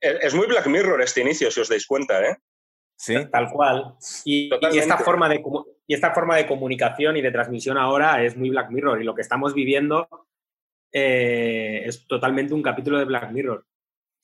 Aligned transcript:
Es 0.00 0.34
muy 0.34 0.46
Black 0.46 0.66
Mirror 0.66 1.02
este 1.02 1.20
inicio, 1.20 1.50
si 1.50 1.60
os 1.60 1.68
dais 1.68 1.86
cuenta, 1.86 2.24
¿eh? 2.24 2.36
Sí. 2.96 3.14
Tal 3.30 3.48
cual. 3.50 3.94
Y, 4.24 4.50
esta 4.76 4.98
forma 4.98 5.28
de, 5.28 5.42
y 5.86 5.94
esta 5.94 6.12
forma 6.12 6.36
de 6.36 6.46
comunicación 6.46 7.16
y 7.16 7.22
de 7.22 7.30
transmisión 7.30 7.78
ahora 7.78 8.22
es 8.22 8.36
muy 8.36 8.50
Black 8.50 8.70
Mirror. 8.70 9.00
Y 9.00 9.04
lo 9.04 9.14
que 9.14 9.22
estamos 9.22 9.54
viviendo 9.54 10.06
eh, 10.92 11.82
es 11.86 12.06
totalmente 12.06 12.52
un 12.52 12.62
capítulo 12.62 12.98
de 12.98 13.06
Black 13.06 13.30
Mirror. 13.30 13.64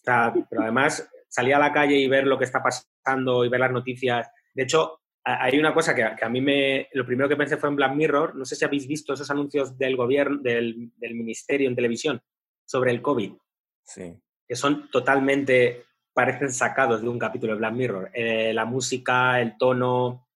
pero 0.04 0.62
además, 0.62 1.08
salir 1.28 1.54
a 1.54 1.58
la 1.58 1.72
calle 1.72 1.96
y 1.96 2.08
ver 2.08 2.26
lo 2.26 2.38
que 2.38 2.44
está 2.44 2.62
pasando 2.62 3.44
y 3.44 3.48
ver 3.48 3.60
las 3.60 3.72
noticias. 3.72 4.28
De 4.52 4.64
hecho, 4.64 5.00
hay 5.24 5.58
una 5.58 5.72
cosa 5.72 5.94
que, 5.94 6.04
a 6.04 6.28
mí 6.28 6.40
me. 6.40 6.88
Lo 6.92 7.06
primero 7.06 7.28
que 7.28 7.36
pensé 7.36 7.56
fue 7.56 7.70
en 7.70 7.76
Black 7.76 7.94
Mirror. 7.94 8.36
No 8.36 8.44
sé 8.44 8.56
si 8.56 8.64
habéis 8.64 8.86
visto 8.86 9.14
esos 9.14 9.30
anuncios 9.30 9.76
del 9.78 9.96
gobierno, 9.96 10.38
del, 10.42 10.92
del 10.96 11.14
ministerio 11.14 11.68
en 11.68 11.76
televisión 11.76 12.20
sobre 12.64 12.90
el 12.90 13.00
COVID. 13.00 13.32
Sí. 13.84 14.14
Que 14.48 14.56
son 14.56 14.90
totalmente. 14.90 15.86
parecen 16.12 16.52
sacados 16.52 17.02
de 17.02 17.08
un 17.08 17.18
capítulo 17.18 17.52
de 17.52 17.58
Black 17.58 17.74
Mirror. 17.74 18.10
Eh, 18.14 18.52
la 18.54 18.64
música, 18.64 19.40
el 19.40 19.56
tono, 19.58 20.28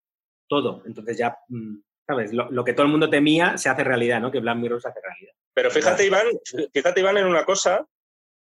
todo. 0.48 0.82
Entonces 0.86 1.16
ya. 1.16 1.36
Mm, 1.48 1.76
¿Sabes? 2.06 2.32
Lo, 2.32 2.50
lo, 2.50 2.64
que 2.64 2.72
todo 2.72 2.86
el 2.86 2.92
mundo 2.92 3.08
temía 3.08 3.56
se 3.56 3.68
hace 3.68 3.84
realidad, 3.84 4.20
¿no? 4.20 4.32
Que 4.32 4.40
Black 4.40 4.56
Mirror 4.56 4.82
se 4.82 4.88
hace 4.88 5.00
realidad. 5.00 5.32
Pero 5.54 5.70
fíjate, 5.70 6.06
Iván, 6.06 6.26
fíjate, 6.72 7.00
Iván, 7.00 7.18
en 7.18 7.26
una 7.26 7.44
cosa 7.44 7.86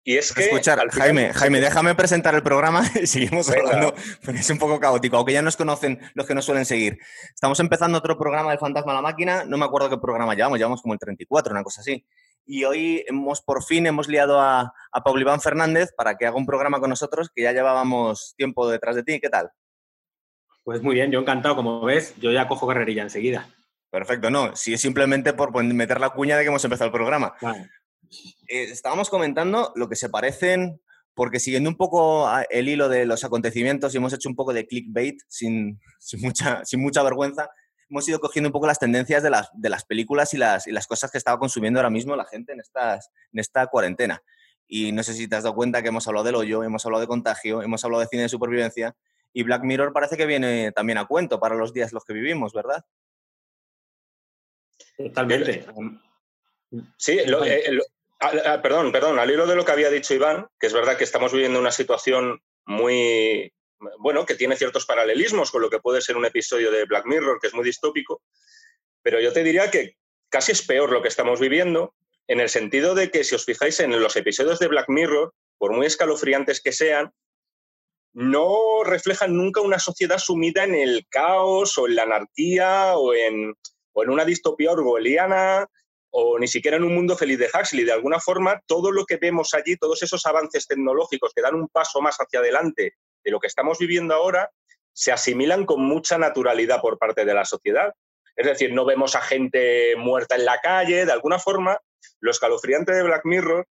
y 0.07 0.17
es 0.17 0.33
que. 0.33 0.45
Escuchar, 0.45 0.89
Jaime, 0.89 1.35
Jaime, 1.35 1.61
déjame 1.61 1.97
presentar 1.97 2.33
el 2.37 2.43
programa 2.43 2.85
y 3.03 3.09
seguimos 3.09 3.51
hablando, 3.51 3.93
es 4.29 4.51
un 4.51 4.59
poco 4.59 4.79
caótico, 4.79 5.17
aunque 5.17 5.33
ya 5.33 5.43
nos 5.43 5.57
conocen 5.57 5.99
los 6.15 6.27
que 6.27 6.35
nos 6.35 6.45
suelen 6.45 6.65
seguir. 6.65 6.97
Estamos 7.35 7.59
empezando 7.59 7.99
otro 7.99 8.17
programa 8.17 8.53
de 8.53 8.59
Fantasma 8.59 8.93
a 8.93 8.95
la 8.95 9.03
Máquina, 9.03 9.45
no 9.45 9.59
me 9.59 9.65
acuerdo 9.65 9.91
qué 9.91 9.99
programa 9.99 10.37
llevamos, 10.37 10.59
llevamos 10.59 10.81
como 10.81 10.95
el 10.95 11.01
34, 11.01 11.51
una 11.51 11.65
cosa 11.65 11.81
así. 11.81 12.07
Y 12.47 12.65
hoy 12.65 13.05
hemos 13.09 13.43
por 13.43 13.65
fin 13.65 13.87
hemos 13.87 14.09
liado 14.09 14.41
a, 14.41 14.73
a 14.93 15.03
Pablo 15.03 15.21
Iván 15.21 15.41
Fernández 15.41 15.91
para 15.97 16.17
que 16.17 16.27
haga 16.27 16.37
un 16.37 16.47
programa 16.47 16.79
con 16.81 16.91
nosotros, 16.91 17.29
que 17.35 17.43
ya 17.43 17.53
llevábamos 17.53 18.35
tiempo 18.37 18.69
detrás 18.69 18.95
de 18.95 19.03
ti. 19.03 19.21
¿Qué 19.21 19.29
tal? 19.29 19.51
Pues 20.63 20.83
muy 20.83 20.95
bien, 20.95 21.11
yo 21.11 21.21
encantado, 21.21 21.55
como 21.55 21.81
ves, 21.85 22.15
yo 22.19 22.33
ya 22.33 22.49
cojo 22.49 22.67
carrerilla 22.67 23.03
enseguida. 23.03 23.49
Perfecto, 23.91 24.31
no, 24.31 24.55
si 24.57 24.75
es 24.75 24.81
simplemente 24.81 25.33
por 25.33 25.53
meter 25.65 26.01
la 26.01 26.11
cuña 26.11 26.37
de 26.37 26.43
que 26.43 26.49
hemos 26.49 26.65
empezado 26.65 26.87
el 26.87 26.93
programa. 26.93 27.35
Vale. 27.41 27.71
Eh, 28.49 28.65
estábamos 28.65 29.11
comentando 29.11 29.73
lo 29.75 29.89
que 29.89 29.97
se 29.97 30.09
parecen, 30.09 30.81
porque 31.15 31.41
siguiendo 31.41 31.71
un 31.71 31.77
poco 31.77 32.29
el 32.51 32.69
hilo 32.69 32.89
de 32.89 33.07
los 33.07 33.25
acontecimientos 33.25 33.95
y 33.95 33.99
hemos 33.99 34.13
hecho 34.13 34.29
un 34.29 34.37
poco 34.37 34.53
de 34.53 34.67
clickbait 34.67 35.19
sin, 35.29 35.81
sin, 35.99 36.21
mucha, 36.21 36.65
sin 36.65 36.81
mucha 36.81 37.03
vergüenza, 37.03 37.49
hemos 37.89 38.09
ido 38.09 38.21
cogiendo 38.21 38.49
un 38.49 38.53
poco 38.53 38.67
las 38.67 38.79
tendencias 38.79 39.23
de 39.23 39.31
las, 39.31 39.51
de 39.53 39.69
las 39.69 39.85
películas 39.85 40.35
y 40.35 40.39
las, 40.39 40.67
y 40.67 40.73
las 40.73 40.87
cosas 40.87 41.11
que 41.11 41.19
estaba 41.19 41.39
consumiendo 41.39 41.79
ahora 41.79 41.91
mismo 41.91 42.17
la 42.17 42.25
gente 42.25 42.53
en, 42.53 42.61
estas, 42.61 43.11
en 43.33 43.41
esta 43.41 43.67
cuarentena. 43.67 44.23
Y 44.69 44.93
no 44.93 45.03
sé 45.03 45.15
si 45.15 45.29
te 45.29 45.37
has 45.37 45.45
dado 45.45 45.55
cuenta 45.55 45.83
que 45.83 45.89
hemos 45.89 46.07
hablado 46.09 46.25
del 46.25 46.35
hoyo, 46.35 46.65
hemos 46.65 46.85
hablado 46.85 47.01
de 47.01 47.07
contagio, 47.07 47.63
hemos 47.63 47.85
hablado 47.85 48.01
de 48.01 48.09
cine 48.09 48.23
de 48.23 48.29
supervivencia 48.29 48.97
y 49.33 49.43
Black 49.43 49.63
Mirror 49.63 49.93
parece 49.93 50.17
que 50.17 50.27
viene 50.27 50.73
también 50.73 50.99
a 50.99 51.07
cuento 51.07 51.39
para 51.39 51.55
los 51.55 51.73
días 51.73 51.93
los 51.93 52.05
que 52.05 52.15
vivimos, 52.15 52.53
¿verdad? 52.53 52.85
Totalmente. 54.97 55.67
Sí, 56.97 57.21
lo, 57.27 57.45
eh, 57.45 57.71
lo, 57.71 57.85
Ah, 58.19 58.33
ah, 58.47 58.63
perdón, 58.63 58.93
perdón, 58.93 59.19
al 59.19 59.31
hilo 59.31 59.47
de 59.47 59.57
lo 59.57 59.65
que 59.65 59.73
había 59.73 59.91
dicho 59.91 60.15
Iván, 60.15 60.47
que 60.59 60.69
es 60.69 60.73
verdad 60.73 60.97
que 60.97 61.05
estamos 61.05 61.33
viviendo 61.33 61.61
una 61.61 61.71
situación 61.71 62.41
muy, 62.65 63.53
bueno, 63.99 64.25
que 64.27 64.35
tiene 64.35 64.57
ciertos 64.57 64.87
paralelismos 64.87 65.51
con 65.51 65.63
lo 65.63 65.71
que 65.71 65.81
puede 65.81 66.01
ser 66.01 66.17
un 66.17 66.27
episodio 66.27 66.71
de 66.71 66.85
Black 66.85 67.07
Mirror, 67.07 67.39
que 67.41 67.49
es 67.49 67.55
muy 67.55 67.65
distópico, 67.65 68.23
pero 69.03 69.21
yo 69.21 69.33
te 69.33 69.45
diría 69.45 69.71
que 69.71 69.97
casi 70.29 70.53
es 70.53 70.67
peor 70.67 70.93
lo 70.93 71.03
que 71.03 71.09
estamos 71.09 71.41
viviendo, 71.41 71.95
en 72.29 72.41
el 72.41 72.49
sentido 72.49 72.95
de 72.95 73.11
que 73.11 73.25
si 73.25 73.35
os 73.35 73.45
fijáis 73.45 73.79
en 73.81 74.01
los 74.01 74.17
episodios 74.17 74.59
de 74.59 74.69
Black 74.69 74.89
Mirror, 74.89 75.33
por 75.59 75.73
muy 75.73 75.87
escalofriantes 75.87 76.61
que 76.61 76.73
sean, 76.73 77.13
no 78.13 78.83
reflejan 78.83 79.37
nunca 79.37 79.61
una 79.61 79.79
sociedad 79.79 80.19
sumida 80.19 80.65
en 80.65 80.75
el 80.75 81.07
caos 81.09 81.77
o 81.79 81.87
en 81.87 81.97
la 81.97 82.03
anarquía 82.03 82.97
o 82.97 83.15
en, 83.15 83.55
o 83.93 84.03
en 84.03 84.11
una 84.11 84.25
distopía 84.25 84.73
orwelliana 84.73 85.67
o 86.11 86.39
ni 86.39 86.49
siquiera 86.49 86.79
en 86.79 86.85
un 86.85 86.95
mundo 86.95 87.17
feliz 87.17 87.39
de 87.39 87.51
Huxley. 87.53 87.85
De 87.85 87.93
alguna 87.93 88.19
forma, 88.19 88.61
todo 88.67 88.91
lo 88.91 89.05
que 89.05 89.19
vemos 89.19 89.53
allí, 89.53 89.77
todos 89.77 90.03
esos 90.03 90.25
avances 90.25 90.67
tecnológicos 90.67 91.33
que 91.35 91.43
dan 91.43 91.55
un 91.55 91.69
paso 91.69 92.01
más 92.01 92.17
hacia 92.17 92.41
adelante 92.41 92.95
de 93.27 93.33
lo 93.33 93.41
que 93.41 93.49
estamos 93.49 93.79
viviendo 93.79 94.15
ahora, 94.15 94.51
se 94.93 95.13
asimilan 95.13 95.67
con 95.67 95.83
mucha 95.83 96.17
naturalidad 96.17 96.81
por 96.81 96.97
parte 96.97 97.25
de 97.25 97.35
la 97.35 97.45
sociedad. 97.45 97.93
Es 98.37 98.47
decir, 98.47 98.73
no 98.73 98.85
vemos 98.85 99.17
a 99.17 99.21
gente 99.21 99.97
muerta 99.97 100.37
en 100.37 100.45
la 100.45 100.59
calle, 100.61 101.05
de 101.05 101.13
alguna 101.13 101.39
forma, 101.39 101.79
lo 102.21 102.31
escalofriante 102.31 102.93
de 102.93 103.03
Black 103.03 103.25
Mirror 103.25 103.67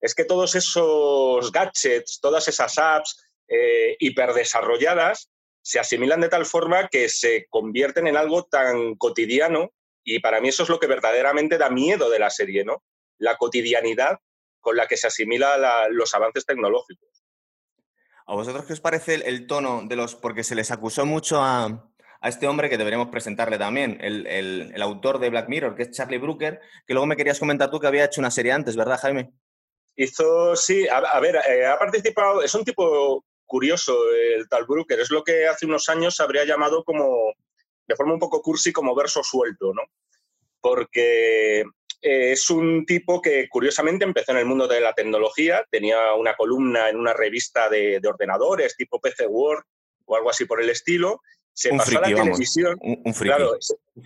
es 0.00 0.14
que 0.14 0.24
todos 0.24 0.54
esos 0.54 1.52
gadgets, 1.52 2.20
todas 2.20 2.48
esas 2.48 2.78
apps 2.78 3.20
eh, 3.48 3.96
hiperdesarrolladas, 3.98 5.30
se 5.62 5.78
asimilan 5.78 6.20
de 6.20 6.28
tal 6.28 6.46
forma 6.46 6.88
que 6.88 7.08
se 7.08 7.46
convierten 7.50 8.06
en 8.06 8.16
algo 8.16 8.44
tan 8.44 8.94
cotidiano 8.94 9.72
y 10.02 10.20
para 10.20 10.40
mí 10.40 10.48
eso 10.48 10.62
es 10.62 10.70
lo 10.70 10.78
que 10.78 10.86
verdaderamente 10.86 11.58
da 11.58 11.68
miedo 11.68 12.08
de 12.08 12.18
la 12.18 12.30
serie, 12.30 12.64
¿no? 12.64 12.82
La 13.18 13.36
cotidianidad 13.36 14.18
con 14.60 14.76
la 14.76 14.86
que 14.86 14.96
se 14.96 15.08
asimila 15.08 15.88
los 15.90 16.14
avances 16.14 16.46
tecnológicos. 16.46 17.19
¿A 18.30 18.34
vosotros 18.34 18.64
qué 18.64 18.74
os 18.74 18.80
parece 18.80 19.16
el, 19.16 19.48
tono 19.48 19.82
de 19.84 19.96
los...? 19.96 20.14
Porque 20.14 20.44
se 20.44 20.54
les 20.54 20.70
acusó 20.70 21.04
mucho 21.04 21.42
a, 21.42 21.90
este 22.22 22.46
hombre 22.46 22.70
que 22.70 22.78
deberíamos 22.78 23.08
presentarle 23.08 23.58
también, 23.58 23.98
el, 24.00 24.80
autor 24.80 25.18
de 25.18 25.30
Black 25.30 25.48
Mirror, 25.48 25.74
que 25.74 25.82
es 25.82 25.90
Charlie 25.90 26.18
Brooker, 26.18 26.60
que 26.86 26.94
luego 26.94 27.06
me 27.06 27.16
querías 27.16 27.40
comentar 27.40 27.72
tú 27.72 27.80
que 27.80 27.88
había 27.88 28.04
hecho 28.04 28.20
una 28.20 28.30
serie 28.30 28.52
antes, 28.52 28.76
¿verdad, 28.76 29.00
Jaime? 29.00 29.32
Hizo, 29.96 30.54
sí, 30.54 30.86
a, 30.86 31.18
ver, 31.18 31.40
eh, 31.48 31.66
ha 31.66 31.76
participado, 31.76 32.40
es 32.40 32.54
un 32.54 32.64
tipo 32.64 33.24
curioso 33.46 33.98
el 34.12 34.48
tal 34.48 34.64
Brooker, 34.64 35.00
es 35.00 35.10
lo 35.10 35.24
que 35.24 35.48
hace 35.48 35.66
unos 35.66 35.88
años 35.88 36.20
habría 36.20 36.44
llamado 36.44 36.84
como 36.84 37.32
de 37.88 37.96
forma 37.96 38.12
un 38.12 38.20
poco 38.20 38.42
cursi 38.42 38.72
como 38.72 38.94
verso 38.94 39.24
suelto, 39.24 39.74
¿no? 39.74 39.82
Porque 40.60 41.64
eh, 42.02 42.32
es 42.32 42.48
un 42.48 42.86
tipo 42.86 43.20
que 43.20 43.48
curiosamente 43.48 44.04
empezó 44.04 44.32
en 44.32 44.38
el 44.38 44.46
mundo 44.46 44.66
de 44.66 44.80
la 44.80 44.94
tecnología, 44.94 45.66
tenía 45.70 46.14
una 46.14 46.34
columna 46.34 46.88
en 46.88 46.96
una 46.96 47.12
revista 47.12 47.68
de, 47.68 48.00
ordenadores 48.06 48.76
tipo 48.76 49.00
PC 49.00 49.26
Word 49.26 49.64
o 50.06 50.16
algo 50.16 50.30
así 50.30 50.46
por 50.46 50.62
el 50.62 50.70
estilo, 50.70 51.20
se 51.52 51.70
pasó 51.70 51.98
a 51.98 52.08
la 52.08 52.08
televisión. 52.08 52.78
Un, 52.80 53.14
friki. 53.14 53.34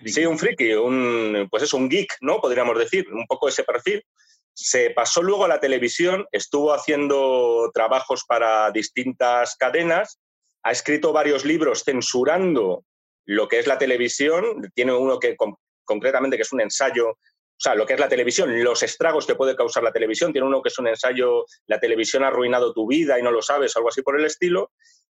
sí, 0.06 0.26
un 0.26 0.38
friki, 0.38 0.72
un, 0.74 1.46
pues 1.50 1.62
es 1.62 1.72
un 1.72 1.88
geek, 1.88 2.16
¿no? 2.20 2.40
Podríamos 2.40 2.76
decir, 2.78 3.06
un 3.12 3.26
poco 3.26 3.48
ese 3.48 3.62
perfil. 3.62 4.04
Se 4.52 4.90
pasó 4.90 5.22
luego 5.22 5.44
a 5.44 5.48
la 5.48 5.60
televisión, 5.60 6.26
estuvo 6.32 6.72
haciendo 6.72 7.70
trabajos 7.72 8.24
para 8.26 8.70
distintas 8.70 9.56
cadenas, 9.56 10.18
ha 10.64 10.72
escrito 10.72 11.12
varios 11.12 11.44
libros 11.44 11.84
censurando 11.84 12.84
lo 13.24 13.48
que 13.48 13.58
es 13.58 13.66
la 13.66 13.78
televisión, 13.78 14.70
tiene 14.74 14.92
uno 14.92 15.18
que 15.18 15.36
concretamente 15.84 16.36
que 16.36 16.42
es 16.42 16.52
un 16.52 16.60
ensayo, 16.60 17.18
o 17.56 17.60
sea, 17.64 17.74
lo 17.74 17.86
que 17.86 17.94
es 17.94 18.00
la 18.00 18.08
televisión, 18.08 18.62
los 18.64 18.82
estragos 18.82 19.26
que 19.26 19.36
puede 19.36 19.54
causar 19.54 19.84
la 19.84 19.92
televisión, 19.92 20.32
tiene 20.32 20.46
uno 20.46 20.60
que 20.60 20.68
es 20.70 20.78
un 20.78 20.88
ensayo, 20.88 21.46
la 21.66 21.78
televisión 21.78 22.24
ha 22.24 22.28
arruinado 22.28 22.72
tu 22.72 22.86
vida 22.86 23.18
y 23.18 23.22
no 23.22 23.30
lo 23.30 23.42
sabes, 23.42 23.76
algo 23.76 23.88
así 23.88 24.02
por 24.02 24.18
el 24.18 24.26
estilo. 24.26 24.72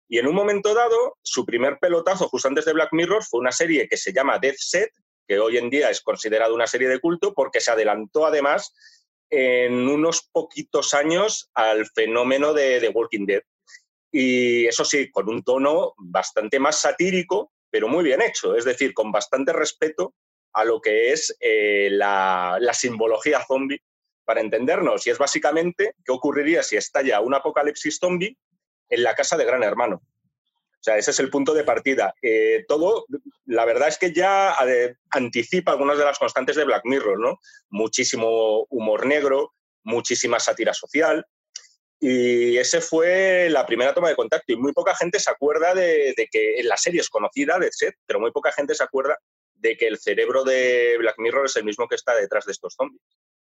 Y 0.07 0.19
en 0.19 0.27
un 0.27 0.35
momento 0.35 0.73
dado, 0.73 1.17
su 1.21 1.45
primer 1.45 1.79
pelotazo, 1.79 2.27
justo 2.27 2.47
antes 2.47 2.65
de 2.65 2.73
Black 2.73 2.89
Mirror, 2.91 3.23
fue 3.23 3.39
una 3.39 3.51
serie 3.51 3.87
que 3.87 3.97
se 3.97 4.13
llama 4.13 4.37
Death 4.37 4.57
Set, 4.57 4.91
que 5.27 5.39
hoy 5.39 5.57
en 5.57 5.69
día 5.69 5.89
es 5.89 6.01
considerada 6.01 6.53
una 6.53 6.67
serie 6.67 6.89
de 6.89 6.99
culto, 6.99 7.33
porque 7.33 7.61
se 7.61 7.71
adelantó 7.71 8.25
además 8.25 8.73
en 9.29 9.87
unos 9.87 10.29
poquitos 10.31 10.93
años 10.93 11.49
al 11.55 11.87
fenómeno 11.87 12.53
de 12.53 12.79
The 12.81 12.89
Walking 12.89 13.25
Dead. 13.25 13.41
Y 14.11 14.67
eso 14.67 14.85
sí, 14.85 15.09
con 15.09 15.29
un 15.29 15.43
tono 15.43 15.93
bastante 15.97 16.59
más 16.59 16.79
satírico, 16.79 17.51
pero 17.71 17.87
muy 17.87 18.03
bien 18.03 18.21
hecho, 18.21 18.55
es 18.55 18.65
decir, 18.65 18.93
con 18.93 19.11
bastante 19.11 19.51
respeto 19.51 20.13
a 20.55 20.63
lo 20.63 20.81
que 20.81 21.11
es 21.11 21.35
eh, 21.41 21.89
la, 21.91 22.57
simbología 22.73 23.43
zombie, 23.45 23.81
para 24.23 24.41
entendernos. 24.41 25.05
Y 25.05 25.11
es 25.11 25.17
básicamente 25.17 25.95
qué 26.03 26.11
ocurriría 26.11 26.63
si 26.63 26.77
estalla 26.77 27.19
un 27.19 27.35
apocalipsis 27.35 27.99
zombie 27.99 28.37
en 28.89 29.03
la 29.03 29.13
casa 29.13 29.37
de 29.37 29.45
Gran 29.45 29.63
Hermano. 29.63 29.97
O 29.97 30.83
sea, 30.85 30.97
ese 30.97 31.11
es 31.11 31.19
el 31.19 31.29
punto 31.29 31.53
de 31.53 31.63
partida. 31.63 32.15
Eh, 32.21 32.63
todo, 32.67 33.05
la 33.45 33.65
verdad 33.65 33.89
es 33.89 33.97
que 33.97 34.13
ya 34.13 34.55
eh, 34.65 34.95
anticipa 35.11 35.71
algunas 35.71 35.97
de 35.97 36.05
las 36.05 36.17
constantes 36.17 36.55
de 36.55 36.63
Black 36.63 36.85
Mirror, 36.85 37.19
¿no? 37.19 37.39
Muchísimo 37.69 38.65
humor 38.69 39.05
negro, 39.05 39.53
muchísima 39.83 40.39
sátira 40.39 40.73
social, 40.73 41.25
y 41.99 42.57
ese 42.57 42.81
fue 42.81 43.49
la 43.49 43.65
primera 43.65 43.93
toma 43.93 44.09
de 44.09 44.15
contacto. 44.15 44.51
Y 44.51 44.57
muy 44.57 44.73
poca 44.73 44.95
gente 44.95 45.19
se 45.19 45.31
acuerda 45.31 45.73
de, 45.73 46.13
que 46.31 46.59
en 46.59 46.67
la 46.67 46.77
serie 46.77 47.01
es 47.01 47.09
conocida, 47.09 47.57
de 47.57 47.71
Seth, 47.71 47.95
pero 48.05 48.19
muy 48.19 48.31
poca 48.31 48.51
gente 48.51 48.75
se 48.75 48.83
acuerda 48.83 49.17
de 49.65 49.77
que 49.77 49.87
el 49.87 49.97
cerebro 49.97 50.43
de 50.43 50.95
Black 50.99 51.15
Mirror 51.17 51.45
es 51.45 51.55
el 51.55 51.63
mismo 51.63 51.87
que 51.87 51.95
está 51.95 52.15
detrás 52.15 52.45
de 52.45 52.51
estos 52.51 52.75
zombies. 52.75 53.01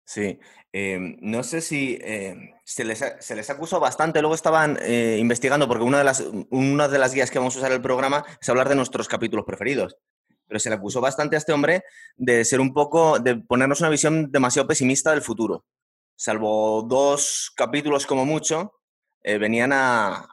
Sí, 0.05 0.39
em, 0.71 1.17
no 1.19 1.43
sé 1.43 1.59
si 1.59 1.99
em, 2.01 2.53
se, 2.63 2.85
les, 2.85 3.49
acusó 3.49 3.79
bastante, 3.79 4.21
luego 4.21 4.35
estaban 4.35 4.77
eh, 4.81 5.17
investigando, 5.19 5.67
porque 5.67 5.83
una 5.83 5.97
de, 5.97 6.03
las, 6.05 6.23
de 6.23 6.99
las 6.99 7.13
guías 7.13 7.29
que 7.29 7.39
vamos 7.39 7.55
a 7.55 7.59
usar 7.59 7.71
en 7.71 7.75
el 7.75 7.81
programa 7.81 8.23
es 8.39 8.47
hablar 8.47 8.69
de 8.69 8.75
nuestros 8.75 9.09
capítulos 9.09 9.45
preferidos, 9.45 9.97
pero 10.47 10.59
se 10.59 10.69
le 10.69 10.75
acusó 10.75 11.01
bastante 11.01 11.35
a 11.35 11.39
este 11.39 11.51
hombre 11.51 11.83
de 12.15 12.45
ser 12.45 12.61
un 12.61 12.73
poco, 12.73 13.19
de 13.19 13.35
ponernos 13.35 13.81
una 13.81 13.89
visión 13.89 14.31
demasiado 14.31 14.67
pesimista 14.67 15.11
del 15.11 15.21
futuro 15.21 15.65
salvo 16.17 16.81
dos 16.81 17.53
capítulos 17.55 18.05
como 18.05 18.25
mucho, 18.25 18.73
eh, 19.23 19.37
venían 19.37 19.71
a, 19.71 20.27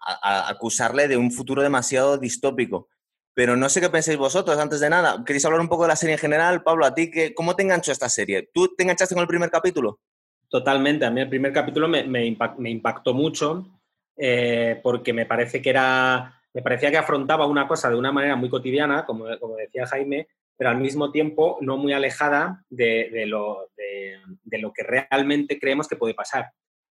acusarle 0.48 1.06
de 1.08 1.16
un 1.16 1.30
futuro 1.30 1.62
demasiado 1.62 2.18
distópico. 2.18 2.88
Pero 3.34 3.56
no 3.56 3.68
sé 3.68 3.80
qué 3.80 3.90
pensáis 3.90 4.16
vosotros, 4.16 4.56
antes 4.58 4.80
de 4.80 4.88
nada. 4.88 5.24
¿Queréis 5.26 5.44
hablar 5.44 5.60
un 5.60 5.68
poco 5.68 5.82
de 5.82 5.88
la 5.88 5.96
serie 5.96 6.14
en 6.14 6.20
general? 6.20 6.62
Pablo, 6.62 6.86
¿a 6.86 6.94
ti 6.94 7.10
qué, 7.10 7.34
cómo 7.34 7.56
te 7.56 7.64
enganchó 7.64 7.90
esta 7.90 8.08
serie? 8.08 8.48
¿Tú 8.54 8.74
te 8.76 8.84
enganchaste 8.84 9.14
con 9.14 9.22
el 9.22 9.28
primer 9.28 9.50
capítulo? 9.50 9.98
Totalmente. 10.48 11.04
A 11.04 11.10
mí 11.10 11.20
el 11.20 11.28
primer 11.28 11.52
capítulo 11.52 11.88
me, 11.88 12.26
impactó 12.26 13.12
mucho 13.12 13.66
eh, 14.16 14.78
porque 14.82 15.12
me 15.12 15.26
parece 15.26 15.60
que 15.60 15.70
era, 15.70 16.40
me 16.52 16.62
parecía 16.62 16.92
que 16.92 16.96
afrontaba 16.96 17.46
una 17.46 17.66
cosa 17.66 17.90
de 17.90 17.96
una 17.96 18.12
manera 18.12 18.36
muy 18.36 18.48
cotidiana, 18.48 19.04
como, 19.04 19.26
como 19.40 19.56
decía 19.56 19.86
Jaime, 19.86 20.28
pero 20.56 20.70
al 20.70 20.78
mismo 20.78 21.10
tiempo 21.10 21.58
no 21.60 21.76
muy 21.76 21.92
alejada 21.92 22.64
de, 22.70 23.24
lo, 23.26 23.68
de, 23.76 24.58
lo, 24.58 24.72
que 24.72 24.84
realmente 24.84 25.58
creemos 25.58 25.88
que 25.88 25.96
puede 25.96 26.14
pasar. 26.14 26.52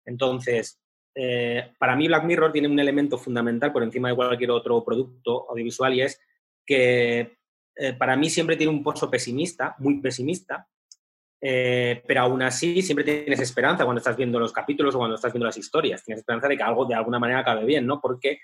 Entonces, 0.04 0.80
eh, 1.14 1.72
para 1.78 1.96
mí 1.96 2.08
Black 2.08 2.24
Mirror 2.24 2.52
tiene 2.52 2.68
un 2.68 2.78
elemento 2.78 3.18
fundamental 3.18 3.72
por 3.72 3.82
encima 3.82 4.08
de 4.08 4.16
cualquier 4.16 4.50
otro 4.50 4.84
producto 4.84 5.46
audiovisual 5.50 5.94
y 5.94 6.02
es 6.02 6.20
que 6.66 7.36
eh, 7.76 7.92
para 7.94 8.16
mí 8.16 8.30
siempre 8.30 8.56
tiene 8.56 8.72
un 8.72 8.82
pozo 8.82 9.10
pesimista, 9.10 9.74
muy 9.78 10.00
pesimista, 10.00 10.66
eh, 11.40 12.02
pero 12.06 12.22
aún 12.22 12.42
así 12.42 12.82
siempre 12.82 13.04
tienes 13.04 13.40
esperanza 13.40 13.84
cuando 13.84 13.98
estás 13.98 14.16
viendo 14.16 14.38
los 14.38 14.52
capítulos 14.52 14.94
o 14.94 14.98
cuando 14.98 15.16
estás 15.16 15.32
viendo 15.32 15.46
las 15.46 15.58
historias. 15.58 16.02
Tienes 16.04 16.20
esperanza 16.20 16.48
de 16.48 16.56
que 16.56 16.62
algo 16.62 16.86
de 16.86 16.94
alguna 16.94 17.18
manera 17.18 17.40
acabe 17.40 17.64
bien, 17.64 17.86
¿no? 17.86 18.00
Porque 18.00 18.38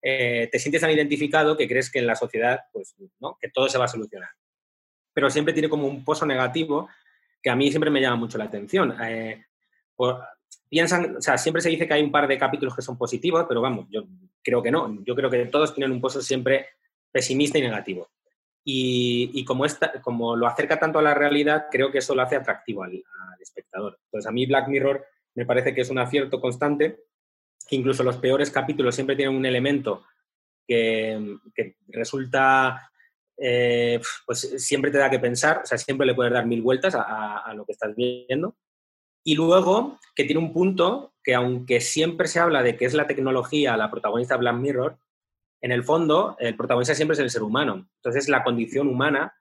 te 0.00 0.58
sientes 0.60 0.82
tan 0.82 0.92
identificado 0.92 1.56
que 1.56 1.66
crees 1.66 1.90
que 1.90 1.98
en 1.98 2.06
la 2.06 2.14
sociedad, 2.14 2.60
pues, 2.72 2.94
¿no? 3.18 3.36
Que 3.40 3.48
todo 3.48 3.68
se 3.68 3.76
va 3.76 3.86
a 3.86 3.88
solucionar 3.88 4.28
pero 5.16 5.30
siempre 5.30 5.54
tiene 5.54 5.70
como 5.70 5.86
un 5.86 6.04
pozo 6.04 6.26
negativo 6.26 6.90
que 7.42 7.48
a 7.48 7.56
mí 7.56 7.70
siempre 7.70 7.88
me 7.90 8.02
llama 8.02 8.16
mucho 8.16 8.36
la 8.36 8.44
atención. 8.44 8.94
Eh, 9.02 9.46
siempre 11.36 11.62
se 11.62 11.68
dice 11.68 11.86
que 11.86 11.94
hay 11.94 12.02
un 12.02 12.12
par 12.12 12.26
de 12.26 12.38
capítulos 12.38 12.74
que 12.74 12.82
son 12.82 12.98
positivos, 12.98 13.44
pero 13.48 13.60
vamos, 13.60 13.86
yo 13.90 14.04
creo 14.42 14.62
que 14.62 14.70
no. 14.70 15.02
Yo 15.04 15.14
creo 15.14 15.30
que 15.30 15.46
todos 15.46 15.74
tienen 15.74 15.92
un 15.92 16.00
pozo 16.00 16.20
siempre 16.20 16.66
pesimista 17.10 17.58
y 17.58 17.62
negativo. 17.62 18.10
Y, 18.68 19.44
como, 19.44 19.64
esta, 19.64 20.00
como 20.02 20.34
lo 20.34 20.48
acerca 20.48 20.78
tanto 20.78 20.98
a 20.98 21.02
la 21.02 21.14
realidad, 21.14 21.66
creo 21.70 21.92
que 21.92 21.98
eso 21.98 22.16
lo 22.16 22.22
hace 22.22 22.34
atractivo 22.34 22.82
al, 22.82 23.00
espectador. 23.40 23.98
Entonces, 24.06 24.28
a 24.28 24.32
mí 24.32 24.44
Black 24.44 24.66
Mirror 24.68 25.04
me 25.34 25.46
parece 25.46 25.72
que 25.72 25.82
es 25.82 25.90
un 25.90 25.98
acierto 25.98 26.40
constante, 26.40 27.04
incluso 27.70 28.02
los 28.02 28.16
peores 28.16 28.50
capítulos 28.50 28.94
siempre 28.94 29.14
tienen 29.14 29.36
un 29.36 29.46
elemento 29.46 30.04
que, 30.66 31.36
que 31.54 31.76
resulta 31.88 32.90
eh, 33.38 34.00
pues 34.24 34.40
siempre 34.64 34.90
te 34.90 34.98
da 34.98 35.10
que 35.10 35.18
pensar, 35.18 35.60
o 35.62 35.66
sea, 35.66 35.76
siempre 35.76 36.06
le 36.06 36.14
puedes 36.14 36.32
dar 36.32 36.46
mil 36.46 36.62
vueltas 36.62 36.94
a, 36.96 37.52
lo 37.54 37.64
que 37.64 37.72
estás 37.72 37.94
viendo. 37.94 38.56
Y 39.26 39.34
luego, 39.34 39.98
que 40.14 40.24
tiene 40.24 40.40
un 40.40 40.52
punto 40.52 41.14
que 41.22 41.34
aunque 41.34 41.80
siempre 41.80 42.28
se 42.28 42.38
habla 42.38 42.62
de 42.62 42.76
que 42.76 42.84
es 42.84 42.94
la 42.94 43.06
tecnología 43.06 43.76
la 43.76 43.90
protagonista 43.90 44.36
Black 44.36 44.56
Mirror, 44.56 44.98
en 45.60 45.72
el 45.72 45.82
fondo 45.82 46.36
el 46.38 46.56
protagonista 46.56 46.94
siempre 46.94 47.14
es 47.14 47.20
el 47.20 47.30
ser 47.30 47.42
humano. 47.42 47.88
Entonces 47.96 48.24
es 48.24 48.28
la 48.28 48.44
condición 48.44 48.88
humana 48.88 49.34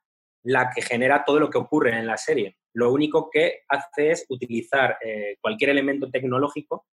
la 0.44 0.72
que 0.74 0.82
genera 0.82 1.24
todo 1.26 1.40
lo 1.40 1.50
que 1.50 1.58
ocurre 1.58 1.98
en 1.98 2.08
la 2.08 2.18
serie. 2.18 2.58
Lo 2.74 2.92
único 2.92 3.30
que 3.30 3.64
hace 3.70 4.12
es 4.12 4.26
utilizar 4.30 4.98
eh, 5.04 5.38
cualquier 5.42 5.72
elemento 5.72 6.10
tecnológico 6.10 6.88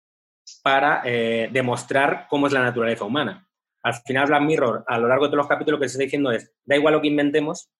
para 0.62 1.02
eh, 1.04 1.48
demostrar 1.52 2.26
cómo 2.28 2.46
es 2.46 2.52
la 2.52 2.62
naturaleza 2.62 3.04
humana 3.04 3.48
al 3.82 3.94
final 3.94 4.26
Black 4.26 4.42
Mirror, 4.42 4.84
a 4.86 4.98
lo 4.98 5.08
largo 5.08 5.24
de 5.24 5.28
todos 5.30 5.38
los 5.38 5.48
capítulos, 5.48 5.78
lo 5.78 5.82
que 5.82 5.88
se 5.88 5.94
está 5.94 6.04
diciendo 6.04 6.30
es, 6.30 6.52
da 6.64 6.76
igual 6.76 6.94
lo 6.94 7.00
que 7.00 7.08
inventemos, 7.08 7.70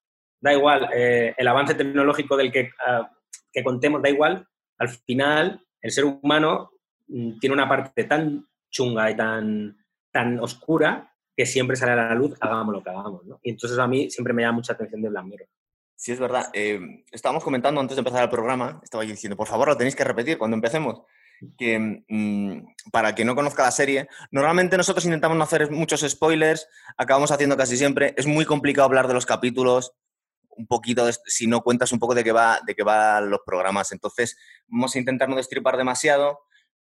da 0.40 0.52
igual 0.52 0.88
eh, 0.94 1.34
el 1.36 1.48
avance 1.48 1.74
tecnológico 1.74 2.36
del 2.36 2.52
que, 2.52 2.70
ah, 2.86 3.10
que 3.52 3.62
contemos, 3.62 4.02
da 4.02 4.08
igual, 4.08 4.46
al 4.78 4.88
final 4.88 5.60
el 5.80 5.90
ser 5.90 6.04
humano 6.04 6.72
mm, 7.08 7.38
tiene 7.38 7.54
una 7.54 7.68
parte 7.68 8.04
tan 8.04 8.46
chunga 8.70 9.10
y 9.10 9.16
tan, 9.16 9.76
tan 10.10 10.38
oscura 10.40 11.12
que 11.36 11.46
siempre 11.46 11.76
sale 11.76 11.92
a 11.92 11.96
la 11.96 12.14
luz, 12.14 12.36
hagamos 12.40 12.74
lo 12.74 12.82
que 12.82 12.90
hagamos. 12.90 13.24
¿no? 13.24 13.40
Y 13.42 13.50
entonces 13.50 13.78
a 13.78 13.86
mí 13.86 14.10
siempre 14.10 14.32
me 14.32 14.42
llama 14.42 14.56
mucha 14.56 14.72
atención 14.72 15.02
de 15.02 15.08
Black. 15.08 15.48
Sí, 15.94 16.12
es 16.12 16.20
verdad. 16.20 16.50
Eh, 16.52 17.04
estábamos 17.10 17.42
comentando 17.42 17.80
antes 17.80 17.96
de 17.96 18.00
empezar 18.00 18.22
el 18.22 18.30
programa, 18.30 18.80
estaba 18.82 19.04
diciendo, 19.04 19.36
por 19.36 19.48
favor, 19.48 19.68
lo 19.68 19.76
tenéis 19.76 19.96
que 19.96 20.04
repetir 20.04 20.38
cuando 20.38 20.56
empecemos 20.56 21.02
que 21.56 22.02
mm, 22.08 22.90
para 22.90 23.14
quien 23.14 23.26
no 23.26 23.34
conozca 23.34 23.62
la 23.62 23.70
serie, 23.70 24.08
normalmente 24.30 24.76
nosotros 24.76 25.04
intentamos 25.04 25.36
no 25.36 25.44
hacer 25.44 25.70
muchos 25.70 26.00
spoilers, 26.00 26.68
acabamos 26.96 27.30
haciendo 27.30 27.56
casi 27.56 27.76
siempre, 27.76 28.14
es 28.16 28.26
muy 28.26 28.44
complicado 28.44 28.86
hablar 28.86 29.08
de 29.08 29.14
los 29.14 29.26
capítulos, 29.26 29.92
un 30.58 30.66
poquito, 30.66 31.08
si 31.26 31.46
no 31.46 31.62
cuentas 31.62 31.92
un 31.92 31.98
poco 31.98 32.14
de 32.14 32.24
qué 32.24 32.32
va, 32.32 32.60
de 32.66 32.74
qué 32.74 32.82
van 32.82 33.30
los 33.30 33.40
programas. 33.46 33.92
Entonces, 33.92 34.36
vamos 34.66 34.94
a 34.94 34.98
intentar 34.98 35.28
no 35.28 35.36
destripar 35.36 35.76
demasiado, 35.76 36.40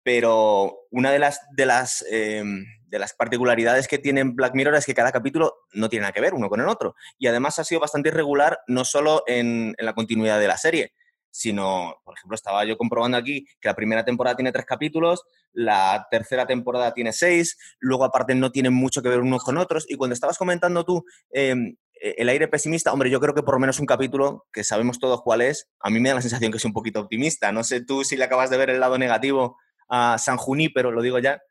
pero 0.03 0.79
una 0.91 1.11
de 1.11 1.19
las, 1.19 1.39
de 1.55 1.65
las, 1.65 2.05
em, 2.11 2.65
de 2.87 2.99
las 2.99 3.13
particularidades 3.13 3.87
que 3.87 3.97
tiene 3.97 4.23
Black 4.23 4.53
Mirror 4.53 4.75
es 4.75 4.85
que 4.85 4.93
cada 4.93 5.11
capítulo 5.11 5.55
no 5.73 5.89
tiene 5.89 6.01
nada 6.01 6.13
que 6.13 6.21
ver 6.21 6.33
uno 6.33 6.49
con 6.49 6.59
el 6.59 6.67
otro. 6.67 6.95
Y 7.17 7.27
además 7.27 7.57
ha 7.59 7.63
sido 7.63 7.81
bastante 7.81 8.09
irregular, 8.09 8.59
no 8.67 8.85
solo 8.85 9.23
en, 9.25 9.73
en 9.77 9.85
la 9.85 9.93
continuidad 9.93 10.39
de 10.39 10.47
la 10.47 10.57
serie, 10.57 10.93
sino, 11.33 11.95
por 12.03 12.15
ejemplo, 12.15 12.35
estaba 12.35 12.63
yo 12.63 12.77
comprobando 12.77 13.17
aquí 13.17 13.45
que 13.59 13.67
la 13.67 13.75
primera 13.75 14.05
temporada 14.05 14.35
tiene 14.35 14.51
tres 14.51 14.65
capítulos, 14.65 15.23
la 15.51 16.05
tercera 16.11 16.45
temporada 16.45 16.93
tiene 16.93 17.11
seis, 17.11 17.57
luego 17.79 18.05
aparte 18.05 18.35
no 18.35 18.51
tienen 18.51 18.73
mucho 18.73 19.01
que 19.01 19.09
ver 19.09 19.19
unos 19.19 19.43
con 19.43 19.57
otros, 19.57 19.85
y 19.89 19.95
cuando 19.95 20.13
estabas 20.13 20.37
comentando 20.37 20.85
tú 20.85 21.03
em, 21.31 21.75
el 22.17 22.29
aire 22.29 22.47
pesimista, 22.47 22.91
hombre, 22.91 23.09
yo 23.09 23.19
creo 23.19 23.33
que 23.33 23.43
por 23.43 23.55
lo 23.55 23.59
menos 23.59 23.79
un 23.79 23.85
capítulo, 23.85 24.45
que 24.51 24.63
sabemos 24.63 24.99
todos 24.99 25.21
cuál 25.21 25.41
es, 25.41 25.69
a 25.79 25.89
mí 25.89 25.99
me 25.99 26.09
da 26.09 26.15
la 26.15 26.21
sensación 26.21 26.51
que 26.51 26.57
es 26.57 26.65
un 26.65 26.73
poquito 26.73 26.99
optimista. 26.99 27.51
No 27.51 27.63
sé 27.63 27.83
tú 27.83 28.03
si 28.03 28.17
le 28.17 28.25
acabas 28.25 28.49
de 28.49 28.57
ver 28.57 28.69
el 28.69 28.79
lado 28.79 28.97
negativo 28.97 29.57
a 29.89 30.17
San 30.17 30.37
pero 30.73 30.91
lo 30.91 31.01
digo 31.01 31.19
ya. 31.19 31.41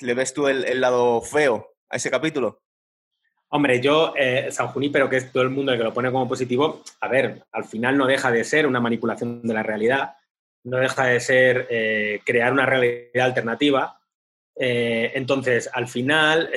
¿Le 0.00 0.14
ves 0.14 0.32
tú 0.34 0.48
el 0.48 0.80
lado 0.80 1.20
feo 1.20 1.74
a 1.88 1.96
ese 1.96 2.10
capítulo? 2.10 2.62
Hombre, 3.50 3.80
yo, 3.80 4.12
eh, 4.14 4.48
San 4.50 4.68
Junípero, 4.68 5.08
que 5.08 5.16
es 5.16 5.32
todo 5.32 5.42
el 5.42 5.48
mundo 5.48 5.72
el 5.72 5.78
que 5.78 5.84
lo 5.84 5.94
pone 5.94 6.12
como 6.12 6.28
positivo, 6.28 6.82
a 7.00 7.08
ver, 7.08 7.44
al 7.52 7.64
final 7.64 7.96
no 7.96 8.06
deja 8.06 8.30
de 8.30 8.44
ser 8.44 8.66
una 8.66 8.78
manipulación 8.78 9.40
de 9.42 9.54
la 9.54 9.62
realidad, 9.62 10.16
no 10.64 10.76
deja 10.76 11.06
de 11.06 11.18
ser 11.18 11.66
eh, 11.70 12.20
crear 12.26 12.52
una 12.52 12.66
realidad 12.66 13.24
alternativa. 13.24 13.98
Eh, 14.54 15.12
entonces, 15.14 15.70
al 15.72 15.88
final, 15.88 16.50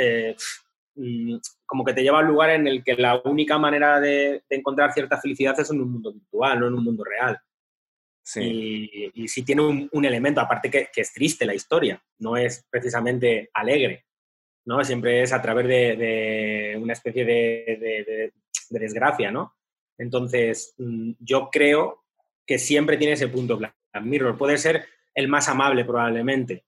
como 1.65 1.83
que 1.85 1.93
te 1.93 2.03
lleva 2.03 2.19
a 2.19 2.21
un 2.21 2.27
lugar 2.27 2.51
en 2.51 2.67
el 2.67 2.83
que 2.83 2.95
la 2.95 3.21
única 3.23 3.57
manera 3.57 3.99
de, 3.99 4.43
encontrar 4.49 4.93
cierta 4.93 5.19
felicidad 5.19 5.59
es 5.59 5.69
en 5.71 5.81
un 5.81 5.91
mundo 5.91 6.13
virtual, 6.13 6.59
no 6.59 6.67
en 6.67 6.73
un 6.73 6.83
mundo 6.83 7.03
real. 7.03 7.39
Sí. 8.23 9.11
Y, 9.13 9.27
sí 9.27 9.43
tiene 9.43 9.63
un, 9.63 10.05
elemento, 10.05 10.41
aparte 10.41 10.69
que 10.69 10.89
es 10.95 11.13
triste 11.13 11.45
la 11.45 11.55
historia, 11.55 12.01
no 12.19 12.37
es 12.37 12.65
precisamente 12.69 13.49
alegre. 13.53 14.05
¿no? 14.65 14.83
Siempre 14.83 15.21
es 15.21 15.33
a 15.33 15.41
través 15.41 15.67
de, 15.67 16.77
una 16.81 16.93
especie 16.93 17.25
de, 17.25 18.31
desgracia, 18.69 19.31
¿no? 19.31 19.55
Entonces, 19.97 20.73
mm, 20.77 21.11
yo 21.19 21.49
creo 21.51 22.03
que 22.45 22.57
siempre 22.57 22.97
tiene 22.97 23.13
ese 23.13 23.27
punto 23.27 23.57
Black 23.57 23.75
Mirror. 24.01 24.37
Puede 24.37 24.57
ser 24.57 24.85
el 25.13 25.27
más 25.27 25.49
amable 25.49 25.85
probablemente. 25.85 26.65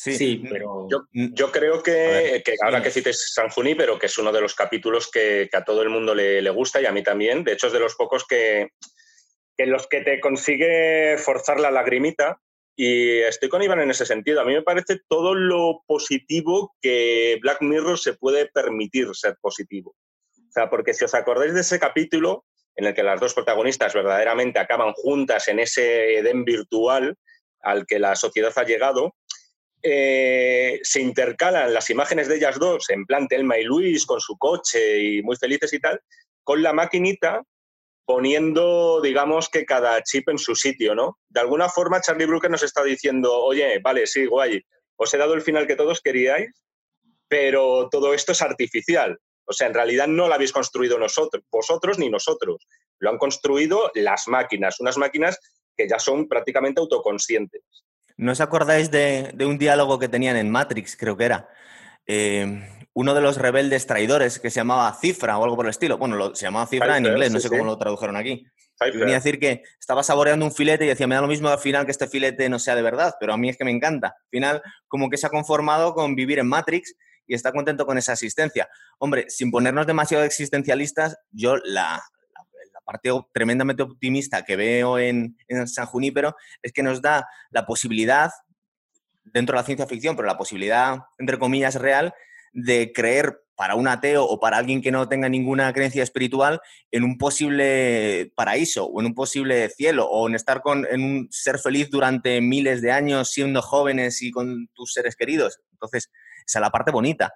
Sí, 0.00 0.44
pero... 0.48 0.86
Yo, 1.12 1.50
creo 1.50 1.82
que, 1.82 2.42
ahora 2.62 2.80
que 2.80 2.90
cites 2.90 3.32
San 3.34 3.48
pero 3.76 3.98
que 3.98 4.06
es 4.06 4.16
uno 4.16 4.30
de 4.30 4.40
los 4.40 4.54
capítulos 4.54 5.10
que, 5.10 5.48
a 5.52 5.64
todo 5.64 5.82
el 5.82 5.90
mundo 5.90 6.14
le, 6.14 6.50
gusta 6.50 6.80
y 6.80 6.86
a 6.86 6.92
mí 6.92 7.02
también. 7.02 7.42
De 7.42 7.54
hecho, 7.54 7.66
es 7.66 7.72
de 7.72 7.80
los 7.80 7.96
pocos 7.96 8.24
que, 8.24 8.68
que 9.56 9.66
los 9.66 9.88
que 9.88 10.02
te 10.02 10.20
consigue 10.20 11.18
forzar 11.18 11.58
la 11.58 11.72
lagrimita 11.72 12.40
y 12.76 13.18
estoy 13.22 13.48
con 13.48 13.60
Iván 13.60 13.80
en 13.80 13.90
ese 13.90 14.06
sentido. 14.06 14.40
A 14.40 14.44
mí 14.44 14.54
me 14.54 14.62
parece 14.62 15.00
todo 15.08 15.34
lo 15.34 15.82
positivo 15.84 16.76
que 16.80 17.36
Black 17.42 17.60
Mirror 17.60 17.98
se 17.98 18.12
puede 18.12 18.46
permitir 18.46 19.08
ser 19.14 19.36
positivo. 19.40 19.96
O 20.36 20.52
sea, 20.52 20.70
porque 20.70 20.94
si 20.94 21.04
os 21.04 21.14
acordáis 21.14 21.54
de 21.54 21.62
ese 21.62 21.80
capítulo 21.80 22.44
en 22.76 22.86
el 22.86 22.94
que 22.94 23.02
las 23.02 23.18
dos 23.18 23.34
protagonistas 23.34 23.94
verdaderamente 23.94 24.60
acaban 24.60 24.92
juntas 24.92 25.48
en 25.48 25.58
ese 25.58 26.18
Edén 26.18 26.44
virtual 26.44 27.16
al 27.62 27.84
que 27.84 27.98
la 27.98 28.14
sociedad 28.14 28.52
ha 28.54 28.62
llegado, 28.62 29.16
eh, 29.82 30.80
se 30.82 31.00
intercalan 31.00 31.72
las 31.72 31.90
imágenes 31.90 32.28
de 32.28 32.36
ellas 32.36 32.58
dos, 32.58 32.90
en 32.90 33.04
plan 33.06 33.28
Telma 33.28 33.58
y 33.58 33.64
Luis, 33.64 34.06
con 34.06 34.20
su 34.20 34.36
coche 34.36 34.98
y 35.02 35.22
muy 35.22 35.36
felices 35.36 35.72
y 35.72 35.80
tal, 35.80 36.00
con 36.42 36.62
la 36.62 36.72
maquinita 36.72 37.42
poniendo, 38.04 39.02
digamos, 39.02 39.50
que 39.50 39.66
cada 39.66 40.02
chip 40.02 40.30
en 40.30 40.38
su 40.38 40.54
sitio, 40.54 40.94
¿no? 40.94 41.18
De 41.28 41.40
alguna 41.40 41.68
forma, 41.68 42.00
Charlie 42.00 42.24
Brooker 42.24 42.50
nos 42.50 42.62
está 42.62 42.82
diciendo, 42.82 43.36
oye, 43.36 43.80
vale, 43.80 44.06
sí, 44.06 44.24
guay, 44.24 44.62
os 44.96 45.12
he 45.12 45.18
dado 45.18 45.34
el 45.34 45.42
final 45.42 45.66
que 45.66 45.76
todos 45.76 46.00
queríais, 46.00 46.50
pero 47.28 47.90
todo 47.90 48.14
esto 48.14 48.32
es 48.32 48.40
artificial. 48.40 49.18
O 49.44 49.52
sea, 49.52 49.66
en 49.66 49.74
realidad 49.74 50.06
no 50.06 50.26
lo 50.26 50.32
habéis 50.32 50.52
construido 50.52 50.98
nosotros, 50.98 51.44
vosotros 51.50 51.98
ni 51.98 52.08
nosotros. 52.08 52.66
Lo 52.98 53.10
han 53.10 53.18
construido 53.18 53.90
las 53.94 54.26
máquinas, 54.26 54.80
unas 54.80 54.96
máquinas 54.96 55.38
que 55.76 55.86
ya 55.86 55.98
son 55.98 56.28
prácticamente 56.28 56.80
autoconscientes. 56.80 57.62
¿No 58.18 58.32
os 58.32 58.40
acordáis 58.40 58.90
de, 58.90 59.32
un 59.46 59.58
diálogo 59.58 59.98
que 60.00 60.08
tenían 60.08 60.36
en 60.36 60.50
Matrix, 60.50 60.96
creo 60.96 61.16
que 61.16 61.24
era? 61.24 61.48
Eh, 62.04 62.68
uno 62.92 63.14
de 63.14 63.20
los 63.20 63.36
rebeldes 63.36 63.86
traidores 63.86 64.40
que 64.40 64.50
se 64.50 64.58
llamaba 64.58 64.92
Cifra 65.00 65.38
o 65.38 65.44
algo 65.44 65.54
por 65.54 65.66
el 65.66 65.70
estilo. 65.70 65.98
Bueno, 65.98 66.34
se 66.34 66.46
llamaba 66.46 66.66
Cifra 66.66 66.98
en 66.98 67.06
inglés, 67.06 67.30
no 67.30 67.38
sé 67.38 67.48
cómo 67.48 67.64
lo 67.64 67.78
tradujeron 67.78 68.16
aquí. 68.16 68.44
Venía 68.80 69.16
a 69.16 69.20
decir 69.20 69.38
que 69.38 69.62
estaba 69.78 70.02
saboreando 70.02 70.44
un 70.44 70.52
filete 70.52 70.84
y 70.84 70.88
decía, 70.88 71.06
me 71.06 71.14
da 71.14 71.20
lo 71.20 71.28
mismo 71.28 71.48
al 71.48 71.60
final 71.60 71.84
que 71.84 71.92
este 71.92 72.08
filete 72.08 72.48
no 72.48 72.58
sea 72.58 72.74
de 72.74 72.82
verdad, 72.82 73.14
pero 73.20 73.32
a 73.32 73.36
mí 73.36 73.48
es 73.48 73.56
que 73.56 73.64
me 73.64 73.70
encanta. 73.70 74.08
Al 74.08 74.28
final, 74.30 74.62
como 74.88 75.10
que 75.10 75.16
se 75.16 75.28
ha 75.28 75.30
conformado 75.30 75.94
con 75.94 76.16
vivir 76.16 76.40
en 76.40 76.48
Matrix 76.48 76.96
y 77.24 77.34
está 77.34 77.52
contento 77.52 77.86
con 77.86 77.98
esa 77.98 78.12
asistencia. 78.12 78.68
Hombre, 78.98 79.26
sin 79.28 79.52
ponernos 79.52 79.86
demasiado 79.86 80.24
existencialistas, 80.24 81.16
yo 81.30 81.56
la, 81.58 82.02
parte 82.88 83.10
tremendamente 83.32 83.82
optimista 83.82 84.44
que 84.46 84.56
veo 84.56 84.98
en, 84.98 85.36
en 85.46 85.68
San 85.68 85.84
Junípero 85.84 86.34
es 86.62 86.72
que 86.72 86.82
nos 86.82 87.02
da 87.02 87.28
la 87.50 87.66
posibilidad, 87.66 88.30
dentro 89.24 89.54
de 89.54 89.60
la 89.60 89.66
ciencia 89.66 89.86
ficción, 89.86 90.16
pero 90.16 90.26
la 90.26 90.38
posibilidad, 90.38 91.00
entre 91.18 91.38
comillas, 91.38 91.74
real, 91.74 92.14
de 92.54 92.90
creer 92.94 93.42
para 93.56 93.74
un 93.74 93.88
ateo 93.88 94.24
o 94.24 94.40
para 94.40 94.56
alguien 94.56 94.80
que 94.80 94.90
no 94.90 95.06
tenga 95.06 95.28
ninguna 95.28 95.70
creencia 95.74 96.02
espiritual 96.02 96.60
en 96.90 97.04
un 97.04 97.18
posible 97.18 98.32
paraíso 98.34 98.86
o 98.86 99.00
en 99.00 99.06
un 99.06 99.14
posible 99.14 99.68
cielo 99.68 100.06
o 100.06 100.26
en 100.26 100.34
estar 100.34 100.62
con 100.62 100.86
en 100.86 101.02
un 101.02 101.28
ser 101.30 101.58
feliz 101.58 101.90
durante 101.90 102.40
miles 102.40 102.80
de 102.80 102.92
años 102.92 103.32
siendo 103.32 103.60
jóvenes 103.60 104.22
y 104.22 104.30
con 104.30 104.68
tus 104.74 104.94
seres 104.94 105.14
queridos. 105.14 105.60
Entonces, 105.72 106.08
esa 106.46 106.58
es 106.58 106.62
la 106.62 106.70
parte 106.70 106.90
bonita. 106.90 107.34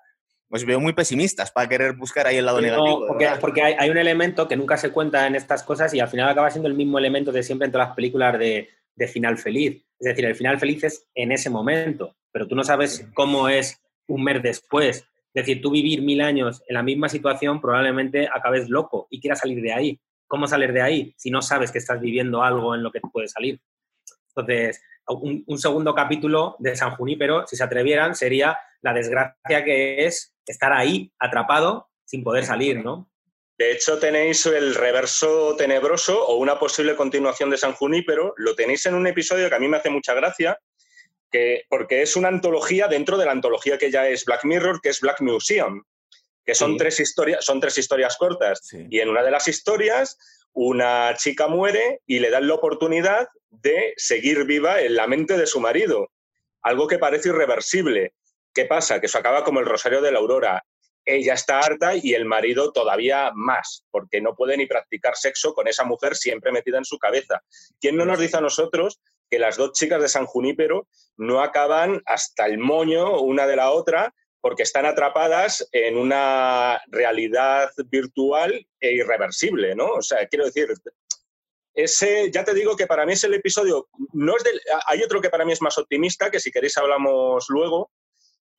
Os 0.52 0.64
veo 0.64 0.78
muy 0.78 0.92
pesimistas 0.92 1.50
para 1.50 1.68
querer 1.68 1.94
buscar 1.94 2.26
ahí 2.26 2.36
el 2.36 2.44
lado 2.44 2.60
negativo. 2.60 3.06
Porque, 3.06 3.28
porque 3.40 3.62
hay, 3.62 3.88
un 3.90 3.96
elemento 3.96 4.46
que 4.46 4.56
nunca 4.56 4.76
se 4.76 4.90
cuenta 4.90 5.26
en 5.26 5.34
estas 5.34 5.62
cosas 5.62 5.92
y 5.94 6.00
al 6.00 6.08
final 6.08 6.28
acaba 6.28 6.50
siendo 6.50 6.68
el 6.68 6.74
mismo 6.74 6.98
elemento 6.98 7.32
de 7.32 7.42
siempre 7.42 7.66
en 7.66 7.72
todas 7.72 7.88
las 7.88 7.96
películas 7.96 8.38
de, 8.38 8.68
de 8.94 9.08
final 9.08 9.38
feliz. 9.38 9.82
Es 9.98 10.08
decir, 10.08 10.26
el 10.26 10.36
final 10.36 10.58
feliz 10.58 10.84
es 10.84 11.08
en 11.14 11.32
ese 11.32 11.48
momento, 11.48 12.14
pero 12.30 12.46
tú 12.46 12.54
no 12.54 12.64
sabes 12.64 13.08
cómo 13.14 13.48
es 13.48 13.80
un 14.06 14.24
mes 14.24 14.42
después 14.42 15.06
es 15.34 15.46
decir, 15.46 15.62
tú 15.62 15.70
vivir 15.70 16.02
mil 16.02 16.20
años 16.20 16.62
en 16.68 16.74
la 16.74 16.82
misma 16.82 17.08
situación 17.08 17.60
probablemente 17.60 18.28
acabes 18.30 18.68
loco 18.68 19.06
y 19.08 19.18
quieras 19.18 19.38
salir 19.38 19.62
de 19.62 19.72
ahí. 19.72 20.00
¿Cómo 20.26 20.46
salir 20.46 20.72
de 20.72 20.82
ahí 20.82 21.14
si 21.16 21.30
no 21.30 21.40
sabes 21.40 21.72
que 21.72 21.78
estás 21.78 22.00
viviendo 22.00 22.42
algo 22.42 22.74
en 22.74 22.82
lo 22.82 22.92
que 22.92 23.00
puedes 23.00 23.32
salir? 23.32 23.58
Entonces, 24.28 24.82
un, 25.08 25.58
segundo 25.58 25.94
capítulo 25.94 26.56
de 26.58 26.76
San 26.76 26.90
Junípero, 26.92 27.46
si 27.46 27.56
se 27.56 27.64
atrevieran, 27.64 28.14
sería 28.14 28.58
la 28.82 28.92
desgracia 28.92 29.64
que 29.64 30.04
es 30.04 30.31
estar 30.46 30.72
ahí 30.72 31.12
atrapado 31.18 31.88
sin 32.04 32.24
poder 32.24 32.44
salir, 32.44 32.84
¿no? 32.84 33.10
De 33.58 33.72
hecho, 33.72 33.98
tenéis 33.98 34.44
el 34.46 34.74
reverso 34.74 35.54
tenebroso 35.56 36.26
o 36.26 36.36
una 36.36 36.58
posible 36.58 36.96
continuación 36.96 37.50
de 37.50 37.58
San 37.58 37.74
Junípero. 37.74 38.34
Lo 38.36 38.54
tenéis 38.54 38.86
en 38.86 38.94
un 38.94 39.06
episodio 39.06 39.48
que 39.48 39.54
a 39.54 39.58
mí 39.58 39.68
me 39.68 39.76
hace 39.76 39.90
mucha 39.90 40.14
gracia, 40.14 40.58
porque 41.68 42.02
es 42.02 42.16
una 42.16 42.28
antología 42.28 42.88
dentro 42.88 43.16
de 43.16 43.26
la 43.26 43.32
antología 43.32 43.78
que 43.78 43.90
ya 43.90 44.08
es 44.08 44.24
Black 44.24 44.44
Mirror, 44.44 44.80
que 44.80 44.90
es 44.90 45.00
Black 45.00 45.20
Museum, 45.20 45.82
que 46.44 46.54
son, 46.54 46.76
tres, 46.76 47.00
historias, 47.00 47.44
son 47.44 47.60
tres 47.60 47.78
historias 47.78 48.16
cortas. 48.16 48.68
Y 48.90 49.00
en 49.00 49.08
una 49.08 49.22
de 49.22 49.30
las 49.30 49.48
historias, 49.48 50.18
una 50.52 51.14
chica 51.16 51.46
muere 51.46 52.00
y 52.06 52.18
le 52.18 52.30
dan 52.30 52.48
la 52.48 52.54
oportunidad 52.54 53.28
de 53.50 53.94
seguir 53.96 54.44
viva 54.44 54.80
en 54.80 54.96
la 54.96 55.06
mente 55.06 55.36
de 55.36 55.46
su 55.46 55.60
marido, 55.60 56.10
algo 56.62 56.86
que 56.86 56.98
parece 56.98 57.28
irreversible. 57.28 58.12
¿Qué 58.54 58.66
pasa? 58.66 59.00
Que 59.00 59.06
eso 59.06 59.18
acaba 59.18 59.44
como 59.44 59.60
el 59.60 59.66
Rosario 59.66 60.00
de 60.00 60.12
la 60.12 60.18
Aurora. 60.18 60.64
Ella 61.04 61.34
está 61.34 61.58
harta 61.60 61.94
y 61.96 62.14
el 62.14 62.24
marido 62.24 62.72
todavía 62.72 63.32
más, 63.34 63.84
porque 63.90 64.20
no 64.20 64.34
puede 64.34 64.56
ni 64.56 64.66
practicar 64.66 65.16
sexo 65.16 65.52
con 65.52 65.66
esa 65.66 65.84
mujer 65.84 66.14
siempre 66.14 66.52
metida 66.52 66.78
en 66.78 66.84
su 66.84 66.98
cabeza. 66.98 67.42
¿Quién 67.80 67.96
no 67.96 68.04
nos 68.04 68.20
dice 68.20 68.36
a 68.36 68.40
nosotros 68.40 69.00
que 69.28 69.38
las 69.38 69.56
dos 69.56 69.72
chicas 69.72 70.00
de 70.00 70.08
San 70.08 70.26
Junípero 70.26 70.86
no 71.16 71.40
acaban 71.40 72.02
hasta 72.06 72.46
el 72.46 72.58
moño 72.58 73.20
una 73.20 73.46
de 73.46 73.56
la 73.56 73.70
otra 73.70 74.14
porque 74.42 74.64
están 74.64 74.86
atrapadas 74.86 75.66
en 75.72 75.96
una 75.96 76.80
realidad 76.88 77.70
virtual 77.86 78.66
e 78.80 78.92
irreversible, 78.92 79.74
¿no? 79.74 79.86
O 79.86 80.02
sea, 80.02 80.26
quiero 80.26 80.44
decir, 80.44 80.68
ese, 81.74 82.30
ya 82.30 82.44
te 82.44 82.52
digo 82.52 82.76
que 82.76 82.86
para 82.86 83.06
mí 83.06 83.12
es 83.14 83.24
el 83.24 83.34
episodio, 83.34 83.88
no 84.12 84.36
es 84.36 84.44
hay 84.86 85.02
otro 85.02 85.20
que 85.20 85.30
para 85.30 85.44
mí 85.44 85.52
es 85.52 85.62
más 85.62 85.78
optimista, 85.78 86.30
que 86.30 86.40
si 86.40 86.50
queréis 86.50 86.76
hablamos 86.76 87.46
luego, 87.48 87.90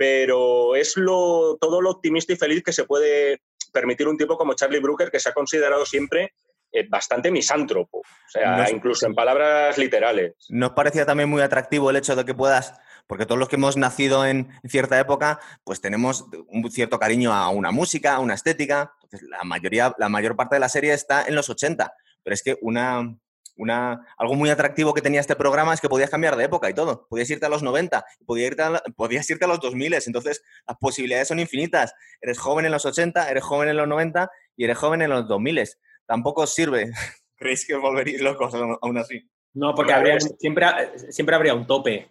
pero 0.03 0.75
es 0.75 0.98
lo, 0.98 1.57
todo 1.62 1.79
lo 1.79 1.91
optimista 1.91 2.33
y 2.33 2.36
feliz 2.36 2.62
que 2.62 2.74
se 2.74 2.83
puede 2.83 3.41
permitir 3.72 4.05
un 4.10 4.17
tipo 4.17 4.38
como 4.38 4.53
Charlie 4.53 4.81
Brooker, 4.81 5.10
que 5.10 5.17
se 5.17 5.29
ha 5.29 5.33
considerado 5.33 5.86
siempre 5.86 6.33
eh, 6.74 6.86
bastante 6.89 7.31
misántropo, 7.31 8.00
o 8.00 8.29
sea, 8.29 8.69
incluso 8.69 9.07
en 9.07 9.15
palabras 9.15 9.77
literales. 9.77 10.33
¿Nos 10.50 10.72
parecía 10.72 11.05
también 11.05 11.29
muy 11.29 11.41
atractivo 11.41 11.89
el 11.89 11.95
hecho 11.95 12.17
de 12.17 12.25
que 12.25 12.33
puedas, 12.33 12.74
porque 13.07 13.25
todos 13.25 13.39
los 13.39 13.48
que 13.48 13.55
hemos 13.55 13.77
nacido 13.77 14.25
en 14.25 14.50
cierta 14.65 15.00
época, 15.00 15.39
pues 15.63 15.79
tenemos 15.79 16.25
un 16.50 16.69
cierto 16.69 17.00
cariño 17.00 17.31
a 17.31 17.48
una 17.48 17.72
música, 17.72 18.15
a 18.15 18.19
una 18.19 18.33
estética, 18.33 18.91
entonces 19.03 19.29
la 19.29 19.45
mayoría, 19.45 19.95
la 20.00 20.10
mayor 20.10 20.36
parte 20.36 20.57
de 20.57 20.60
la 20.60 20.69
serie 20.69 20.91
está 20.91 21.24
en 21.24 21.36
los 21.36 21.50
80, 21.50 21.93
pero 22.24 22.33
es 22.33 22.43
que 22.43 22.57
una, 22.60 23.15
una, 23.55 24.05
algo 24.17 24.36
muy 24.36 24.50
atractivo 24.50 24.93
que 24.93 25.01
tenía 25.01 25.19
este 25.19 25.36
programa 25.36 25.74
es 25.74 25.81
que 25.81 25.89
podías 25.89 26.10
cambiar 26.10 26.36
de 26.36 26.45
época 26.45 26.69
y 26.69 26.74
todo. 26.74 27.07
Podías 27.07 27.29
irte 27.29 27.45
a 27.45 27.50
los 27.50 27.63
90, 27.63 28.03
podías 28.25 28.51
irte 28.51 28.63
a, 28.63 28.81
podías 28.95 29.29
irte 29.29 29.45
a 29.45 29.48
los 29.48 29.60
2000, 29.60 29.95
entonces 30.05 30.43
las 30.67 30.77
posibilidades 30.77 31.27
son 31.27 31.39
infinitas. 31.39 31.93
Eres 32.22 32.39
joven 32.39 32.65
en 32.65 32.72
los 32.72 32.86
80, 32.86 33.29
eres 33.29 33.43
joven 33.43 33.69
en 33.69 33.77
los 33.77 33.88
90 33.88 34.29
y 34.55 34.63
eres 34.65 34.77
joven 34.77 35.01
en 35.01 35.10
los 35.10 35.27
2000 35.27 35.63
tampoco 36.05 36.48
sirve. 36.48 36.91
¿Creéis 37.36 37.65
que 37.65 37.75
volveréis 37.75 38.22
locos 38.22 38.53
aún 38.53 38.98
así? 38.98 39.22
No, 39.53 39.75
porque 39.75 39.93
habría, 39.93 40.19
siempre, 40.19 40.65
siempre 41.10 41.36
habría 41.36 41.53
un 41.53 41.67
tope. 41.67 42.10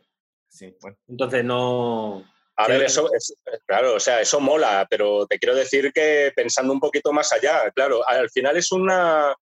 Sí, 0.48 0.76
bueno. 0.80 0.96
Entonces 1.08 1.44
no... 1.44 2.24
A 2.54 2.68
ver, 2.68 2.82
eso 2.82 3.08
es, 3.14 3.34
claro, 3.66 3.94
o 3.94 4.00
sea, 4.00 4.20
eso 4.20 4.38
mola, 4.38 4.86
pero 4.88 5.26
te 5.26 5.38
quiero 5.38 5.56
decir 5.56 5.90
que 5.90 6.32
pensando 6.36 6.72
un 6.72 6.80
poquito 6.80 7.10
más 7.10 7.32
allá, 7.32 7.70
claro, 7.74 8.06
al 8.06 8.28
final 8.28 8.58
es 8.58 8.70
una, 8.70 9.34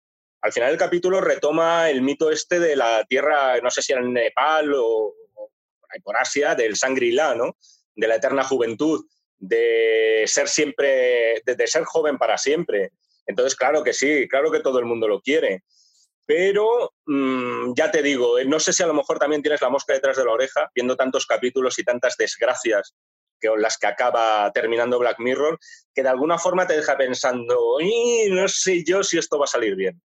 al 0.42 0.52
final 0.52 0.70
el 0.70 0.78
capítulo 0.78 1.20
retoma 1.20 1.90
el 1.90 2.02
mito 2.02 2.30
este 2.30 2.58
de 2.58 2.76
la 2.76 3.04
tierra, 3.04 3.60
no 3.60 3.70
sé 3.70 3.82
si 3.82 3.92
era 3.92 4.00
en 4.00 4.12
Nepal 4.12 4.72
o, 4.74 5.14
por 6.02 6.16
Asia, 6.16 6.54
del 6.54 6.74
Shangri-La, 6.74 7.34
¿no? 7.34 7.56
De 7.94 8.08
la 8.08 8.16
eterna 8.16 8.44
juventud, 8.44 9.04
de 9.36 10.24
ser 10.26 10.48
siempre, 10.48 11.42
de 11.44 11.66
ser 11.66 11.84
joven 11.84 12.16
para 12.16 12.38
siempre. 12.38 12.92
Entonces, 13.26 13.54
claro 13.54 13.84
que 13.84 13.92
sí, 13.92 14.26
claro 14.28 14.50
que 14.50 14.60
todo 14.60 14.78
el 14.78 14.86
mundo 14.86 15.08
lo 15.08 15.20
quiere. 15.20 15.62
Pero 16.26 16.94
mm, 17.06 17.74
ya 17.74 17.90
te 17.90 18.02
digo, 18.02 18.38
eh, 18.38 18.44
no 18.44 18.60
sé 18.60 18.72
si 18.72 18.82
a 18.82 18.86
lo 18.86 18.94
mejor 18.94 19.18
también 19.18 19.42
tienes 19.42 19.60
la 19.60 19.68
mosca 19.68 19.92
detrás 19.92 20.16
de 20.16 20.24
la 20.24 20.32
oreja, 20.32 20.70
viendo 20.74 20.96
tantos 20.96 21.26
capítulos 21.26 21.78
y 21.78 21.84
tantas 21.84 22.16
desgracias 22.16 22.94
que 23.40 23.48
las 23.56 23.78
que 23.78 23.86
acaba 23.86 24.50
terminando 24.52 24.98
Black 24.98 25.18
Mirror, 25.18 25.58
que 25.94 26.02
de 26.02 26.08
alguna 26.08 26.38
forma 26.38 26.66
te 26.66 26.76
deja 26.76 26.96
pensando, 26.96 27.78
no 28.30 28.48
sé 28.48 28.84
yo 28.84 29.02
si 29.02 29.18
esto 29.18 29.38
va 29.38 29.44
a 29.44 29.48
salir 29.48 29.74
bien. 29.74 30.00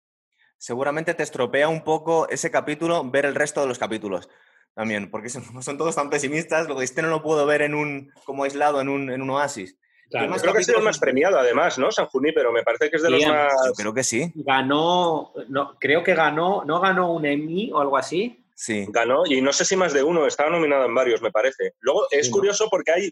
Seguramente 0.58 1.14
te 1.14 1.24
estropea 1.24 1.68
un 1.68 1.84
poco 1.84 2.28
ese 2.30 2.52
capítulo 2.52 3.04
ver 3.10 3.26
el 3.26 3.36
resto 3.36 3.62
de 3.62 3.68
los 3.68 3.80
capítulos 3.80 4.30
también, 4.74 5.10
porque 5.10 5.30
son, 5.30 5.78
todos 5.78 5.96
tan 5.96 6.10
pesimistas, 6.10 6.68
lo 6.68 6.78
que 6.78 6.84
este 6.84 7.02
no 7.02 7.08
lo 7.08 7.24
puedo 7.24 7.46
ver 7.46 7.62
en 7.62 7.74
un, 7.74 8.12
como 8.26 8.44
aislado 8.44 8.82
en 8.82 8.90
un, 8.90 9.10
en 9.10 9.22
un 9.22 9.30
oasis. 9.30 9.78
Claro, 10.10 10.36
creo 10.36 10.54
que 10.54 10.60
ha 10.60 10.64
sido 10.64 10.78
el 10.78 10.84
más 10.84 11.00
premiado, 11.00 11.40
además, 11.40 11.80
¿no? 11.80 11.92
San 11.92 12.08
pero 12.34 12.52
me 12.52 12.62
parece 12.62 12.90
que 12.90 12.98
es 12.98 13.02
de 13.02 13.10
los 13.10 13.26
más. 13.26 13.54
Yo 13.68 13.74
creo 13.74 13.94
que 13.94 14.04
sí. 14.04 14.32
Ganó, 14.36 15.34
no, 15.48 15.78
creo 15.80 16.04
que 16.04 16.14
ganó, 16.14 16.64
¿no 16.66 16.80
ganó 16.80 17.12
un 17.14 17.26
Emmy 17.26 17.72
o 17.72 17.80
algo 17.80 17.98
así? 17.98 18.46
Sí. 18.54 18.86
Ganó, 18.90 19.26
y 19.26 19.42
no 19.42 19.52
sé 19.52 19.66
si 19.66 19.76
más 19.76 19.94
de 19.94 20.04
uno, 20.04 20.28
estaba 20.28 20.50
nominado 20.50 20.86
en 20.86 20.94
varios, 20.94 21.22
me 21.22 21.32
parece. 21.32 21.74
Luego, 21.80 22.08
es 22.12 22.30
curioso 22.30 22.68
porque 22.70 22.92
hay. 22.92 23.12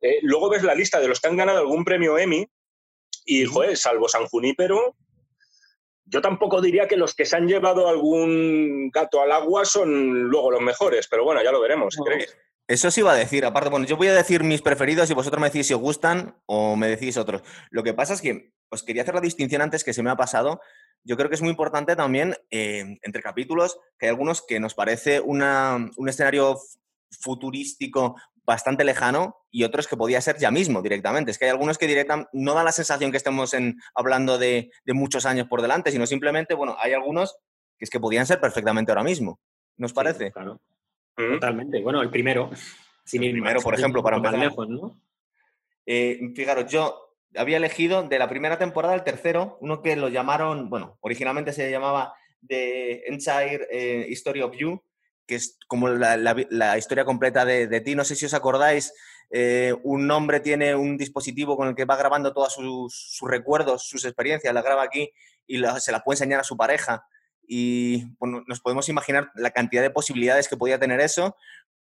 Eh, 0.00 0.18
luego 0.22 0.48
ves 0.48 0.62
la 0.62 0.74
lista 0.74 1.00
de 1.00 1.08
los 1.08 1.20
que 1.20 1.28
han 1.28 1.36
ganado 1.36 1.58
algún 1.58 1.84
premio 1.84 2.16
Emmy, 2.18 2.46
y, 3.24 3.44
joder, 3.44 3.76
salvo 3.76 4.08
San 4.08 4.26
Junípero, 4.26 4.96
yo 6.06 6.20
tampoco 6.20 6.60
diría 6.60 6.86
que 6.86 6.96
los 6.96 7.14
que 7.14 7.24
se 7.24 7.36
han 7.36 7.46
llevado 7.46 7.88
algún 7.88 8.90
gato 8.90 9.20
al 9.20 9.32
agua 9.32 9.64
son 9.64 10.24
luego 10.24 10.50
los 10.50 10.60
mejores, 10.60 11.08
pero 11.08 11.24
bueno, 11.24 11.42
ya 11.42 11.52
lo 11.52 11.60
veremos, 11.60 11.96
¿creéis? 12.04 12.36
Eso 12.66 12.90
sí 12.90 13.00
iba 13.00 13.12
a 13.12 13.16
decir, 13.16 13.44
aparte, 13.44 13.68
bueno, 13.68 13.84
yo 13.84 13.98
voy 13.98 14.08
a 14.08 14.14
decir 14.14 14.42
mis 14.42 14.62
preferidos 14.62 15.10
y 15.10 15.14
vosotros 15.14 15.38
me 15.38 15.48
decís 15.48 15.66
si 15.66 15.74
os 15.74 15.80
gustan 15.80 16.40
o 16.46 16.76
me 16.76 16.88
decís 16.88 17.18
otros. 17.18 17.42
Lo 17.70 17.82
que 17.82 17.92
pasa 17.92 18.14
es 18.14 18.22
que 18.22 18.54
os 18.70 18.82
quería 18.82 19.02
hacer 19.02 19.14
la 19.14 19.20
distinción 19.20 19.60
antes 19.60 19.84
que 19.84 19.92
se 19.92 20.02
me 20.02 20.08
ha 20.08 20.16
pasado. 20.16 20.60
Yo 21.02 21.18
creo 21.18 21.28
que 21.28 21.34
es 21.34 21.42
muy 21.42 21.50
importante 21.50 21.94
también 21.94 22.34
eh, 22.50 22.98
entre 23.02 23.22
capítulos 23.22 23.78
que 23.98 24.06
hay 24.06 24.10
algunos 24.10 24.40
que 24.40 24.60
nos 24.60 24.74
parece 24.74 25.20
una, 25.20 25.90
un 25.96 26.08
escenario 26.08 26.58
futurístico 27.20 28.16
bastante 28.46 28.84
lejano 28.84 29.36
y 29.50 29.64
otros 29.64 29.88
que 29.88 29.96
podía 29.96 30.20
ser 30.20 30.38
ya 30.38 30.50
mismo 30.50 30.82
directamente. 30.82 31.30
Es 31.30 31.38
que 31.38 31.46
hay 31.46 31.50
algunos 31.50 31.78
que 31.78 31.86
directamente 31.86 32.30
no 32.32 32.54
dan 32.54 32.64
la 32.64 32.72
sensación 32.72 33.10
que 33.10 33.16
estemos 33.16 33.54
en, 33.54 33.80
hablando 33.94 34.38
de, 34.38 34.70
de, 34.84 34.92
muchos 34.92 35.26
años 35.26 35.46
por 35.48 35.62
delante, 35.62 35.90
sino 35.90 36.06
simplemente, 36.06 36.54
bueno, 36.54 36.76
hay 36.78 36.92
algunos 36.92 37.36
que 37.78 37.84
es 37.84 37.90
que 37.90 38.00
podían 38.00 38.26
ser 38.26 38.40
perfectamente 38.40 38.92
ahora 38.92 39.04
mismo. 39.04 39.40
¿Nos 39.76 39.92
parece? 39.92 40.30
claro. 40.32 40.60
Totalmente. 41.16 41.80
Bueno, 41.80 42.02
el 42.02 42.10
primero. 42.10 42.50
Sin 43.04 43.22
el 43.22 43.32
primero, 43.32 43.60
por 43.60 43.74
ejemplo, 43.74 44.02
para 44.02 44.16
empezar. 44.16 44.38
lejos, 44.38 44.68
¿no? 44.68 45.00
Eh, 45.86 46.32
fijaros, 46.34 46.70
yo 46.70 47.16
había 47.36 47.58
elegido 47.58 48.02
de 48.02 48.18
la 48.18 48.28
primera 48.28 48.58
temporada 48.58 48.94
el 48.94 49.04
tercero, 49.04 49.58
uno 49.60 49.82
que 49.82 49.96
lo 49.96 50.08
llamaron, 50.08 50.70
bueno, 50.70 50.98
originalmente 51.00 51.52
se 51.52 51.70
llamaba 51.70 52.14
The 52.46 53.06
Entire 53.06 53.66
eh, 53.70 54.06
History 54.08 54.40
of 54.40 54.56
You, 54.56 54.82
que 55.26 55.36
es 55.36 55.58
como 55.66 55.88
la, 55.88 56.78
historia 56.78 57.04
completa 57.04 57.44
de, 57.44 57.80
ti. 57.80 57.94
No 57.94 58.04
sé 58.04 58.16
si 58.16 58.26
os 58.26 58.34
acordáis, 58.34 58.92
eh, 59.30 59.74
un 59.82 60.10
hombre 60.10 60.40
tiene 60.40 60.74
un 60.74 60.96
dispositivo 60.96 61.56
con 61.56 61.68
el 61.68 61.74
que 61.74 61.84
va 61.84 61.96
grabando 61.96 62.32
todos 62.32 62.54
sus, 62.54 63.18
recuerdos, 63.22 63.88
sus 63.88 64.04
experiencias, 64.04 64.52
la 64.52 64.62
graba 64.62 64.82
aquí 64.82 65.10
y 65.46 65.62
se 65.78 65.92
la 65.92 66.00
puede 66.00 66.16
enseñar 66.16 66.40
a 66.40 66.44
su 66.44 66.56
pareja. 66.56 67.06
Y 67.46 68.04
nos 68.20 68.60
podemos 68.60 68.88
imaginar 68.88 69.30
la 69.34 69.50
cantidad 69.50 69.82
de 69.82 69.90
posibilidades 69.90 70.48
que 70.48 70.56
podía 70.56 70.78
tener 70.78 71.00
eso, 71.00 71.36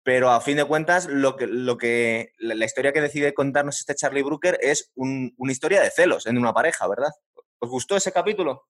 pero 0.04 0.32
a 0.32 0.42
fin 0.42 0.58
de 0.58 0.66
cuentas, 0.66 1.08
lo 1.08 1.36
que, 1.36 1.48
lo 1.48 1.78
que, 1.78 2.34
la 2.38 2.66
historia 2.66 2.92
que 2.92 3.02
decide 3.02 3.34
contarnos 3.34 3.80
este 3.80 3.96
Charlie 3.96 4.24
Brooker 4.24 4.58
es 4.62 4.92
una 4.96 5.52
historia 5.52 5.82
de 5.82 5.92
celos 5.92 6.26
en 6.26 6.38
una 6.38 6.54
pareja, 6.54 6.88
¿verdad? 6.88 7.12
¿Os 7.60 7.70
gustó 7.70 7.96
ese 7.96 8.12
capítulo? 8.12 8.68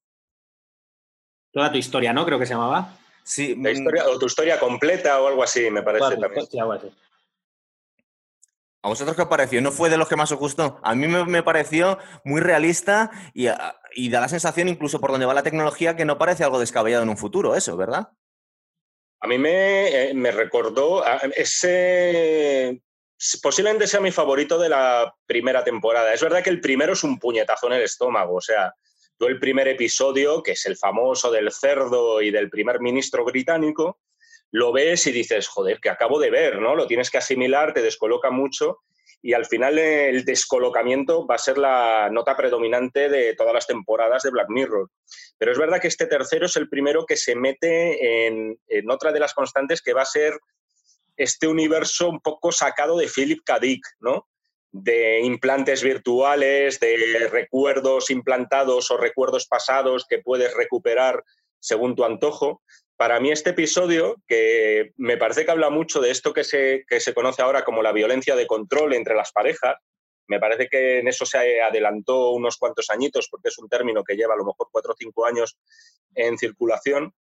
Toda 1.51 1.71
tu 1.71 1.77
historia, 1.77 2.13
¿no? 2.13 2.25
Creo 2.25 2.37
que 2.37 2.45
se 2.45 2.53
llamaba. 2.53 2.97
Sí. 3.23 3.55
La 3.55 3.71
historia, 3.71 4.05
o 4.07 4.19
tu 4.19 4.25
historia 4.25 4.59
completa 4.59 5.21
o 5.21 5.27
algo 5.27 5.43
así, 5.43 5.69
me 5.69 5.81
parece 5.81 6.17
también. 6.17 6.45
¿A 8.85 8.89
vosotros 8.89 9.15
qué 9.15 9.21
os 9.21 9.29
pareció? 9.29 9.61
¿No 9.61 9.71
fue 9.71 9.89
de 9.89 9.95
los 9.95 10.09
que 10.09 10.17
más 10.17 10.31
os 10.33 10.37
gustó? 10.37 10.77
A 10.83 10.93
mí 10.93 11.07
me, 11.07 11.41
pareció 11.41 11.97
muy 12.25 12.41
realista 12.41 13.11
y, 13.33 13.47
y, 13.95 14.09
da 14.09 14.19
la 14.19 14.27
sensación, 14.27 14.67
incluso 14.67 14.99
por 14.99 15.11
donde 15.11 15.25
va 15.25 15.33
la 15.33 15.41
tecnología, 15.41 15.95
que 15.95 16.03
no 16.03 16.17
parece 16.17 16.43
algo 16.43 16.59
descabellado 16.59 17.03
en 17.03 17.09
un 17.09 17.15
futuro, 17.15 17.55
eso, 17.55 17.77
¿verdad? 17.77 18.09
A 19.21 19.27
mí 19.27 19.37
me, 19.37 20.09
eh, 20.09 20.13
me 20.13 20.31
recordó 20.31 21.01
ese. 21.33 22.81
Posiblemente 23.41 23.87
sea 23.87 24.01
mi 24.01 24.11
favorito 24.11 24.59
de 24.59 24.67
la 24.67 25.15
primera 25.25 25.63
temporada. 25.63 26.13
Es 26.13 26.21
verdad 26.21 26.43
que 26.43 26.49
el 26.49 26.59
primero 26.59 26.91
es 26.91 27.05
un 27.05 27.17
puñetazo 27.17 27.67
en 27.67 27.73
el 27.73 27.83
estómago. 27.83 28.35
O 28.35 28.41
sea, 28.41 28.73
el 29.27 29.39
primer 29.39 29.67
episodio, 29.67 30.41
que 30.43 30.53
es 30.53 30.65
el 30.65 30.77
famoso 30.77 31.31
del 31.31 31.51
cerdo 31.51 32.21
y 32.21 32.31
del 32.31 32.49
primer 32.49 32.79
ministro 32.79 33.23
británico, 33.25 33.99
lo 34.51 34.71
ves 34.71 35.07
y 35.07 35.11
dices, 35.11 35.47
joder, 35.47 35.79
que 35.79 35.89
acabo 35.89 36.19
de 36.19 36.29
ver, 36.29 36.59
¿no? 36.59 36.75
Lo 36.75 36.85
tienes 36.85 37.09
que 37.09 37.17
asimilar, 37.17 37.73
te 37.73 37.81
descoloca 37.81 38.29
mucho 38.29 38.81
y 39.25 39.33
al 39.33 39.45
final 39.45 39.79
el 39.79 40.25
descolocamiento 40.25 41.25
va 41.25 41.35
a 41.35 41.39
ser 41.39 41.57
la 41.57 42.09
nota 42.11 42.35
predominante 42.35 43.07
de 43.07 43.33
todas 43.35 43.53
las 43.53 43.65
temporadas 43.65 44.21
de 44.21 44.31
Black 44.31 44.49
Mirror. 44.49 44.91
Pero 45.37 45.51
es 45.53 45.57
verdad 45.57 45.79
que 45.79 45.87
este 45.87 46.07
tercero 46.07 46.45
es 46.45 46.57
el 46.57 46.67
primero 46.67 47.05
que 47.05 47.15
se 47.15 47.33
mete 47.33 48.27
en, 48.27 48.59
otra 48.91 49.13
de 49.13 49.21
las 49.21 49.33
constantes 49.33 49.81
que 49.81 49.93
va 49.93 50.01
a 50.01 50.05
ser 50.05 50.37
este 51.15 51.47
universo 51.47 52.09
un 52.09 52.19
poco 52.19 52.51
sacado 52.51 52.97
de 52.97 53.07
Philip 53.07 53.39
K. 53.45 53.59
Dick, 53.59 53.85
¿no? 54.01 54.27
De 54.73 55.21
implantes 55.21 55.83
virtuales, 55.83 56.79
de 56.79 57.29
recuerdos 57.31 58.09
implantados 58.09 58.89
o 58.89 58.97
recuerdos 58.97 59.45
pasados 59.45 60.05
que 60.09 60.17
puedes 60.17 60.53
recuperar 60.55 61.23
según 61.59 61.95
tu 61.95 62.03
antojo. 62.03 62.63
Para 62.97 63.19
mí 63.19 63.31
este 63.31 63.51
episodio, 63.51 64.17
que 64.27 64.91
me 64.97 65.15
parece 65.15 65.45
que 65.45 65.51
habla 65.51 65.69
mucho 65.69 66.01
de 66.01 66.09
esto 66.09 66.33
que 66.33 66.43
se, 66.43 66.85
se 66.89 67.13
conoce 67.13 67.43
ahora 67.43 67.63
como 67.63 67.83
la 67.83 67.91
violencia 67.91 68.35
de 68.35 68.47
control 68.47 68.93
entre 68.93 69.15
las 69.15 69.31
parejas, 69.31 69.75
me 70.27 70.39
parece 70.39 70.67
que 70.67 70.99
en 70.99 71.07
eso 71.07 71.25
se 71.25 71.61
adelantó 71.61 72.31
unos 72.31 72.57
cuantos 72.57 72.89
añitos, 72.89 73.27
porque 73.29 73.49
es 73.49 73.59
un 73.59 73.69
término 73.69 74.03
que 74.03 74.15
lleva 74.15 74.33
a 74.33 74.37
lo 74.37 74.45
mejor 74.45 74.69
cuatro 74.71 74.93
o 74.93 74.97
cinco 74.97 75.27
años 75.27 75.55
en 76.15 76.37
circulación, 76.39 77.13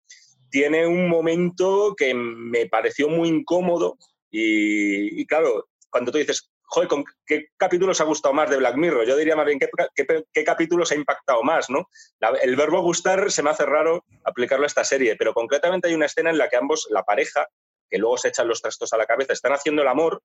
tiene 0.51 0.87
un 0.87 1.09
momento 1.09 1.95
que 1.97 2.15
me 2.15 2.67
pareció 2.67 3.09
muy 3.09 3.29
incómodo 3.29 3.99
y, 4.31 5.21
y 5.21 5.27
claro, 5.27 5.69
cuando 5.91 6.11
tú 6.13 6.19
dices, 6.19 6.52
joder, 6.73 6.89
¿con 6.89 7.05
qué 7.27 7.49
capítulos 7.59 8.01
ha 8.01 8.05
gustado 8.05 8.33
más 8.33 8.49
de 8.49 8.57
Black 8.57 8.77
Mirror? 8.77 9.07
Yo 9.07 9.15
diría 9.15 9.37
más 9.37 9.45
bien, 9.45 9.59
¿qué, 9.59 10.45
capítulos 10.45 10.91
ha 10.91 10.95
impactado 10.95 11.43
más? 11.43 11.69
¿no? 11.69 11.87
el 12.41 12.57
verbo 12.57 12.81
gustar 12.81 13.31
se 13.31 13.43
me 13.43 13.51
hace 13.51 13.67
raro 13.67 14.07
aplicarlo 14.25 14.65
a 14.65 14.69
esta 14.69 14.83
serie, 14.83 15.17
pero 15.17 15.35
concretamente 15.35 15.89
hay 15.89 15.95
una 15.95 16.07
escena 16.07 16.31
en 16.31 16.39
la 16.39 16.49
que 16.49 16.57
ambos, 16.57 16.89
la 16.91 17.03
pareja, 17.03 17.47
que 17.91 17.99
luego 17.99 18.17
se 18.17 18.29
echan 18.29 18.49
los 18.49 18.63
trastos 18.63 18.91
a 18.95 18.97
la 18.97 19.05
cabeza, 19.05 19.35
están 19.35 19.53
haciendo 19.53 19.83
el 19.83 19.89
amor 19.89 20.23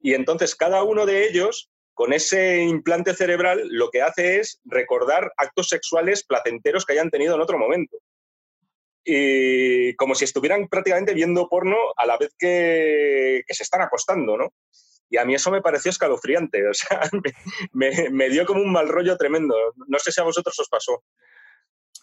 y 0.00 0.14
entonces 0.14 0.54
cada 0.56 0.82
uno 0.82 1.04
de 1.04 1.28
ellos, 1.28 1.70
con 1.92 2.14
ese 2.14 2.62
implante 2.62 3.12
cerebral, 3.12 3.68
lo 3.68 3.90
que 3.90 4.00
hace 4.00 4.40
es 4.40 4.60
recordar 4.64 5.30
actos 5.36 5.68
sexuales 5.68 6.24
placenteros 6.24 6.86
que 6.86 6.94
hayan 6.94 7.10
tenido 7.10 7.34
en 7.34 7.42
otro 7.42 7.58
momento. 7.58 7.98
Y 9.04 9.94
como 9.96 10.14
si 10.14 10.24
estuvieran 10.24 10.68
prácticamente 10.68 11.12
viendo 11.12 11.48
porno 11.50 11.76
a 11.96 12.06
la 12.06 12.16
vez 12.16 12.34
que 12.38 13.44
se 13.46 13.62
están 13.62 13.82
acostando, 13.82 14.38
¿no? 14.38 14.54
Y 15.08 15.18
a 15.18 15.24
mí 15.24 15.34
eso 15.34 15.50
me 15.50 15.62
pareció 15.62 15.90
escalofriante, 15.90 16.68
o 16.68 16.74
sea, 16.74 17.00
me, 17.72 18.28
dio 18.28 18.44
como 18.44 18.60
un 18.60 18.72
mal 18.72 18.88
rollo 18.88 19.16
tremendo. 19.16 19.54
No 19.86 19.98
sé 19.98 20.12
si 20.12 20.20
a 20.20 20.24
vosotros 20.24 20.58
os 20.58 20.68
pasó. 20.68 21.04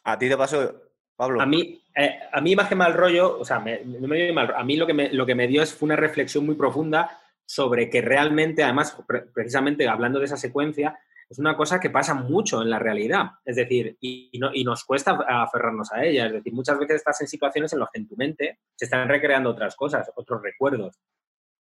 ¿A 0.06 0.18
ti 0.18 0.30
te 0.30 0.38
pasó, 0.38 0.74
Pablo? 1.16 1.42
A 1.42 1.46
mí, 1.46 1.84
eh, 1.96 2.20
a 2.32 2.42
mí 2.42 2.56
más 2.56 2.68
que 2.68 2.76
mal 2.76 2.94
rollo, 2.94 3.40
o 3.40 3.46
sea, 3.46 3.60
no 3.60 4.08
me 4.08 4.24
dio 4.24 4.34
mal 4.34 4.54
A 4.56 4.64
mí 4.64 4.78
lo 4.78 4.88
que 4.88 4.94
me, 4.94 5.12
lo 5.12 5.26
que 5.26 5.36
me 5.36 5.48
dio 5.48 5.62
es, 5.62 5.74
fue 5.74 5.88
una 5.88 5.96
reflexión 5.96 6.46
muy 6.46 6.56
profunda 6.56 7.20
sobre 7.46 7.90
que 7.90 8.02
realmente, 8.02 8.64
además, 8.64 8.98
precisamente 9.34 9.88
hablando 9.88 10.20
de 10.20 10.26
esa 10.26 10.38
secuencia, 10.38 10.98
es 11.30 11.40
una 11.40 11.58
cosa 11.58 11.80
que 11.80 11.90
pasa 11.90 12.14
mucho 12.14 12.62
en 12.62 12.70
la 12.70 12.80
realidad. 12.80 13.32
Es 13.44 13.56
decir, 13.56 13.98
y, 14.00 14.30
y, 14.32 14.64
nos 14.64 14.84
cuesta 14.84 15.18
aferrarnos 15.28 15.92
a 15.92 16.04
ella. 16.04 16.28
Es 16.28 16.34
decir, 16.34 16.54
muchas 16.54 16.78
veces 16.78 16.98
estás 16.98 17.20
en 17.22 17.28
situaciones 17.28 17.74
en 17.74 17.80
las 17.80 17.90
que 17.92 18.00
en 18.00 18.08
tu 18.08 18.16
mente 18.16 18.60
se 18.76 18.86
están 18.86 19.08
recreando 19.10 19.50
otras 19.50 19.76
cosas, 19.76 20.12
otros 20.16 20.42
recuerdos. 20.42 21.00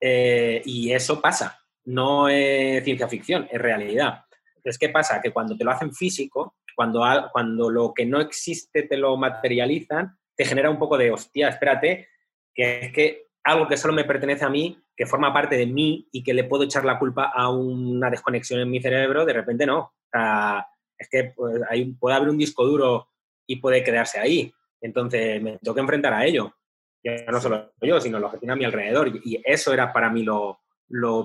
Eh, 0.03 0.63
y 0.65 0.91
eso 0.91 1.21
pasa, 1.21 1.59
no 1.85 2.27
es 2.27 2.83
ciencia 2.83 3.07
ficción, 3.07 3.47
es 3.51 3.61
realidad. 3.61 4.25
Entonces, 4.55 4.79
¿qué 4.79 4.89
pasa? 4.89 5.21
Que 5.21 5.31
cuando 5.31 5.55
te 5.55 5.63
lo 5.63 5.71
hacen 5.71 5.93
físico, 5.93 6.55
cuando, 6.75 7.03
cuando 7.31 7.69
lo 7.69 7.93
que 7.93 8.05
no 8.05 8.19
existe 8.19 8.83
te 8.83 8.97
lo 8.97 9.15
materializan, 9.15 10.17
te 10.35 10.45
genera 10.45 10.71
un 10.71 10.79
poco 10.79 10.97
de, 10.97 11.11
hostia, 11.11 11.49
espérate, 11.49 12.09
que 12.53 12.79
es 12.79 12.91
que 12.91 13.27
algo 13.43 13.67
que 13.67 13.77
solo 13.77 13.93
me 13.93 14.03
pertenece 14.03 14.43
a 14.43 14.49
mí, 14.49 14.77
que 14.95 15.05
forma 15.05 15.33
parte 15.33 15.55
de 15.55 15.67
mí 15.67 16.07
y 16.11 16.23
que 16.23 16.33
le 16.33 16.43
puedo 16.43 16.63
echar 16.63 16.85
la 16.85 16.97
culpa 16.97 17.31
a 17.33 17.49
una 17.49 18.09
desconexión 18.09 18.59
en 18.59 18.69
mi 18.69 18.81
cerebro, 18.81 19.25
de 19.25 19.33
repente 19.33 19.65
no. 19.65 19.79
O 19.79 20.09
sea, 20.11 20.67
es 20.97 21.07
que 21.09 21.33
pues, 21.35 21.61
puede 21.99 22.15
haber 22.15 22.29
un 22.29 22.37
disco 22.37 22.65
duro 22.65 23.09
y 23.47 23.57
puede 23.57 23.83
quedarse 23.83 24.19
ahí. 24.19 24.51
Entonces 24.79 25.41
me 25.41 25.57
tengo 25.59 25.75
que 25.75 25.81
enfrentar 25.81 26.13
a 26.13 26.25
ello 26.25 26.55
ya 27.03 27.31
no 27.31 27.41
solo 27.41 27.73
yo, 27.81 27.99
sino 27.99 28.19
lo 28.19 28.31
que 28.31 28.37
tiene 28.37 28.53
a 28.53 28.55
mi 28.55 28.65
alrededor. 28.65 29.11
Y 29.23 29.41
eso 29.43 29.73
era 29.73 29.91
para 29.91 30.09
mí 30.09 30.23
lo, 30.23 30.59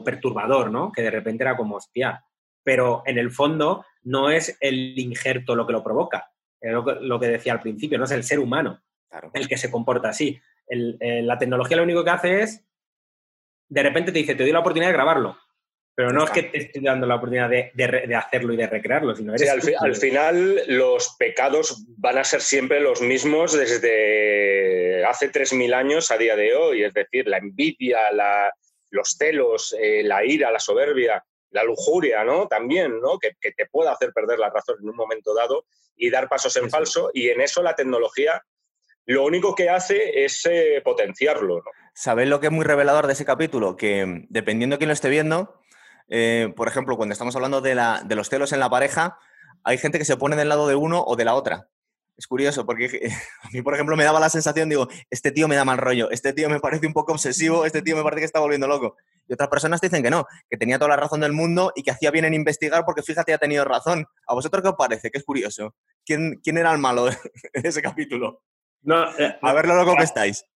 perturbador, 0.05 0.71
¿no? 0.71 0.93
Que 0.93 1.03
de 1.03 1.11
repente 1.11 1.45
era 1.45 1.57
como, 1.57 1.77
hostia. 1.77 2.25
Pero 2.63 3.03
en 3.07 3.19
el 3.19 3.31
fondo 3.31 3.85
no 4.03 4.31
es 4.31 4.57
el 4.61 4.99
injerto 4.99 5.55
lo 5.55 5.67
que 5.67 5.73
lo 5.73 5.85
provoca, 5.85 6.31
es 6.61 6.73
lo 6.73 7.21
que, 7.21 7.29
decía 7.29 7.53
al 7.53 7.61
principio, 7.61 7.99
no 7.99 8.05
es 8.05 8.11
el 8.11 8.25
ser 8.25 8.41
humano 8.41 8.81
el 9.33 9.49
que 9.49 9.57
se 9.57 9.71
comporta 9.71 10.09
así. 10.09 10.39
la 10.69 11.39
tecnología 11.39 11.77
lo 11.77 11.83
único 11.85 12.05
que 12.05 12.11
hace 12.11 12.43
es, 12.43 12.65
de 13.69 13.83
repente 13.83 14.13
te 14.13 14.19
dice, 14.19 14.35
te 14.35 14.43
doy 14.43 14.53
la 14.53 14.61
oportunidad 14.61 14.91
de 14.91 14.95
grabarlo. 14.95 15.37
Pero 15.97 16.13
no 16.13 16.25
es 16.25 16.31
que 16.31 16.43
te 16.43 16.59
estoy 16.59 16.83
dando 16.83 17.07
la 17.07 17.15
oportunidad 17.15 17.49
de, 17.49 18.15
hacerlo 18.15 18.53
y 18.53 18.59
de 18.59 18.67
recrearlo, 18.67 19.17
sino 19.17 19.35
eres 19.35 19.49
al, 19.81 19.97
final 19.97 20.63
los 20.67 21.17
pecados 21.19 21.87
van 21.97 22.19
a 22.19 22.25
ser 22.25 22.43
siempre 22.43 22.81
los 22.81 23.01
mismos 23.01 23.55
desde 23.55 25.03
hace 25.07 25.33
3.000 25.33 25.73
años 25.73 26.11
a 26.11 26.19
día 26.19 26.37
de 26.37 26.55
hoy. 26.55 26.85
Es 26.85 26.93
decir, 26.93 27.27
la 27.27 27.39
envidia, 27.39 27.99
los 28.91 29.17
celos, 29.17 29.75
eh, 29.81 30.03
la 30.05 30.23
ira, 30.23 30.51
la 30.51 30.61
soberbia, 30.61 31.25
la 31.53 31.65
lujuria, 31.65 32.25
¿no? 32.25 32.47
También, 32.47 33.01
¿no? 33.01 33.19
Que, 33.19 33.33
te 33.41 33.65
pueda 33.65 33.93
hacer 33.93 34.13
perder 34.13 34.39
la 34.39 34.51
razón 34.51 34.77
en 34.83 34.91
un 34.91 34.97
momento 34.97 35.35
dado 35.35 35.65
y 35.97 36.11
dar 36.11 36.29
pasos 36.29 36.55
en 36.57 36.69
falso. 36.69 37.11
Y 37.15 37.31
en 37.31 37.41
eso 37.41 37.63
la 37.63 37.75
tecnología 37.75 38.43
lo 39.07 39.25
único 39.25 39.55
que 39.55 39.71
hace 39.71 40.27
es 40.27 40.45
eh, 40.45 40.83
potenciarlo, 40.85 41.57
¿no? 41.57 41.71
¿Sabéis 41.95 42.29
lo 42.29 42.39
que 42.41 42.49
es 42.49 42.53
muy 42.53 42.67
revelador 42.67 43.07
de 43.07 43.15
ese 43.15 43.25
capítulo? 43.25 43.79
Que 43.79 44.27
dependiendo 44.29 44.75
de 44.75 44.79
quién 44.79 44.89
lo 44.89 44.93
esté 44.93 45.09
viendo, 45.09 45.59
eh, 46.09 46.53
por 46.57 46.69
ejemplo, 46.69 46.97
cuando 46.97 47.13
estamos 47.13 47.35
hablando 47.37 47.61
de, 47.61 47.75
los 47.75 48.29
celos 48.29 48.53
en 48.53 48.61
la 48.61 48.71
pareja, 48.71 49.19
hay 49.65 49.79
gente 49.79 49.99
que 49.99 50.05
se 50.05 50.17
pone 50.17 50.37
del 50.37 50.49
lado 50.49 50.69
de 50.69 50.75
uno 50.75 51.03
o 51.05 51.17
de 51.17 51.25
la 51.25 51.35
otra. 51.35 51.69
Es 52.17 52.27
curioso 52.27 52.65
porque 52.65 53.11
a 53.43 53.51
mí, 53.51 53.63
por 53.63 53.75
ejemplo, 53.75 53.97
me 53.97 54.05
daba 54.05 54.21
la 54.21 54.31
sensación, 54.31 54.69
digo, 54.69 54.89
este 55.11 55.33
tío 55.33 55.49
me 55.49 55.57
da 55.57 55.65
mal 55.65 55.79
rollo, 55.79 56.11
este 56.11 56.33
tío 56.33 56.49
me 56.49 56.61
parece 56.61 56.87
un 56.87 56.93
poco 56.93 57.13
obsesivo, 57.13 57.67
este 57.67 57.83
tío 57.83 57.97
me 57.97 58.03
parece 58.03 58.21
que 58.21 58.27
está 58.27 58.41
volviendo 58.41 58.67
loco. 58.67 58.97
Y 59.29 59.35
otras 59.35 59.49
personas 59.49 59.81
dicen 59.81 60.03
que 60.03 60.11
no, 60.11 60.25
que 60.49 60.57
tenía 60.57 60.79
toda 60.79 60.91
la 60.91 60.97
razón 60.97 61.21
del 61.21 61.33
mundo 61.33 61.73
y 61.75 61.83
que 61.83 61.91
hacía 61.91 62.11
bien 62.11 62.25
en 62.25 62.35
investigar 62.35 62.85
porque 62.85 63.03
fíjate, 63.03 63.35
ha 63.35 63.39
tenido 63.39 63.65
razón. 63.65 64.07
¿A 64.27 64.35
vosotros 64.35 64.63
qué 64.63 64.69
os 64.69 64.77
parece? 64.77 65.11
Que 65.11 65.19
es 65.19 65.25
curioso. 65.25 65.75
¿Quién, 66.05 66.41
quién 66.43 66.59
era 66.59 66.73
el 66.73 66.79
malo 66.79 67.09
en 67.53 67.67
ese 67.67 67.83
capítulo? 67.83 68.43
No, 68.83 69.11
eh, 69.19 69.37
a 69.43 69.53
ver 69.53 69.67
lo 69.67 69.75
loco 69.75 69.97
que 69.97 70.05
estáis 70.05 70.47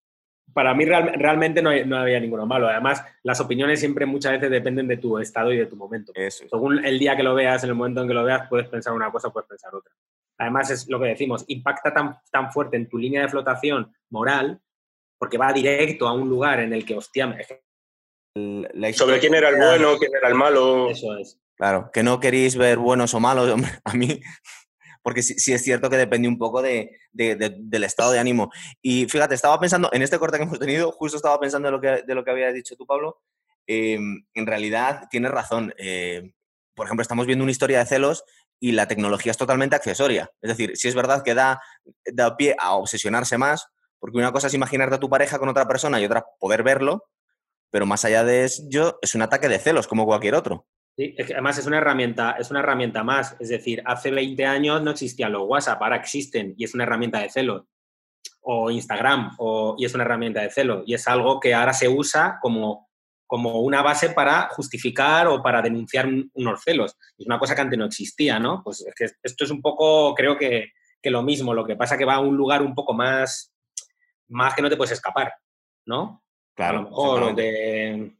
para 0.52 0.74
mí 0.74 0.84
realmente 0.84 1.62
no, 1.62 1.70
había 1.70 2.20
ninguno 2.20 2.46
malo. 2.46 2.68
Además, 2.68 3.02
las 3.22 3.40
opiniones 3.40 3.80
siempre 3.80 4.06
muchas 4.06 4.32
veces 4.32 4.50
dependen 4.50 4.88
de 4.88 4.96
tu 4.96 5.18
estado 5.18 5.52
y 5.52 5.58
de 5.58 5.66
tu 5.66 5.76
momento. 5.76 6.12
Según 6.28 6.84
el 6.84 6.98
día 6.98 7.16
que 7.16 7.22
lo 7.22 7.34
veas, 7.34 7.62
en 7.64 7.70
el 7.70 7.76
momento 7.76 8.02
en 8.02 8.08
que 8.08 8.14
lo 8.14 8.24
veas, 8.24 8.48
puedes 8.48 8.68
pensar 8.68 8.92
una 8.92 9.10
cosa, 9.10 9.30
puedes 9.30 9.48
pensar 9.48 9.74
otra. 9.74 9.92
Además, 10.38 10.70
es 10.70 10.88
lo 10.88 10.98
que 10.98 11.08
decimos, 11.08 11.44
impacta 11.48 11.92
tan, 11.92 12.16
tan 12.30 12.50
fuerte 12.50 12.76
en 12.76 12.88
tu 12.88 12.98
línea 12.98 13.22
de 13.22 13.28
flotación 13.28 13.92
moral, 14.08 14.60
porque 15.18 15.36
va 15.36 15.52
directo 15.52 16.08
a 16.08 16.14
un 16.14 16.28
lugar 16.28 16.60
en 16.60 16.72
el 16.72 16.84
que, 16.84 16.96
hostia, 16.96 17.36
sobre 18.94 19.18
quién 19.18 19.34
era 19.34 19.50
el 19.50 19.56
bueno, 19.56 19.98
quién 19.98 20.12
era 20.14 20.28
el 20.28 20.34
malo. 20.34 20.88
Eso 20.88 21.16
es. 21.18 21.38
Claro, 21.56 21.90
que 21.92 22.02
no 22.02 22.20
queréis 22.20 22.56
ver 22.56 22.78
buenos 22.78 23.12
o 23.12 23.20
malos. 23.20 23.54
A 23.84 23.92
mí, 23.92 24.20
porque 25.02 25.22
sí, 25.22 25.52
es 25.52 25.62
cierto 25.62 25.88
que 25.88 25.96
depende 25.96 26.28
un 26.28 26.38
poco 26.38 26.62
de, 26.62 26.98
del 27.12 27.84
estado 27.84 28.12
de 28.12 28.18
ánimo. 28.18 28.50
Y 28.82 29.06
fíjate, 29.06 29.34
estaba 29.34 29.58
pensando, 29.58 29.88
en 29.92 30.02
este 30.02 30.18
corte 30.18 30.36
que 30.36 30.44
hemos 30.44 30.58
tenido, 30.58 30.92
justo 30.92 31.16
estaba 31.16 31.38
pensando 31.40 31.68
de 31.68 31.72
lo 31.72 31.80
que, 31.80 32.02
de 32.06 32.14
lo 32.14 32.24
que 32.24 32.30
había 32.30 32.52
dicho 32.52 32.76
tú, 32.76 32.86
Pablo, 32.86 33.20
em, 33.66 34.24
en 34.34 34.46
realidad 34.46 35.08
tienes 35.10 35.30
razón. 35.30 35.74
Eh, 35.78 36.32
por 36.74 36.86
ejemplo, 36.86 37.02
estamos 37.02 37.26
viendo 37.26 37.42
una 37.42 37.52
historia 37.52 37.78
de 37.78 37.86
celos 37.86 38.24
y 38.58 38.72
la 38.72 38.86
tecnología 38.86 39.30
es 39.30 39.38
totalmente 39.38 39.76
accesoria. 39.76 40.30
Es 40.42 40.48
decir, 40.50 40.76
si 40.76 40.88
es 40.88 40.94
verdad 40.94 41.22
que 41.22 41.34
da, 41.34 41.60
da 42.12 42.36
pie 42.36 42.54
a 42.58 42.74
obsesionarse 42.74 43.38
más, 43.38 43.66
porque 43.98 44.18
una 44.18 44.32
cosa 44.32 44.48
es 44.48 44.54
imaginarte 44.54 44.96
a 44.96 45.00
tu 45.00 45.08
pareja 45.08 45.38
con 45.38 45.48
otra 45.48 45.66
persona 45.66 46.00
y 46.00 46.04
otra 46.04 46.24
poder 46.38 46.62
verlo, 46.62 47.04
pero 47.70 47.86
más 47.86 48.04
allá 48.04 48.24
de 48.24 48.44
ello 48.44 48.98
es 49.00 49.14
un 49.14 49.22
ataque 49.22 49.48
de 49.48 49.58
celos 49.58 49.86
como 49.86 50.04
cualquier 50.04 50.34
otro. 50.34 50.66
Sí, 51.00 51.14
además 51.18 51.56
es 51.56 51.66
una 51.66 51.78
herramienta, 51.78 52.32
es 52.38 52.50
una 52.50 52.60
herramienta 52.60 53.02
más. 53.02 53.34
Es 53.40 53.48
decir, 53.48 53.82
hace 53.86 54.10
20 54.10 54.44
años 54.44 54.82
no 54.82 54.90
existían 54.90 55.32
los 55.32 55.48
WhatsApp, 55.48 55.80
ahora 55.82 55.96
existen 55.96 56.54
y 56.58 56.64
es 56.64 56.74
una 56.74 56.84
herramienta 56.84 57.20
de 57.20 57.30
celos. 57.30 57.64
O 58.42 58.70
Instagram, 58.70 59.34
o, 59.38 59.76
y 59.78 59.86
es 59.86 59.94
una 59.94 60.04
herramienta 60.04 60.42
de 60.42 60.50
celos. 60.50 60.82
Y 60.84 60.92
es 60.92 61.08
algo 61.08 61.40
que 61.40 61.54
ahora 61.54 61.72
se 61.72 61.88
usa 61.88 62.38
como, 62.42 62.90
como 63.26 63.60
una 63.60 63.80
base 63.80 64.10
para 64.10 64.50
justificar 64.50 65.26
o 65.28 65.42
para 65.42 65.62
denunciar 65.62 66.06
unos 66.34 66.62
celos. 66.62 66.94
Es 67.16 67.24
una 67.24 67.38
cosa 67.38 67.54
que 67.54 67.62
antes 67.62 67.78
no 67.78 67.86
existía, 67.86 68.38
¿no? 68.38 68.62
Pues 68.62 68.82
es 68.82 68.94
que 68.94 69.06
esto 69.22 69.44
es 69.44 69.50
un 69.50 69.62
poco, 69.62 70.14
creo 70.14 70.36
que, 70.36 70.72
que 71.00 71.10
lo 71.10 71.22
mismo. 71.22 71.54
Lo 71.54 71.64
que 71.64 71.76
pasa 71.76 71.96
que 71.96 72.04
va 72.04 72.16
a 72.16 72.20
un 72.20 72.36
lugar 72.36 72.60
un 72.60 72.74
poco 72.74 72.92
más, 72.92 73.54
más 74.28 74.54
que 74.54 74.60
no 74.60 74.68
te 74.68 74.76
puedes 74.76 74.92
escapar, 74.92 75.32
¿no? 75.86 76.22
Claro. 76.54 76.80
A 76.80 76.82
lo 76.82 76.88
mejor 76.90 77.34
de 77.36 78.19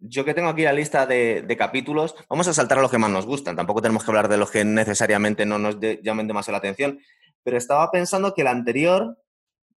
yo 0.00 0.24
que 0.24 0.34
tengo 0.34 0.48
aquí 0.48 0.62
la 0.62 0.72
lista 0.72 1.06
de, 1.06 1.54
capítulos, 1.58 2.14
vamos 2.28 2.48
a 2.48 2.54
saltar 2.54 2.78
a 2.78 2.82
los 2.82 2.90
que 2.90 2.98
más 2.98 3.10
nos 3.10 3.26
gustan. 3.26 3.56
Tampoco 3.56 3.82
tenemos 3.82 4.04
que 4.04 4.10
hablar 4.10 4.28
de 4.28 4.36
los 4.36 4.50
que 4.50 4.64
necesariamente 4.64 5.46
no 5.46 5.58
nos 5.58 5.78
llamen 6.02 6.26
demasiado 6.26 6.52
la 6.52 6.58
atención. 6.58 6.98
Pero 7.42 7.56
estaba 7.56 7.90
pensando 7.90 8.34
que 8.34 8.42
el 8.42 8.48
anterior, 8.48 9.18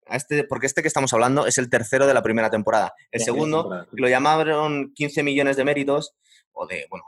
a 0.07 0.16
este, 0.16 0.44
porque 0.44 0.66
este 0.66 0.83
que 0.83 0.88
estamos 0.88 1.12
hablando 1.12 1.47
es 1.47 1.59
el 1.59 1.70
tercero 1.70 2.07
de 2.07 2.14
la 2.14 2.23
primera 2.23 2.51
temporada. 2.51 2.94
El 3.11 3.23
segundo 3.23 3.87
lo 3.92 4.09
llamaron 4.09 4.92
15 4.94 5.23
millones 5.23 5.57
de 5.57 5.64
méritos, 5.64 6.14
o 6.55 6.66
de, 6.66 6.87
bueno, 6.88 7.05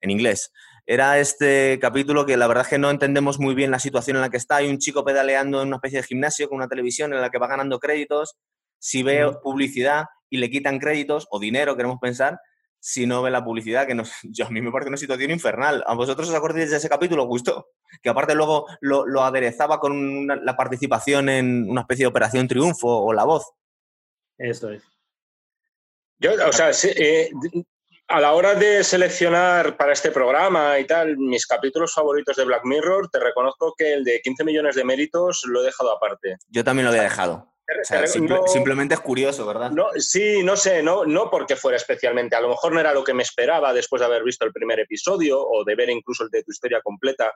en, 0.00 0.10
inglés. 0.10 0.52
Era 0.86 1.18
este 1.18 1.78
capítulo 1.80 2.26
que 2.26 2.36
la 2.36 2.46
verdad 2.46 2.64
es 2.64 2.70
que 2.70 2.78
no 2.78 2.90
entendemos 2.90 3.38
muy 3.38 3.54
bien 3.54 3.70
la 3.70 3.78
situación 3.78 4.16
en 4.16 4.22
la 4.22 4.30
que 4.30 4.38
está. 4.38 4.56
Hay 4.56 4.68
un 4.68 4.78
chico 4.78 5.04
pedaleando 5.04 5.60
en 5.60 5.68
una 5.68 5.76
especie 5.76 6.00
de 6.00 6.06
gimnasio 6.06 6.48
con 6.48 6.56
una 6.56 6.68
televisión 6.68 7.12
en 7.12 7.20
la 7.20 7.30
que 7.30 7.38
va 7.38 7.46
ganando 7.46 7.78
créditos. 7.78 8.36
Si 8.78 9.02
ve 9.02 9.30
publicidad, 9.42 10.06
y 10.30 10.38
le 10.38 10.50
quitan 10.50 10.78
créditos 10.78 11.26
o 11.30 11.38
dinero, 11.38 11.76
queremos 11.76 11.98
pensar, 12.00 12.40
si 12.78 13.06
no 13.06 13.22
ve 13.22 13.30
la 13.30 13.44
publicidad, 13.44 13.86
que 13.86 13.94
nos, 13.94 14.10
yo, 14.22 14.46
a 14.46 14.50
mí 14.50 14.60
me 14.62 14.72
parece 14.72 14.88
una 14.88 14.96
situación 14.96 15.30
infernal. 15.30 15.84
¿A 15.86 15.94
vosotros 15.94 16.28
os 16.28 16.34
acordáis 16.34 16.70
de 16.70 16.78
ese 16.78 16.88
capítulo? 16.88 17.26
¿Gustó? 17.26 17.68
Que 18.02 18.08
aparte 18.08 18.34
luego 18.34 18.66
lo, 18.80 19.22
aderezaba 19.22 19.78
con 19.78 20.26
la 20.26 20.56
participación 20.56 21.28
en 21.28 21.68
una 21.68 21.82
especie 21.82 22.04
de 22.04 22.08
Operación 22.08 22.48
Triunfo 22.48 22.88
o 22.88 23.12
La 23.12 23.24
Voz. 23.24 23.52
Eso 24.38 24.70
es. 24.70 24.82
Yo, 26.18 26.32
o 26.46 26.52
sea, 26.52 26.70
eh, 26.84 27.30
a 28.08 28.20
la 28.20 28.32
hora 28.32 28.54
de 28.54 28.84
seleccionar 28.84 29.76
para 29.76 29.92
este 29.92 30.10
programa 30.10 30.78
y 30.78 30.86
tal, 30.86 31.16
mis 31.16 31.46
capítulos 31.46 31.94
favoritos 31.94 32.36
de 32.36 32.44
Black 32.44 32.64
Mirror, 32.64 33.08
te 33.10 33.18
reconozco 33.18 33.74
que 33.76 33.94
el 33.94 34.04
de 34.04 34.20
15 34.20 34.44
millones 34.44 34.76
de 34.76 34.84
méritos 34.84 35.42
lo 35.46 35.62
he 35.62 35.66
dejado 35.66 35.96
aparte. 35.96 36.36
Yo 36.48 36.62
también 36.62 36.84
lo 36.84 36.90
había 36.90 37.02
dejado 37.02 37.50
simplemente 38.46 38.94
es 38.94 39.00
curioso, 39.00 39.46
¿verdad? 39.46 39.70
No, 39.70 39.88
sí, 39.96 40.42
no 40.42 40.56
sé, 40.56 40.82
no, 40.82 41.04
no 41.04 41.30
porque 41.30 41.56
fuera 41.56 41.76
especialmente. 41.76 42.36
A 42.36 42.40
lo 42.40 42.48
mejor 42.48 42.72
no 42.72 42.80
era 42.80 42.94
lo 42.94 43.04
que 43.04 43.14
me 43.14 43.22
esperaba 43.22 43.72
después 43.72 44.00
de 44.00 44.06
haber 44.06 44.24
visto 44.24 44.44
el 44.44 44.52
primer 44.52 44.80
episodio 44.80 45.40
o 45.40 45.64
de 45.64 45.74
ver 45.74 45.90
incluso 45.90 46.24
el 46.24 46.30
de 46.30 46.42
tu 46.42 46.50
historia 46.50 46.80
completa. 46.82 47.32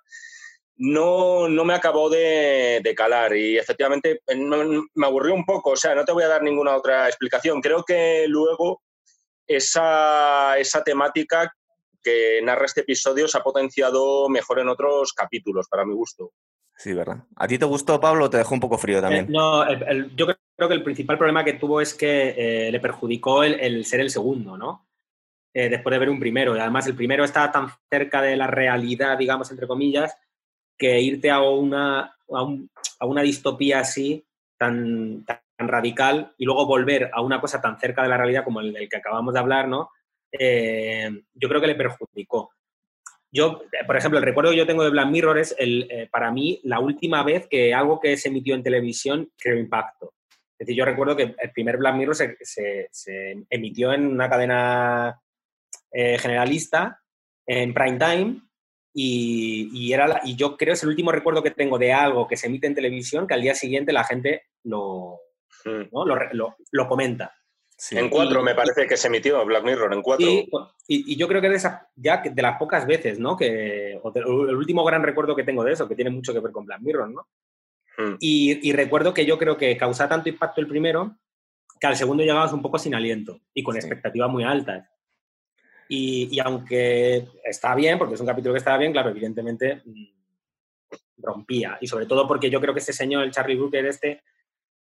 No, 0.77 1.49
no 1.49 1.64
me 1.64 1.75
acabó 1.75 2.11
de, 2.11 2.94
calar 2.97 3.37
y 3.37 3.57
efectivamente 3.59 4.20
me 4.27 5.07
aburrió 5.07 5.35
un 5.35 5.44
poco. 5.44 5.70
O 5.70 5.77
sea, 5.77 5.94
no 5.94 6.05
te 6.05 6.12
voy 6.12 6.25
a 6.25 6.29
dar 6.29 6.42
ninguna 6.42 6.77
otra 6.77 7.07
explicación. 7.07 7.61
Creo 7.61 7.85
que 7.85 8.27
luego 8.29 8.83
esa, 9.47 10.59
esa 10.59 10.83
temática 10.83 11.53
que 12.03 12.40
narra 12.42 12.66
este 12.66 12.83
episodio 12.83 13.27
se 13.29 13.38
ha 13.38 13.42
potenciado 13.42 14.29
mejor 14.29 14.59
en 14.59 14.68
otros 14.68 15.12
capítulos, 15.12 15.68
para 15.68 15.85
mi 15.85 15.94
gusto. 15.94 16.33
Sí, 16.76 16.92
¿verdad? 16.92 17.24
¿A 17.37 17.46
ti 17.46 17.58
te 17.58 17.64
gustó, 17.64 18.00
Pablo, 18.00 18.24
o 18.24 18.30
te 18.30 18.38
dejó 18.38 18.54
un 18.54 18.60
poco 18.60 18.78
frío 18.78 19.00
también? 19.00 19.26
Eh, 19.26 19.30
no, 19.30 19.64
yo 20.16 20.26
creo 20.26 20.68
que 20.68 20.74
el 20.74 20.82
principal 20.82 21.16
problema 21.16 21.44
que 21.44 21.54
tuvo 21.54 21.80
es 21.80 21.94
que 21.94 22.34
eh, 22.37 22.72
le 22.72 22.80
perjudicó 22.80 23.44
el, 23.44 23.84
ser 23.84 24.00
el 24.00 24.10
segundo, 24.10 24.56
¿no? 24.56 24.88
Eh, 25.52 25.68
después 25.68 25.92
de 25.92 26.00
ver 26.00 26.10
un 26.10 26.18
primero. 26.18 26.56
Y 26.56 26.58
además, 26.58 26.87
el 26.87 26.96
primero 26.96 27.24
está 27.24 27.50
tan 27.52 27.68
cerca 27.88 28.20
de 28.22 28.37
la 28.37 28.48
realidad, 28.48 29.16
digamos, 29.16 29.50
entre 29.50 29.68
comillas, 29.68 30.16
que 30.76 31.00
irte 31.00 31.30
a 31.30 31.40
una, 31.40 32.16
a, 32.28 33.06
una 33.06 33.22
distopía 33.22 33.78
así, 33.80 34.26
tan, 34.58 35.24
tan, 35.24 35.38
radical, 35.56 36.34
y 36.37 36.44
luego 36.44 36.66
volver 36.66 37.10
a 37.12 37.22
una 37.22 37.40
cosa 37.40 37.60
tan 37.60 37.78
cerca 37.78 38.02
de 38.02 38.08
la 38.08 38.16
realidad 38.16 38.42
como 38.42 38.60
el 38.60 38.72
del 38.72 38.88
que 38.88 38.96
acabamos 38.96 39.32
de 39.32 39.40
hablar, 39.40 39.68
¿no? 39.68 39.90
yo 40.37 41.48
creo 41.48 41.60
que 41.60 41.68
le 41.68 41.76
perjudicó. 41.76 42.50
Yo, 43.35 43.62
por 43.85 43.97
ejemplo, 43.97 44.20
el 44.20 44.25
recuerdo 44.25 44.53
que 44.53 44.59
yo 44.59 44.66
tengo 44.66 44.85
de 44.85 44.90
Black 44.90 45.09
Mirror 45.09 45.38
es, 45.38 45.57
el, 45.59 45.88
eh, 45.90 46.09
para 46.09 46.31
mí, 46.31 46.61
la 46.62 46.79
última 46.79 47.25
vez 47.25 47.49
que 47.49 47.75
algo 47.75 47.99
que 47.99 48.16
se 48.16 48.29
emitió 48.29 48.55
en 48.55 48.62
televisión 48.62 49.29
creó 49.37 49.59
impacto. 49.59 50.14
Es 50.31 50.68
decir, 50.68 50.77
yo 50.77 50.85
recuerdo 50.85 51.16
que 51.16 51.35
el 51.37 51.51
primer 51.53 51.77
Black 51.77 51.97
Mirror 51.97 52.14
se, 52.14 52.88
emitió 53.51 53.92
en 53.92 54.07
una 54.07 54.31
cadena 54.31 55.20
eh, 55.90 56.16
generalista, 56.16 57.01
en 57.44 57.75
prime 57.75 57.99
time, 57.99 58.40
y, 58.94 59.92
era 59.92 60.20
y 60.25 60.37
yo 60.37 60.57
creo 60.57 60.68
que 60.68 60.75
es 60.75 60.83
el 60.85 60.90
último 60.90 61.11
recuerdo 61.11 61.42
que 61.42 61.51
tengo 61.51 61.77
de 61.77 61.92
algo 61.92 62.29
que 62.29 62.37
se 62.37 62.47
emite 62.47 62.68
en 62.68 62.77
televisión 62.77 63.27
que 63.27 63.35
al 63.35 63.42
día 63.42 63.57
siguiente 63.57 63.92
la 63.92 64.05
gente 64.05 64.42
lo, 64.62 65.18
hmm. 65.64 65.88
lo, 65.92 66.57
lo 66.70 66.88
comenta 66.88 67.35
en 67.90 68.09
cuatro 68.09 68.42
me 68.42 68.55
parece 68.55 68.87
que 68.87 68.97
se 68.97 69.09
emitió 69.09 69.44
Black 69.44 69.64
Mirror, 69.64 69.92
en 69.92 70.03
cuatro. 70.03 70.27
y, 70.87 71.16
yo 71.16 71.29
creo 71.29 71.40
que 71.40 71.49
de 71.49 71.61
ya 71.97 72.23
de 72.23 72.42
las 72.42 72.59
pocas 72.59 72.87
veces, 72.87 73.18
¿no? 73.18 73.37
Que, 73.37 74.01
el 74.14 74.57
último 74.57 74.85
gran 74.85 75.03
recuerdo 75.03 75.35
que 75.37 75.44
tengo 75.44 75.64
de 75.64 75.73
eso, 75.73 75.88
que 75.88 75.94
tiene 75.94 76.11
mucho 76.11 76.33
que 76.33 76.40
ver 76.40 76.53
con 76.53 76.64
Black 76.64 76.81
Mirror, 76.81 77.11
¿no? 77.11 77.27
Hmm. 77.97 78.16
Y, 78.20 78.73
recuerdo 78.73 79.12
que 79.14 79.27
yo 79.27 79.38
creo 79.38 79.57
que 79.57 79.77
causa 79.77 80.09
tanto 80.09 80.29
impacto 80.29 80.61
el 80.61 80.66
primero, 80.66 81.16
que 81.81 81.87
al 81.87 81.97
segundo 81.97 82.23
llegabas 82.23 82.53
un 82.53 82.62
poco 82.62 82.79
sin 82.79 82.94
aliento 82.94 83.40
y 83.53 83.62
con 83.62 83.77
expectativas 83.77 84.31
muy 84.31 84.44
altas. 84.44 84.88
Y, 85.88 86.38
aunque 86.40 87.27
está 87.44 87.75
bien, 87.75 87.99
porque 87.99 88.14
es 88.14 88.20
un 88.20 88.27
capítulo 88.27 88.55
que 88.55 88.59
estaba 88.59 88.79
bien, 88.79 88.92
claro, 88.92 89.11
evidentemente 89.11 89.83
mm, 89.85 90.07
rompía. 91.18 91.79
Y 91.81 91.87
sobre 91.87 92.07
todo 92.07 92.27
porque 92.27 92.51
yo 92.51 92.61
creo 92.61 92.73
que 92.73 92.81
ese 92.81 92.92
señor, 92.92 93.25
el 93.25 93.31
Charlie 93.31 93.57
Brooker 93.57 93.85
este, 93.87 94.23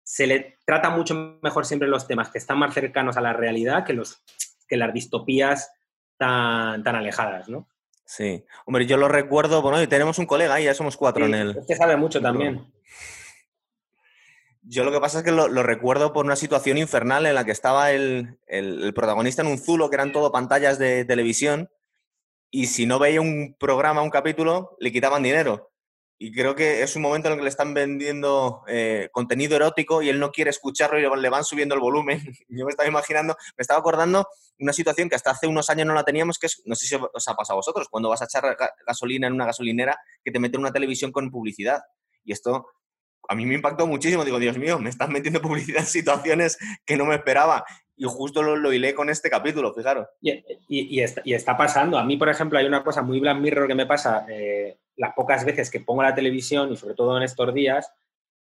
se 0.08 0.26
le 0.26 0.56
trata 0.64 0.88
mucho 0.88 1.38
mejor 1.42 1.66
siempre 1.66 1.86
los 1.86 2.06
temas 2.06 2.30
que 2.30 2.38
están 2.38 2.58
más 2.58 2.72
cercanos 2.72 3.18
a 3.18 3.20
la 3.20 3.34
realidad 3.34 3.84
que, 3.84 3.92
los, 3.92 4.22
que 4.66 4.78
las 4.78 4.94
distopías 4.94 5.70
tan, 6.16 6.82
tan 6.82 6.96
alejadas, 6.96 7.50
¿no? 7.50 7.68
Sí. 8.06 8.42
Hombre, 8.64 8.86
yo 8.86 8.96
lo 8.96 9.08
recuerdo, 9.08 9.60
bueno, 9.60 9.82
y 9.82 9.86
tenemos 9.86 10.18
un 10.18 10.24
colega 10.24 10.54
ahí, 10.54 10.64
ya 10.64 10.72
somos 10.72 10.96
cuatro 10.96 11.26
en 11.26 11.34
el... 11.34 11.58
Usted 11.58 11.76
sabe 11.76 11.98
mucho 11.98 12.22
también. 12.22 12.72
Yo 14.62 14.82
lo 14.82 14.92
que 14.92 14.98
pasa 14.98 15.18
es 15.18 15.24
que 15.24 15.30
lo, 15.30 15.46
recuerdo 15.62 16.14
por 16.14 16.24
una 16.24 16.36
situación 16.36 16.78
infernal 16.78 17.26
en 17.26 17.34
la 17.34 17.44
que 17.44 17.52
estaba 17.52 17.92
el, 17.92 18.38
el, 18.46 18.94
protagonista 18.94 19.42
en 19.42 19.48
un 19.48 19.58
zulo, 19.58 19.90
que 19.90 19.96
eran 19.96 20.12
todo 20.12 20.32
pantallas 20.32 20.78
de 20.78 21.04
televisión, 21.04 21.68
y 22.50 22.68
si 22.68 22.86
no 22.86 22.98
veía 22.98 23.20
un 23.20 23.56
programa, 23.60 24.00
un 24.00 24.08
capítulo, 24.08 24.74
le 24.80 24.90
quitaban 24.90 25.22
dinero 25.22 25.70
y 26.20 26.33
creo 26.33 26.57
que 26.57 26.83
es 26.83 26.96
un 26.96 27.02
momento 27.02 27.28
en 27.28 27.35
el 27.35 27.38
que 27.38 27.44
le 27.44 27.50
están 27.50 27.74
vendiendo 27.74 28.64
eh, 28.66 29.09
contenido 29.12 29.54
erótico 29.54 30.02
y 30.02 30.09
él 30.09 30.18
no 30.18 30.33
quiere 30.33 30.50
escucharlo 30.50 30.98
y 30.98 31.20
le 31.20 31.28
van 31.28 31.44
subiendo 31.44 31.76
el 31.76 31.81
volumen. 31.81 32.20
Yo 32.48 32.64
me 32.64 32.70
estaba 32.70 32.88
imaginando, 32.88 33.37
me 33.57 33.62
estaba 33.62 33.78
acordando 33.78 34.26
una 34.59 34.72
situación 34.72 35.09
que 35.09 35.14
hasta 35.14 35.31
hace 35.31 35.46
unos 35.46 35.70
años 35.70 35.87
no 35.87 35.94
la 35.94 36.02
teníamos, 36.02 36.38
que 36.38 36.46
es, 36.46 36.61
no 36.64 36.74
sé 36.74 36.88
si 36.88 36.96
os 36.96 37.28
ha 37.28 37.35
pasado 37.35 37.54
a 37.54 37.61
vosotros, 37.61 37.88
cuando 37.88 38.09
vas 38.09 38.20
a 38.20 38.24
echar 38.24 38.57
gasolina 38.85 39.28
en 39.28 39.35
una 39.35 39.46
gasolinera 39.46 39.96
que 40.24 40.33
te 40.33 40.40
meten 40.40 40.61
una 40.61 40.72
televisión 40.72 41.12
con 41.12 41.31
publicidad. 41.31 41.83
Y 42.24 42.33
esto 42.33 42.66
a 43.28 43.37
mí 43.37 43.46
me 43.46 43.54
impactó 43.54 43.87
muchísimo. 43.87 44.24
Digo, 44.24 44.40
Dios 44.40 44.59
mío, 44.59 44.81
me 44.81 44.90
están 44.90 45.12
metiendo 45.12 45.40
publicidad 45.40 45.83
en 45.83 45.87
situaciones 45.87 46.59
que 46.85 46.96
no 46.96 47.04
me 47.04 47.14
esperaba. 47.14 47.64
Y 47.98 48.04
justo 48.04 48.42
lo, 48.42 48.56
lo 48.56 48.72
hilé 48.72 48.94
con 48.94 49.11
este 49.11 49.28
capítulo, 49.28 49.74
fijaros. 49.74 50.06
Y, 50.20 50.44
y, 50.68 51.00
está, 51.34 51.56
pasando. 51.56 51.98
A 51.98 52.04
mí, 52.04 52.16
por 52.16 52.28
ejemplo, 52.28 52.58
hay 52.58 52.66
una 52.66 52.84
cosa 52.84 53.02
muy 53.02 53.18
Black 53.18 53.38
Mirror 53.38 53.66
que 53.66 53.74
me 53.74 53.87
pasa 53.87 54.24
eh, 54.28 54.78
las 54.96 55.14
pocas 55.14 55.44
veces 55.44 55.70
que 55.70 55.80
pongo 55.80 56.02
la 56.02 56.14
televisión 56.14 56.72
y 56.72 56.76
sobre 56.76 56.94
todo 56.94 57.16
en 57.16 57.24
estos 57.24 57.52
días, 57.52 57.92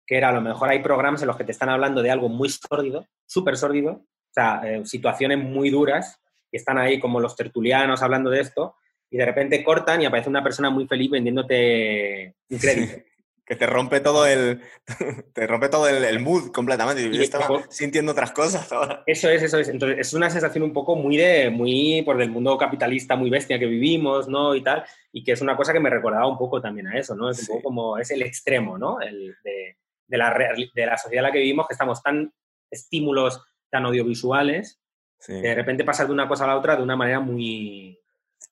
que 0.06 0.18
era 0.18 0.28
a 0.28 0.32
lo 0.32 0.42
mejor 0.42 0.68
hay 0.68 0.82
programas 0.82 1.22
en 1.22 1.28
los 1.28 1.36
que 1.36 1.44
te 1.44 1.52
están 1.52 1.70
hablando 1.70 2.02
de 2.02 2.10
algo 2.10 2.28
muy 2.28 2.50
sórdido, 2.50 3.06
súper 3.26 3.56
sórdido, 3.56 3.92
o 3.92 4.32
sea, 4.32 4.60
eh, 4.64 4.84
situaciones 4.84 5.38
muy 5.38 5.70
duras, 5.70 6.20
y 6.52 6.56
están 6.56 6.78
ahí 6.78 7.00
como 7.00 7.18
los 7.18 7.34
tertulianos 7.34 8.02
hablando 8.02 8.28
de 8.28 8.40
esto, 8.40 8.76
y 9.08 9.16
de 9.16 9.24
repente 9.24 9.64
cortan 9.64 10.02
y 10.02 10.06
aparece 10.06 10.28
una 10.28 10.42
persona 10.42 10.70
muy 10.70 10.86
feliz 10.86 11.10
vendiéndote 11.10 12.34
un 12.48 12.58
crédito 12.58 13.02
que 13.50 13.56
te 13.56 13.66
rompe 13.66 13.98
todo 13.98 14.26
el 14.26 14.60
te 15.34 15.44
rompe 15.44 15.68
todo 15.68 15.88
el, 15.88 16.20
mood 16.20 16.52
completamente. 16.52 17.02
Y 17.02 17.16
yo 17.16 17.20
estaba 17.20 17.48
sintiendo 17.68 18.12
otras 18.12 18.30
cosas 18.30 18.70
ahora. 18.70 19.02
Eso 19.06 19.28
es, 19.28 19.42
eso 19.42 19.58
es. 19.58 19.68
Entonces, 19.68 19.98
es 19.98 20.14
una 20.14 20.30
sensación 20.30 20.62
un 20.62 20.72
poco 20.72 20.94
muy 20.94 21.16
de, 21.16 21.50
muy 21.50 22.02
por 22.02 22.16
del 22.16 22.30
mundo 22.30 22.56
capitalista 22.56 23.16
muy 23.16 23.28
bestia 23.28 23.58
que 23.58 23.66
vivimos, 23.66 24.28
¿no? 24.28 24.54
Y 24.54 24.62
tal, 24.62 24.84
y 25.10 25.24
que 25.24 25.32
es 25.32 25.40
una 25.40 25.56
cosa 25.56 25.72
que 25.72 25.80
me 25.80 25.90
recordaba 25.90 26.28
un 26.28 26.38
poco 26.38 26.60
también 26.60 26.86
a 26.86 26.96
eso, 26.96 27.16
¿no? 27.16 27.28
Es 27.28 27.40
un 27.40 27.46
poco 27.48 27.62
como, 27.64 27.98
es 27.98 28.12
el 28.12 28.22
extremo, 28.22 28.78
¿no? 28.78 29.00
El, 29.00 29.34
de, 29.42 29.76
de, 30.06 30.16
la, 30.16 30.32
de 30.32 30.86
la 30.86 30.96
sociedad 30.96 31.24
en 31.24 31.28
la 31.28 31.32
que 31.32 31.40
vivimos, 31.40 31.66
que 31.66 31.74
estamos 31.74 32.00
tan 32.04 32.32
estímulos 32.70 33.42
tan 33.68 33.84
audiovisuales 33.84 34.80
De 35.26 35.54
repente 35.56 35.82
pasar 35.82 36.06
de 36.06 36.12
una 36.12 36.28
cosa 36.28 36.44
a 36.44 36.46
la 36.46 36.56
otra 36.56 36.76
de 36.76 36.84
una 36.84 36.94
manera 36.94 37.18
muy, 37.18 37.98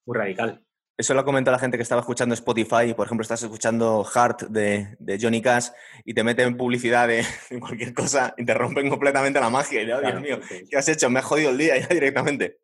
muy 0.05 0.17
radical. 0.19 0.61
Eso 0.99 1.15
lo 1.15 1.25
comentado 1.25 1.55
la 1.55 1.61
gente 1.61 1.77
que 1.77 1.85
estaba 1.85 2.01
escuchando 2.01 2.35
Spotify, 2.35 2.93
por 2.93 3.07
ejemplo, 3.07 3.23
estás 3.23 3.41
escuchando 3.41 4.03
Heart 4.03 4.49
de, 4.49 4.97
de 4.99 5.19
Johnny 5.21 5.41
Cash 5.41 5.69
y 6.05 6.13
te 6.13 6.25
meten 6.25 6.57
publicidad 6.57 7.07
de, 7.07 7.25
cualquier 7.61 7.95
cosa, 7.95 8.35
interrumpen 8.37 8.91
completamente 8.91 9.39
la 9.39 9.49
magia. 9.49 9.81
Y, 9.81 9.93
oh, 9.93 10.01
Dios 10.01 10.21
mío, 10.21 10.41
¿qué 10.69 10.77
has 10.77 10.89
hecho? 10.89 11.09
Me 11.09 11.21
has 11.21 11.25
jodido 11.25 11.51
el 11.51 11.59
día 11.59 11.79
ya 11.79 11.87
directamente. 11.87 12.59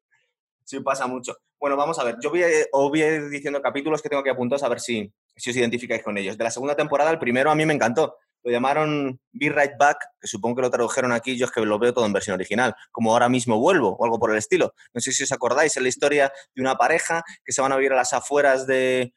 Sí, 0.64 0.80
pasa 0.80 1.06
mucho. 1.06 1.36
Bueno, 1.60 1.76
vamos 1.76 1.96
a 2.00 2.04
ver. 2.04 2.16
Yo 2.20 2.30
voy 2.30 2.42
a, 2.42 2.48
os 2.72 2.90
voy 2.90 3.02
a 3.02 3.14
ir 3.14 3.28
diciendo 3.28 3.62
capítulos 3.62 4.02
que 4.02 4.08
tengo 4.08 4.24
que 4.24 4.30
apuntar 4.30 4.58
a 4.64 4.68
ver 4.68 4.80
si, 4.80 5.12
si 5.36 5.50
os 5.50 5.56
identificáis 5.56 6.02
con 6.02 6.18
ellos. 6.18 6.36
De 6.36 6.42
la 6.42 6.50
segunda 6.50 6.74
temporada, 6.74 7.12
el 7.12 7.20
primero 7.20 7.52
a 7.52 7.54
mí 7.54 7.64
me 7.64 7.74
encantó. 7.74 8.16
Lo 8.44 8.52
llamaron 8.52 9.18
Be 9.32 9.48
Right 9.48 9.72
Back, 9.78 9.96
que 10.20 10.28
supongo 10.28 10.56
que 10.56 10.62
lo 10.62 10.70
tradujeron 10.70 11.12
aquí, 11.12 11.36
yo 11.36 11.46
es 11.46 11.52
que 11.52 11.62
lo 11.62 11.78
veo 11.78 11.94
todo 11.94 12.04
en 12.04 12.12
versión 12.12 12.34
original, 12.34 12.74
como 12.92 13.12
ahora 13.12 13.28
mismo 13.28 13.58
vuelvo 13.58 13.96
o 13.96 14.04
algo 14.04 14.18
por 14.18 14.30
el 14.30 14.36
estilo. 14.36 14.74
No 14.92 15.00
sé 15.00 15.12
si 15.12 15.22
os 15.22 15.32
acordáis, 15.32 15.76
es 15.76 15.82
la 15.82 15.88
historia 15.88 16.32
de 16.54 16.62
una 16.62 16.76
pareja 16.76 17.24
que 17.44 17.52
se 17.52 17.62
van 17.62 17.72
a 17.72 17.76
vivir 17.76 17.92
a 17.92 17.96
las 17.96 18.12
afueras 18.12 18.66
de, 18.66 19.14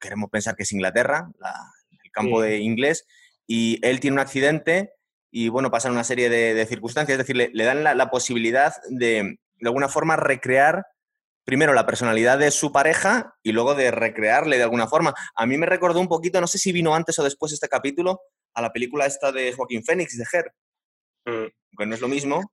queremos 0.00 0.30
pensar 0.30 0.56
que 0.56 0.62
es 0.62 0.72
Inglaterra, 0.72 1.30
el 2.02 2.10
campo 2.10 2.40
de 2.40 2.58
inglés, 2.58 3.06
y 3.46 3.78
él 3.86 4.00
tiene 4.00 4.14
un 4.14 4.20
accidente 4.20 4.94
y 5.30 5.48
bueno, 5.48 5.70
pasan 5.70 5.92
una 5.92 6.04
serie 6.04 6.28
de, 6.28 6.66
circunstancias, 6.66 7.18
es 7.18 7.26
decir, 7.26 7.50
le, 7.52 7.64
dan 7.64 7.84
la, 7.84 8.10
posibilidad 8.10 8.74
de, 8.90 9.38
de 9.60 9.68
alguna 9.68 9.88
forma, 9.88 10.16
recrear 10.16 10.84
primero 11.44 11.72
la 11.72 11.86
personalidad 11.86 12.38
de 12.38 12.50
su 12.50 12.72
pareja 12.72 13.34
y 13.42 13.52
luego 13.52 13.74
de 13.74 13.90
recrearle 13.90 14.58
de 14.58 14.62
alguna 14.62 14.86
forma. 14.86 15.14
A 15.34 15.46
mí 15.46 15.56
me 15.58 15.66
recordó 15.66 16.00
un 16.00 16.08
poquito, 16.08 16.40
no 16.40 16.46
sé 16.46 16.58
si 16.58 16.72
vino 16.72 16.94
antes 16.94 17.18
o 17.18 17.24
después 17.24 17.52
este 17.52 17.68
capítulo, 17.68 18.20
a 18.54 18.62
la 18.62 18.72
película 18.72 19.06
esta 19.06 19.32
de 19.32 19.52
Joaquín 19.52 19.84
Phoenix, 19.84 20.16
de 20.16 20.24
Her. 20.32 20.52
Mm. 21.24 21.76
Que 21.78 21.86
no 21.86 21.94
es 21.94 22.00
lo 22.00 22.08
mismo. 22.08 22.52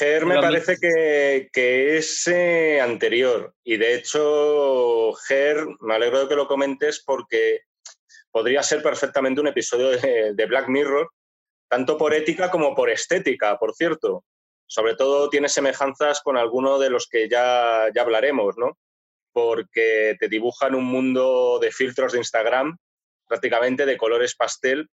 Her 0.00 0.26
me 0.26 0.40
parece 0.40 0.76
que, 0.78 1.96
es 1.96 2.26
eh, 2.26 2.80
anterior. 2.80 3.54
Y 3.62 3.76
de 3.76 3.94
hecho, 3.94 5.12
Her, 5.28 5.64
me 5.80 5.94
alegro 5.94 6.20
de 6.20 6.28
que 6.28 6.34
lo 6.34 6.48
comentes 6.48 7.02
porque 7.04 7.60
podría 8.30 8.62
ser 8.62 8.82
perfectamente 8.82 9.40
un 9.40 9.46
episodio 9.46 9.90
de, 9.90 10.46
Black 10.46 10.68
Mirror, 10.68 11.08
tanto 11.68 11.96
por 11.96 12.12
ética 12.12 12.50
como 12.50 12.74
por 12.74 12.90
estética, 12.90 13.58
por 13.58 13.74
cierto. 13.74 14.24
Sobre 14.66 14.96
todo 14.96 15.30
tiene 15.30 15.48
semejanzas 15.48 16.20
con 16.20 16.36
alguno 16.36 16.78
de 16.78 16.90
los 16.90 17.06
que 17.06 17.28
ya, 17.28 17.86
ya 17.94 18.02
hablaremos, 18.02 18.56
¿no? 18.58 18.76
Porque 19.32 20.16
te 20.18 20.28
dibujan 20.28 20.74
un 20.74 20.84
mundo 20.84 21.60
de 21.60 21.70
filtros 21.70 22.12
de 22.12 22.18
Instagram, 22.18 22.76
prácticamente 23.28 23.86
de 23.86 23.96
colores 23.96 24.34
pastel, 24.34 24.88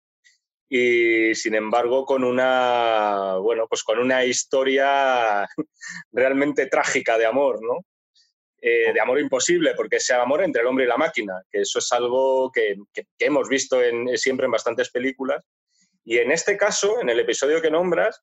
y 0.73 1.35
sin 1.35 1.57
embargo 1.57 2.07
con 2.07 2.23
una, 2.23 3.35
bueno, 3.39 3.67
pues 3.69 3.83
con 3.83 3.99
una 3.99 4.25
historia 4.25 5.49
realmente 6.13 6.67
trágica 6.67 7.19
de 7.19 7.27
amor, 7.27 7.59
¿no? 7.61 7.85
Eh, 8.63 8.93
de 8.93 9.01
amor 9.01 9.19
imposible, 9.19 9.75
porque 9.75 9.97
ese 9.97 10.15
amor 10.15 10.45
entre 10.45 10.63
el 10.63 10.69
hombre 10.69 10.85
y 10.85 10.89
la 10.89 10.97
máquina, 10.97 11.43
que 11.51 11.63
eso 11.63 11.81
es 11.81 11.91
algo 11.93 12.53
que, 12.53 12.77
hemos 13.19 13.49
visto 13.49 13.83
en, 13.83 14.17
siempre 14.17 14.47
en 14.47 14.53
bastantes 14.53 14.91
películas. 14.91 15.43
Y 16.05 16.19
en 16.19 16.31
este 16.31 16.57
caso, 16.57 17.01
en 17.01 17.09
el 17.09 17.19
episodio 17.19 17.61
que 17.61 17.71
nombras, 17.71 18.23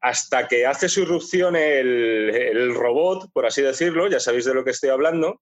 hasta 0.00 0.46
que 0.48 0.66
hace 0.66 0.88
su 0.88 1.00
irrupción 1.00 1.56
el 1.56 2.74
robot, 2.74 3.32
por 3.32 3.46
así 3.46 3.62
decirlo, 3.62 4.06
ya 4.08 4.20
sabéis 4.20 4.44
de 4.44 4.54
lo 4.54 4.64
que 4.64 4.70
estoy 4.72 4.90
hablando, 4.90 5.40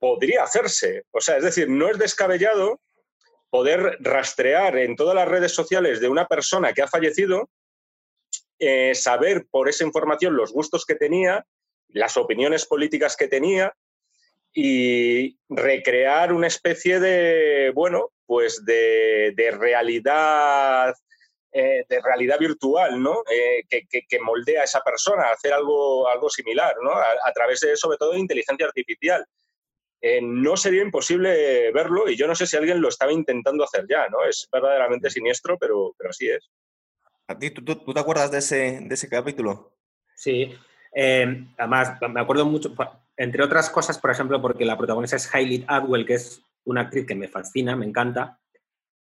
podría 0.00 0.42
hacerse. 0.42 1.04
O 1.12 1.20
sea, 1.20 1.36
es 1.36 1.44
decir, 1.44 1.68
no 1.68 1.88
es 1.88 1.98
descabellado 1.98 2.80
poder 3.52 3.98
rastrear 4.00 4.78
en 4.78 4.96
todas 4.96 5.14
las 5.14 5.28
redes 5.28 5.54
sociales 5.54 6.00
de 6.00 6.08
una 6.08 6.26
persona 6.26 6.72
que 6.72 6.80
ha 6.80 6.88
fallecido, 6.88 7.50
eh, 8.58 8.94
saber 8.94 9.44
por 9.50 9.68
esa 9.68 9.84
información 9.84 10.34
los 10.34 10.52
gustos 10.52 10.86
que 10.86 10.94
tenía, 10.94 11.44
las 11.88 12.16
opiniones 12.16 12.64
políticas 12.64 13.14
que 13.14 13.28
tenía 13.28 13.74
y 14.54 15.36
recrear 15.50 16.32
una 16.32 16.46
especie 16.46 16.98
de, 16.98 17.72
bueno, 17.74 18.12
pues 18.24 18.64
de, 18.64 19.34
realidad 19.58 20.94
eh, 21.52 21.84
de 21.86 22.00
realidad 22.00 22.38
virtual, 22.38 23.02
¿no? 23.02 23.22
Eh, 23.30 23.64
que, 23.68 24.20
moldea 24.20 24.62
a 24.62 24.64
esa 24.64 24.80
persona, 24.80 25.24
hacer 25.24 25.52
algo, 25.52 26.08
algo 26.08 26.30
similar, 26.30 26.74
¿no? 26.82 26.92
A, 26.92 27.04
a, 27.22 27.32
través 27.34 27.60
de, 27.60 27.76
sobre 27.76 27.98
todo, 27.98 28.12
de 28.12 28.20
inteligencia 28.20 28.64
artificial. 28.64 29.26
Eh, 30.04 30.20
no 30.20 30.56
sería 30.56 30.82
imposible 30.82 31.70
verlo 31.70 32.08
y 32.08 32.16
yo 32.16 32.26
no 32.26 32.34
sé 32.34 32.44
si 32.44 32.56
alguien 32.56 32.80
lo 32.80 32.88
estaba 32.88 33.12
intentando 33.12 33.62
hacer 33.62 33.86
ya, 33.88 34.08
¿no? 34.08 34.24
Es 34.28 34.48
verdaderamente 34.50 35.08
siniestro, 35.08 35.56
pero, 35.56 35.94
pero 35.96 36.10
así 36.10 36.28
es. 36.28 36.50
¿A 37.28 37.38
ti, 37.38 37.50
tú, 37.52 37.62
te 37.62 38.00
acuerdas 38.00 38.32
de 38.32 38.38
ese, 38.38 38.80
de 38.82 38.92
ese 38.92 39.08
capítulo? 39.08 39.76
Sí, 40.16 40.52
eh, 40.92 41.46
además 41.56 42.00
me 42.10 42.20
acuerdo 42.20 42.44
mucho, 42.44 42.74
entre 43.16 43.44
otras 43.44 43.70
cosas, 43.70 43.96
por 43.98 44.10
ejemplo, 44.10 44.42
porque 44.42 44.64
la 44.64 44.76
protagonista 44.76 45.14
es 45.14 45.32
Hailey 45.32 45.64
Atwell, 45.68 46.04
que 46.04 46.14
es 46.14 46.42
una 46.64 46.80
actriz 46.80 47.06
que 47.06 47.14
me 47.14 47.28
fascina, 47.28 47.76
me 47.76 47.86
encanta, 47.86 48.40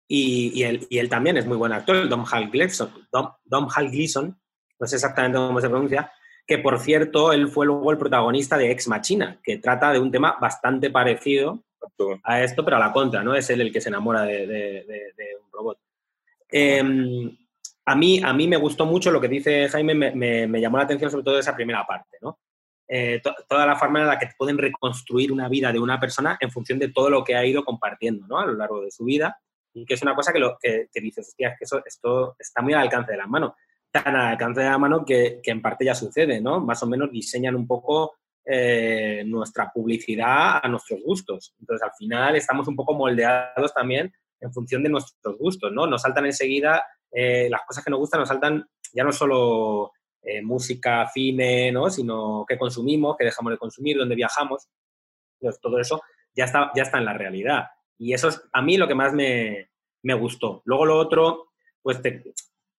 y, 0.06 0.52
y, 0.54 0.64
él, 0.64 0.86
y 0.90 0.98
él, 0.98 1.08
también 1.08 1.38
es 1.38 1.46
muy 1.46 1.56
buen 1.56 1.72
actor, 1.72 2.08
Dom 2.10 2.26
Hal 2.30 2.50
Gleason, 2.50 2.92
Dom 3.10 3.68
Hal 3.74 3.90
Gleason, 3.90 4.38
no 4.78 4.86
sé 4.86 4.96
exactamente 4.96 5.38
cómo 5.38 5.60
se 5.60 5.68
pronuncia, 5.70 6.12
que 6.50 6.58
por 6.58 6.80
cierto, 6.80 7.32
él 7.32 7.46
fue 7.46 7.64
luego 7.64 7.92
el 7.92 7.96
protagonista 7.96 8.58
de 8.58 8.72
Ex 8.72 8.88
Machina, 8.88 9.38
que 9.40 9.58
trata 9.58 9.92
de 9.92 10.00
un 10.00 10.10
tema 10.10 10.36
bastante 10.40 10.90
parecido 10.90 11.62
a 12.24 12.42
esto, 12.42 12.64
pero 12.64 12.76
a 12.76 12.80
la 12.80 12.92
contra, 12.92 13.22
¿no? 13.22 13.36
Es 13.36 13.48
él 13.50 13.60
el 13.60 13.72
que 13.72 13.80
se 13.80 13.88
enamora 13.88 14.22
de, 14.22 15.14
un 15.40 15.52
robot. 15.52 15.78
Em, 16.48 17.38
a, 17.84 17.94
mí, 17.94 18.20
a 18.20 18.32
mí 18.32 18.48
me 18.48 18.56
gustó 18.56 18.84
mucho 18.84 19.12
lo 19.12 19.20
que 19.20 19.28
dice 19.28 19.68
Jaime, 19.68 19.94
me, 19.94 20.60
llamó 20.60 20.78
la 20.78 20.82
atención 20.82 21.08
sobre 21.08 21.22
todo 21.22 21.38
esa 21.38 21.54
primera 21.54 21.86
parte, 21.86 22.18
¿no? 22.20 22.40
Eh, 22.88 23.22
toda 23.48 23.64
la 23.64 23.76
forma 23.76 24.00
en 24.00 24.08
la 24.08 24.18
que 24.18 24.30
pueden 24.36 24.58
reconstruir 24.58 25.30
una 25.30 25.48
vida 25.48 25.72
de 25.72 25.78
una 25.78 26.00
persona 26.00 26.36
en 26.40 26.50
función 26.50 26.80
de 26.80 26.88
todo 26.88 27.10
lo 27.10 27.22
que 27.22 27.36
ha 27.36 27.46
ido 27.46 27.64
compartiendo 27.64 28.26
¿no? 28.26 28.40
a 28.40 28.46
lo 28.46 28.54
largo 28.54 28.80
de 28.80 28.90
su 28.90 29.04
vida 29.04 29.38
y 29.72 29.86
que 29.86 29.94
es 29.94 30.02
una 30.02 30.16
cosa 30.16 30.32
que, 30.32 30.40
lo, 30.40 30.58
que, 30.60 30.88
dices, 30.94 31.28
hostia, 31.28 31.54
que 31.56 31.62
eso, 31.64 31.80
esto 31.86 32.34
está 32.36 32.60
muy 32.60 32.72
al 32.72 32.80
alcance 32.80 33.12
de 33.12 33.18
las 33.18 33.28
manos 33.28 33.52
tan 33.90 34.14
al 34.14 34.28
alcance 34.32 34.60
de 34.60 34.70
la 34.70 34.78
mano 34.78 35.04
que, 35.04 35.40
en 35.42 35.62
parte 35.62 35.84
ya 35.84 35.94
sucede, 35.94 36.40
¿no? 36.40 36.60
Más 36.60 36.82
o 36.82 36.86
menos 36.86 37.10
diseñan 37.10 37.56
un 37.56 37.66
poco 37.66 38.14
eh, 38.44 39.22
nuestra 39.26 39.70
publicidad 39.72 40.60
a 40.62 40.68
nuestros 40.68 41.00
gustos. 41.02 41.54
Entonces, 41.58 41.82
al 41.82 41.92
final 41.98 42.36
estamos 42.36 42.68
un 42.68 42.76
poco 42.76 42.94
moldeados 42.94 43.74
también 43.74 44.12
en 44.40 44.52
función 44.52 44.82
de 44.82 44.88
nuestros 44.88 45.36
gustos, 45.38 45.72
¿no? 45.72 45.86
Nos 45.86 46.02
saltan 46.02 46.26
enseguida 46.26 46.82
eh, 47.10 47.48
las 47.50 47.62
cosas 47.66 47.84
que 47.84 47.90
nos 47.90 48.00
gustan, 48.00 48.20
nos 48.20 48.28
saltan 48.28 48.66
ya 48.92 49.04
no 49.04 49.12
solo 49.12 49.92
eh, 50.22 50.42
música, 50.42 51.08
cine, 51.08 51.72
¿no? 51.72 51.90
Sino 51.90 52.44
qué 52.48 52.56
consumimos, 52.56 53.16
qué 53.18 53.24
dejamos 53.24 53.52
de 53.52 53.58
consumir, 53.58 53.98
dónde 53.98 54.14
viajamos. 54.14 54.68
Todo 55.60 55.78
eso 55.78 56.02
ya 56.34 56.44
está, 56.44 56.70
ya 56.74 56.82
está 56.82 56.98
en 56.98 57.06
la 57.06 57.14
realidad. 57.14 57.64
Y 57.98 58.12
eso 58.12 58.28
es 58.28 58.42
a 58.52 58.62
mí 58.62 58.76
lo 58.76 58.86
que 58.86 58.94
más 58.94 59.12
me, 59.12 59.70
me 60.02 60.14
gustó. 60.14 60.62
Luego 60.64 60.86
lo 60.86 60.98
otro, 60.98 61.52
pues 61.82 62.00
te, 62.02 62.22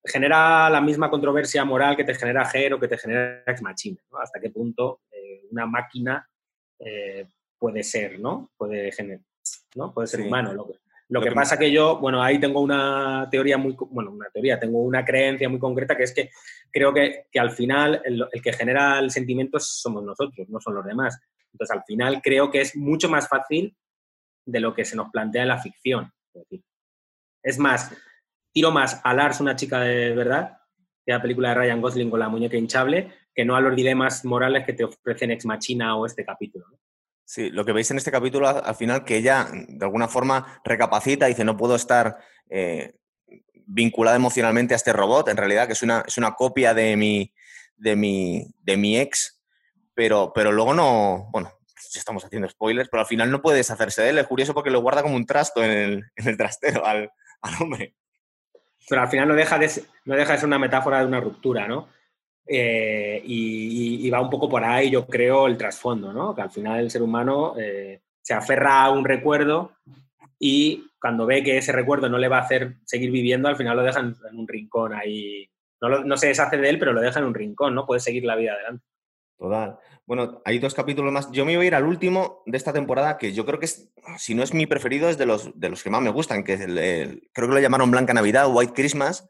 genera 0.04 0.70
la 0.70 0.82
misma 0.82 1.10
controversia 1.10 1.64
moral 1.64 1.96
que 1.96 2.04
te 2.04 2.16
genera 2.16 2.46
Ger 2.46 2.74
o 2.74 2.80
que 2.80 2.88
te 2.88 2.98
genera 2.98 3.44
Ex 3.46 3.62
Machina, 3.62 4.02
¿no? 4.12 4.20
Hasta 4.20 4.40
qué 4.40 4.50
punto 4.50 5.02
eh, 5.12 5.44
una 5.52 5.66
máquina 5.66 6.28
eh, 6.80 7.28
puede 7.58 7.84
ser, 7.84 8.20
¿no? 8.20 8.52
Puede 8.58 8.92
generar, 8.92 9.24
¿no? 9.76 9.94
Puede 9.94 10.08
ser 10.08 10.22
humano. 10.22 10.54
Lo 10.54 10.68
que, 10.68 10.74
lo, 11.10 11.22
que, 11.22 11.32
pasa 11.32 11.58
que 11.58 11.72
yo, 11.72 12.00
bueno, 12.00 12.24
ahí 12.24 12.40
tengo 12.40 12.62
una 12.62 13.28
teoría 13.30 13.58
muy, 13.58 13.76
bueno, 13.92 14.12
una 14.12 14.30
teoría, 14.30 14.60
tengo 14.60 14.80
una 14.80 15.06
creencia 15.06 15.48
muy 15.50 15.60
concreta 15.60 15.96
que 15.96 16.04
es 16.04 16.14
que 16.14 16.32
creo 16.72 16.94
que, 16.94 17.28
que 17.32 17.40
al 17.40 17.52
final 17.52 18.02
el, 18.04 18.28
que 18.42 18.54
genera 18.54 18.98
el 18.98 19.12
sentimiento 19.12 19.60
somos 19.60 20.04
nosotros, 20.04 20.50
no 20.50 20.60
son 20.60 20.76
los 20.76 20.86
demás. 20.86 21.20
Entonces, 21.52 21.76
al 21.76 21.84
final 21.84 22.22
creo 22.24 22.50
que 22.50 22.62
es 22.62 22.76
mucho 22.76 23.10
más 23.10 23.28
fácil 23.28 23.76
de 24.46 24.60
lo 24.60 24.74
que 24.74 24.86
se 24.86 24.96
nos 24.96 25.12
plantea 25.12 25.44
en 25.44 25.48
la 25.50 25.62
ficción. 25.62 26.12
Es 27.44 27.60
más, 27.60 27.92
tiro 28.52 28.72
más 28.72 29.00
a 29.04 29.14
Lars, 29.14 29.40
una 29.40 29.56
chica 29.56 29.80
de 29.82 30.14
verdad, 30.16 30.60
que 31.06 31.12
la 31.12 31.22
película 31.22 31.50
de 31.50 31.56
Ryan 31.56 31.82
Gosling 31.82 32.10
con 32.10 32.20
la 32.20 32.30
muñeca 32.30 32.58
hinchable, 32.58 33.12
que 33.34 33.46
no 33.46 33.56
a 33.56 33.62
los 33.62 33.76
dilemas 33.76 34.26
morales 34.26 34.66
que 34.66 34.74
te 34.74 34.84
ofrecen 34.84 35.32
Ex 35.32 35.46
Machina 35.46 35.96
o 35.96 36.06
este 36.06 36.26
capítulo. 36.26 36.66
Sí, 37.24 37.50
lo 37.50 37.64
que 37.64 37.72
veis 37.72 37.90
en 37.92 37.98
este 37.98 38.12
capítulo 38.12 38.48
al 38.50 38.76
final 38.76 39.06
que 39.06 39.18
ella 39.18 39.48
de 39.52 39.86
alguna 39.86 40.10
forma 40.10 40.62
recapacita 40.66 41.28
y 41.28 41.32
dice 41.32 41.46
no 41.46 41.56
puedo 41.56 41.76
estar 41.76 42.18
eh, 42.50 42.96
vinculada 43.66 44.18
emocionalmente 44.18 44.74
a 44.74 44.78
este 44.78 44.92
robot, 44.92 45.30
en 45.30 45.38
realidad 45.38 45.66
que 45.68 45.74
es 45.74 45.82
una, 45.82 46.04
es 46.06 46.18
una 46.18 46.34
copia 46.34 46.74
de 46.74 46.98
mi, 46.98 47.34
de 47.78 47.96
mi, 47.96 48.54
de 48.60 48.76
mi 48.76 48.98
ex, 48.98 49.42
pero, 49.94 50.34
pero 50.36 50.52
luego 50.52 50.74
no, 50.74 51.30
bueno, 51.32 51.54
estamos 51.96 52.26
haciendo 52.26 52.50
spoilers, 52.50 52.90
pero 52.90 53.02
al 53.02 53.08
final 53.08 53.32
no 53.32 53.42
puedes 53.42 53.72
hacerse 53.72 54.02
de 54.02 54.10
él, 54.10 54.18
es 54.18 54.28
curioso 54.28 54.54
porque 54.54 54.70
lo 54.70 54.82
guarda 54.82 55.02
como 55.02 55.16
un 55.16 55.26
trasto 55.26 55.64
en 55.64 55.72
el, 55.72 56.04
en 56.18 56.28
el 56.28 56.36
trastero 56.36 56.86
al, 56.86 57.12
al 57.42 57.54
hombre 57.62 57.96
pero 58.90 59.02
al 59.02 59.10
final 59.10 59.28
no 59.28 59.36
deja 59.36 59.58
de, 59.58 59.70
no 60.06 60.16
deja 60.16 60.34
de 60.34 60.38
ser 60.40 60.48
una 60.48 60.60
metáfora 60.60 61.00
de 61.00 61.06
una 61.06 61.20
ruptura, 61.20 61.68
¿no? 61.68 61.90
Eh, 62.46 63.22
y, 63.26 64.10
va 64.10 64.20
un 64.20 64.30
poco 64.30 64.50
por 64.50 64.64
ahí, 64.64 64.90
yo 64.90 65.06
creo, 65.08 65.48
el 65.48 65.58
trasfondo, 65.58 66.12
¿no? 66.12 66.36
Que 66.36 66.42
al 66.42 66.52
final 66.52 66.80
el 66.80 66.92
ser 66.92 67.02
humano 67.02 67.54
eh, 67.58 68.02
se 68.22 68.34
aferra 68.34 68.84
a 68.84 68.92
un 68.92 69.06
recuerdo 69.06 69.72
y 70.38 70.86
cuando 71.00 71.26
ve 71.26 71.44
que 71.44 71.58
ese 71.58 71.72
recuerdo 71.72 72.10
no 72.10 72.18
le 72.18 72.28
va 72.28 72.40
a 72.40 72.42
hacer 72.42 72.76
seguir 72.84 73.12
viviendo, 73.12 73.48
al 73.48 73.56
final 73.56 73.78
lo 73.78 73.84
deja 73.84 74.00
en, 74.00 74.16
un 74.34 74.48
rincón 74.48 74.94
ahí 74.94 75.50
no, 75.82 76.18
se 76.18 76.28
deshace 76.28 76.58
de 76.58 76.70
él, 76.70 76.78
pero 76.78 76.94
lo 76.94 77.02
deja 77.02 77.20
en 77.20 77.26
un 77.26 77.34
rincón, 77.34 77.74
¿no? 77.74 77.86
Puede 77.86 78.02
seguir 78.02 78.24
la 78.24 78.36
vida 78.36 78.54
adelante. 78.54 78.86
Total. 79.42 79.80
Bueno, 80.06 80.40
hay 80.46 80.60
dos 80.60 80.76
capítulos 80.76 81.12
más. 81.12 81.32
Yo 81.32 81.46
me 81.46 81.56
voy 81.56 81.66
a 81.66 81.68
ir 81.70 81.74
al 81.74 81.86
último 81.86 82.44
de 82.46 82.58
esta 82.58 82.74
temporada, 82.74 83.18
que 83.18 83.34
yo 83.34 83.44
creo 83.44 83.58
que 83.58 83.66
es, 83.66 83.92
si 84.20 84.36
no 84.36 84.44
es 84.44 84.54
mi 84.54 84.68
preferido, 84.68 85.10
es 85.10 85.18
de 85.18 85.26
los, 85.26 85.60
de 85.60 85.70
los 85.70 85.82
que 85.82 85.90
más 85.90 86.04
me 86.04 86.12
gustan, 86.12 86.44
que 86.44 86.54
es 86.54 86.62
el, 86.62 87.28
creo 87.34 87.48
que 87.48 87.56
lo 87.56 87.60
llamaron 87.60 87.90
Blanca 87.90 88.14
Navidad, 88.14 88.54
White 88.54 88.74
Christmas, 88.76 89.28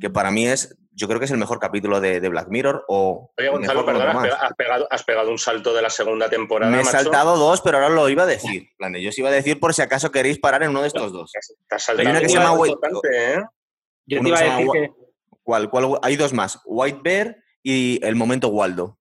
que 0.00 0.10
para 0.10 0.30
mí 0.30 0.46
es, 0.46 0.76
yo 0.90 1.08
creo 1.08 1.18
que 1.18 1.24
es 1.24 1.30
el 1.30 1.38
mejor 1.38 1.60
capítulo 1.60 1.98
de, 1.98 2.20
Black 2.28 2.48
Mirror. 2.50 2.84
O 2.88 3.32
Oye, 3.38 3.48
Gonzalo, 3.48 3.86
perdón, 3.86 4.02
has, 4.18 4.52
pegado, 4.52 4.86
has, 4.90 5.04
pegado, 5.04 5.30
un 5.30 5.38
salto 5.38 5.72
de 5.72 5.80
la 5.80 5.88
segunda 5.88 6.28
temporada. 6.28 6.70
Me 6.70 6.82
he 6.82 6.84
saltado 6.84 7.38
dos, 7.38 7.62
pero 7.62 7.78
ahora 7.78 7.88
lo 7.88 8.06
iba 8.10 8.24
a 8.24 8.26
decir. 8.26 8.68
Yo 9.00 9.08
os 9.08 9.18
iba 9.18 9.30
a 9.30 9.32
decir 9.32 9.58
por 9.58 9.72
si 9.72 9.80
acaso 9.80 10.12
queréis 10.12 10.38
parar 10.38 10.62
en 10.62 10.70
uno 10.70 10.82
de 10.82 10.88
estos 10.88 11.10
dos. 11.10 11.32
Hay 11.96 12.06
una 12.06 12.20
que 12.20 12.28
se 12.28 12.34
llama 12.34 12.52
White. 12.52 12.76
¿eh? 13.14 13.42
Yo 14.04 14.20
te 14.20 14.28
iba 14.28 14.38
a 14.38 14.42
decir 14.42 14.66
que. 14.74 14.90
¿Cuál, 15.42 15.70
¿Cuál? 15.70 15.98
Hay 16.02 16.16
dos 16.16 16.34
más: 16.34 16.60
White 16.66 17.00
Bear 17.02 17.36
y 17.62 18.04
El 18.04 18.14
Momento 18.14 18.48
Waldo. 18.48 18.97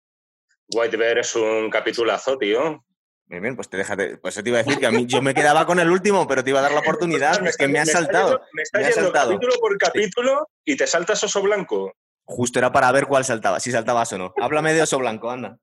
White 0.74 0.98
Bear 0.98 1.20
es 1.20 1.36
un 1.36 1.70
capitulazo, 1.70 2.38
tío. 2.38 2.84
Bien, 3.26 3.42
bien, 3.42 3.56
pues 3.56 3.70
te 3.70 3.78
déjate. 3.78 4.18
Pues 4.18 4.36
eso 4.36 4.44
te 4.44 4.50
iba 4.50 4.60
a 4.60 4.64
decir 4.64 4.80
que 4.80 4.86
a 4.86 4.92
mí 4.92 5.06
yo 5.06 5.22
me 5.22 5.34
quedaba 5.34 5.66
con 5.66 5.80
el 5.80 5.90
último, 5.90 6.28
pero 6.28 6.44
te 6.44 6.50
iba 6.50 6.60
a 6.60 6.64
dar 6.64 6.72
la 6.72 6.80
oportunidad. 6.80 7.46
es 7.46 7.58
que 7.58 7.68
me, 7.68 7.80
has 7.80 7.92
saltado. 7.92 8.42
me 8.54 8.62
está 8.62 8.82
yendo 8.82 9.12
capítulo 9.12 9.54
por 9.60 9.78
capítulo 9.78 10.50
y 10.64 10.78
te 10.78 10.88
saltas 10.88 11.24
oso 11.24 11.42
blanco. 11.42 11.94
Justo 12.24 12.60
era 12.60 12.72
para 12.72 12.92
ver 12.92 13.06
cuál 13.06 13.26
saltaba, 13.26 13.60
si 13.60 13.72
saltabas 13.72 14.12
o 14.14 14.18
no. 14.18 14.34
Háblame 14.42 14.74
de 14.74 14.82
oso 14.82 14.98
blanco, 14.98 15.30
anda. 15.30 15.58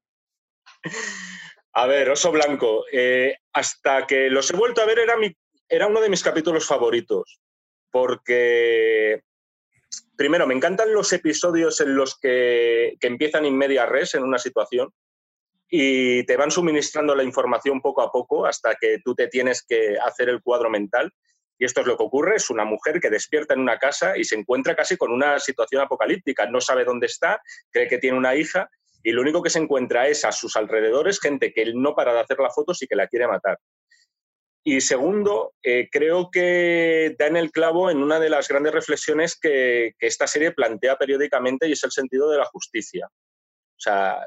A 1.73 1.87
ver, 1.87 2.11
oso 2.11 2.31
blanco. 2.31 2.85
Eh, 2.93 3.37
hasta 3.53 4.07
que 4.07 4.31
los 4.31 4.51
he 4.51 4.57
vuelto 4.57 4.81
a 4.81 4.87
ver 4.87 4.99
era, 4.99 5.17
mi, 5.17 5.35
era 5.69 5.87
uno 5.87 6.01
de 6.01 6.09
mis 6.09 6.23
capítulos 6.23 6.67
favoritos. 6.67 7.41
Porque 7.91 9.23
primero, 10.17 10.47
me 10.47 10.55
encantan 10.55 10.93
los 10.93 11.13
episodios 11.13 11.81
en 11.81 11.97
los 11.97 12.19
que, 12.19 12.97
que, 13.01 13.07
empiezan 13.07 13.45
in 13.47 13.57
media 13.57 13.87
res 13.87 14.15
en 14.15 14.23
una 14.23 14.39
situación 14.39 14.93
y 15.69 16.25
te 16.25 16.37
van 16.37 16.51
suministrando 16.51 17.15
la 17.15 17.25
información 17.25 17.81
poco 17.81 18.03
a 18.03 18.13
poco 18.13 18.47
hasta 18.47 18.75
que 18.81 18.99
tú 19.05 19.15
te 19.15 19.29
tienes 19.29 19.65
que 19.67 19.99
hacer 19.99 20.29
el 20.29 20.43
cuadro 20.43 20.71
mental. 20.71 21.13
Y 21.59 21.65
esto 21.65 21.81
es 21.81 21.87
lo 21.87 21.97
que 21.97 22.03
ocurre, 22.03 22.37
es 22.37 22.51
una 22.51 22.65
mujer 22.65 23.01
que 23.01 23.11
despierta 23.11 23.55
en 23.55 23.61
una 23.61 23.79
casa 23.79 24.17
y 24.19 24.25
se 24.25 24.35
encuentra 24.35 24.75
casi 24.75 24.97
con 24.97 25.13
una 25.13 25.39
situación 25.39 25.83
apocalíptica, 25.83 26.47
no 26.47 26.61
sabe 26.61 26.85
dónde 26.85 27.07
está, 27.07 27.41
cree 27.71 27.89
que 27.89 27.99
tiene 27.99 28.19
una 28.19 28.35
hija 28.35 28.69
y 29.05 29.13
lo 29.13 29.21
único 29.21 29.43
que 29.43 29.51
se 29.51 29.59
encuentra 29.59 30.09
es 30.09 30.25
a 30.25 30.33
sus 30.33 30.57
alrededores 30.57 31.21
gente 31.21 31.53
que 31.53 31.63
él 31.63 31.75
no 31.81 31.95
para 31.95 32.13
de 32.13 32.21
hacer 32.21 32.39
la 32.39 32.51
fotos 32.51 32.83
y 32.83 32.87
que 32.87 32.97
la 32.97 33.07
quiere 33.07 33.29
matar. 33.29 33.59
Y 34.67 34.81
segundo, 34.81 35.53
eh, 35.63 35.89
creo 35.93 36.31
que 36.31 37.15
da 37.19 37.27
en 37.27 37.37
el 37.37 37.53
clavo 37.53 37.91
en 37.91 38.03
una 38.03 38.19
de 38.19 38.31
las 38.31 38.49
grandes 38.49 38.73
reflexiones 38.73 39.39
que, 39.39 39.93
que, 39.99 40.07
esta 40.07 40.27
serie 40.27 40.53
plantea 40.53 40.97
periódicamente 40.97 41.69
y 41.69 41.73
es 41.73 41.85
el 41.85 41.93
sentido 41.93 42.31
de 42.31 42.39
la 42.39 42.47
justicia. 42.47 43.07
O 43.07 43.81
sea, 43.81 44.25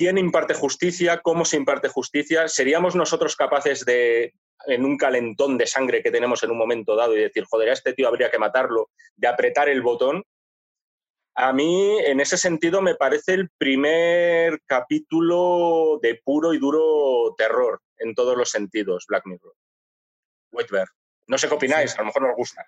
¿Quién 0.00 0.16
imparte 0.16 0.54
justicia? 0.54 1.20
¿Cómo 1.22 1.44
se 1.44 1.58
imparte 1.58 1.88
justicia? 1.88 2.48
¿Seríamos 2.48 2.96
nosotros 2.96 3.36
capaces 3.36 3.84
de, 3.84 4.32
en 4.66 4.84
un 4.86 4.96
calentón 4.96 5.58
de 5.58 5.66
sangre 5.66 6.02
que 6.02 6.10
tenemos 6.10 6.42
en 6.42 6.50
un 6.52 6.56
momento 6.56 6.96
dado 6.96 7.14
y 7.14 7.20
decir, 7.20 7.44
joder, 7.44 7.68
a 7.68 7.72
este 7.74 7.92
tío 7.92 8.08
habría 8.08 8.30
que 8.30 8.38
matarlo, 8.38 8.88
de 9.16 9.28
apretar 9.28 9.68
el 9.68 9.82
botón? 9.82 10.22
A 11.42 11.54
mí, 11.54 11.98
en 12.00 12.20
ese 12.20 12.36
sentido, 12.36 12.82
me 12.82 12.96
parece 12.96 13.32
el 13.32 13.48
primer 13.56 14.60
capítulo 14.66 15.98
de 16.02 16.20
puro 16.22 16.52
y 16.52 16.58
duro 16.58 17.34
terror 17.34 17.80
en 17.96 18.14
todos 18.14 18.36
los 18.36 18.50
sentidos, 18.50 19.06
Black 19.08 19.24
Mirror. 19.24 19.54
White 20.52 20.74
No 21.28 21.38
sé 21.38 21.48
qué 21.48 21.54
opináis, 21.54 21.94
a 21.94 22.02
lo 22.02 22.06
mejor 22.06 22.22
no 22.22 22.28
os 22.28 22.36
gusta. 22.36 22.66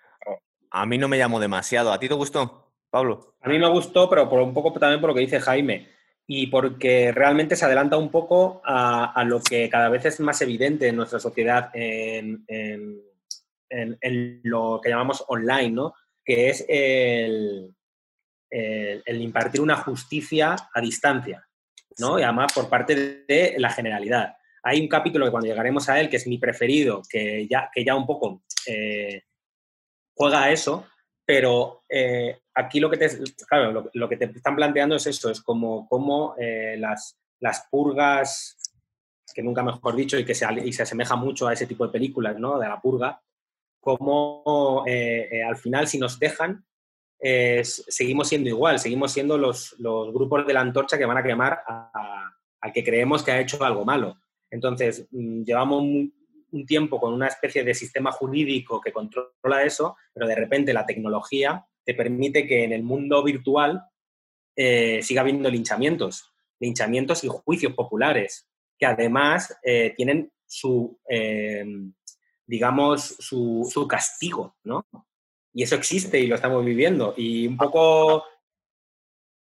A 0.71 0.87
mí 0.87 0.97
no 0.97 1.07
me 1.07 1.19
llamó 1.19 1.39
demasiado. 1.39 1.93
¿A 1.93 1.99
ti 1.99 2.07
te 2.07 2.15
gustó, 2.15 2.73
Pablo? 2.89 3.35
A 3.41 3.49
mí 3.49 3.59
me 3.59 3.69
gustó, 3.69 4.09
pero 4.09 4.27
por 4.27 4.41
un 4.41 4.55
poco 4.55 4.73
también 4.73 4.99
por 4.99 5.11
lo 5.11 5.13
que 5.13 5.21
dice 5.21 5.39
Jaime 5.39 5.93
y 6.25 6.47
porque 6.47 7.11
realmente 7.11 7.55
se 7.55 7.65
adelanta 7.65 7.97
un 7.97 8.09
poco 8.09 8.59
a, 8.65 9.23
lo 9.27 9.39
que 9.39 9.69
cada 9.69 9.89
vez 9.89 10.05
es 10.05 10.19
más 10.19 10.41
evidente 10.41 10.87
en 10.87 10.95
nuestra 10.95 11.19
sociedad 11.19 11.69
en, 11.75 12.43
lo 14.43 14.79
que 14.81 14.89
llamamos 14.89 15.23
online, 15.27 15.69
¿no? 15.69 15.93
que 16.25 16.49
es 16.49 16.65
el, 16.67 17.75
impartir 19.07 19.61
una 19.61 19.77
justicia 19.77 20.55
a 20.73 20.81
distancia, 20.81 21.47
¿no? 21.99 22.19
y 22.19 22.23
además 22.23 22.53
por 22.53 22.69
parte 22.69 23.25
de 23.27 23.55
la 23.57 23.69
generalidad. 23.69 24.35
Hay 24.63 24.79
un 24.79 24.87
capítulo 24.87 25.25
que 25.25 25.31
cuando 25.31 25.49
llegaremos 25.49 25.89
a 25.89 25.99
él, 25.99 26.09
que 26.09 26.17
es 26.17 26.27
mi 26.27 26.37
preferido, 26.37 27.01
que 27.09 27.47
ya, 27.47 27.69
que 27.73 27.83
ya 27.83 27.95
un 27.95 28.05
poco 28.05 28.43
eh, 28.65 29.23
juega 30.15 30.43
a 30.43 30.51
eso, 30.51 30.87
pero 31.25 31.83
eh, 31.89 32.39
aquí 32.53 32.79
lo 32.79 32.89
que, 32.89 32.97
te, 32.97 33.09
claro, 33.47 33.89
lo, 33.93 34.09
que 34.09 34.17
te 34.17 34.25
están 34.25 34.55
planteando 34.55 34.95
es 34.95 35.07
eso, 35.07 35.29
es 35.29 35.41
como, 35.41 35.87
como 35.87 36.35
eh, 36.37 36.75
las, 36.77 37.17
las 37.39 37.67
purgas, 37.69 38.57
que 39.33 39.41
nunca 39.41 39.63
mejor 39.63 39.95
dicho, 39.95 40.17
y 40.17 40.25
que 40.25 40.35
se, 40.35 40.45
y 40.63 40.73
se 40.73 40.83
asemeja 40.83 41.15
mucho 41.15 41.47
a 41.47 41.53
ese 41.53 41.65
tipo 41.65 41.85
de 41.85 41.91
películas, 41.91 42.37
¿no? 42.39 42.59
De 42.59 42.67
la 42.67 42.79
purga, 42.79 43.21
como 43.79 44.83
eh, 44.85 45.43
al 45.43 45.57
final 45.57 45.87
si 45.87 45.97
nos 45.97 46.19
dejan, 46.19 46.65
seguimos 47.23 48.27
siendo 48.27 48.49
igual, 48.49 48.79
seguimos 48.79 49.13
siendo 49.13 49.37
los, 49.37 49.75
grupos 49.79 50.45
de 50.45 50.53
la 50.53 50.61
antorcha 50.61 50.97
que 50.97 51.05
van 51.05 51.17
a 51.17 51.23
quemar 51.23 51.59
al 52.59 52.73
que 52.73 52.83
creemos 52.83 53.23
que 53.23 53.31
ha 53.31 53.39
hecho 53.39 53.63
algo 53.63 53.85
malo. 53.85 54.17
Entonces, 54.49 55.07
mm, 55.11 55.43
llevamos 55.43 55.81
un 55.81 56.65
tiempo 56.65 56.99
con 56.99 57.13
una 57.13 57.27
especie 57.27 57.63
de 57.63 57.73
sistema 57.73 58.11
jurídico 58.11 58.79
que 58.79 58.93
controla 58.93 59.63
eso, 59.63 59.97
pero 60.13 60.27
de 60.27 60.35
repente 60.35 60.73
la 60.73 60.85
tecnología 60.85 61.65
te 61.83 61.93
permite 61.93 62.47
que 62.47 62.63
en 62.63 62.71
el 62.71 62.83
mundo 62.83 63.23
virtual 63.23 63.83
eh, 64.55 65.01
siga 65.01 65.21
habiendo 65.21 65.49
linchamientos, 65.49 66.31
linchamientos 66.59 67.23
y 67.23 67.27
juicios 67.27 67.73
populares, 67.73 68.47
que 68.77 68.85
además 68.85 69.57
eh, 69.63 69.93
tienen 69.97 70.31
su, 70.45 70.99
eh, 71.09 71.65
digamos, 72.45 73.15
su, 73.19 73.87
castigo, 73.89 74.55
¿no? 74.63 74.85
Y 75.53 75.63
eso 75.63 75.75
existe 75.75 76.19
y 76.19 76.27
lo 76.27 76.35
estamos 76.35 76.65
viviendo. 76.65 77.13
Y 77.15 77.47
un 77.47 77.57
poco, 77.57 78.25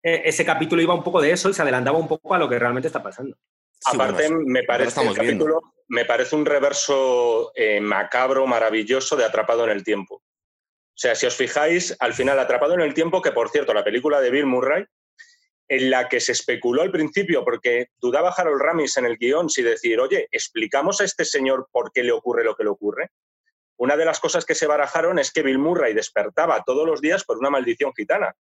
ese 0.02 0.46
capítulo 0.46 0.82
iba 0.82 0.94
un 0.94 1.04
poco 1.04 1.22
de 1.22 1.32
eso 1.32 1.50
y 1.50 1.54
se 1.54 1.62
adelantaba 1.62 1.98
un 1.98 2.08
poco 2.08 2.34
a 2.34 2.38
lo 2.38 2.50
que 2.50 2.60
realmente 2.60 2.88
está 2.88 3.02
pasando. 3.02 3.38
Aparte, 3.86 4.30
me 4.30 4.64
parece 4.64 5.02
el 5.02 5.14
capítulo, 5.14 5.62
me 5.88 6.06
parece 6.06 6.36
un 6.36 6.46
reverso 6.46 7.52
eh, 7.56 7.82
macabro, 7.82 8.46
maravilloso 8.46 9.16
de 9.16 9.26
Atrapado 9.26 9.64
en 9.64 9.72
el 9.72 9.84
Tiempo. 9.84 10.16
O 10.16 10.98
sea, 11.02 11.16
si 11.16 11.26
os 11.26 11.36
fijáis, 11.36 11.96
al 12.00 12.14
final, 12.14 12.38
Atrapado 12.38 12.74
en 12.76 12.82
el 12.82 12.94
Tiempo, 12.94 13.22
que 13.22 13.32
por 13.32 13.50
cierto, 13.50 13.74
la 13.74 13.84
película 13.84 14.22
de 14.22 14.30
Bill 14.30 14.46
Murray, 14.46 14.86
en 15.68 15.90
la 15.90 16.10
que 16.10 16.20
se 16.20 16.34
especuló 16.34 16.82
al 16.82 16.92
principio, 16.92 17.44
porque 17.44 17.88
dudaba 18.00 18.30
Harold 18.30 18.62
Ramis 18.62 18.98
en 18.98 19.06
el 19.06 19.18
guion, 19.18 19.50
si 19.50 19.64
decir, 19.64 20.00
oye, 20.00 20.28
¿explicamos 20.32 21.02
a 21.02 21.06
este 21.06 21.26
señor 21.26 21.70
por 21.72 21.92
qué 21.92 22.04
le 22.04 22.12
ocurre 22.12 22.44
lo 22.44 22.56
que 22.56 22.66
le 22.66 22.70
ocurre? 22.70 23.10
Una 23.82 23.98
de 23.98 24.06
las 24.06 24.20
cosas 24.20 24.46
que 24.46 24.54
se 24.54 24.68
barajaron 24.68 25.18
es 25.18 25.32
que 25.32 25.42
Bill 25.42 25.58
Murray 25.58 25.96
despertaba 25.96 26.62
todos 26.64 26.86
los 26.86 27.02
días 27.02 27.24
por 27.24 27.40
una 27.40 27.50
maldición 27.50 27.92
gitana. 27.96 28.36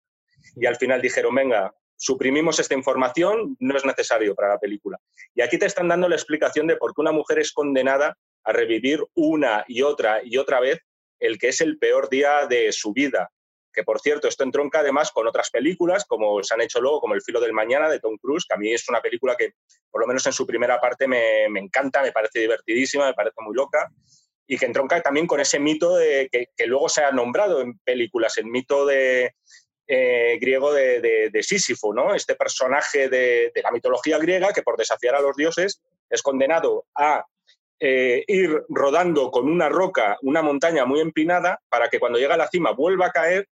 Y 0.56 0.67
al 0.67 0.75
final 0.75 1.01
dijeron, 1.01 1.34
venga, 1.34 1.73
suprimimos 1.95 2.60
esta 2.60 2.75
información, 2.75 3.58
no 3.60 3.75
es 3.75 3.84
necesario 3.84 4.36
para 4.36 4.49
la 4.49 4.60
película. 4.60 4.99
Y 5.34 5.41
aquí 5.41 5.58
te 5.58 5.65
están 5.65 5.88
dando 5.88 6.08
la 6.08 6.13
explicación 6.13 6.67
de 6.67 6.77
por 6.77 6.93
qué 6.93 7.01
una 7.01 7.12
mujer 7.12 7.39
es 7.39 7.54
condenada 7.54 8.15
a 8.43 8.54
revivir 8.54 9.04
una 9.15 9.65
y 9.67 9.82
otra 9.82 10.21
y 10.23 10.38
otra 10.38 10.60
vez 10.60 10.77
el 11.19 11.39
que 11.39 11.47
es 11.47 11.60
el 11.62 11.80
peor 11.80 12.08
día 12.08 12.45
de 12.45 12.71
su 12.71 12.93
vida. 12.93 13.32
Que 13.73 13.84
por 13.84 13.99
cierto, 13.99 14.27
esto 14.27 14.43
entronca 14.43 14.82
además 14.82 15.10
con 15.10 15.27
otras 15.27 15.49
películas, 15.49 16.06
como 16.06 16.43
se 16.43 16.54
han 16.54 16.62
hecho 16.62 16.80
luego, 16.80 17.01
como 17.01 17.15
El 17.15 17.23
filo 17.23 17.39
del 17.41 17.54
mañana 17.54 17.89
de 17.89 17.99
Tom 17.99 18.15
Cruise, 18.21 18.45
que 18.47 18.54
a 18.54 18.58
mí 18.58 18.71
es 18.71 18.88
una 18.89 19.01
película 19.01 19.36
que, 19.36 19.54
por 19.89 20.01
lo 20.01 20.08
menos 20.08 20.23
en 20.27 20.34
su 20.34 20.45
primera 20.45 20.80
parte, 20.80 21.08
me, 21.08 21.45
encanta, 21.45 22.04
me 22.04 22.12
parece 22.12 22.41
divertidísima, 22.41 23.08
me 23.08 23.15
parece 23.15 23.38
muy 23.41 23.56
loca, 23.56 23.89
y 24.51 24.57
que 24.57 24.65
entronca 24.65 25.01
también 25.01 25.27
con 25.27 25.39
ese 25.39 25.61
mito 25.61 25.95
de, 25.95 26.27
que, 26.29 26.67
luego 26.67 26.89
se 26.89 27.01
ha 27.05 27.11
nombrado 27.13 27.61
en 27.61 27.79
películas, 27.79 28.37
el 28.37 28.47
mito 28.47 28.85
de, 28.85 29.35
eh, 29.87 30.37
griego 30.41 30.73
de, 30.73 31.39
Sísifo, 31.41 31.93
¿no? 31.93 32.13
este 32.13 32.35
personaje 32.35 33.07
de, 33.07 33.53
la 33.63 33.71
mitología 33.71 34.17
griega 34.17 34.51
que 34.51 34.61
por 34.61 34.75
desafiar 34.75 35.15
a 35.15 35.21
los 35.21 35.37
dioses 35.37 35.81
es 36.09 36.21
condenado 36.21 36.83
a 36.93 37.25
eh, 37.79 38.25
ir 38.27 38.62
rodando 38.67 39.31
con 39.31 39.47
una 39.47 39.69
roca 39.69 40.17
una 40.21 40.41
montaña 40.41 40.83
muy 40.83 40.99
empinada 40.99 41.62
para 41.69 41.87
que 41.87 41.99
cuando 41.99 42.19
llega 42.19 42.33
a 42.33 42.37
la 42.37 42.49
cima 42.49 42.71
vuelva 42.71 43.06
a 43.06 43.12
caer 43.12 43.47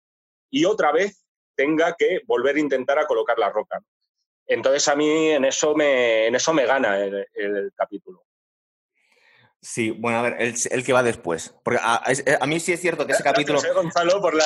y 0.51 0.65
otra 0.65 0.93
vez 0.93 1.27
tenga 1.55 1.95
que 1.95 2.21
volver 2.25 2.57
a 2.57 2.61
intentar 2.61 2.99
a 2.99 3.07
colocar 3.07 3.39
la 3.39 3.51
roca. 3.51 3.83
Entonces 4.47 4.89
a 4.89 4.97
mí 4.97 5.29
en 5.29 5.45
eso 5.45 5.75
me, 5.75 6.27
en 6.27 6.37
eso 6.37 6.55
me 6.55 6.65
gana 6.65 6.99
el 7.05 7.73
capítulo. 7.77 8.26
Sí, 9.67 9.91
bueno, 9.91 10.21
a 10.21 10.23
ver, 10.23 10.37
el, 10.39 10.85
que 10.85 10.93
va 10.93 11.03
después. 11.03 11.53
Porque 11.65 11.81
eh, 11.81 12.39
a, 12.41 12.47
mí 12.47 12.61
sí 12.61 12.73
es 12.73 12.81
cierto 12.81 13.05
que 13.05 13.15
ese 13.15 13.25
capítulo. 13.25 13.61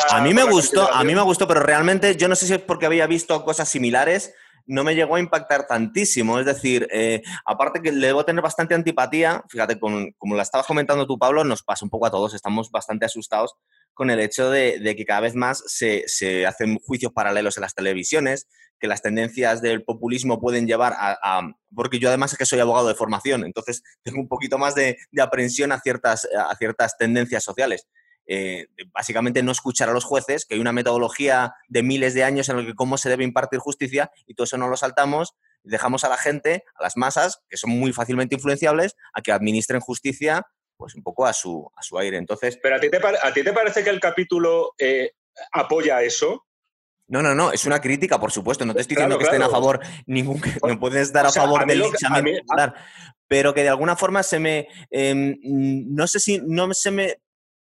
a 0.09 0.21
mí 0.23 0.33
me 0.33 0.45
gustó, 0.45 0.91
a 0.91 1.05
mí 1.05 1.15
me 1.15 1.21
gustó, 1.21 1.47
pero 1.47 1.61
realmente 1.61 2.17
yo 2.17 2.27
no 2.27 2.35
sé 2.35 2.47
si 2.47 2.55
es 2.55 2.61
porque 2.61 2.87
había 2.87 3.07
visto 3.07 3.45
cosas 3.45 3.69
similares, 3.69 4.33
no 4.65 4.83
me 4.83 4.95
llegó 4.95 5.17
a 5.17 5.21
impactar 5.21 5.67
tantísimo. 5.67 6.39
Es 6.39 6.47
decir, 6.47 6.89
eh, 6.91 7.21
aparte 7.45 7.83
que 7.83 7.93
le 7.93 8.07
debo 8.07 8.25
tener 8.25 8.43
bastante 8.43 8.75
antipatía, 8.75 9.45
fíjate, 9.51 9.79
como 9.79 10.35
la 10.35 10.43
estabas 10.43 10.67
comentando 10.67 11.07
tú, 11.07 11.19
Pablo, 11.19 11.45
nos 11.45 11.63
pasa 11.63 11.85
un 11.85 11.91
poco 11.91 12.07
a 12.07 12.11
todos, 12.11 12.33
estamos 12.33 12.71
bastante 12.71 13.05
asustados 13.05 13.57
con 13.95 14.11
el 14.11 14.21
hecho 14.21 14.51
de, 14.51 14.95
que 14.97 15.05
cada 15.05 15.21
vez 15.21 15.35
más 15.35 15.63
se, 15.67 16.05
hacen 16.47 16.79
juicios 16.79 17.13
paralelos 17.13 17.57
en 17.57 17.63
las 17.63 17.75
televisiones, 17.75 18.49
que 18.79 18.87
las 18.87 19.03
tendencias 19.03 19.61
del 19.61 19.85
populismo 19.85 20.41
pueden 20.41 20.67
llevar 20.67 20.95
a, 20.97 21.43
Porque 21.75 21.99
yo 21.99 22.09
además 22.09 22.33
es 22.33 22.39
que 22.39 22.47
soy 22.47 22.61
abogado 22.61 22.89
de 22.89 22.95
formación, 22.95 23.45
entonces 23.45 23.83
tengo 24.03 24.21
un 24.21 24.29
poquito 24.29 24.59
más 24.59 24.75
de, 24.75 24.97
aprensión 25.21 25.73
a 25.73 25.81
ciertas, 25.81 26.27
a 26.35 26.55
ciertas 26.57 26.97
tendencias 26.97 27.45
sociales. 27.45 27.87
Eh, 28.27 28.69
básicamente 28.93 29.43
no 29.43 29.51
escuchar 29.51 29.89
a 29.89 29.93
los 29.93 30.05
jueces, 30.05 30.47
que 30.47 30.55
hay 30.55 30.61
una 30.61 30.73
metodología 30.73 31.53
de 31.69 31.83
miles 31.83 32.15
de 32.15 32.23
años 32.23 32.49
en 32.49 32.59
la 32.59 32.65
que 32.65 32.75
cómo 32.75 32.97
se 32.97 33.09
debe 33.09 33.25
impartir 33.25 33.59
justicia 33.59 34.13
y 34.27 34.35
todo 34.35 34.45
eso 34.45 34.57
no 34.57 34.69
lo 34.69 34.77
saltamos, 34.77 35.35
dejamos 35.65 36.05
a 36.05 36.09
la 36.09 36.17
gente, 36.17 36.65
a 36.77 36.83
las 36.83 36.97
masas, 36.97 37.43
que 37.49 37.57
son 37.57 37.71
muy 37.71 37.93
fácilmente 37.93 38.37
influenciables, 38.37 38.95
a 39.15 39.21
que 39.21 39.33
administren 39.33 39.81
justicia 39.81 40.47
pues 40.81 40.95
un 40.95 41.03
poco 41.03 41.27
a 41.27 41.33
su, 41.35 41.71
a 41.77 41.83
su 41.83 41.99
aire. 41.99 42.17
Entonces, 42.17 42.59
¿Pero 42.63 42.77
a 42.77 42.81
ti 42.81 42.89
te, 42.89 42.97
a 42.97 43.33
ti 43.35 43.45
te 43.45 43.53
parece 43.53 43.85
que 43.85 43.91
el 43.91 44.01
capítulo 44.01 44.73
eh, 44.79 45.13
apoya 45.53 46.03
eso? 46.03 46.47
No, 47.07 47.23
no, 47.23 47.35
no, 47.35 47.53
es 47.53 47.67
una 47.67 47.83
crítica, 47.83 48.19
por 48.19 48.33
supuesto. 48.33 48.65
No 48.65 48.73
te 48.73 48.81
estoy 48.81 48.97
diciendo 48.97 49.19
que 49.19 49.25
estén 49.25 49.43
a 49.43 49.51
favor, 49.51 49.79
ningún, 50.07 50.41
no 50.67 50.81
puedes 50.81 51.13
dar 51.13 51.27
a 51.27 51.33
favor 51.33 51.67
del 51.67 51.81
linchamiento, 51.81 52.55
pero 53.29 53.53
que 53.53 53.63
de 53.63 53.69
alguna 53.69 53.95
forma 53.95 54.23
se 54.23 54.39
me, 54.39 54.69
em, 54.91 55.37
no 55.43 56.07
sé 56.07 56.19
si, 56.19 56.41
no 56.47 56.73
se 56.73 56.91
me, 56.91 57.17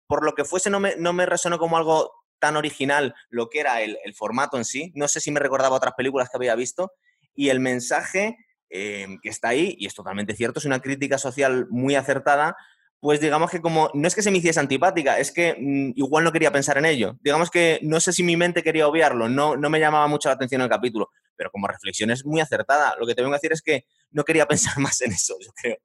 por 0.07 0.26
lo 0.26 0.34
que 0.34 0.43
fuese, 0.43 0.70
no 0.70 0.82
me, 0.82 0.95
no 0.97 1.13
me 1.13 1.26
resonó 1.26 1.57
como 1.57 1.78
algo 1.78 2.11
tan 2.39 2.57
original 2.57 3.16
lo 3.30 3.49
que 3.49 3.61
era 3.61 3.82
el, 3.82 3.97
formato 4.13 4.57
en 4.57 4.66
sí. 4.66 4.91
No 4.93 5.07
sé 5.07 5.22
si 5.22 5.32
me 5.32 5.39
recordaba 5.39 5.78
otras 5.78 5.93
películas 5.95 6.30
que 6.30 6.36
había 6.36 6.55
visto. 6.55 6.91
Y 7.34 7.47
el 7.47 7.61
mensaje 7.61 8.38
em, 8.70 9.20
que 9.22 9.30
está 9.30 9.49
ahí, 9.49 9.74
y 9.80 9.86
es 9.86 9.93
totalmente 9.93 10.36
cierto, 10.36 10.59
es 10.59 10.66
una 10.66 10.82
crítica 10.82 11.18
social 11.18 11.68
muy 11.70 11.95
acertada, 11.95 12.57
pues 13.06 13.20
digamos 13.20 13.51
que 13.51 13.62
como, 13.62 13.91
no 13.93 14.08
es 14.08 14.16
que 14.16 14.24
se 14.24 14.32
me 14.32 14.39
hiciese 14.39 14.60
antipática, 14.60 15.20
es 15.20 15.32
que 15.32 15.53
mm, 15.53 15.91
igual 15.95 16.24
no 16.24 16.32
quería 16.32 16.51
pensar 16.51 16.80
en 16.80 16.86
ello. 16.86 17.20
Digamos 17.22 17.51
que 17.51 17.78
no 17.84 17.99
sé 17.99 18.12
si 18.12 18.24
mi 18.24 18.36
mente 18.36 18.64
quería 18.64 18.88
obviarlo, 18.88 19.30
no, 19.30 19.56
no 19.56 19.70
me 19.70 19.80
llamaba 19.80 20.08
mucho 20.08 20.28
la 20.28 20.34
atención 20.34 20.62
el 20.62 20.70
capítulo, 20.70 21.12
pero 21.36 21.51
como 21.51 21.68
reflexión 21.68 22.10
es 22.10 22.26
muy 22.26 22.41
acertada. 22.41 22.95
Lo 22.99 23.06
que 23.06 23.14
te 23.14 23.22
vengo 23.22 23.36
a 23.36 23.38
decir 23.38 23.53
es 23.53 23.62
que 23.62 23.86
no 24.10 24.24
quería 24.24 24.47
pensar 24.47 24.80
más 24.80 24.99
en 25.01 25.12
eso, 25.12 25.36
yo 25.39 25.51
creo 25.53 25.78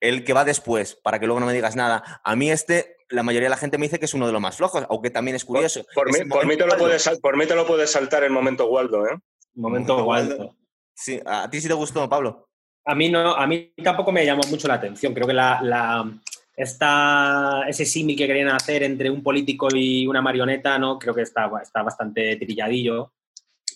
el 0.00 0.24
que 0.24 0.32
va 0.32 0.44
después, 0.44 0.96
para 0.96 1.20
que 1.20 1.26
luego 1.26 1.38
no 1.38 1.46
me 1.46 1.52
digas 1.52 1.76
nada. 1.76 2.20
A 2.24 2.34
mí 2.34 2.50
este, 2.50 2.96
la 3.08 3.22
mayoría 3.22 3.46
de 3.46 3.50
la 3.50 3.56
gente 3.56 3.78
me 3.78 3.86
dice 3.86 4.00
que 4.00 4.06
es 4.06 4.14
uno 4.14 4.26
de 4.26 4.32
los 4.32 4.42
más 4.42 4.56
flojos, 4.56 4.84
aunque 4.90 5.10
también 5.10 5.36
es 5.36 5.44
curioso. 5.44 5.84
Por, 5.94 6.08
mí, 6.08 6.56
te 6.56 6.66
lo 6.66 6.76
puedes, 6.76 7.08
por 7.20 7.36
mí 7.36 7.46
te 7.46 7.54
lo 7.54 7.64
puedes 7.68 7.92
saltar 7.92 8.24
el 8.24 8.32
momento 8.32 8.66
Waldo, 8.66 9.06
¿eh? 9.06 9.16
Momento 9.54 10.04
Waldo. 10.04 10.56
Sí, 10.92 11.20
¿a 11.24 11.48
ti 11.48 11.60
sí 11.60 11.68
te 11.68 11.74
gustó, 11.74 12.08
Pablo? 12.08 12.48
A 12.84 12.94
mí 12.94 13.08
no, 13.08 13.34
a 13.34 13.46
mí 13.46 13.72
tampoco 13.82 14.12
me 14.12 14.26
llamó 14.26 14.42
mucho 14.48 14.68
la 14.68 14.74
atención. 14.74 15.14
Creo 15.14 15.26
que 15.26 15.34
la, 15.34 16.04
ese 16.56 17.84
símil 17.84 18.16
que 18.16 18.26
querían 18.26 18.48
hacer 18.48 18.82
entre 18.82 19.10
un 19.10 19.22
político 19.22 19.68
y 19.72 20.06
una 20.06 20.20
marioneta, 20.20 20.78
¿no? 20.78 20.98
Creo 20.98 21.14
que 21.14 21.22
está, 21.22 21.50
está 21.62 21.82
bastante 21.82 22.36
trilladillo 22.36 23.12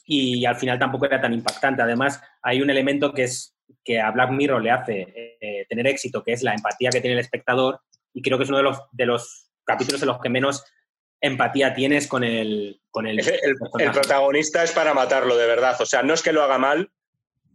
y 0.07 0.45
al 0.45 0.57
final 0.57 0.79
tampoco 0.79 1.07
era 1.07 1.21
tan 1.21 1.35
impactante. 1.35 1.83
Además, 1.83 2.21
hay 2.43 2.63
un 2.63 2.71
elemento 2.71 3.13
que 3.13 3.25
es 3.25 3.57
que 3.85 4.01
a 4.01 4.11
Black 4.11 4.31
Mirror 4.31 4.63
le 4.63 4.71
hace 4.71 5.37
eh, 5.41 5.67
tener 5.69 5.87
éxito, 5.87 6.23
que 6.23 6.33
es 6.33 6.43
la 6.43 6.55
empatía 6.55 6.91
que 6.91 7.01
tiene 7.01 7.15
el 7.15 7.21
espectador, 7.21 7.81
y 8.13 8.23
creo 8.23 8.39
que 8.39 8.45
es 8.45 8.51
uno 8.51 8.59
de 8.59 8.65
los, 8.65 8.79
de 8.93 9.07
los 9.07 9.51
capítulos 9.65 10.01
en 10.03 10.09
los 10.09 10.21
que 10.21 10.29
menos 10.29 10.65
empatía 11.21 11.75
tienes 11.75 12.07
con 12.07 12.25
el... 12.25 12.81
Con 12.91 13.07
el, 13.07 13.19
el, 13.19 13.93
protagonista 13.93 14.63
es 14.65 14.73
para 14.73 14.95
matarlo, 14.95 15.37
de 15.37 15.47
verdad. 15.47 15.77
O 15.81 15.87
sea, 15.87 16.03
no 16.03 16.15
es 16.15 16.23
que 16.23 16.33
lo 16.33 16.43
haga 16.43 16.57
mal, 16.57 16.91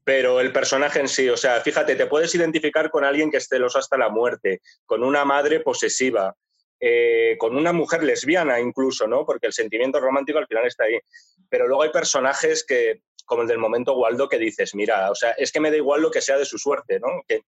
pero 0.04 0.40
el 0.40 0.52
personaje 0.52 1.00
en 1.00 1.08
sí, 1.08 1.30
o 1.30 1.38
sea, 1.38 1.62
fíjate, 1.62 1.96
te 1.96 2.08
puedes 2.08 2.34
identificar 2.34 2.90
con 2.90 3.04
alguien 3.04 3.30
que 3.30 3.38
es 3.38 3.48
celoso 3.48 3.80
hasta 3.80 3.98
la 3.98 4.10
muerte, 4.10 4.62
con 4.86 5.04
una 5.04 5.26
madre 5.26 5.60
posesiva, 5.60 6.36
eh, 6.80 7.36
con 7.38 7.56
una 7.56 7.72
mujer 7.74 8.04
lesbiana 8.04 8.60
incluso, 8.60 9.08
¿no? 9.08 9.26
Porque 9.26 9.48
el 9.48 9.54
sentimiento 9.54 10.00
romántico 10.00 10.40
al 10.40 10.48
final 10.48 10.66
está 10.66 10.86
ahí. 10.86 11.00
Pero 11.50 11.68
luego 11.68 11.84
hay 11.84 11.92
personajes 11.92 12.66
que, 12.66 13.02
como 13.26 13.44
el 13.44 13.48
del 13.48 13.60
momento 13.60 13.96
Waldo, 13.96 14.28
que 14.28 14.40
dices, 14.40 14.74
mira, 14.74 15.12
o 15.12 15.16
sea, 15.16 15.32
es 15.32 15.52
que 15.52 15.60
me 15.60 15.70
da 15.70 15.78
igual 15.78 16.02
lo 16.02 16.10
que 16.10 16.22
sea 16.22 16.38
de 16.38 16.46
su 16.46 16.58
suerte, 16.58 17.00
¿no? 17.00 17.22
Que 17.28 17.42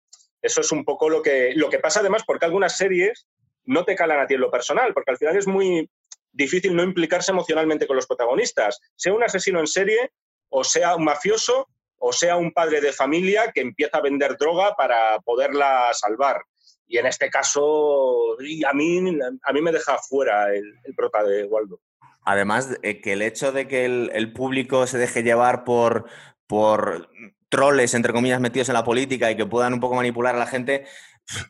eso 0.41 0.61
es 0.61 0.71
un 0.71 0.83
poco 0.83 1.09
lo 1.09 1.21
que, 1.21 1.53
lo 1.55 1.69
que 1.69 1.79
pasa 1.79 2.01
además 2.01 2.23
porque 2.25 2.45
algunas 2.45 2.75
series 2.75 3.27
no 3.63 3.85
te 3.85 3.95
calan 3.95 4.19
a 4.19 4.27
ti 4.27 4.33
en 4.33 4.41
lo 4.41 4.51
personal, 4.51 4.93
porque 4.93 5.11
al 5.11 5.17
final 5.17 5.37
es 5.37 5.47
muy 5.47 5.89
difícil 6.33 6.75
no 6.75 6.83
implicarse 6.83 7.31
emocionalmente 7.31 7.87
con 7.87 7.95
los 7.95 8.07
protagonistas, 8.07 8.79
sea 8.95 9.13
un 9.13 9.23
asesino 9.23 9.59
en 9.59 9.67
serie 9.67 10.11
o 10.49 10.63
sea 10.63 10.95
un 10.95 11.03
mafioso 11.03 11.67
o 12.03 12.11
sea 12.11 12.35
un 12.35 12.51
padre 12.51 12.81
de 12.81 12.91
familia 12.91 13.51
que 13.53 13.61
empieza 13.61 13.99
a 13.99 14.01
vender 14.01 14.35
droga 14.37 14.75
para 14.75 15.19
poderla 15.23 15.89
salvar. 15.93 16.41
Y 16.87 16.97
en 16.97 17.05
este 17.05 17.29
caso, 17.29 18.35
a 18.39 18.73
mí, 18.73 19.19
a 19.43 19.53
mí 19.53 19.61
me 19.61 19.71
deja 19.71 19.97
fuera 19.99 20.53
el, 20.53 20.73
prota 20.95 21.23
de 21.23 21.45
Waldo. 21.45 21.79
Además, 22.25 22.69
que 22.81 23.13
el 23.13 23.21
hecho 23.21 23.51
de 23.51 23.67
que 23.67 23.85
el, 23.85 24.33
público 24.33 24.87
se 24.87 24.97
deje 24.97 25.23
llevar 25.23 25.63
por, 25.63 26.05
por 26.47 27.09
troles, 27.49 27.93
entre 27.93 28.13
comillas, 28.13 28.41
metidos 28.41 28.69
en 28.69 28.73
la 28.73 28.83
política 28.83 29.29
y 29.29 29.37
que 29.37 29.45
puedan 29.45 29.73
un 29.73 29.79
poco 29.79 29.95
manipular 29.95 30.35
a 30.35 30.39
la 30.39 30.47
gente, 30.47 30.85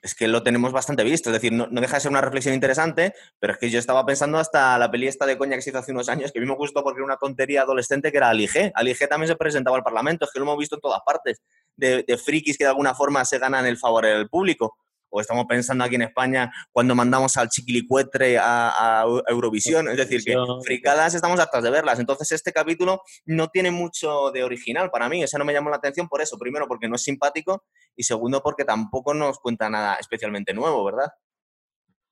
es 0.01 0.15
que 0.15 0.27
lo 0.27 0.43
tenemos 0.43 0.71
bastante 0.71 1.03
visto. 1.03 1.29
Es 1.29 1.33
decir, 1.33 1.51
no, 1.51 1.67
deja 1.69 1.95
de 1.95 2.01
ser 2.01 2.11
una 2.11 2.21
reflexión 2.21 2.53
interesante, 2.53 3.13
pero 3.39 3.53
es 3.53 3.59
que 3.59 3.69
yo 3.69 3.79
estaba 3.79 4.05
pensando 4.05 4.37
hasta 4.37 4.77
la 4.77 4.89
peli 4.91 5.07
esta 5.07 5.25
de 5.25 5.37
coña 5.37 5.55
que 5.55 5.61
se 5.61 5.69
hizo 5.69 5.79
hace 5.79 5.91
unos 5.91 6.09
años, 6.09 6.31
que 6.31 6.39
a 6.39 6.41
mí 6.41 6.47
me 6.47 6.55
gustó 6.55 6.83
porque 6.83 6.99
era 6.99 7.05
una 7.05 7.17
tontería 7.17 7.61
adolescente 7.63 8.11
que 8.11 8.17
era 8.17 8.29
Alige. 8.29 8.71
Alige 8.75 9.07
también 9.07 9.27
se 9.27 9.35
presentaba 9.35 9.77
al 9.77 9.83
Parlamento, 9.83 10.25
es 10.25 10.31
que 10.31 10.39
lo 10.39 10.45
hemos 10.45 10.57
visto 10.57 10.75
en 10.75 10.81
todas 10.81 11.01
partes, 11.05 11.41
de, 11.75 12.03
de 12.07 12.17
frikis 12.17 12.57
que 12.57 12.63
de 12.63 12.69
alguna 12.69 12.93
forma 12.95 13.23
se 13.25 13.39
ganan 13.39 13.65
el 13.65 13.77
favor 13.77 14.05
del 14.05 14.29
público 14.29 14.77
o 15.11 15.21
estamos 15.21 15.45
pensando 15.45 15.83
aquí 15.83 15.95
en 15.95 16.03
España 16.03 16.51
cuando 16.71 16.95
mandamos 16.95 17.37
al 17.37 17.49
chiquilicuetre 17.49 18.37
a, 18.39 19.05
Eurovisión, 19.27 19.89
es 19.89 19.97
decir, 19.97 20.23
que 20.23 20.35
fricadas 20.63 21.13
estamos 21.13 21.39
hartas 21.39 21.63
de 21.63 21.69
verlas. 21.69 21.99
Entonces, 21.99 22.31
este 22.31 22.51
capítulo 22.51 23.01
no 23.25 23.49
tiene 23.49 23.71
mucho 23.71 24.31
de 24.31 24.43
original 24.43 24.89
para 24.89 25.09
mí, 25.09 25.21
eso 25.21 25.37
no 25.37 25.45
me 25.45 25.53
llamó 25.53 25.69
la 25.69 25.75
atención 25.75 26.07
por 26.07 26.21
eso, 26.21 26.37
primero 26.37 26.67
porque 26.67 26.87
no 26.87 26.95
es 26.95 27.03
simpático 27.03 27.65
y 27.95 28.03
segundo 28.03 28.41
porque 28.41 28.65
tampoco 28.65 29.13
nos 29.13 29.39
cuenta 29.39 29.69
nada 29.69 29.95
especialmente 29.95 30.53
nuevo, 30.53 30.83
¿verdad? 30.83 31.11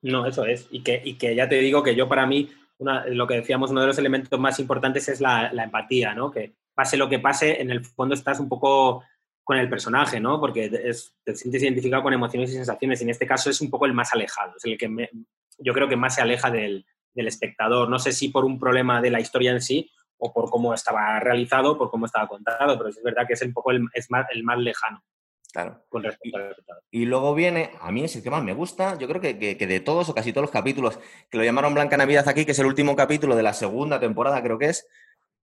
No, 0.02 0.26
eso 0.26 0.46
es, 0.46 0.68
y 0.72 0.84
que, 0.84 1.02
y 1.04 1.18
que 1.18 1.36
ya 1.36 1.50
te 1.50 1.56
digo 1.56 1.84
que 1.84 1.96
yo 1.96 2.08
para 2.08 2.26
mí, 2.26 2.50
lo 2.80 3.28
que 3.28 3.36
decíamos, 3.36 3.72
uno 3.72 3.82
de 3.82 3.88
los 3.88 3.98
elementos 3.98 4.40
más 4.40 4.60
importantes 4.60 5.10
es 5.10 5.20
la, 5.20 5.52
la 5.52 5.64
empatía, 5.64 6.14
¿no? 6.14 6.32
Que 6.32 6.56
pase 6.74 6.96
lo 6.96 7.10
que 7.10 7.20
pase, 7.20 7.62
en 7.62 7.72
el 7.72 7.84
fondo 7.84 8.16
estás 8.16 8.40
un 8.40 8.48
poco 8.48 9.04
con 9.50 9.58
el 9.58 9.68
personaje, 9.68 10.20
¿no? 10.20 10.40
Porque 10.40 10.70
te 10.70 11.36
sientes 11.36 11.64
identificado 11.64 12.04
con 12.04 12.14
emociones 12.14 12.52
y 12.52 12.54
sensaciones. 12.54 13.02
Y 13.02 13.06
en 13.06 13.10
este 13.10 13.26
caso 13.26 13.50
es 13.50 13.60
un 13.62 13.72
poco 13.72 13.88
el 13.88 13.96
más 13.96 14.14
alejado, 14.14 14.54
es 14.56 14.64
el 14.64 14.78
que 14.78 15.10
yo 15.58 15.74
creo 15.74 15.90
que 15.90 15.96
más 15.96 16.14
se 16.14 16.22
aleja 16.22 16.52
del, 16.52 16.86
espectador. 17.16 17.90
No 17.90 17.98
sé 17.98 18.12
si 18.12 18.30
por 18.30 18.46
un 18.46 18.60
problema 18.60 19.02
de 19.02 19.10
la 19.10 19.20
historia 19.20 19.50
en 19.50 19.60
sí 19.60 19.90
o 20.20 20.32
por 20.32 20.52
cómo 20.52 20.72
estaba 20.76 21.20
realizado, 21.20 21.80
por 21.80 21.90
cómo 21.90 22.06
estaba 22.06 22.28
contado, 22.28 22.78
pero 22.78 22.92
es 22.92 23.02
verdad 23.02 23.26
que 23.26 23.34
es 23.34 23.42
un 23.42 23.52
poco 23.52 23.72
el, 23.72 23.88
es 23.96 24.12
más, 24.12 24.28
el 24.32 24.44
más 24.44 24.60
lejano. 24.60 25.04
Claro. 25.52 25.84
Con 25.90 26.04
respecto 26.04 26.38
al 26.38 26.52
espectador. 26.52 26.84
Y 26.92 27.06
luego 27.06 27.34
viene, 27.34 27.72
a 27.82 27.92
mí 27.92 28.04
es 28.04 28.16
el 28.16 28.22
que 28.22 28.30
más 28.30 28.44
me 28.44 28.54
gusta, 28.54 29.00
yo 29.00 29.08
creo 29.08 29.20
que, 29.20 29.58
que, 29.58 29.66
de 29.68 29.80
todos 29.80 30.10
o 30.10 30.14
casi 30.14 30.32
todos 30.32 30.44
los 30.44 30.52
capítulos, 30.52 31.00
que 31.32 31.40
lo 31.40 31.44
llamaron 31.44 31.74
Blanca 31.74 31.98
Navidad 31.98 32.30
aquí, 32.30 32.46
que 32.46 32.52
es 32.52 32.60
el 32.60 32.68
último 32.68 32.96
capítulo 32.96 33.36
de 33.36 33.42
la 33.42 33.54
segunda 33.54 34.00
temporada, 34.00 34.44
creo 34.44 34.60
que 34.60 34.68
es, 34.68 34.86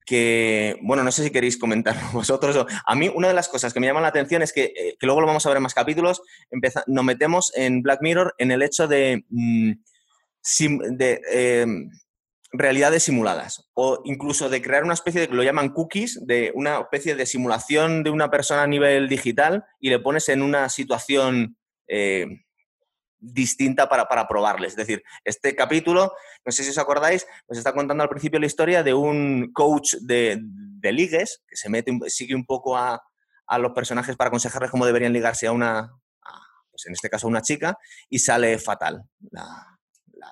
que, 0.07 0.79
bueno, 0.83 1.03
no 1.03 1.11
sé 1.11 1.25
si 1.25 1.31
queréis 1.31 1.59
comentar 1.59 1.97
vosotros. 2.13 2.65
A 2.87 2.95
mí 2.95 3.11
una 3.15 3.29
de 3.29 3.35
las 3.35 3.49
cosas 3.49 3.75
que 3.75 3.81
me 3.81 3.87
llama 3.87 4.01
la 4.01 4.09
atención 4.09 4.41
es 4.41 4.53
que, 4.53 4.73
eh, 4.75 4.97
que 4.99 5.07
luego 5.07 5.21
lo 5.21 5.27
vamos 5.27 5.45
a 5.45 5.51
ver 5.51 5.57
en 5.57 5.65
más 5.65 5.75
capítulos, 5.75 6.23
nos 6.87 7.05
metemos 7.05 7.53
en 7.57 7.83
Black 7.83 8.01
Mirror 8.01 8.35
en 8.39 8.53
el 8.53 8.63
hecho 8.63 8.87
de, 8.87 9.25
mm, 9.29 9.73
em, 10.61 11.91
realidades 12.53 13.03
simuladas 13.03 13.69
o 13.75 14.01
incluso 14.05 14.49
de 14.49 14.63
crear 14.63 14.85
una 14.85 14.95
especie 14.95 15.23
de, 15.23 15.35
lo 15.35 15.43
llaman 15.43 15.71
cookies, 15.71 16.25
de 16.25 16.53
una 16.55 16.79
especie 16.79 17.17
de 17.17 17.27
simulación 17.27 18.05
de 18.05 18.11
una 18.11 18.31
persona 18.31 18.63
a 18.63 18.67
nivel 18.69 19.09
digital 19.09 19.65
y 19.81 19.91
le 19.91 19.99
pones 19.99 20.29
en 20.29 20.41
una 20.43 20.69
situación... 20.69 21.59
Eh, 21.89 22.46
distinta 23.33 23.89
para, 23.89 24.07
para 24.07 24.29
probarles. 24.29 24.73
Es 24.73 24.77
decir, 24.77 25.03
este 25.25 25.55
capítulo, 25.55 26.13
no 26.45 26.53
sé 26.53 26.65
si 26.65 26.71
os 26.71 26.79
acordáis, 26.79 27.27
nos 27.49 27.59
está 27.59 27.73
contando 27.73 28.03
al 28.03 28.09
principio 28.09 28.41
la 28.41 28.47
historia 28.47 28.83
de 28.83 28.95
un 28.95 29.53
coach 29.53 29.95
de, 30.01 30.39
de 30.41 30.93
ligues 30.93 31.43
que 31.47 31.57
se 31.57 31.69
mete, 31.69 31.93
sigue 32.09 32.35
un 32.35 32.47
poco 32.47 32.77
a, 32.77 33.03
a, 33.47 33.59
los 33.59 33.73
personajes 33.73 34.17
para 34.17 34.29
aconsejarles 34.29 34.71
cómo 34.71 34.87
deberían 34.87 35.13
ligarse 35.13 35.47
a 35.47 35.53
una, 35.53 35.93
pues 36.71 36.87
en 36.87 36.93
este 36.93 37.11
caso 37.11 37.27
a 37.27 37.31
una 37.31 37.43
chica, 37.43 37.79
y 38.09 38.19
sale 38.19 38.59
fatal 38.59 39.03
la, 39.31 39.79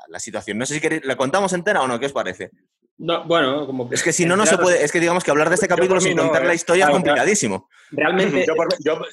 la, 0.08 0.18
situación. 0.18 0.58
No 0.58 0.66
sé 0.66 0.74
si 0.74 0.80
queréis, 0.80 1.04
¿la 1.04 1.16
contamos 1.16 1.52
entera 1.52 1.82
o 1.82 1.88
no? 1.88 1.98
¿Qué 1.98 2.06
os 2.06 2.12
parece? 2.12 2.50
No, 2.96 3.24
bueno, 3.24 3.66
como 3.66 3.88
Es 3.92 4.02
que 4.02 4.12
si 4.12 4.24
no, 4.24 4.36
no 4.36 4.46
se 4.46 4.56
puede. 4.56 4.84
Es 4.84 4.92
que 4.92 5.00
digamos 5.00 5.24
que 5.24 5.30
hablar 5.30 5.48
de 5.48 5.56
este 5.56 5.66
capítulo 5.66 6.00
sin 6.00 6.16
contar 6.16 6.44
la 6.44 6.52
¿eh? 6.52 6.56
historia 6.56 6.84
es 6.84 6.90
complicadísimo. 6.90 7.68
Realmente. 7.90 8.44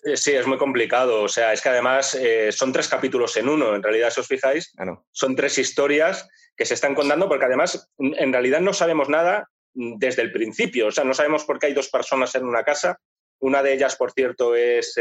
Eh, 0.04 0.18
sí, 0.18 0.32
es 0.32 0.46
muy 0.46 0.58
complicado. 0.58 1.24
O 1.24 1.28
sea, 1.28 1.52
es 1.52 1.62
que 1.62 1.70
además 1.70 2.16
eh, 2.16 2.52
son 2.52 2.72
tres 2.72 2.88
capítulos 2.88 3.36
en 3.38 3.50
uno. 3.50 3.76
En 3.76 3.82
realidad, 3.82 4.12
si 4.12 4.20
os 4.20 4.28
fijáis, 4.28 4.72
son 5.12 5.36
tres 5.36 5.58
historias 5.58 6.28
que 6.56 6.66
se 6.66 6.76
están 6.76 6.94
contando 6.94 7.28
porque 7.28 7.46
además, 7.46 7.92
en 7.98 8.32
realidad, 8.32 8.62
no 8.62 8.74
sabemos 8.74 9.10
nada 9.10 9.50
desde 9.74 10.22
el 10.22 10.32
principio. 10.32 10.88
O 10.88 10.92
sea, 10.92 11.04
no 11.04 11.16
sabemos 11.16 11.44
por 11.46 11.58
qué 11.58 11.68
hay 11.68 11.74
dos 11.74 11.90
personas 11.90 12.36
en 12.36 12.46
una 12.46 12.64
casa. 12.64 13.00
Una 13.40 13.64
de 13.64 13.74
ellas, 13.74 13.96
por 13.96 14.12
cierto, 14.12 14.56
es 14.56 14.94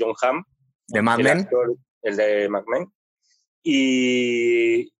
John 0.00 0.14
Hamm. 0.20 0.42
De 0.88 1.00
Mad 1.00 1.18
Men. 1.18 1.48
El, 2.02 2.16
de 2.16 2.48
Mad 2.48 2.64
Men. 2.66 2.92
Y, 3.62 4.92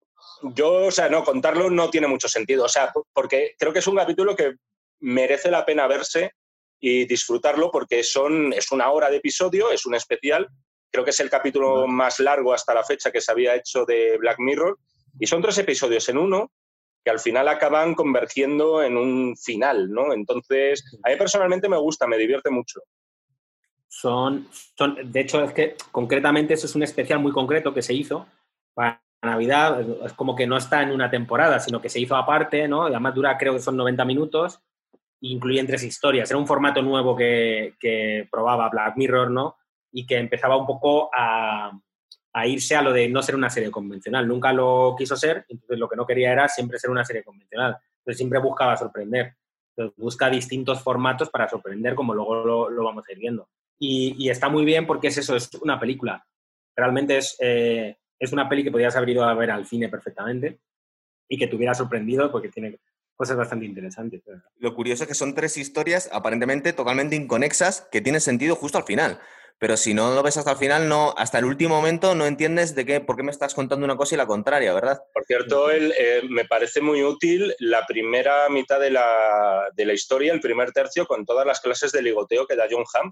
Yo, 0.43 0.87
o 0.87 0.91
sea, 0.91 1.09
no, 1.09 1.24
contarlo 1.24 1.70
no 1.70 1.91
tiene 1.91 2.07
mucho 2.07 2.28
sentido. 2.28 2.64
O 2.64 2.68
sea, 2.68 2.93
porque 3.12 3.55
creo 3.59 3.72
que 3.72 3.78
es 3.78 3.87
un 3.87 3.97
capítulo 3.97 4.37
que 4.37 4.55
merece 5.01 5.51
la 5.51 5.64
pena 5.64 5.87
verse 5.87 6.32
y 6.80 7.07
disfrutarlo 7.07 7.70
porque 7.70 8.03
son, 8.03 8.53
es 8.53 8.70
una 8.72 8.91
hora 8.91 9.11
de 9.11 9.16
episodio, 9.16 9.70
es 9.70 9.87
un 9.87 9.95
especial. 9.95 10.49
Creo 10.91 11.05
que 11.05 11.11
es 11.11 11.20
el 11.20 11.30
capítulo 11.30 11.87
más 11.87 12.20
largo 12.20 12.53
hasta 12.53 12.74
la 12.74 12.84
fecha 12.84 13.11
que 13.11 13.20
se 13.20 13.32
había 13.32 13.55
hecho 13.55 13.84
de 13.84 14.16
Black 14.18 14.39
Mirror. 14.39 14.78
Y 15.18 15.26
son 15.26 15.43
tres 15.43 15.59
episodios 15.59 16.09
en 16.09 16.18
uno 16.18 16.51
que 17.03 17.11
al 17.11 17.20
final 17.20 17.47
acaban 17.49 17.95
convergiendo 17.95 18.82
en 18.82 18.97
un 18.97 19.37
final, 19.37 19.91
¿no? 19.91 20.12
Entonces, 20.12 20.84
a 21.05 21.11
mí 21.11 21.16
personalmente 21.16 21.68
me 21.68 21.76
gusta, 21.76 22.07
me 22.07 22.18
divierte 22.18 22.51
mucho. 22.51 22.80
Son, 23.87 24.49
son, 24.76 24.99
de 25.12 25.20
hecho, 25.20 25.43
es 25.45 25.53
que 25.53 25.76
concretamente 25.93 26.55
eso 26.55 26.66
es 26.66 26.74
un 26.74 26.82
especial 26.82 27.20
muy 27.20 27.30
concreto 27.30 27.72
que 27.72 27.80
se 27.80 27.95
hizo 27.95 28.26
para 28.74 29.01
Navidad. 29.22 29.80
Es 30.04 30.12
como 30.12 30.34
que 30.34 30.46
no 30.46 30.56
está 30.56 30.82
en 30.82 30.92
una 30.92 31.10
temporada, 31.10 31.58
sino 31.60 31.80
que 31.80 31.88
se 31.88 32.00
hizo 32.00 32.16
aparte, 32.16 32.68
¿no? 32.68 32.84
Además 32.84 33.14
dura, 33.14 33.36
creo 33.38 33.54
que 33.54 33.60
son 33.60 33.76
90 33.76 34.04
minutos, 34.04 34.60
incluyen 35.20 35.66
tres 35.66 35.82
historias. 35.82 36.30
Era 36.30 36.38
un 36.38 36.46
formato 36.46 36.82
nuevo 36.82 37.16
que, 37.16 37.74
que 37.80 38.28
probaba 38.30 38.68
Black 38.68 38.96
Mirror, 38.96 39.30
¿no? 39.30 39.56
Y 39.92 40.06
que 40.06 40.18
empezaba 40.18 40.56
un 40.56 40.66
poco 40.66 41.10
a, 41.14 41.72
a 42.36 42.46
irse 42.46 42.76
a 42.76 42.82
lo 42.82 42.92
de 42.92 43.08
no 43.08 43.22
ser 43.22 43.34
una 43.34 43.48
serie 43.48 43.70
convencional. 43.70 44.28
Nunca 44.28 44.52
lo 44.52 44.94
quiso 44.98 45.16
ser, 45.16 45.46
entonces 45.48 45.78
lo 45.78 45.88
que 45.88 45.96
no 45.96 46.04
quería 46.04 46.32
era 46.32 46.48
siempre 46.48 46.78
ser 46.78 46.90
una 46.90 47.02
serie 47.02 47.24
convencional. 47.24 47.78
Entonces 48.00 48.18
siempre 48.18 48.38
buscaba 48.40 48.76
sorprender. 48.76 49.36
Entonces 49.70 49.96
busca 49.96 50.28
distintos 50.28 50.82
formatos 50.82 51.30
para 51.30 51.48
sorprender, 51.48 51.94
como 51.94 52.12
luego 52.12 52.68
lo, 52.68 52.84
vamos 52.84 53.04
a 53.08 53.12
ir 53.12 53.18
viendo. 53.18 53.48
Y, 53.78 54.28
está 54.28 54.50
muy 54.50 54.66
bien 54.66 54.86
porque 54.86 55.08
es 55.08 55.16
eso, 55.16 55.34
es 55.34 55.48
una 55.62 55.80
película. 55.80 56.26
Realmente 56.76 57.16
es, 57.16 57.36
eh, 57.40 57.96
es 58.18 58.32
una 58.32 58.48
peli 58.48 58.64
que 58.64 58.70
podrías 58.70 58.96
haber 58.96 59.10
ido 59.10 59.24
a 59.24 59.34
ver 59.34 59.50
al 59.50 59.66
cine 59.66 59.88
perfectamente 59.88 60.58
y 61.28 61.38
que 61.38 61.46
te 61.46 61.56
hubiera 61.56 61.74
sorprendido 61.74 62.30
porque 62.30 62.48
tiene 62.48 62.78
cosas 63.14 63.36
bastante 63.36 63.64
interesantes. 63.64 64.22
Lo 64.58 64.74
curioso 64.74 65.04
es 65.04 65.08
que 65.08 65.14
son 65.14 65.34
tres 65.34 65.56
historias 65.56 66.08
aparentemente 66.12 66.72
totalmente 66.72 67.16
inconexas 67.16 67.88
que 67.90 68.00
tienen 68.00 68.20
sentido 68.20 68.56
justo 68.56 68.78
al 68.78 68.84
final 68.84 69.18
pero 69.58 69.76
si 69.76 69.94
no 69.94 70.14
lo 70.14 70.22
ves 70.22 70.36
hasta 70.36 70.52
el 70.52 70.58
final, 70.58 70.88
no, 70.88 71.14
hasta 71.16 71.38
el 71.38 71.46
último 71.46 71.76
momento 71.76 72.14
no 72.14 72.26
entiendes 72.26 72.74
de 72.74 72.84
qué, 72.84 73.00
por 73.00 73.16
qué 73.16 73.22
me 73.22 73.30
estás 73.30 73.54
contando 73.54 73.84
una 73.84 73.96
cosa 73.96 74.14
y 74.14 74.18
la 74.18 74.26
contraria, 74.26 74.74
¿verdad? 74.74 75.00
Por 75.14 75.24
cierto, 75.24 75.70
eh, 75.70 76.22
me 76.28 76.44
parece 76.44 76.82
muy 76.82 77.02
útil 77.02 77.54
la 77.60 77.86
primera 77.86 78.50
mitad 78.50 78.78
de 78.78 78.90
la, 78.90 79.70
de 79.74 79.86
la, 79.86 79.94
historia, 79.94 80.34
el 80.34 80.40
primer 80.40 80.72
tercio, 80.72 81.06
con 81.06 81.24
todas 81.24 81.46
las 81.46 81.60
clases 81.60 81.90
de 81.92 82.02
ligoteo 82.02 82.46
que 82.46 82.56
da 82.56 82.66
John 82.70 82.84
Hamm, 82.92 83.10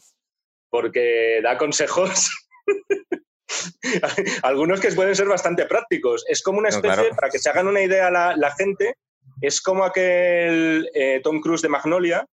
porque 0.68 1.40
da 1.42 1.56
consejos. 1.56 2.30
Algunos 4.42 4.80
que 4.80 4.92
pueden 4.92 5.14
ser 5.14 5.26
bastante 5.26 5.66
prácticos. 5.66 6.24
Es 6.28 6.42
como 6.42 6.58
una 6.58 6.68
especie, 6.68 7.10
para 7.14 7.30
que 7.30 7.38
se 7.38 7.50
hagan 7.50 7.68
una 7.68 7.82
idea 7.82 8.10
la, 8.10 8.36
la 8.36 8.54
gente, 8.54 8.96
es 9.40 9.60
como 9.60 9.84
aquel 9.84 10.88
eh, 10.94 11.20
Tom 11.22 11.40
Cruise 11.40 11.62
de 11.62 11.68
Magnolia, 11.68 12.26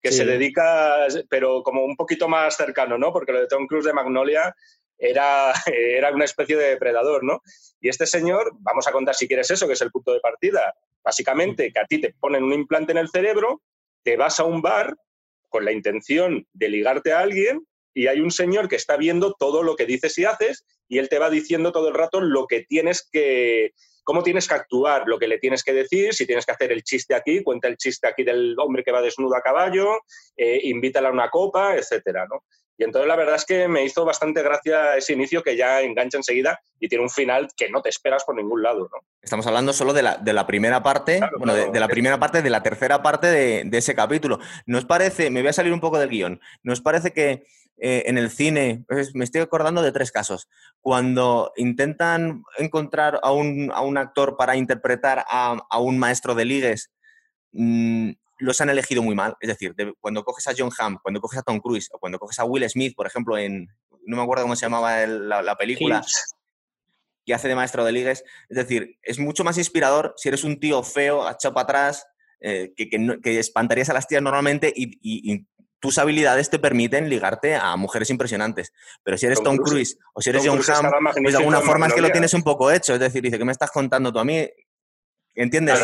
que 0.00 0.12
se 0.12 0.24
dedica, 0.24 1.06
pero 1.28 1.62
como 1.62 1.84
un 1.84 1.96
poquito 1.96 2.28
más 2.28 2.56
cercano, 2.56 2.96
¿no? 2.98 3.12
Porque 3.12 3.32
lo 3.32 3.40
de 3.40 3.48
Tom 3.48 3.66
Cruise 3.66 3.84
de 3.84 3.92
Magnolia 3.92 4.54
era, 4.96 5.52
era 5.66 6.12
una 6.12 6.24
especie 6.24 6.56
de 6.56 6.70
depredador, 6.70 7.24
¿no? 7.24 7.40
Y 7.80 7.88
este 7.88 8.06
señor, 8.06 8.52
vamos 8.60 8.86
a 8.86 8.92
contar 8.92 9.14
si 9.14 9.26
quieres 9.26 9.50
eso, 9.50 9.66
que 9.66 9.72
es 9.74 9.82
el 9.82 9.90
punto 9.90 10.12
de 10.12 10.20
partida. 10.20 10.74
Básicamente, 11.02 11.72
que 11.72 11.80
a 11.80 11.86
ti 11.86 12.00
te 12.00 12.14
ponen 12.18 12.44
un 12.44 12.52
implante 12.52 12.92
en 12.92 12.98
el 12.98 13.08
cerebro, 13.08 13.62
te 14.04 14.16
vas 14.16 14.38
a 14.40 14.44
un 14.44 14.62
bar 14.62 14.94
con 15.48 15.64
la 15.64 15.72
intención 15.72 16.46
de 16.52 16.68
ligarte 16.68 17.12
a 17.12 17.20
alguien 17.20 17.66
y 17.98 18.06
hay 18.06 18.20
un 18.20 18.30
señor 18.30 18.68
que 18.68 18.76
está 18.76 18.96
viendo 18.96 19.34
todo 19.36 19.64
lo 19.64 19.74
que 19.74 19.84
dices 19.84 20.16
y 20.18 20.24
haces 20.24 20.64
y 20.86 20.98
él 20.98 21.08
te 21.08 21.18
va 21.18 21.30
diciendo 21.30 21.72
todo 21.72 21.88
el 21.88 21.94
rato 21.94 22.20
lo 22.20 22.46
que 22.46 22.60
tienes 22.60 23.08
que, 23.10 23.72
cómo 24.04 24.22
tienes 24.22 24.46
que 24.46 24.54
actuar, 24.54 25.02
lo 25.08 25.18
que 25.18 25.26
le 25.26 25.38
tienes 25.38 25.64
que 25.64 25.72
decir, 25.72 26.14
si 26.14 26.24
tienes 26.24 26.46
que 26.46 26.52
hacer 26.52 26.70
el 26.70 26.84
chiste 26.84 27.16
aquí, 27.16 27.42
cuenta 27.42 27.66
el 27.66 27.76
chiste 27.76 28.06
aquí 28.06 28.22
del 28.22 28.54
hombre 28.60 28.84
que 28.84 28.92
va 28.92 29.02
desnudo 29.02 29.34
a 29.34 29.42
caballo, 29.42 29.98
eh, 30.36 30.60
invítala 30.62 31.08
a 31.08 31.12
una 31.12 31.28
copa, 31.28 31.74
etcétera, 31.74 32.24
¿no? 32.30 32.44
Y 32.80 32.84
entonces 32.84 33.08
la 33.08 33.16
verdad 33.16 33.34
es 33.34 33.44
que 33.44 33.66
me 33.66 33.84
hizo 33.84 34.04
bastante 34.04 34.44
gracia 34.44 34.96
ese 34.96 35.14
inicio 35.14 35.42
que 35.42 35.56
ya 35.56 35.82
engancha 35.82 36.18
enseguida 36.18 36.60
y 36.78 36.86
tiene 36.86 37.02
un 37.02 37.10
final 37.10 37.48
que 37.56 37.68
no 37.68 37.82
te 37.82 37.88
esperas 37.88 38.22
por 38.22 38.36
ningún 38.36 38.62
lado, 38.62 38.88
¿no? 38.92 39.00
Estamos 39.20 39.44
hablando 39.48 39.72
solo 39.72 39.92
de 39.92 40.02
la, 40.02 40.18
de 40.18 40.32
la 40.32 40.46
primera 40.46 40.84
parte, 40.84 41.18
bueno, 41.36 41.52
de, 41.56 41.80
la 41.80 41.88
primera 41.88 42.20
parte, 42.20 42.42
de 42.42 42.50
la 42.50 42.62
tercera 42.62 43.02
parte 43.02 43.26
de, 43.26 43.64
de, 43.64 43.78
ese 43.78 43.96
capítulo. 43.96 44.38
¿Nos 44.66 44.84
parece, 44.84 45.30
me 45.30 45.40
voy 45.40 45.48
a 45.48 45.52
salir 45.52 45.72
un 45.72 45.80
poco 45.80 45.98
del 45.98 46.08
guion, 46.08 46.40
¿nos 46.62 46.80
parece 46.80 47.12
que 47.12 47.42
eh, 47.80 48.04
en 48.06 48.18
el 48.18 48.30
cine, 48.30 48.84
me 49.14 49.24
estoy 49.24 49.40
acordando 49.40 49.82
de 49.82 49.92
tres 49.92 50.10
casos. 50.10 50.48
Cuando 50.80 51.52
intentan 51.56 52.42
encontrar 52.58 53.20
a 53.22 53.32
un, 53.32 53.70
a 53.72 53.82
un 53.82 53.98
actor 53.98 54.36
para 54.36 54.56
interpretar 54.56 55.24
a, 55.28 55.58
a, 55.70 55.78
un 55.78 55.98
maestro 55.98 56.34
de 56.34 56.44
ligues, 56.44 56.90
mm, 57.52 58.10
los 58.38 58.60
han 58.60 58.70
elegido 58.70 59.02
muy 59.02 59.14
mal. 59.14 59.36
Es 59.40 59.48
decir, 59.48 59.74
cuando 60.00 60.24
coges 60.24 60.46
a 60.48 60.54
John 60.56 60.70
Hamm, 60.76 60.98
cuando 61.02 61.20
coges 61.20 61.38
a 61.38 61.42
Tom 61.42 61.60
Cruise 61.60 61.88
o 61.92 61.98
cuando 61.98 62.18
coges 62.18 62.38
a 62.38 62.44
Will 62.44 62.68
Smith, 62.68 62.94
por 62.96 63.06
ejemplo, 63.06 63.36
en, 63.36 63.68
no 64.06 64.16
me 64.16 64.22
acuerdo 64.22 64.44
cómo 64.44 64.56
se 64.56 64.66
llamaba 64.66 65.06
la, 65.06 65.42
la, 65.42 65.56
película, 65.56 66.04
que 67.24 67.34
hace 67.34 67.48
de 67.48 67.54
maestro 67.54 67.84
de 67.84 67.92
ligues, 67.92 68.24
es 68.48 68.56
decir, 68.56 68.98
es 69.02 69.18
mucho 69.18 69.44
más 69.44 69.58
inspirador 69.58 70.14
si 70.16 70.28
eres 70.28 70.44
un 70.44 70.58
tío 70.58 70.82
feo, 70.82 71.28
echado 71.30 71.54
para 71.54 71.64
atrás, 71.64 72.06
eh, 72.40 72.72
que, 72.76 72.88
que, 72.88 73.38
espantarías 73.38 73.90
a 73.90 73.94
las 73.94 74.06
tías 74.06 74.22
normalmente 74.22 74.72
y, 74.74 74.98
y, 75.02 75.46
tus 75.80 75.98
habilidades 75.98 76.50
te 76.50 76.58
permiten 76.58 77.08
ligarte 77.08 77.54
a 77.54 77.76
mujeres 77.76 78.10
impresionantes. 78.10 78.72
Pero 79.02 79.16
si 79.16 79.26
eres 79.26 79.42
Tom, 79.42 79.56
Cruise, 79.56 79.98
o 80.12 80.20
si 80.20 80.30
eres 80.30 80.42
John 80.44 80.60
Hamm, 80.60 80.92
pues 81.22 81.32
de 81.32 81.38
alguna 81.38 81.60
forma 81.60 81.86
es 81.86 81.94
que 81.94 82.00
lo 82.00 82.10
tienes 82.10 82.34
un 82.34 82.42
poco 82.42 82.70
hecho. 82.70 82.94
Es 82.94 83.00
decir, 83.00 83.22
dice, 83.22 83.38
¿qué 83.38 83.44
me 83.44 83.52
estás 83.52 83.70
contando 83.70 84.12
tú 84.12 84.18
a 84.18 84.24
mí? 84.24 84.48
¿Entiendes? 85.34 85.80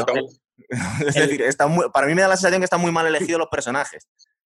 es 1.06 1.14
decir, 1.14 1.42
está 1.42 1.68
para 1.92 2.06
mí 2.06 2.14
me 2.14 2.22
da 2.22 2.28
la 2.28 2.36
sensación 2.36 2.60
que 2.60 2.64
están 2.64 2.80
muy 2.80 2.92
mal 2.92 3.06
elegidos 3.06 3.38
los 3.38 3.48
personajes. 3.48 4.08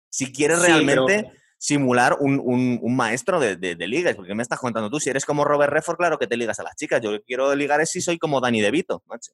Si 0.09 0.31
quieres 0.31 0.61
realmente 0.61 1.31
simular 1.57 2.17
un, 2.19 2.39
un, 2.39 2.95
maestro 2.95 3.39
de, 3.39 3.55
de, 3.55 3.75
de, 3.75 3.87
ligas, 3.87 4.15
porque 4.15 4.35
me 4.35 4.43
estás 4.43 4.59
contando 4.59 4.89
tú, 4.89 4.99
si 4.99 5.09
eres 5.09 5.25
como 5.25 5.43
Robert 5.43 5.73
Redford, 5.73 5.97
claro 5.97 6.17
que 6.19 6.27
te 6.27 6.37
ligas 6.37 6.59
a 6.59 6.63
las 6.63 6.75
chicas. 6.75 7.01
Yo 7.01 7.21
quiero 7.23 7.53
ligar 7.55 7.81
es 7.81 7.89
si 7.89 8.01
soy 8.01 8.17
como 8.17 8.39
Danny 8.39 8.61
DeVito, 8.61 9.03
macho. 9.07 9.31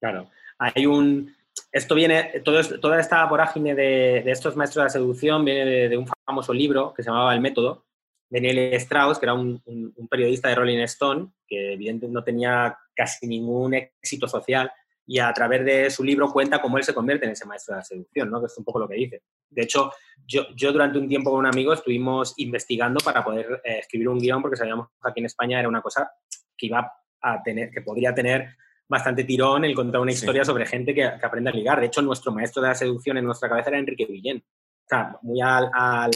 Claro, 0.00 0.30
hay 0.58 0.86
un, 0.86 1.34
esto 1.72 1.94
viene, 1.94 2.42
toda 2.44 3.00
esta 3.00 3.24
vorágine 3.24 3.74
de, 3.74 4.30
estos 4.30 4.56
maestros 4.56 4.82
de 4.82 4.86
la 4.86 4.90
seducción 4.90 5.44
viene 5.44 5.88
de, 5.88 5.96
un 5.96 6.06
famoso 6.26 6.52
libro 6.52 6.92
que 6.94 7.02
se 7.02 7.08
llamaba 7.08 7.34
El 7.34 7.40
Método, 7.40 7.86
de 8.28 8.40
Neil 8.40 8.74
Strauss, 8.74 9.18
que 9.18 9.26
era 9.26 9.34
un, 9.34 9.62
periodista 10.10 10.48
de 10.48 10.54
Rolling 10.54 10.78
Stone, 10.80 11.32
que 11.46 11.72
evidentemente 11.72 12.14
no 12.14 12.22
tenía 12.22 12.78
casi 12.94 13.26
ningún 13.26 13.72
éxito 13.74 14.28
social, 14.28 14.70
y 15.06 15.18
a 15.18 15.32
través 15.32 15.64
de 15.64 15.90
su 15.90 16.04
libro 16.04 16.30
cuenta 16.30 16.60
cómo 16.60 16.76
él 16.76 16.84
se 16.84 16.94
convierte 16.94 17.24
en 17.24 17.32
ese 17.32 17.46
maestro 17.46 17.74
de 17.74 17.80
la 17.80 17.84
seducción, 17.84 18.30
¿no? 18.30 18.40
que 18.40 18.46
es 18.46 18.56
un 18.56 18.64
poco 18.64 18.78
lo 18.78 18.88
que 18.88 18.94
dice. 18.94 19.22
De 19.50 19.62
hecho, 19.62 19.92
yo, 20.26 20.46
yo 20.54 20.72
durante 20.72 20.98
un 20.98 21.08
tiempo 21.08 21.30
con 21.30 21.40
un 21.40 21.46
amigo 21.46 21.72
estuvimos 21.72 22.34
investigando 22.36 23.00
para 23.04 23.24
poder 23.24 23.60
eh, 23.64 23.78
escribir 23.78 24.08
un 24.08 24.18
guion, 24.18 24.42
porque 24.42 24.56
sabíamos 24.56 24.88
que 24.88 25.10
aquí 25.10 25.20
en 25.20 25.26
España 25.26 25.58
era 25.58 25.68
una 25.68 25.82
cosa 25.82 26.10
que 26.56 26.66
iba 26.66 26.92
a 27.20 27.42
tener, 27.42 27.70
que 27.70 27.80
podría 27.80 28.14
tener 28.14 28.56
bastante 28.92 29.24
tirón 29.24 29.64
el 29.64 29.74
contar 29.74 30.00
una 30.00 30.12
historia 30.12 30.44
sobre 30.44 30.66
gente 30.66 30.94
que, 30.94 31.04
aprende 31.04 31.50
a 31.50 31.54
ligar. 31.54 31.80
De 31.80 31.86
hecho, 31.86 32.02
nuestro 32.02 32.30
maestro 32.30 32.60
de 32.62 32.68
la 32.68 32.74
seducción 32.74 33.16
en 33.16 33.24
nuestra 33.24 33.48
cabeza 33.48 33.70
era 33.70 33.78
Enrique 33.78 34.06
Villén. 34.06 34.38
O 34.38 34.88
sea, 34.88 35.16
muy 35.22 35.40
al, 35.40 35.70
a 35.72 36.08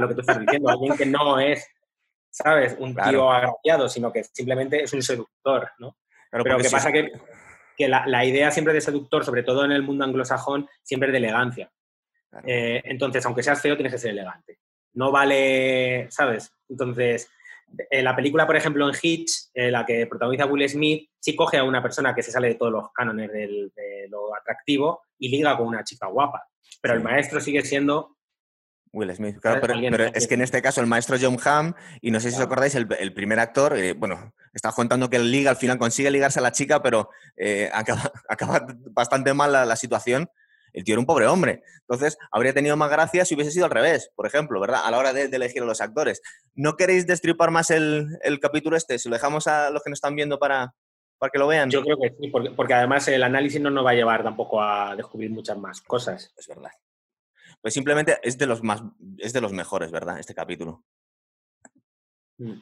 lo 0.00 0.08
que 0.08 0.14
tú 0.14 0.20
estás 0.22 0.40
diciendo, 0.40 0.70
alguien 0.70 0.96
que 0.96 1.04
no 1.04 1.38
es, 1.38 1.68
¿sabes? 2.30 2.74
Un 2.78 2.94
tío 2.94 3.30
agraciado, 3.30 3.88
sino 3.88 4.10
que 4.10 4.24
simplemente 4.24 4.82
es 4.82 4.92
un 4.94 5.02
seductor, 5.02 5.70
¿no? 5.78 5.96
Pero 6.30 6.56
lo 6.56 6.58
que 6.58 6.70
pasa 6.70 6.90
que, 6.90 7.12
que 7.76 7.88
la, 7.88 8.24
idea 8.24 8.50
siempre 8.50 8.72
de 8.72 8.80
seductor, 8.80 9.24
sobre 9.24 9.42
todo 9.42 9.64
en 9.64 9.72
el 9.72 9.82
mundo 9.82 10.04
anglosajón, 10.04 10.66
siempre 10.82 11.08
es 11.08 11.12
de 11.12 11.18
elegancia. 11.18 11.70
Eh, 12.46 12.80
entonces, 12.84 13.24
aunque 13.26 13.42
seas 13.42 13.60
feo, 13.60 13.76
tienes 13.76 13.92
que 13.92 13.98
ser 13.98 14.12
elegante. 14.12 14.58
No 14.94 15.12
vale, 15.12 16.10
¿sabes? 16.10 16.50
Entonces, 16.68 17.28
en 17.90 18.04
la 18.04 18.14
película, 18.16 18.46
por 18.46 18.56
ejemplo, 18.56 18.88
en 18.88 18.94
Hitch, 19.00 19.50
en 19.54 19.72
la 19.72 19.84
que 19.84 20.06
protagoniza 20.06 20.46
Will 20.46 20.68
Smith, 20.68 21.08
sí 21.18 21.34
coge 21.34 21.58
a 21.58 21.64
una 21.64 21.82
persona 21.82 22.14
que 22.14 22.22
se 22.22 22.30
sale 22.30 22.48
de 22.48 22.54
todos 22.54 22.72
los 22.72 22.92
cánones 22.92 23.30
de 23.32 24.06
lo 24.08 24.34
atractivo 24.34 25.02
y 25.18 25.28
liga 25.28 25.56
con 25.56 25.68
una 25.68 25.84
chica 25.84 26.06
guapa. 26.06 26.46
Pero 26.80 26.94
el 26.94 27.02
maestro 27.02 27.40
sigue 27.40 27.62
siendo 27.62 28.14
Will 28.94 29.14
Smith, 29.14 29.38
claro, 29.40 29.60
pero, 29.60 30.04
es 30.14 30.28
que 30.28 30.34
en 30.34 30.42
este 30.42 30.62
caso 30.62 30.80
el 30.80 30.86
maestro 30.86 31.16
John 31.20 31.36
Hamm, 31.44 31.74
y 32.00 32.12
no 32.12 32.20
sé 32.20 32.30
si 32.30 32.36
os 32.36 32.42
acordáis, 32.42 32.76
el, 32.76 33.12
primer 33.12 33.40
actor, 33.40 33.76
eh, 33.76 33.92
bueno, 33.92 34.32
está 34.52 34.70
contando 34.70 35.10
que 35.10 35.16
el 35.16 35.32
liga 35.32 35.50
al 35.50 35.56
final 35.56 35.78
consigue 35.78 36.12
ligarse 36.12 36.38
a 36.38 36.42
la 36.42 36.52
chica, 36.52 36.80
pero 36.80 37.10
eh, 37.36 37.68
acaba, 37.72 38.12
bastante 38.92 39.34
mal 39.34 39.50
la, 39.52 39.76
situación 39.76 40.28
el 40.74 40.84
tío 40.84 40.94
era 40.94 41.00
un 41.00 41.06
pobre 41.06 41.26
hombre. 41.26 41.62
Entonces, 41.80 42.18
habría 42.30 42.52
tenido 42.52 42.76
más 42.76 42.90
gracia 42.90 43.24
si 43.24 43.34
hubiese 43.34 43.52
sido 43.52 43.64
al 43.64 43.70
revés, 43.70 44.10
por 44.14 44.26
ejemplo, 44.26 44.60
¿verdad? 44.60 44.82
A 44.84 44.90
la 44.90 44.98
hora 44.98 45.12
de, 45.12 45.24
elegir 45.24 45.62
a 45.62 45.66
los 45.66 45.80
actores. 45.80 46.20
¿No 46.54 46.76
queréis 46.76 47.06
destripar 47.06 47.50
más 47.50 47.70
el, 47.70 48.18
capítulo 48.42 48.76
este? 48.76 48.98
Si 48.98 49.08
lo 49.08 49.14
dejamos 49.14 49.46
a 49.46 49.70
los 49.70 49.82
que 49.82 49.90
nos 49.90 49.98
están 49.98 50.16
viendo 50.16 50.38
para, 50.38 50.74
para 51.16 51.30
que 51.30 51.38
lo 51.38 51.46
vean. 51.46 51.70
Yo 51.70 51.82
creo 51.82 51.96
que 51.96 52.14
sí, 52.20 52.28
porque, 52.28 52.74
además 52.74 53.06
el 53.08 53.22
análisis 53.22 53.60
no 53.60 53.70
nos 53.70 53.86
va 53.86 53.90
a 53.90 53.94
llevar 53.94 54.24
tampoco 54.24 54.60
a 54.60 54.96
descubrir 54.96 55.30
muchas 55.30 55.56
más 55.56 55.80
cosas. 55.80 56.34
Es 56.36 56.48
verdad. 56.48 56.70
Pues 57.62 57.72
simplemente 57.72 58.18
es 58.22 58.36
de 58.36 58.46
los 58.46 58.62
más, 58.62 58.82
es 59.18 59.32
de 59.32 59.40
los 59.40 59.52
mejores, 59.52 59.92
¿verdad? 59.92 60.18
Este 60.18 60.34
capítulo. 60.34 60.84
Mm. 62.38 62.60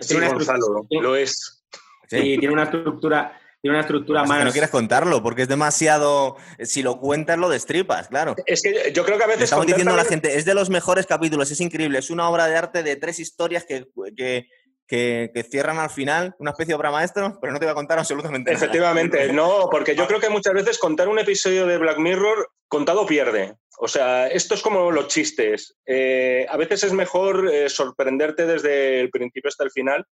Sí, 0.00 0.16
Gonzalo, 0.18 0.86
lo 0.90 1.16
es. 1.16 1.64
Sí, 2.08 2.38
tiene 2.38 2.52
una 2.52 2.64
estructura 2.64 3.39
tiene 3.60 3.76
una 3.76 3.80
estructura 3.80 4.24
más... 4.24 4.38
Que 4.38 4.44
no 4.44 4.52
quieres 4.52 4.70
contarlo, 4.70 5.22
porque 5.22 5.42
es 5.42 5.48
demasiado... 5.48 6.36
Si 6.60 6.82
lo 6.82 6.98
cuentas, 6.98 7.38
lo 7.38 7.48
destripas, 7.48 8.08
claro. 8.08 8.34
Es 8.46 8.62
que 8.62 8.92
yo 8.92 9.04
creo 9.04 9.18
que 9.18 9.24
a 9.24 9.28
veces... 9.28 9.44
estamos 9.44 9.66
diciendo 9.66 9.92
a 9.92 9.96
la 9.96 10.04
gente, 10.04 10.36
es 10.36 10.44
de 10.44 10.54
los 10.54 10.70
mejores 10.70 11.06
capítulos, 11.06 11.50
es 11.50 11.60
increíble, 11.60 11.98
es 11.98 12.10
una 12.10 12.28
obra 12.28 12.46
de 12.46 12.56
arte 12.56 12.82
de 12.82 12.96
tres 12.96 13.18
historias 13.18 13.64
que, 13.64 13.86
que 14.16 14.48
que, 14.90 15.46
cierran 15.48 15.78
al 15.78 15.90
final, 15.90 16.34
una 16.40 16.50
especie 16.50 16.72
de 16.72 16.76
obra 16.76 16.90
maestro, 16.90 17.38
pero 17.40 17.52
no 17.52 17.60
te 17.60 17.64
voy 17.64 17.70
a 17.70 17.76
contar 17.76 17.98
absolutamente 18.00 18.50
nada. 18.50 18.64
Efectivamente, 18.64 19.32
no, 19.32 19.68
porque 19.70 19.94
yo 19.94 20.06
creo 20.08 20.18
que 20.18 20.28
muchas 20.28 20.52
veces 20.52 20.78
contar 20.78 21.08
un 21.08 21.20
episodio 21.20 21.66
de 21.66 21.78
Black 21.78 21.98
Mirror 21.98 22.50
contado 22.66 23.06
pierde. 23.06 23.54
O 23.78 23.86
sea, 23.86 24.26
esto 24.26 24.54
es 24.54 24.62
como 24.62 24.90
los 24.90 25.06
chistes. 25.06 25.76
Eh, 25.86 26.44
a 26.48 26.56
veces 26.56 26.82
es 26.82 26.92
mejor 26.92 27.48
eh, 27.52 27.68
sorprenderte 27.68 28.46
desde 28.46 29.00
el 29.00 29.10
principio 29.10 29.48
hasta 29.48 29.64
el 29.64 29.70
final. 29.70 30.04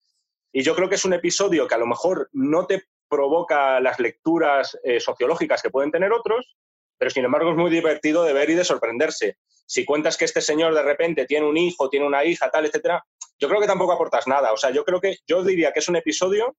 Y 0.52 0.62
yo 0.62 0.74
creo 0.76 0.88
que 0.88 0.94
es 0.94 1.04
un 1.04 1.12
episodio 1.12 1.66
que 1.66 1.74
a 1.74 1.78
lo 1.78 1.86
mejor 1.86 2.30
no 2.32 2.66
te 2.66 2.84
provoca 3.08 3.80
las 3.80 3.98
lecturas 3.98 4.78
eh, 4.84 5.00
sociológicas 5.00 5.62
que 5.62 5.70
pueden 5.70 5.90
tener 5.90 6.12
otros, 6.12 6.56
pero 6.98 7.10
sin 7.10 7.24
embargo 7.24 7.50
es 7.50 7.56
muy 7.56 7.70
divertido 7.70 8.24
de 8.24 8.32
ver 8.32 8.50
y 8.50 8.54
de 8.54 8.64
sorprenderse. 8.64 9.38
Si 9.66 9.84
cuentas 9.84 10.16
que 10.16 10.24
este 10.24 10.40
señor 10.40 10.74
de 10.74 10.82
repente 10.82 11.26
tiene 11.26 11.46
un 11.46 11.56
hijo, 11.56 11.88
tiene 11.88 12.06
una 12.06 12.24
hija, 12.24 12.50
tal, 12.50 12.66
etcétera, 12.66 13.04
yo 13.38 13.48
creo 13.48 13.60
que 13.60 13.66
tampoco 13.66 13.92
aportas 13.92 14.26
nada. 14.26 14.52
O 14.52 14.56
sea, 14.56 14.70
yo 14.70 14.84
creo 14.84 15.00
que, 15.00 15.18
yo 15.26 15.44
diría 15.44 15.72
que 15.72 15.78
es 15.80 15.88
un 15.88 15.96
episodio 15.96 16.56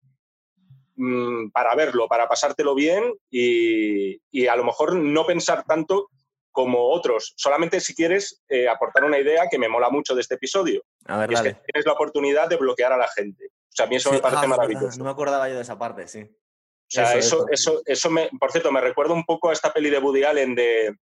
mm, 0.96 1.50
para 1.50 1.76
verlo, 1.76 2.08
para 2.08 2.28
pasártelo 2.28 2.76
bien 2.76 3.14
y, 3.30 4.48
a 4.48 4.56
lo 4.56 4.64
mejor 4.64 4.96
no 4.96 5.26
pensar 5.26 5.66
tanto 5.66 6.10
como 6.52 6.90
otros. 6.90 7.34
Solamente 7.36 7.80
si 7.80 7.94
quieres 7.94 8.44
eh, 8.48 8.68
aportar 8.68 9.04
una 9.04 9.20
idea 9.20 9.48
que 9.50 9.60
me 9.60 9.70
mola 9.70 9.90
mucho 9.90 10.16
de 10.16 10.22
este 10.22 10.36
episodio. 10.36 10.84
A 11.06 11.18
ver, 11.18 11.34
es 11.34 11.42
que 11.42 11.54
tienes 11.54 11.86
la 11.86 11.94
oportunidad 11.94 12.48
de 12.48 12.58
bloquear 12.58 12.94
a 12.94 12.98
la 12.98 13.08
gente. 13.08 13.52
O 13.70 13.76
sea, 13.76 13.86
a 13.86 13.90
mí 13.90 13.96
eso 13.96 14.12
me 14.12 14.20
parece 14.20 14.46
ah, 14.46 14.48
maravilloso. 14.48 14.98
No 14.98 15.06
me 15.06 15.12
acordaba 15.12 15.48
yo 15.48 15.56
de 15.56 15.62
esa 15.62 15.78
parte, 15.78 16.08
sí. 16.08 16.22
O 16.22 16.92
sea, 16.92 17.16
eso, 17.16 17.46
eso, 17.52 17.82
eso, 17.86 18.10
me, 18.10 18.30
por 18.40 18.52
cierto, 18.52 18.72
me 18.72 18.82
recuerda 18.82 19.14
un 19.14 19.24
poco 19.24 19.50
a 19.50 19.54
esta 19.54 19.72
peli 19.72 19.90
de 19.90 20.00
Woody 20.00 20.24
Allen 20.24 20.56
de. 20.56 20.96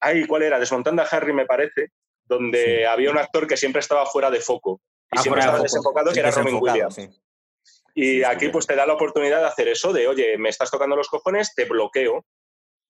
Ay, 0.00 0.26
¿cuál 0.26 0.42
era? 0.42 0.58
Desmontando 0.58 1.02
a 1.02 1.04
Harry, 1.04 1.32
me 1.32 1.46
parece, 1.46 1.92
donde 2.24 2.84
había 2.86 3.12
un 3.12 3.18
actor 3.18 3.46
que 3.46 3.56
siempre 3.56 3.78
estaba 3.78 4.04
fuera 4.06 4.30
de 4.30 4.40
foco. 4.40 4.80
Y 5.12 5.18
ah, 5.18 5.22
siempre 5.22 5.40
estaba 5.40 5.60
desenfocado, 5.60 6.12
que 6.12 6.18
era 6.18 6.32
Robin 6.32 6.58
Williams. 6.60 6.98
Y 7.94 8.22
aquí 8.24 8.48
pues 8.48 8.66
te 8.66 8.74
da 8.74 8.86
la 8.86 8.94
oportunidad 8.94 9.40
de 9.40 9.46
hacer 9.46 9.68
eso, 9.68 9.92
de 9.92 10.08
oye, 10.08 10.38
me 10.38 10.48
estás 10.48 10.70
tocando 10.70 10.96
los 10.96 11.08
cojones, 11.08 11.54
te 11.54 11.66
bloqueo. 11.66 12.24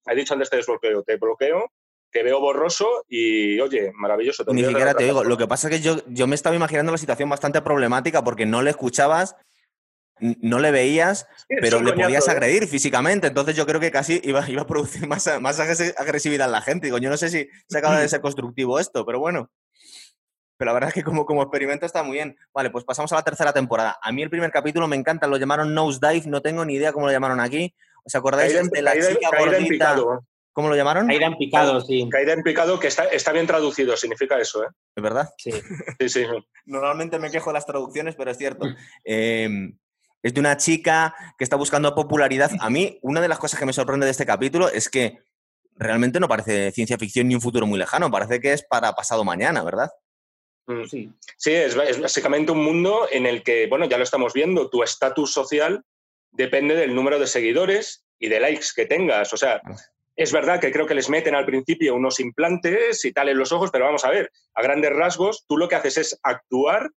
He 0.05 0.15
dicho 0.15 0.33
antes 0.33 0.49
te 0.49 0.57
desbloqueo, 0.57 1.03
te 1.03 1.17
bloqueo, 1.17 1.71
te 2.13 2.23
veo 2.23 2.39
borroso 2.39 3.05
y 3.09 3.59
oye, 3.59 3.91
maravilloso. 3.95 4.45
Ni 4.53 4.63
siquiera 4.63 4.93
te 4.93 5.03
digo, 5.03 5.23
lo 5.23 5.37
que 5.37 5.47
pasa 5.47 5.67
es 5.67 5.75
que 5.75 5.81
yo, 5.81 5.97
yo 6.07 6.27
me 6.27 6.35
estaba 6.35 6.55
imaginando 6.55 6.91
la 6.91 6.97
situación 6.97 7.29
bastante 7.29 7.61
problemática 7.61 8.23
porque 8.23 8.45
no 8.45 8.61
le 8.61 8.69
escuchabas 8.69 9.35
no 10.19 10.59
le 10.59 10.71
veías, 10.71 11.27
pero 11.49 11.81
le 11.81 11.93
podías 11.93 12.27
agredir 12.29 12.67
físicamente. 12.67 13.27
Entonces 13.27 13.55
yo 13.55 13.65
creo 13.65 13.79
que 13.79 13.91
casi 13.91 14.21
iba, 14.23 14.47
iba 14.49 14.61
a 14.61 14.67
producir 14.67 15.07
más, 15.07 15.29
más 15.41 15.59
agresividad 15.59 16.47
en 16.47 16.51
la 16.51 16.61
gente. 16.61 16.87
Digo, 16.87 16.97
yo 16.97 17.09
no 17.09 17.17
sé 17.17 17.29
si 17.29 17.49
se 17.67 17.77
acaba 17.77 17.99
de 17.99 18.07
ser 18.09 18.21
constructivo 18.21 18.79
esto, 18.79 19.05
pero 19.05 19.19
bueno. 19.19 19.51
Pero 20.55 20.69
la 20.69 20.73
verdad 20.73 20.89
es 20.89 20.93
que 20.93 21.03
como, 21.03 21.25
como 21.25 21.41
experimento 21.41 21.85
está 21.85 22.03
muy 22.03 22.13
bien. 22.13 22.37
Vale, 22.53 22.69
pues 22.69 22.85
pasamos 22.85 23.11
a 23.11 23.15
la 23.15 23.23
tercera 23.23 23.51
temporada. 23.51 23.97
A 24.01 24.11
mí 24.11 24.21
el 24.21 24.29
primer 24.29 24.51
capítulo 24.51 24.87
me 24.87 24.95
encanta, 24.95 25.27
lo 25.27 25.37
llamaron 25.37 25.73
Nose 25.73 25.99
Dive, 26.01 26.27
no 26.27 26.41
tengo 26.41 26.63
ni 26.63 26.75
idea 26.75 26.93
cómo 26.93 27.07
lo 27.07 27.11
llamaron 27.11 27.39
aquí. 27.39 27.75
¿Os 28.05 28.15
acordáis 28.15 28.69
de 28.69 28.81
la 28.81 28.93
chica 28.93 29.29
gordita? 29.37 29.95
¿Cómo 30.53 30.69
lo 30.69 30.75
llamaron? 30.75 31.07
Caída 31.07 31.25
en 31.25 31.37
picado, 31.37 31.81
sí. 31.81 32.07
Caída 32.09 32.33
en 32.33 32.43
picado, 32.43 32.79
que 32.79 32.87
está, 32.87 33.05
está 33.05 33.31
bien 33.31 33.47
traducido, 33.47 33.97
significa 33.97 34.39
eso, 34.39 34.63
¿eh? 34.63 34.67
¿Es 34.95 35.03
verdad? 35.03 35.29
Sí. 35.37 35.51
sí, 35.99 36.09
sí. 36.09 36.25
Normalmente 36.65 37.19
me 37.19 37.31
quejo 37.31 37.49
de 37.49 37.55
las 37.55 37.65
traducciones, 37.65 38.15
pero 38.15 38.31
es 38.31 38.37
cierto. 38.37 38.67
eh, 39.03 39.49
es 40.21 40.33
de 40.33 40.39
una 40.39 40.55
chica 40.55 41.13
que 41.37 41.43
está 41.43 41.57
buscando 41.57 41.93
popularidad. 41.93 42.51
A 42.59 42.69
mí, 42.69 42.97
una 43.01 43.19
de 43.19 43.27
las 43.27 43.39
cosas 43.39 43.59
que 43.59 43.65
me 43.65 43.73
sorprende 43.73 44.05
de 44.05 44.11
este 44.11 44.25
capítulo 44.25 44.69
es 44.69 44.89
que 44.89 45.19
realmente 45.75 46.19
no 46.19 46.27
parece 46.27 46.71
ciencia 46.71 46.97
ficción 46.97 47.27
ni 47.27 47.35
un 47.35 47.41
futuro 47.41 47.65
muy 47.65 47.77
lejano, 47.77 48.09
parece 48.09 48.39
que 48.39 48.53
es 48.53 48.63
para 48.63 48.93
pasado 48.93 49.23
mañana, 49.23 49.63
¿verdad? 49.63 49.91
Mm. 50.67 50.85
Sí, 50.85 51.11
sí 51.35 51.51
es, 51.51 51.75
básicamente 51.75 52.51
un 52.51 52.63
mundo 52.63 53.07
en 53.11 53.25
el 53.25 53.43
que, 53.43 53.67
bueno, 53.67 53.85
ya 53.85 53.97
lo 53.97 54.03
estamos 54.03 54.33
viendo, 54.33 54.69
tu 54.69 54.81
estatus 54.81 55.33
social 55.33 55.83
depende 56.31 56.75
del 56.75 56.95
número 56.95 57.19
de 57.19 57.27
seguidores 57.27 58.05
y 58.17 58.29
de 58.29 58.39
likes 58.39 58.67
que 58.75 58.85
tengas. 58.85 59.33
O 59.33 59.37
sea. 59.37 59.61
Es 60.15 60.31
verdad 60.31 60.59
que 60.59 60.71
creo 60.71 60.85
que 60.85 60.95
les 60.95 61.09
meten 61.09 61.35
al 61.35 61.45
principio 61.45 61.95
unos 61.95 62.19
implantes 62.19 63.03
y 63.05 63.11
tal 63.11 63.29
en 63.29 63.37
los 63.37 63.51
ojos, 63.51 63.71
pero 63.71 63.85
vamos 63.85 64.05
a 64.05 64.09
ver, 64.09 64.31
a 64.53 64.61
grandes 64.61 64.93
rasgos, 64.93 65.45
tú 65.47 65.57
lo 65.57 65.67
que 65.67 65.75
haces 65.75 65.97
es 65.97 66.19
actuar 66.23 66.89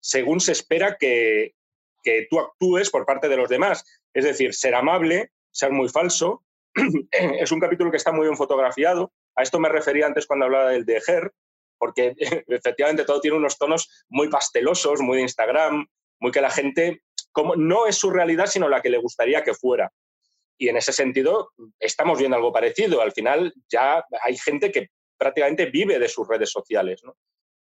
según 0.00 0.40
se 0.40 0.52
espera 0.52 0.96
que, 0.98 1.54
que 2.02 2.26
tú 2.30 2.40
actúes 2.40 2.90
por 2.90 3.06
parte 3.06 3.28
de 3.28 3.36
los 3.36 3.48
demás. 3.48 3.84
Es 4.14 4.24
decir, 4.24 4.54
ser 4.54 4.74
amable, 4.74 5.30
ser 5.50 5.72
muy 5.72 5.88
falso. 5.88 6.44
es 7.10 7.52
un 7.52 7.60
capítulo 7.60 7.90
que 7.90 7.96
está 7.96 8.12
muy 8.12 8.26
bien 8.26 8.36
fotografiado. 8.36 9.12
A 9.36 9.42
esto 9.42 9.58
me 9.58 9.68
refería 9.68 10.06
antes 10.06 10.26
cuando 10.26 10.46
hablaba 10.46 10.70
del 10.70 10.84
de 10.84 11.02
Her, 11.06 11.32
porque 11.78 12.14
efectivamente 12.48 13.04
todo 13.04 13.20
tiene 13.20 13.36
unos 13.36 13.58
tonos 13.58 14.04
muy 14.08 14.28
pastelosos, 14.28 15.00
muy 15.00 15.18
de 15.18 15.22
Instagram, 15.22 15.86
muy 16.20 16.32
que 16.32 16.40
la 16.40 16.50
gente, 16.50 17.02
como 17.32 17.56
no 17.56 17.86
es 17.86 17.96
su 17.96 18.10
realidad, 18.10 18.46
sino 18.46 18.68
la 18.68 18.80
que 18.80 18.90
le 18.90 18.98
gustaría 18.98 19.42
que 19.42 19.54
fuera. 19.54 19.90
Y 20.60 20.68
en 20.68 20.76
ese 20.76 20.92
sentido 20.92 21.52
estamos 21.78 22.18
viendo 22.18 22.36
algo 22.36 22.52
parecido. 22.52 23.00
Al 23.00 23.12
final 23.12 23.50
ya 23.72 24.04
hay 24.22 24.36
gente 24.36 24.70
que 24.70 24.88
prácticamente 25.16 25.66
vive 25.66 25.98
de 25.98 26.06
sus 26.06 26.28
redes 26.28 26.50
sociales. 26.50 27.00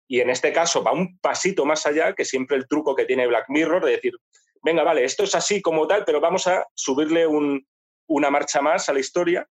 Y 0.06 0.20
en 0.20 0.30
este 0.30 0.52
caso 0.52 0.84
va 0.84 0.92
un 0.92 1.18
pasito 1.20 1.66
más 1.66 1.86
allá, 1.86 2.14
que 2.14 2.26
siempre 2.26 2.58
el 2.58 2.68
truco 2.68 2.94
que 2.96 3.06
tiene 3.06 3.26
Black 3.26 3.46
Mirror 3.48 3.86
de 3.86 3.92
decir, 3.92 4.12
venga, 4.64 4.84
vale, 4.84 5.06
esto 5.06 5.24
es 5.24 5.34
así 5.34 5.62
como 5.62 5.88
tal, 5.88 6.04
pero 6.04 6.20
vamos 6.20 6.46
a 6.48 6.66
subirle 6.74 7.26
una 7.26 8.30
marcha 8.30 8.62
más 8.62 8.90
a 8.90 8.94
la 8.94 9.00
historia. 9.00 9.48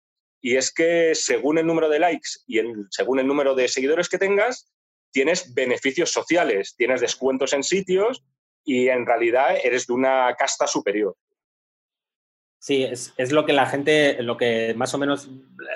Y 0.40 0.56
es 0.56 0.72
que 0.72 1.12
según 1.16 1.58
el 1.58 1.66
número 1.66 1.88
de 1.88 1.98
likes 1.98 2.30
y 2.46 2.60
según 2.90 3.18
el 3.18 3.26
número 3.26 3.56
de 3.56 3.66
seguidores 3.66 4.08
que 4.08 4.18
tengas, 4.18 4.72
tienes 5.10 5.52
beneficios 5.52 6.12
sociales, 6.12 6.76
tienes 6.76 7.00
descuentos 7.00 7.52
en 7.54 7.64
sitios 7.64 8.22
y 8.64 8.86
en 8.86 9.04
realidad 9.04 9.56
eres 9.64 9.88
de 9.88 9.94
una 9.94 10.32
casta 10.38 10.68
superior. 10.68 11.16
Sí, 12.62 12.84
es, 12.84 13.32
lo 13.32 13.44
que 13.44 13.52
la 13.52 13.66
gente, 13.66 14.22
lo 14.22 14.36
que 14.36 14.72
más 14.76 14.94
o 14.94 14.98
menos 14.98 15.28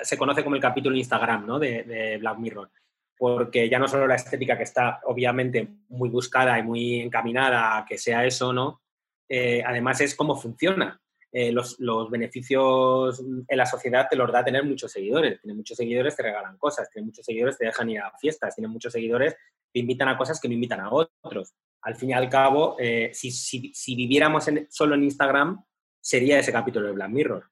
se 0.03 0.17
conoce 0.17 0.43
como 0.43 0.55
el 0.55 0.61
capítulo 0.61 0.95
Instagram 0.95 1.45
¿no? 1.45 1.59
de, 1.59 1.83
de 1.83 2.17
Black 2.17 2.37
Mirror 2.37 2.69
porque 3.17 3.67
ya 3.67 3.79
no 3.79 3.87
solo 3.87 4.07
la 4.07 4.15
estética 4.15 4.55
que 4.55 4.63
está 4.63 5.01
obviamente 5.05 5.67
muy 5.89 6.09
buscada 6.09 6.57
y 6.59 6.63
muy 6.63 7.01
encaminada 7.01 7.77
a 7.77 7.85
que 7.85 7.97
sea 7.97 8.25
eso, 8.25 8.53
¿no? 8.53 8.83
Eh, 9.27 9.63
además 9.65 9.99
es 10.01 10.15
cómo 10.15 10.35
funciona. 10.35 11.01
Eh, 11.31 11.51
los, 11.51 11.77
beneficios 12.09 13.19
en 13.19 13.57
la 13.57 13.65
sociedad 13.65 14.07
te 14.09 14.15
los 14.15 14.31
da 14.31 14.45
tener 14.45 14.63
muchos 14.63 14.91
seguidores. 14.91 15.41
Tiene 15.41 15.55
muchos 15.55 15.75
seguidores, 15.75 16.15
te 16.15 16.23
regalan 16.23 16.57
cosas, 16.57 16.89
tiene 16.89 17.07
muchos 17.07 17.25
seguidores, 17.25 17.57
te 17.57 17.65
dejan 17.65 17.89
ir 17.89 17.99
a 17.99 18.11
fiestas, 18.17 18.55
tiene 18.55 18.67
muchos 18.67 18.93
seguidores, 18.93 19.35
te 19.73 19.79
invitan 19.79 20.07
a 20.09 20.17
cosas 20.17 20.39
que 20.39 20.47
no 20.47 20.53
invitan 20.53 20.79
a 20.79 20.91
otros. 20.91 21.53
Al 21.81 21.95
fin 21.95 22.11
y 22.11 22.13
al 22.13 22.29
cabo, 22.29 22.75
eh, 22.79 23.11
si, 23.13 23.31
si, 23.31 23.95
viviéramos 23.95 24.45
solo 24.69 24.95
en 24.95 25.03
Instagram, 25.03 25.63
sería 26.07 26.39
ese 26.39 26.53
capítulo 26.53 26.87
de 26.87 26.93
Black 26.93 27.09
Mirror. 27.09 27.49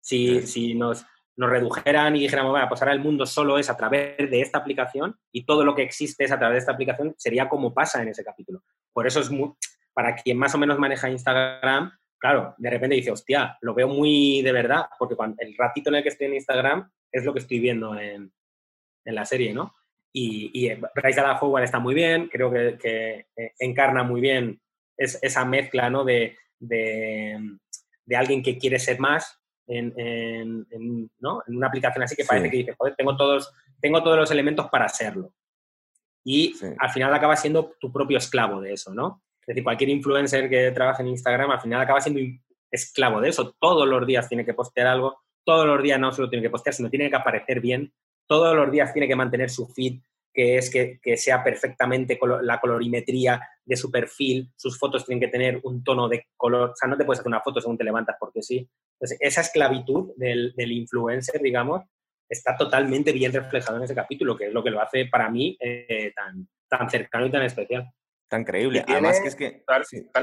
Si, 0.00 0.46
si 0.46 0.74
nos 0.74 1.04
nos 1.36 1.50
redujeran 1.50 2.14
y 2.14 2.20
dijéramos, 2.20 2.52
bueno, 2.52 2.68
pues 2.68 2.82
ahora 2.82 2.92
el 2.92 3.00
mundo 3.00 3.24
solo 3.24 3.58
es 3.58 3.70
a 3.70 3.76
través 3.76 4.18
de 4.18 4.40
esta 4.40 4.58
aplicación 4.58 5.16
y 5.32 5.44
todo 5.44 5.64
lo 5.64 5.74
que 5.74 5.82
existe 5.82 6.24
es 6.24 6.32
a 6.32 6.38
través 6.38 6.56
de 6.56 6.58
esta 6.60 6.72
aplicación, 6.72 7.14
sería 7.16 7.48
como 7.48 7.72
pasa 7.72 8.02
en 8.02 8.08
ese 8.08 8.22
capítulo. 8.22 8.62
Por 8.92 9.06
eso 9.06 9.20
es 9.20 9.30
muy, 9.30 9.52
para 9.94 10.14
quien 10.14 10.36
más 10.36 10.54
o 10.54 10.58
menos 10.58 10.78
maneja 10.78 11.10
Instagram, 11.10 11.90
claro, 12.18 12.54
de 12.58 12.70
repente 12.70 12.96
dice, 12.96 13.10
hostia, 13.10 13.56
lo 13.62 13.74
veo 13.74 13.88
muy 13.88 14.42
de 14.42 14.52
verdad, 14.52 14.86
porque 14.98 15.16
cuando, 15.16 15.36
el 15.38 15.56
ratito 15.56 15.88
en 15.88 15.96
el 15.96 16.02
que 16.02 16.10
estoy 16.10 16.26
en 16.26 16.34
Instagram 16.34 16.90
es 17.10 17.24
lo 17.24 17.32
que 17.32 17.40
estoy 17.40 17.60
viendo 17.60 17.98
en, 17.98 18.30
en 19.04 19.14
la 19.14 19.24
serie, 19.24 19.54
¿no? 19.54 19.74
Y, 20.12 20.50
y 20.52 20.74
Bryce 20.94 21.22
Dallas 21.22 21.42
Howard 21.42 21.64
está 21.64 21.78
muy 21.78 21.94
bien, 21.94 22.28
creo 22.28 22.50
que, 22.52 22.76
que 22.78 23.26
eh, 23.34 23.52
encarna 23.58 24.02
muy 24.02 24.20
bien 24.20 24.60
es, 24.98 25.18
esa 25.22 25.46
mezcla, 25.46 25.88
¿no? 25.88 26.04
De, 26.04 26.36
de, 26.58 27.58
de 28.04 28.16
alguien 28.16 28.42
que 28.42 28.58
quiere 28.58 28.78
ser 28.78 28.98
más, 28.98 29.38
en, 29.66 30.66
una 31.48 31.66
aplicación 31.66 32.02
así 32.02 32.16
que 32.16 32.24
parece 32.24 32.50
que 32.50 32.56
dices, 32.58 32.76
joder, 32.76 32.94
tengo 32.96 33.16
todos, 33.16 33.52
tengo 33.80 34.02
todos 34.02 34.18
los 34.18 34.30
elementos 34.30 34.68
para 34.68 34.86
hacerlo. 34.86 35.34
Y 36.24 36.54
al 36.78 36.90
final 36.90 37.12
acaba 37.12 37.36
siendo 37.36 37.74
tu 37.80 37.92
propio 37.92 38.18
esclavo 38.18 38.60
de 38.60 38.74
eso, 38.74 38.94
¿no? 38.94 39.22
Es 39.40 39.46
decir, 39.46 39.64
cualquier 39.64 39.90
influencer 39.90 40.48
que 40.48 40.70
trabaje 40.70 41.02
en 41.02 41.08
Instagram 41.08 41.50
al 41.50 41.60
final 41.60 41.80
acaba 41.80 42.00
siendo 42.00 42.20
esclavo 42.70 43.20
de 43.20 43.30
eso. 43.30 43.56
Todos 43.58 43.88
los 43.88 44.06
días 44.06 44.28
tiene 44.28 44.44
que 44.44 44.54
postear 44.54 44.86
algo, 44.86 45.20
todos 45.44 45.66
los 45.66 45.82
días 45.82 45.98
no 45.98 46.12
solo 46.12 46.28
tiene 46.28 46.42
que 46.42 46.50
postear, 46.50 46.74
sino 46.74 46.90
tiene 46.90 47.10
que 47.10 47.16
aparecer 47.16 47.60
bien, 47.60 47.92
todos 48.28 48.54
los 48.54 48.70
días 48.70 48.92
tiene 48.92 49.08
que 49.08 49.16
mantener 49.16 49.50
su 49.50 49.66
feed 49.66 50.00
que 50.32 50.56
es 50.56 50.70
que, 50.70 50.98
sea 51.16 51.44
perfectamente 51.44 52.18
la 52.42 52.60
colorimetría 52.60 53.40
de 53.64 53.76
su 53.76 53.90
perfil, 53.90 54.50
sus 54.56 54.78
fotos 54.78 55.04
tienen 55.04 55.20
que 55.20 55.28
tener 55.28 55.60
un 55.64 55.84
tono 55.84 56.08
de 56.08 56.26
color, 56.36 56.70
o 56.70 56.76
sea, 56.76 56.88
no 56.88 56.96
te 56.96 57.04
puedes 57.04 57.20
hacer 57.20 57.28
una 57.28 57.40
foto 57.40 57.60
según 57.60 57.78
te 57.78 57.84
levantas 57.84 58.16
porque 58.18 58.42
sí. 58.42 58.68
Entonces, 58.94 59.18
esa 59.20 59.42
esclavitud 59.42 60.12
del, 60.16 60.54
influencer, 60.56 61.40
digamos, 61.40 61.82
está 62.28 62.56
totalmente 62.56 63.12
bien 63.12 63.32
reflejado 63.32 63.76
en 63.76 63.84
ese 63.84 63.94
capítulo, 63.94 64.36
que 64.36 64.46
es 64.46 64.52
lo 64.52 64.64
que 64.64 64.70
lo 64.70 64.80
hace 64.80 65.06
para 65.06 65.28
mí 65.28 65.56
eh, 65.60 66.12
tan, 66.14 66.48
tan 66.68 66.88
cercano 66.88 67.26
y 67.26 67.30
tan 67.30 67.42
especial. 67.42 67.90
Tan 68.28 68.44
creíble. 68.44 68.84
Además 68.88 69.20
que 69.20 69.28
es 69.28 69.36
que... 69.36 69.64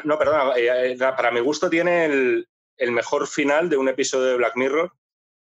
No, 0.04 0.18
perdona, 0.18 0.58
eh, 0.58 0.94
eh, 0.94 0.98
para 0.98 1.30
mi 1.30 1.40
gusto 1.40 1.70
tiene 1.70 2.06
el 2.06 2.92
mejor 2.92 3.28
final 3.28 3.70
de 3.70 3.78
un 3.78 3.90
episodio 3.90 4.30
de 4.30 4.38
Black 4.38 4.56
Mirror 4.56 4.92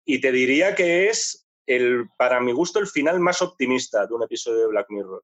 y 0.05 0.23
te 0.23 0.33
diría 0.33 0.75
que 0.75 1.09
es, 1.09 1.48
el, 1.69 2.09
para 2.17 2.41
mi 2.41 2.53
gusto, 2.53 2.79
el 2.79 2.87
final 2.87 3.21
más 3.21 3.43
optimista 3.43 4.07
de 4.07 4.15
un 4.15 4.23
episodio 4.23 4.61
de 4.61 4.67
Black 4.69 4.87
Mirror. 4.89 5.23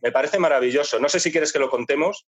Me 0.00 0.12
parece 0.12 0.38
maravilloso. 0.38 1.00
No 1.00 1.08
sé 1.08 1.18
si 1.18 1.32
quieres 1.32 1.52
que 1.52 1.58
lo 1.58 1.70
contemos, 1.70 2.26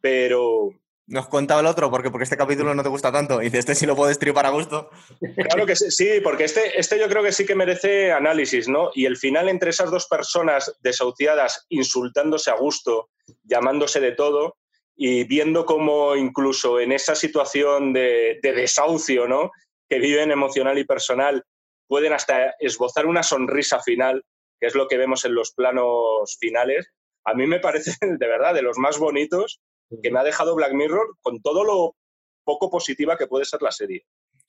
pero... 0.00 0.70
Nos 1.06 1.28
contaba 1.28 1.60
el 1.60 1.66
otro, 1.66 1.90
porque, 1.90 2.10
porque 2.10 2.24
este 2.24 2.36
capítulo 2.36 2.74
no 2.74 2.82
te 2.82 2.88
gusta 2.88 3.10
tanto. 3.10 3.40
Y 3.40 3.46
dice, 3.46 3.58
este 3.58 3.74
sí 3.74 3.86
lo 3.86 3.96
puedes 3.96 4.18
tripar 4.18 4.46
a 4.46 4.50
gusto. 4.50 4.90
Claro 5.36 5.66
que 5.66 5.74
sí, 5.74 5.90
sí, 5.90 6.20
porque 6.22 6.44
este, 6.44 6.78
este 6.78 6.98
yo 6.98 7.08
creo 7.08 7.22
que 7.22 7.32
sí 7.32 7.44
que 7.44 7.54
merece 7.54 8.12
análisis, 8.12 8.68
¿no? 8.68 8.90
Y 8.94 9.06
el 9.06 9.16
final 9.16 9.48
entre 9.48 9.70
esas 9.70 9.90
dos 9.90 10.06
personas 10.06 10.78
desahuciadas, 10.80 11.66
insultándose 11.70 12.50
a 12.50 12.56
gusto, 12.56 13.10
llamándose 13.42 14.00
de 14.00 14.12
todo, 14.12 14.56
y 14.96 15.24
viendo 15.24 15.66
cómo 15.66 16.16
incluso 16.16 16.78
en 16.78 16.92
esa 16.92 17.14
situación 17.14 17.92
de, 17.92 18.38
desahucio 18.42 19.26
¿no? 19.26 19.50
que 19.88 19.98
viven 19.98 20.30
emocional 20.30 20.78
y 20.78 20.84
personal 20.84 21.44
pueden 21.92 22.14
hasta 22.14 22.54
esbozar 22.58 23.04
una 23.04 23.22
sonrisa 23.22 23.78
final, 23.82 24.24
que 24.58 24.66
es 24.66 24.74
lo 24.74 24.88
que 24.88 24.96
vemos 24.96 25.26
en 25.26 25.34
los 25.34 25.52
planos 25.52 26.38
finales, 26.40 26.88
a 27.22 27.34
mí 27.34 27.46
me 27.46 27.60
parece 27.60 27.90
de 28.00 28.26
verdad 28.26 28.54
de 28.54 28.62
los 28.62 28.78
más 28.78 28.98
bonitos 28.98 29.60
que 30.02 30.10
me 30.10 30.18
ha 30.18 30.24
dejado 30.24 30.54
Black 30.54 30.72
Mirror 30.72 31.18
con 31.20 31.42
todo 31.42 31.64
lo 31.64 31.94
poco 32.44 32.70
positiva 32.70 33.18
que 33.18 33.26
puede 33.26 33.44
ser 33.44 33.60
la 33.60 33.72
serie. 33.72 34.06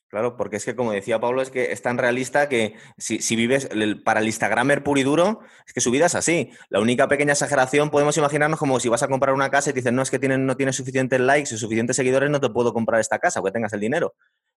Claro, 0.07 0.37
porque 0.37 0.55
es 0.55 0.63
que, 0.63 0.73
como 0.73 0.93
decía 0.93 1.19
Pablo, 1.19 1.41
es 1.41 1.49
que 1.49 1.73
es 1.73 1.81
tan 1.81 1.97
realista 1.97 2.47
que 2.47 2.75
si, 2.97 3.35
vives 3.35 3.67
para 4.05 4.21
el 4.21 4.27
Instagramer 4.27 4.81
puro 4.81 5.01
y 5.01 5.03
duro, 5.03 5.41
es 5.67 5.73
que 5.73 5.81
su 5.81 5.91
vida 5.91 6.05
es 6.05 6.15
así. 6.15 6.49
La 6.69 6.79
única 6.79 7.09
pequeña 7.09 7.33
exageración 7.33 7.89
podemos 7.89 8.15
imaginarnos 8.15 8.57
como 8.57 8.79
si 8.79 8.87
vas 8.87 9.03
a 9.03 9.09
comprar 9.09 9.33
una 9.33 9.49
casa 9.49 9.71
y 9.71 9.73
te 9.73 9.79
dicen, 9.79 9.95
no, 9.95 10.01
es 10.01 10.11
que 10.11 10.19
tienen, 10.19 10.45
no 10.45 10.55
tienes 10.55 10.77
suficientes 10.77 11.19
likes 11.19 11.53
y 11.53 11.57
suficientes 11.57 11.97
seguidores, 11.97 12.29
no 12.29 12.39
te 12.39 12.49
puedo 12.49 12.71
comprar 12.71 13.01
esta 13.01 13.19
casa, 13.19 13.41
porque 13.41 13.51
tengas 13.51 13.73
el 13.73 13.81
dinero. 13.81 14.13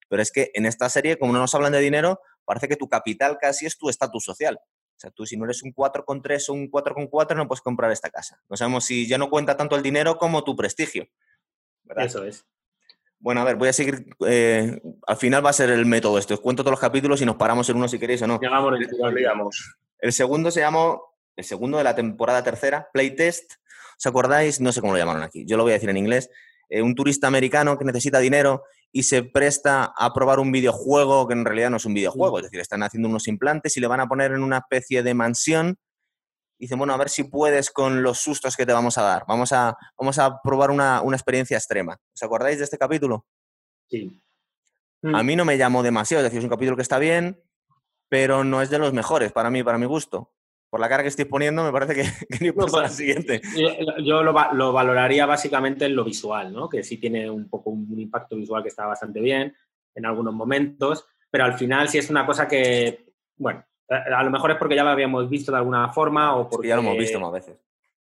Pero 0.08 0.22
es 0.22 0.32
que 0.32 0.52
en 0.54 0.68
esta 0.68 0.88
serie, 0.88 1.18
como 1.18 1.34
no 1.34 1.40
nos 1.40 1.56
hablan 1.56 1.72
de 1.72 1.80
dinero, 1.80 2.20
parece 2.46 2.68
que 2.68 2.76
tu 2.76 2.88
capital 2.88 3.38
casi 3.40 3.66
es 3.66 3.78
tu 3.78 3.90
estatus 3.90 4.24
social. 4.24 4.58
O 4.58 5.00
sea, 5.00 5.12
tú 5.12 5.26
si 5.26 5.36
no 5.36 5.44
eres 5.44 5.62
un 5.64 5.74
4,3 5.74 6.50
o 6.50 6.54
un 6.54 6.72
4,4 6.72 7.36
no 7.36 7.48
puedes 7.48 7.62
comprar 7.62 7.92
esta 7.92 8.10
casa. 8.10 8.42
No 8.50 8.56
sabemos 8.56 8.86
si 8.86 9.08
ya 9.08 9.18
no 9.18 9.30
cuenta 9.30 9.58
tanto 9.58 9.76
el 9.76 9.84
dinero 9.84 10.18
como 10.18 10.44
tu 10.44 10.56
prestigio. 10.56 11.08
Eso 11.98 12.24
es. 12.24 12.46
Bueno, 13.20 13.42
a 13.42 13.44
ver, 13.44 13.56
voy 13.56 13.70
a 13.70 13.74
seguir. 13.74 14.06
Eh, 14.26 14.80
al 15.08 15.18
final 15.18 15.46
va 15.46 15.50
a 15.50 15.54
ser 15.54 15.70
el 15.70 15.86
método 15.86 16.18
esto. 16.18 16.36
Os 16.36 16.40
cuento 16.40 16.64
todos 16.64 16.74
los 16.74 16.80
capítulos 16.80 17.22
y 17.22 17.26
nos 17.26 17.36
paramos 17.36 17.68
en 17.70 17.78
uno 17.78 17.88
si 17.88 18.00
queréis 18.00 18.22
o 18.22 18.28
no. 18.28 18.40
El 20.00 20.14
segundo 20.14 20.52
se 20.52 20.62
llamó, 20.62 21.16
el 21.36 21.44
segundo 21.44 21.78
de 21.78 21.84
la 21.84 21.96
temporada 21.96 22.44
tercera, 22.44 22.88
Playtest. 22.94 23.54
¿Os 23.98 24.06
acordáis? 24.06 24.62
No 24.62 24.72
sé 24.72 24.82
cómo 24.82 24.94
lo 24.94 25.00
llamaron 25.00 25.24
aquí. 25.24 25.46
Yo 25.46 25.58
lo 25.58 25.64
voy 25.64 25.72
a 25.72 25.76
decir 25.76 25.90
en 25.90 25.98
inglés. 25.98 26.30
Eh, 26.70 26.82
un 26.82 26.96
turista 26.96 27.28
americano 27.28 27.78
que 27.78 27.86
necesita 27.86 28.20
dinero 28.20 28.64
y 28.96 29.04
se 29.04 29.24
presta 29.24 29.94
a 29.98 30.14
probar 30.14 30.40
un 30.40 30.54
videojuego 30.54 31.28
que 31.28 31.34
en 31.34 31.44
realidad 31.44 31.70
no 31.70 31.76
es 31.76 31.86
un 31.86 31.94
videojuego. 31.94 32.40
Es 32.40 32.44
decir, 32.44 32.62
están 32.62 32.82
haciendo 32.82 33.10
unos 33.10 33.28
implantes 33.28 33.76
y 33.76 33.82
le 33.82 33.88
van 33.88 34.00
a 34.00 34.08
poner 34.08 34.32
en 34.32 34.42
una 34.42 34.60
especie 34.60 35.04
de 35.04 35.14
mansión 35.14 35.76
dicen, 36.58 36.78
bueno, 36.78 36.94
a 36.94 36.98
ver 36.98 37.10
si 37.10 37.26
puedes 37.26 37.72
con 37.72 38.04
los 38.04 38.20
sustos 38.20 38.56
que 38.56 38.66
te 38.66 38.72
vamos 38.72 38.98
a 38.98 39.02
dar. 39.02 39.26
Vamos 39.28 39.52
a, 39.52 39.76
vamos 40.00 40.18
a 40.18 40.42
probar 40.42 40.72
una, 40.72 41.02
experiencia 41.12 41.58
extrema. 41.58 41.98
¿Os 42.14 42.24
acordáis 42.24 42.58
de 42.58 42.64
este 42.64 42.78
capítulo? 42.78 43.26
Sí. 43.90 44.24
A 45.14 45.24
mí 45.24 45.36
no 45.36 45.44
me 45.44 45.58
llamó 45.58 45.84
demasiado, 45.84 46.22
es 46.22 46.32
decir, 46.32 46.40
es 46.40 46.46
un 46.46 46.50
capítulo 46.50 46.78
que 46.78 46.82
está 46.82 46.98
bien, 46.98 47.44
pero 48.08 48.46
no 48.46 48.62
es 48.62 48.70
de 48.70 48.80
los 48.80 48.94
mejores 48.94 49.34
para 49.34 49.50
mí, 49.50 49.62
para 49.62 49.78
mi 49.78 49.88
gusto. 49.88 50.32
Por 50.76 50.82
la 50.82 50.90
cara 50.90 51.04
que 51.04 51.08
estoy 51.08 51.24
poniendo, 51.24 51.64
me 51.64 51.72
parece 51.72 51.96
que, 51.96 52.02
que 52.38 52.44
ni 52.44 52.52
no, 52.52 52.82
la 52.82 52.90
siguiente. 52.90 53.42
Yo, 54.04 54.24
lo, 54.24 54.34
lo, 54.52 54.74
valoraría 54.74 55.26
básicamente 55.26 55.86
en 55.86 55.96
lo 55.96 56.04
visual, 56.04 56.52
¿no? 56.52 56.68
Que 56.68 56.84
sí 56.84 56.98
tiene 56.98 57.30
un 57.30 57.48
poco 57.48 57.70
un 57.70 57.98
impacto 57.98 58.36
visual 58.36 58.62
que 58.62 58.68
está 58.68 58.86
bastante 58.86 59.22
bien 59.22 59.56
en 59.96 60.06
algunos 60.06 60.34
momentos, 60.34 61.08
pero 61.32 61.46
al 61.46 61.54
final 61.54 61.88
sí 61.88 61.98
es 61.98 62.10
una 62.10 62.26
cosa 62.26 62.46
que, 62.50 63.06
bueno, 63.38 63.64
a 63.88 64.22
lo 64.22 64.30
mejor 64.30 64.52
es 64.52 64.58
porque 64.58 64.76
ya 64.76 64.84
lo 64.84 64.90
habíamos 64.90 65.30
visto 65.30 65.50
de 65.50 65.60
alguna 65.60 65.94
forma 65.94 66.36
o 66.36 66.50
porque... 66.50 66.68
ya 66.68 66.76
lo 66.76 66.82
hemos 66.82 66.98
visto 66.98 67.22
más 67.22 67.32
veces. 67.32 67.56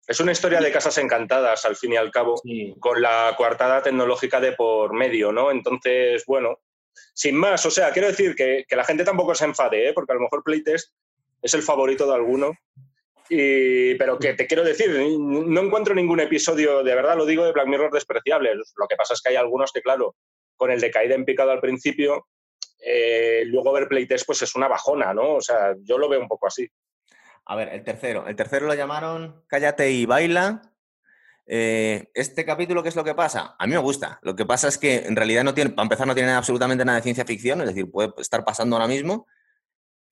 Es 0.07 0.19
una 0.19 0.31
historia 0.31 0.59
de 0.59 0.71
casas 0.71 0.97
encantadas, 0.97 1.65
al 1.65 1.75
fin 1.75 1.93
y 1.93 1.97
al 1.97 2.09
cabo, 2.09 2.41
con 2.79 2.99
la 3.03 3.35
coartada 3.37 3.83
tecnológica 3.83 4.39
de 4.39 4.53
por 4.53 4.93
medio, 4.93 5.31
¿no? 5.31 5.51
Entonces, 5.51 6.23
bueno, 6.25 6.57
sin 7.13 7.35
más, 7.35 7.63
o 7.67 7.69
sea, 7.69 7.91
quiero 7.91 8.07
decir 8.07 8.33
que, 8.33 8.65
la 8.71 8.83
gente 8.83 9.03
tampoco 9.03 9.35
se 9.35 9.45
enfade, 9.45 9.89
¿eh? 9.89 9.93
porque 9.93 10.13
a 10.13 10.15
lo 10.15 10.21
mejor 10.21 10.43
Playtest 10.43 10.91
es 11.43 11.53
el 11.53 11.61
favorito 11.61 12.07
de 12.07 12.15
alguno. 12.15 12.53
Y, 13.29 13.95
pero 13.95 14.17
que 14.17 14.33
te 14.33 14.47
quiero 14.47 14.63
decir, 14.63 14.89
no 14.89 15.61
encuentro 15.61 15.93
ningún 15.93 16.19
episodio, 16.19 16.83
de 16.83 16.95
verdad 16.95 17.15
lo 17.15 17.25
digo, 17.25 17.45
de 17.45 17.51
Black 17.51 17.67
Mirror 17.67 17.91
despreciable. 17.91 18.55
Lo 18.55 18.87
que 18.87 18.95
pasa 18.95 19.13
es 19.13 19.21
que 19.21 19.29
hay 19.29 19.35
algunos 19.35 19.71
que, 19.71 19.81
claro, 19.81 20.15
con 20.55 20.71
el 20.71 20.81
de 20.81 20.91
caída 20.91 21.15
en 21.15 21.25
picado 21.25 21.51
al 21.51 21.61
principio, 21.61 22.27
eh, 22.85 23.43
luego 23.45 23.71
ver 23.71 23.87
playtest 23.87 24.25
pues 24.25 24.41
es 24.41 24.55
una 24.55 24.67
bajona, 24.67 25.13
¿no? 25.13 25.35
O 25.35 25.41
sea, 25.41 25.75
yo 25.83 25.97
lo 25.97 26.09
veo 26.09 26.19
un 26.19 26.27
poco 26.27 26.47
así. 26.47 26.67
A 27.45 27.55
ver, 27.55 27.69
el 27.69 27.83
tercero. 27.83 28.27
El 28.27 28.35
tercero 28.35 28.67
lo 28.67 28.73
llamaron 28.73 29.43
Cállate 29.47 29.91
y 29.91 30.05
baila. 30.05 30.61
Eh, 31.45 32.09
este 32.13 32.45
capítulo, 32.45 32.83
¿qué 32.83 32.89
es 32.89 32.95
lo 32.95 33.03
que 33.03 33.15
pasa? 33.15 33.55
A 33.59 33.67
mí 33.67 33.73
me 33.73 33.79
gusta. 33.79 34.19
Lo 34.21 34.35
que 34.35 34.45
pasa 34.45 34.67
es 34.67 34.77
que 34.77 35.05
en 35.05 35.15
realidad 35.15 35.43
no 35.43 35.53
tiene, 35.53 35.71
para 35.71 35.83
empezar, 35.83 36.07
no 36.07 36.15
tiene 36.15 36.31
absolutamente 36.31 36.85
nada 36.85 36.97
de 36.97 37.03
ciencia 37.03 37.25
ficción, 37.25 37.61
es 37.61 37.67
decir, 37.67 37.89
puede 37.91 38.13
estar 38.17 38.45
pasando 38.45 38.75
ahora 38.75 38.87
mismo. 38.87 39.27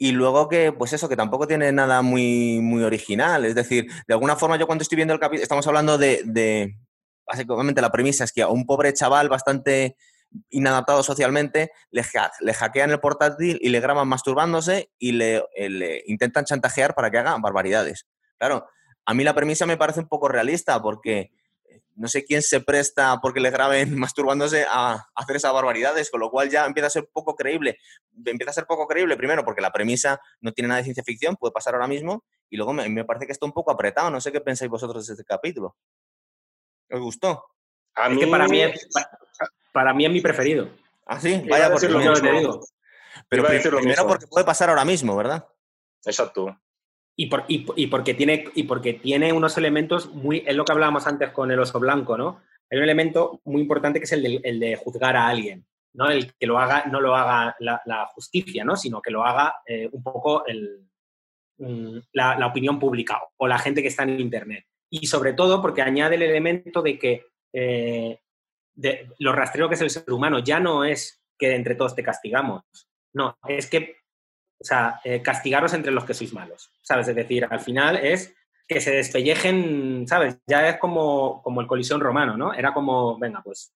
Y 0.03 0.13
luego 0.13 0.49
que, 0.49 0.71
pues 0.71 0.93
eso, 0.93 1.07
que 1.07 1.15
tampoco 1.15 1.45
tiene 1.45 1.71
nada 1.71 2.01
muy, 2.01 2.59
muy 2.59 2.81
original. 2.81 3.45
Es 3.45 3.53
decir, 3.53 3.85
de 4.07 4.13
alguna 4.15 4.35
forma 4.35 4.57
yo 4.57 4.65
cuando 4.65 4.81
estoy 4.81 4.95
viendo 4.95 5.13
el 5.13 5.19
capítulo, 5.19 5.43
estamos 5.43 5.67
hablando 5.67 5.99
de, 5.99 6.75
básicamente 7.23 7.81
la 7.81 7.91
premisa 7.91 8.23
es 8.23 8.31
que 8.31 8.41
a 8.41 8.47
un 8.47 8.65
pobre 8.65 8.93
chaval 8.93 9.29
bastante 9.29 9.95
inadaptado 10.49 11.03
socialmente, 11.03 11.71
le, 11.91 12.01
hackean 12.01 12.89
el 12.89 12.99
portátil 12.99 13.59
y 13.61 13.69
le 13.69 13.79
graban 13.79 14.07
masturbándose 14.07 14.89
y 14.97 15.11
le, 15.11 15.43
intentan 16.07 16.45
chantajear 16.45 16.95
para 16.95 17.11
que 17.11 17.19
haga 17.19 17.37
barbaridades. 17.37 18.07
Claro, 18.39 18.65
a 19.05 19.13
mí 19.13 19.23
la 19.23 19.35
premisa 19.35 19.67
me 19.67 19.77
parece 19.77 19.99
un 19.99 20.07
poco 20.07 20.27
realista 20.29 20.81
porque 20.81 21.19
eh, 21.19 21.29
no 21.95 22.07
sé 22.07 22.23
quién 22.23 22.41
se 22.41 22.61
presta 22.61 23.19
porque 23.21 23.39
le 23.39 23.49
graben 23.49 23.95
masturbándose 23.99 24.65
a, 24.69 25.07
hacer 25.15 25.35
esas 25.35 25.53
barbaridades, 25.53 26.09
con 26.09 26.19
lo 26.19 26.29
cual 26.29 26.49
ya 26.49 26.65
empieza 26.65 26.87
a 26.87 26.91
ser 26.91 27.09
poco 27.11 27.35
creíble. 27.35 27.77
Empieza 28.25 28.51
a 28.51 28.53
ser 28.53 28.65
poco 28.65 28.87
creíble, 28.87 29.17
primero, 29.17 29.43
porque 29.43 29.61
la 29.61 29.71
premisa 29.71 30.19
no 30.39 30.51
tiene 30.51 30.69
nada 30.69 30.79
de 30.79 30.85
ciencia 30.85 31.03
ficción, 31.03 31.35
puede 31.35 31.51
pasar 31.51 31.73
ahora 31.73 31.87
mismo, 31.87 32.23
y 32.49 32.57
luego 32.57 32.73
me, 32.73 32.87
me 32.89 33.05
parece 33.05 33.25
que 33.25 33.31
está 33.31 33.45
un 33.45 33.53
poco 33.53 33.71
apretado. 33.71 34.09
No 34.09 34.21
sé 34.21 34.31
qué 34.31 34.41
pensáis 34.41 34.69
vosotros 34.69 35.05
de 35.07 35.13
este 35.13 35.25
capítulo. 35.25 35.75
¿Os 36.89 36.99
gustó? 36.99 37.45
A 37.95 38.09
mí... 38.09 38.19
que 38.19 38.27
para 38.27 38.47
mí, 38.47 38.61
es, 38.61 38.87
para 39.71 39.93
mí 39.93 40.05
es 40.05 40.11
mi 40.11 40.21
preferido. 40.21 40.69
Ah, 41.05 41.19
sí, 41.19 41.43
vaya 41.49 41.71
por 41.71 41.83
lo 41.89 42.13
que 42.13 42.21
te 42.21 42.31
digo. 42.31 42.61
Pero 43.27 43.45
primero 43.45 44.07
porque 44.07 44.27
puede 44.27 44.45
pasar 44.45 44.69
ahora 44.69 44.85
mismo, 44.85 45.15
¿verdad? 45.15 45.47
Exacto. 46.05 46.57
Y, 47.21 47.27
por, 47.27 47.43
y, 47.47 47.87
porque 47.87 48.15
tiene, 48.15 48.45
y 48.55 48.63
porque 48.63 48.93
tiene 48.93 49.31
unos 49.31 49.55
elementos 49.57 50.11
muy. 50.11 50.43
Es 50.45 50.55
lo 50.55 50.65
que 50.65 50.71
hablábamos 50.71 51.05
antes 51.05 51.29
con 51.29 51.51
el 51.51 51.59
oso 51.59 51.79
blanco, 51.79 52.17
¿no? 52.17 52.41
Hay 52.69 52.79
un 52.79 52.83
elemento 52.83 53.41
muy 53.45 53.61
importante 53.61 53.99
que 53.99 54.05
es 54.05 54.11
el 54.13 54.23
de, 54.23 54.39
de 54.39 54.75
juzgar 54.75 55.15
a 55.15 55.27
alguien. 55.27 55.65
¿no? 55.93 56.09
El 56.09 56.33
que 56.33 56.47
lo 56.47 56.59
haga, 56.59 56.85
no 56.85 57.01
lo 57.01 57.15
haga 57.15 57.55
la, 57.59 58.05
justicia, 58.13 58.63
¿no? 58.63 58.75
Sino 58.75 59.01
que 59.01 59.11
lo 59.11 59.23
haga 59.23 59.55
eh, 59.65 59.89
un 59.91 60.01
poco 60.03 60.45
el, 60.45 60.87
la, 62.13 62.47
opinión 62.47 62.79
pública 62.79 63.21
o 63.37 63.47
la 63.47 63.59
gente 63.59 63.81
que 63.81 63.89
está 63.89 64.03
en 64.03 64.19
Internet. 64.19 64.65
Y 64.89 65.07
sobre 65.07 65.33
todo 65.33 65.61
porque 65.61 65.81
añade 65.81 66.15
el 66.15 66.23
elemento 66.23 66.81
de 66.81 66.97
que 66.97 67.25
eh, 67.53 68.19
lo 69.19 69.33
rastrero 69.33 69.69
que 69.69 69.75
es 69.75 69.81
el 69.81 69.89
ser 69.89 70.11
humano. 70.11 70.39
Ya 70.39 70.59
no 70.59 70.83
es 70.83 71.21
que 71.37 71.55
entre 71.55 71.75
todos 71.75 71.95
te 71.95 72.03
castigamos. 72.03 72.63
No, 73.13 73.37
es 73.47 73.69
que, 73.69 73.97
o 74.61 74.63
sea, 74.63 74.99
eh, 75.03 75.21
castigaros 75.21 75.73
entre 75.73 75.91
los 75.91 76.05
que 76.05 76.13
sois 76.13 76.33
malos, 76.33 76.71
¿sabes? 76.81 77.07
Es 77.07 77.15
decir, 77.15 77.47
al 77.49 77.59
final 77.59 77.97
es 77.97 78.33
que 78.67 78.79
se 78.79 78.91
despellejen, 78.91 80.07
¿sabes? 80.07 80.37
Ya 80.47 80.69
es 80.69 80.77
como, 80.77 81.41
como 81.41 81.61
el 81.61 81.67
colisión 81.67 81.99
romano, 81.99 82.37
¿no? 82.37 82.53
Era 82.53 82.73
como, 82.73 83.17
venga, 83.17 83.41
pues 83.43 83.73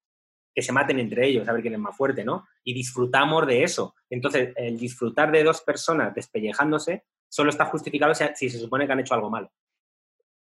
que 0.54 0.62
se 0.62 0.72
maten 0.72 1.00
entre 1.00 1.28
ellos, 1.28 1.48
a 1.50 1.52
ver 1.52 1.62
quién 1.62 1.74
es 1.74 1.80
más 1.80 1.98
fuerte, 1.98 2.24
¿no? 2.24 2.48
Y 2.64 2.74
disfrutamos 2.74 3.46
de 3.46 3.64
eso. 3.64 3.94
Entonces, 4.10 4.54
el 4.56 4.78
disfrutar 4.78 5.30
de 5.32 5.44
dos 5.44 5.62
personas 5.62 6.16
despellejándose 6.16 7.04
solo 7.28 7.50
está 7.50 7.66
justificado 7.66 8.14
si 8.14 8.50
se 8.50 8.60
supone 8.60 8.86
que 8.86 8.94
han 8.94 9.02
hecho 9.02 9.16
algo 9.16 9.30
malo. 9.30 9.52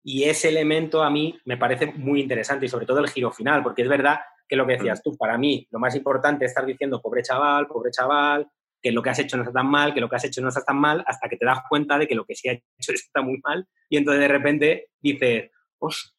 Y 0.05 0.23
ese 0.23 0.51
elemento 0.51 1.03
a 1.03 1.11
mí 1.11 1.37
me 1.47 1.57
parece 1.57 1.87
muy 1.87 2.21
interesante 2.21 2.67
y 2.67 2.69
sobre 2.69 2.87
todo 2.87 3.01
el 3.01 3.09
giro 3.09 3.33
final, 3.33 3.65
porque 3.65 3.83
es 3.83 3.89
verdad 3.89 4.21
que 4.47 4.55
lo 4.55 4.65
que 4.65 4.75
decías 4.75 5.03
tú, 5.03 5.17
para 5.17 5.37
mí 5.37 5.67
lo 5.73 5.81
más 5.81 5.97
importante 5.97 6.45
es 6.45 6.53
estar 6.53 6.65
diciendo 6.65 7.03
pobre 7.03 7.23
chaval, 7.23 7.67
pobre 7.67 7.91
chaval, 7.91 8.49
que 8.87 8.93
lo 8.93 9.03
que 9.03 9.11
has 9.11 9.19
hecho 9.19 9.37
no 9.37 9.43
está 9.43 9.53
tan 9.53 9.67
mal, 9.67 9.93
que 9.93 10.01
lo 10.01 10.09
que 10.09 10.15
has 10.15 10.25
hecho 10.25 10.41
no 10.41 10.49
está 10.49 10.63
tan 10.63 10.77
mal, 10.77 11.03
hasta 11.09 11.29
que 11.29 11.37
te 11.37 11.45
das 11.45 11.59
cuenta 11.69 11.99
de 11.99 12.07
que 12.07 12.15
lo 12.15 12.25
que 12.25 12.37
sí 12.37 12.49
ha 12.49 12.53
hecho 12.53 12.63
está 12.95 13.21
muy 13.21 13.41
mal 13.43 13.67
y 13.89 13.97
entonces 13.97 14.21
de 14.21 14.29
repente 14.29 14.91
dices, 15.01 15.51
os, 15.81 16.15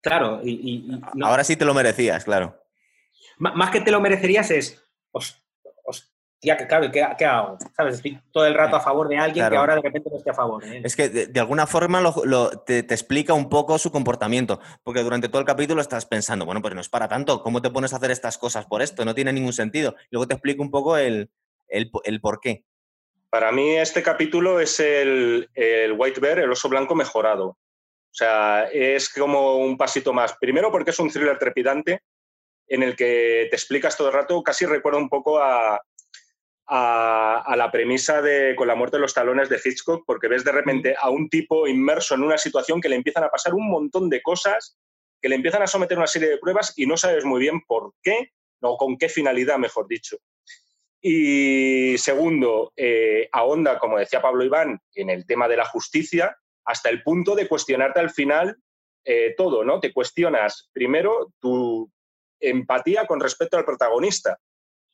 claro, 0.00 0.40
y, 0.42 1.00
ahora 1.22 1.44
sí 1.44 1.54
te 1.54 1.64
lo 1.64 1.72
merecías, 1.72 2.24
claro. 2.24 2.60
más 3.38 3.70
que 3.70 3.80
te 3.80 3.92
lo 3.92 4.00
merecerías 4.00 4.50
es, 4.50 4.84
os, 5.12 5.40
tía, 6.40 6.56
claro, 6.56 6.90
¿qué, 6.90 7.06
¿qué, 7.16 7.24
hago? 7.24 7.56
¿Sabes? 7.76 7.94
Estoy 7.94 8.20
todo 8.32 8.44
el 8.44 8.54
rato 8.54 8.74
a 8.74 8.80
favor 8.80 9.06
de 9.06 9.16
alguien 9.16 9.48
que 9.48 9.56
ahora 9.56 9.76
de 9.76 9.82
repente 9.82 10.10
no 10.10 10.16
esté 10.16 10.30
a 10.30 10.34
favor. 10.34 10.64
Es 10.64 10.96
que 10.96 11.08
de, 11.08 11.40
alguna 11.40 11.68
forma 11.68 12.02
te, 12.66 12.80
explica 12.80 13.34
un 13.34 13.48
poco 13.48 13.78
su 13.78 13.92
comportamiento, 13.92 14.58
porque 14.82 15.04
durante 15.04 15.28
todo 15.28 15.38
el 15.38 15.46
capítulo 15.46 15.80
estás 15.80 16.06
pensando, 16.06 16.44
bueno, 16.44 16.60
pues 16.60 16.74
no 16.74 16.80
es 16.80 16.88
para 16.88 17.06
tanto, 17.06 17.44
¿cómo 17.44 17.62
te 17.62 17.70
pones 17.70 17.92
a 17.92 17.98
hacer 17.98 18.10
estas 18.10 18.36
cosas 18.36 18.66
por 18.66 18.82
esto? 18.82 19.04
No 19.04 19.14
tiene 19.14 19.32
ningún 19.32 19.52
sentido. 19.52 19.94
Luego 20.10 20.26
te 20.26 20.34
explico 20.34 20.64
un 20.64 20.72
poco 20.72 20.96
el, 20.96 21.30
el, 21.72 22.20
por 22.20 22.40
qué. 22.40 22.64
Para 23.30 23.50
mí 23.50 23.76
este 23.76 24.02
capítulo 24.02 24.60
es 24.60 24.78
el, 24.78 25.48
el 25.54 25.92
White 25.92 26.20
Bear, 26.20 26.38
el 26.40 26.52
oso 26.52 26.68
blanco 26.68 26.94
mejorado. 26.94 27.46
O 27.46 28.14
sea, 28.14 28.64
es 28.70 29.08
como 29.08 29.56
un 29.56 29.78
pasito 29.78 30.12
más. 30.12 30.36
Primero 30.38 30.70
porque 30.70 30.90
es 30.90 30.98
un 30.98 31.10
thriller 31.10 31.38
trepidante 31.38 32.02
en 32.68 32.82
el 32.82 32.94
que 32.94 33.48
te 33.50 33.56
explicas 33.56 33.96
todo 33.96 34.08
el 34.08 34.14
rato, 34.14 34.42
casi 34.42 34.66
recuerda 34.66 34.98
un 34.98 35.08
poco 35.08 35.38
a, 35.38 35.80
a, 36.66 37.54
la 37.56 37.70
premisa 37.70 38.22
de 38.22 38.54
con 38.56 38.68
la 38.68 38.74
muerte 38.74 38.96
de 38.96 39.02
los 39.02 39.14
talones 39.14 39.48
de 39.48 39.60
Hitchcock, 39.62 40.04
porque 40.06 40.28
ves 40.28 40.44
de 40.44 40.52
repente 40.52 40.94
a 40.98 41.10
un 41.10 41.28
tipo 41.28 41.66
inmerso 41.66 42.14
en 42.14 42.22
una 42.22 42.38
situación 42.38 42.80
que 42.80 42.88
le 42.88 42.96
empiezan 42.96 43.24
a 43.24 43.30
pasar 43.30 43.54
un 43.54 43.68
montón 43.68 44.08
de 44.08 44.22
cosas, 44.22 44.78
que 45.20 45.28
le 45.28 45.36
empiezan 45.36 45.62
a 45.62 45.66
someter 45.66 45.98
una 45.98 46.06
serie 46.06 46.30
de 46.30 46.38
pruebas 46.38 46.72
y 46.76 46.86
no 46.86 46.96
sabes 46.96 47.24
muy 47.24 47.40
bien 47.40 47.60
por 47.66 47.92
qué 48.02 48.30
o 48.60 48.76
con 48.76 48.96
qué 48.96 49.08
finalidad, 49.08 49.58
mejor 49.58 49.86
dicho. 49.86 50.16
Y 51.04 51.98
segundo, 51.98 52.72
eh, 52.76 53.28
ahonda, 53.32 53.78
como 53.80 53.98
decía 53.98 54.22
Pablo 54.22 54.44
Iván, 54.44 54.80
en 54.94 55.10
el 55.10 55.26
tema 55.26 55.48
de 55.48 55.56
la 55.56 55.64
justicia, 55.64 56.36
hasta 56.64 56.90
el 56.90 57.02
punto 57.02 57.34
de 57.34 57.48
cuestionarte 57.48 57.98
al 57.98 58.10
final 58.10 58.56
eh, 59.04 59.34
todo, 59.36 59.64
¿no? 59.64 59.80
Te 59.80 59.92
cuestionas 59.92 60.70
primero 60.72 61.32
tu 61.40 61.90
empatía 62.38 63.04
con 63.06 63.18
respecto 63.18 63.56
al 63.56 63.64
protagonista, 63.64 64.38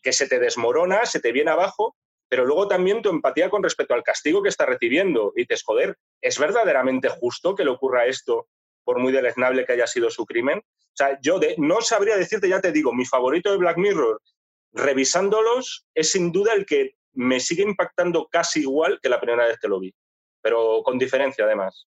que 0.02 0.14
se 0.14 0.26
te 0.26 0.38
desmorona, 0.38 1.04
se 1.04 1.20
te 1.20 1.30
viene 1.30 1.50
abajo, 1.50 1.94
pero 2.30 2.46
luego 2.46 2.68
también 2.68 3.02
tu 3.02 3.10
empatía 3.10 3.50
con 3.50 3.62
respecto 3.62 3.92
al 3.92 4.02
castigo 4.02 4.42
que 4.42 4.48
está 4.48 4.64
recibiendo. 4.64 5.32
Y 5.36 5.42
dices, 5.42 5.62
joder, 5.62 5.96
¿es 6.22 6.38
verdaderamente 6.38 7.10
justo 7.10 7.54
que 7.54 7.64
le 7.64 7.70
ocurra 7.70 8.06
esto 8.06 8.48
por 8.82 8.98
muy 8.98 9.12
deleznable 9.12 9.66
que 9.66 9.72
haya 9.72 9.86
sido 9.86 10.08
su 10.10 10.24
crimen? 10.24 10.58
O 10.58 10.96
sea, 10.98 11.18
yo 11.20 11.38
no 11.58 11.82
sabría 11.82 12.16
decirte, 12.16 12.48
ya 12.48 12.62
te 12.62 12.72
digo, 12.72 12.94
mi 12.94 13.04
favorito 13.04 13.50
de 13.50 13.58
Black 13.58 13.76
Mirror, 13.76 14.20
revisándolos, 14.78 15.86
es 15.94 16.12
sin 16.12 16.32
duda 16.32 16.54
el 16.54 16.66
que 16.66 16.96
me 17.12 17.40
sigue 17.40 17.62
impactando 17.62 18.28
casi 18.30 18.60
igual 18.60 18.98
que 19.02 19.08
la 19.08 19.20
primera 19.20 19.46
vez 19.46 19.58
que 19.58 19.68
lo 19.68 19.80
vi, 19.80 19.94
pero 20.40 20.82
con 20.84 20.98
diferencia 20.98 21.44
además. 21.44 21.86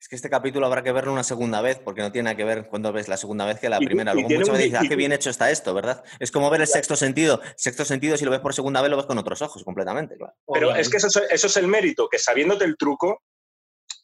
Es 0.00 0.08
que 0.08 0.14
este 0.14 0.30
capítulo 0.30 0.64
habrá 0.66 0.84
que 0.84 0.92
verlo 0.92 1.12
una 1.12 1.24
segunda 1.24 1.60
vez, 1.60 1.80
porque 1.80 2.02
no 2.02 2.12
tiene 2.12 2.26
nada 2.26 2.36
que 2.36 2.44
ver 2.44 2.68
cuando 2.68 2.92
ves 2.92 3.08
la 3.08 3.16
segunda 3.16 3.44
vez 3.44 3.58
que 3.58 3.68
la 3.68 3.78
primera. 3.78 4.14
Luego 4.14 4.28
muchas 4.28 4.48
veces 4.50 4.64
dices, 4.66 4.80
ah, 4.80 4.86
qué 4.88 4.94
bien 4.94 5.10
hecho 5.10 5.28
está 5.28 5.50
esto, 5.50 5.74
¿verdad? 5.74 6.04
Es 6.20 6.30
como 6.30 6.48
ver 6.50 6.60
el 6.60 6.68
sexto 6.68 6.94
sentido. 6.94 7.40
Sexto 7.56 7.84
sentido, 7.84 8.16
si 8.16 8.24
lo 8.24 8.30
ves 8.30 8.38
por 8.38 8.54
segunda 8.54 8.80
vez, 8.80 8.90
lo 8.90 8.96
ves 8.96 9.06
con 9.06 9.18
otros 9.18 9.42
ojos, 9.42 9.64
completamente, 9.64 10.16
claro. 10.16 10.34
Pero 10.52 10.72
es 10.76 10.88
que 10.88 10.98
eso, 10.98 11.08
es 11.30 11.56
el 11.56 11.66
mérito, 11.66 12.08
que 12.08 12.18
sabiéndote 12.20 12.64
el 12.64 12.76
truco, 12.76 13.22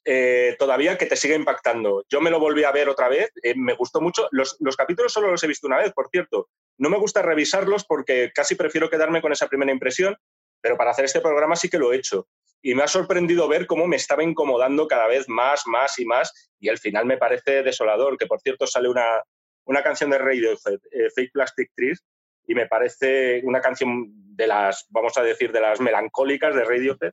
eh, 0.04 0.56
todavía 0.58 0.98
que 0.98 1.06
te 1.06 1.16
sigue 1.16 1.34
impactando. 1.34 2.04
Yo 2.08 2.20
me 2.20 2.30
lo 2.30 2.38
volví 2.38 2.64
a 2.64 2.72
ver 2.72 2.88
otra 2.88 3.08
vez, 3.08 3.30
eh, 3.42 3.54
me 3.56 3.74
gustó 3.74 4.00
mucho. 4.00 4.28
Los, 4.30 4.56
los, 4.60 4.76
capítulos 4.76 5.12
solo 5.12 5.30
los 5.30 5.42
he 5.42 5.48
visto 5.48 5.66
una 5.66 5.78
vez, 5.78 5.92
por 5.92 6.08
cierto. 6.10 6.48
No 6.78 6.90
me 6.90 6.98
gusta 6.98 7.22
revisarlos 7.22 7.84
porque 7.84 8.30
casi 8.34 8.54
prefiero 8.54 8.90
quedarme 8.90 9.22
con 9.22 9.32
esa 9.32 9.48
primera 9.48 9.72
impresión, 9.72 10.16
pero 10.60 10.76
para 10.76 10.90
hacer 10.90 11.04
este 11.04 11.20
programa 11.20 11.56
sí 11.56 11.68
que 11.68 11.78
lo 11.78 11.92
he 11.92 11.96
hecho 11.96 12.28
y 12.64 12.74
me 12.74 12.82
ha 12.82 12.88
sorprendido 12.88 13.46
ver 13.46 13.66
cómo 13.66 13.86
me 13.86 13.96
estaba 13.96 14.24
incomodando 14.24 14.88
cada 14.88 15.06
vez 15.06 15.28
más, 15.28 15.64
más 15.66 15.98
y 15.98 16.06
más, 16.06 16.50
y 16.58 16.70
al 16.70 16.78
final 16.78 17.04
me 17.04 17.18
parece 17.18 17.62
desolador, 17.62 18.16
que 18.16 18.26
por 18.26 18.40
cierto 18.40 18.66
sale 18.66 18.88
una, 18.88 19.22
una 19.66 19.82
canción 19.82 20.08
de 20.08 20.16
Radiohead, 20.16 20.80
eh, 20.90 21.10
Fake 21.14 21.32
Plastic 21.32 21.70
Trees, 21.76 22.02
y 22.46 22.54
me 22.54 22.66
parece 22.66 23.42
una 23.44 23.60
canción 23.60 24.06
de 24.34 24.46
las, 24.46 24.86
vamos 24.88 25.14
a 25.18 25.22
decir, 25.22 25.52
de 25.52 25.60
las 25.60 25.78
melancólicas 25.78 26.54
de 26.54 26.64
Radiohead, 26.64 27.12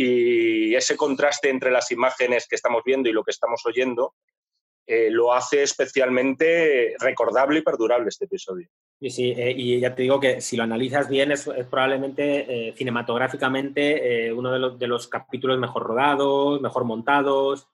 y 0.00 0.76
ese 0.76 0.96
contraste 0.96 1.50
entre 1.50 1.72
las 1.72 1.90
imágenes 1.90 2.46
que 2.46 2.54
estamos 2.54 2.84
viendo 2.84 3.08
y 3.08 3.12
lo 3.12 3.24
que 3.24 3.32
estamos 3.32 3.66
oyendo 3.66 4.14
eh, 4.86 5.10
lo 5.10 5.34
hace 5.34 5.64
especialmente 5.64 6.94
recordable 7.00 7.58
y 7.58 7.62
perdurable 7.62 8.08
este 8.08 8.26
episodio. 8.26 8.68
Sí, 9.00 9.10
sí, 9.10 9.30
eh, 9.36 9.52
y 9.56 9.80
ya 9.80 9.96
te 9.96 10.02
digo 10.02 10.20
que 10.20 10.40
si 10.40 10.56
lo 10.56 10.62
analizas 10.62 11.08
bien 11.08 11.32
es, 11.32 11.50
probablemente 11.68 12.68
eh, 12.68 12.74
cinematográficamente 12.76 14.32
uno 14.32 14.52
de 14.52 14.58
los, 14.60 14.78
de 14.78 14.86
los, 14.86 15.08
capítulos 15.08 15.58
mejor 15.58 15.82
rodados, 15.82 16.60
mejor 16.60 16.84
montados, 16.84 17.66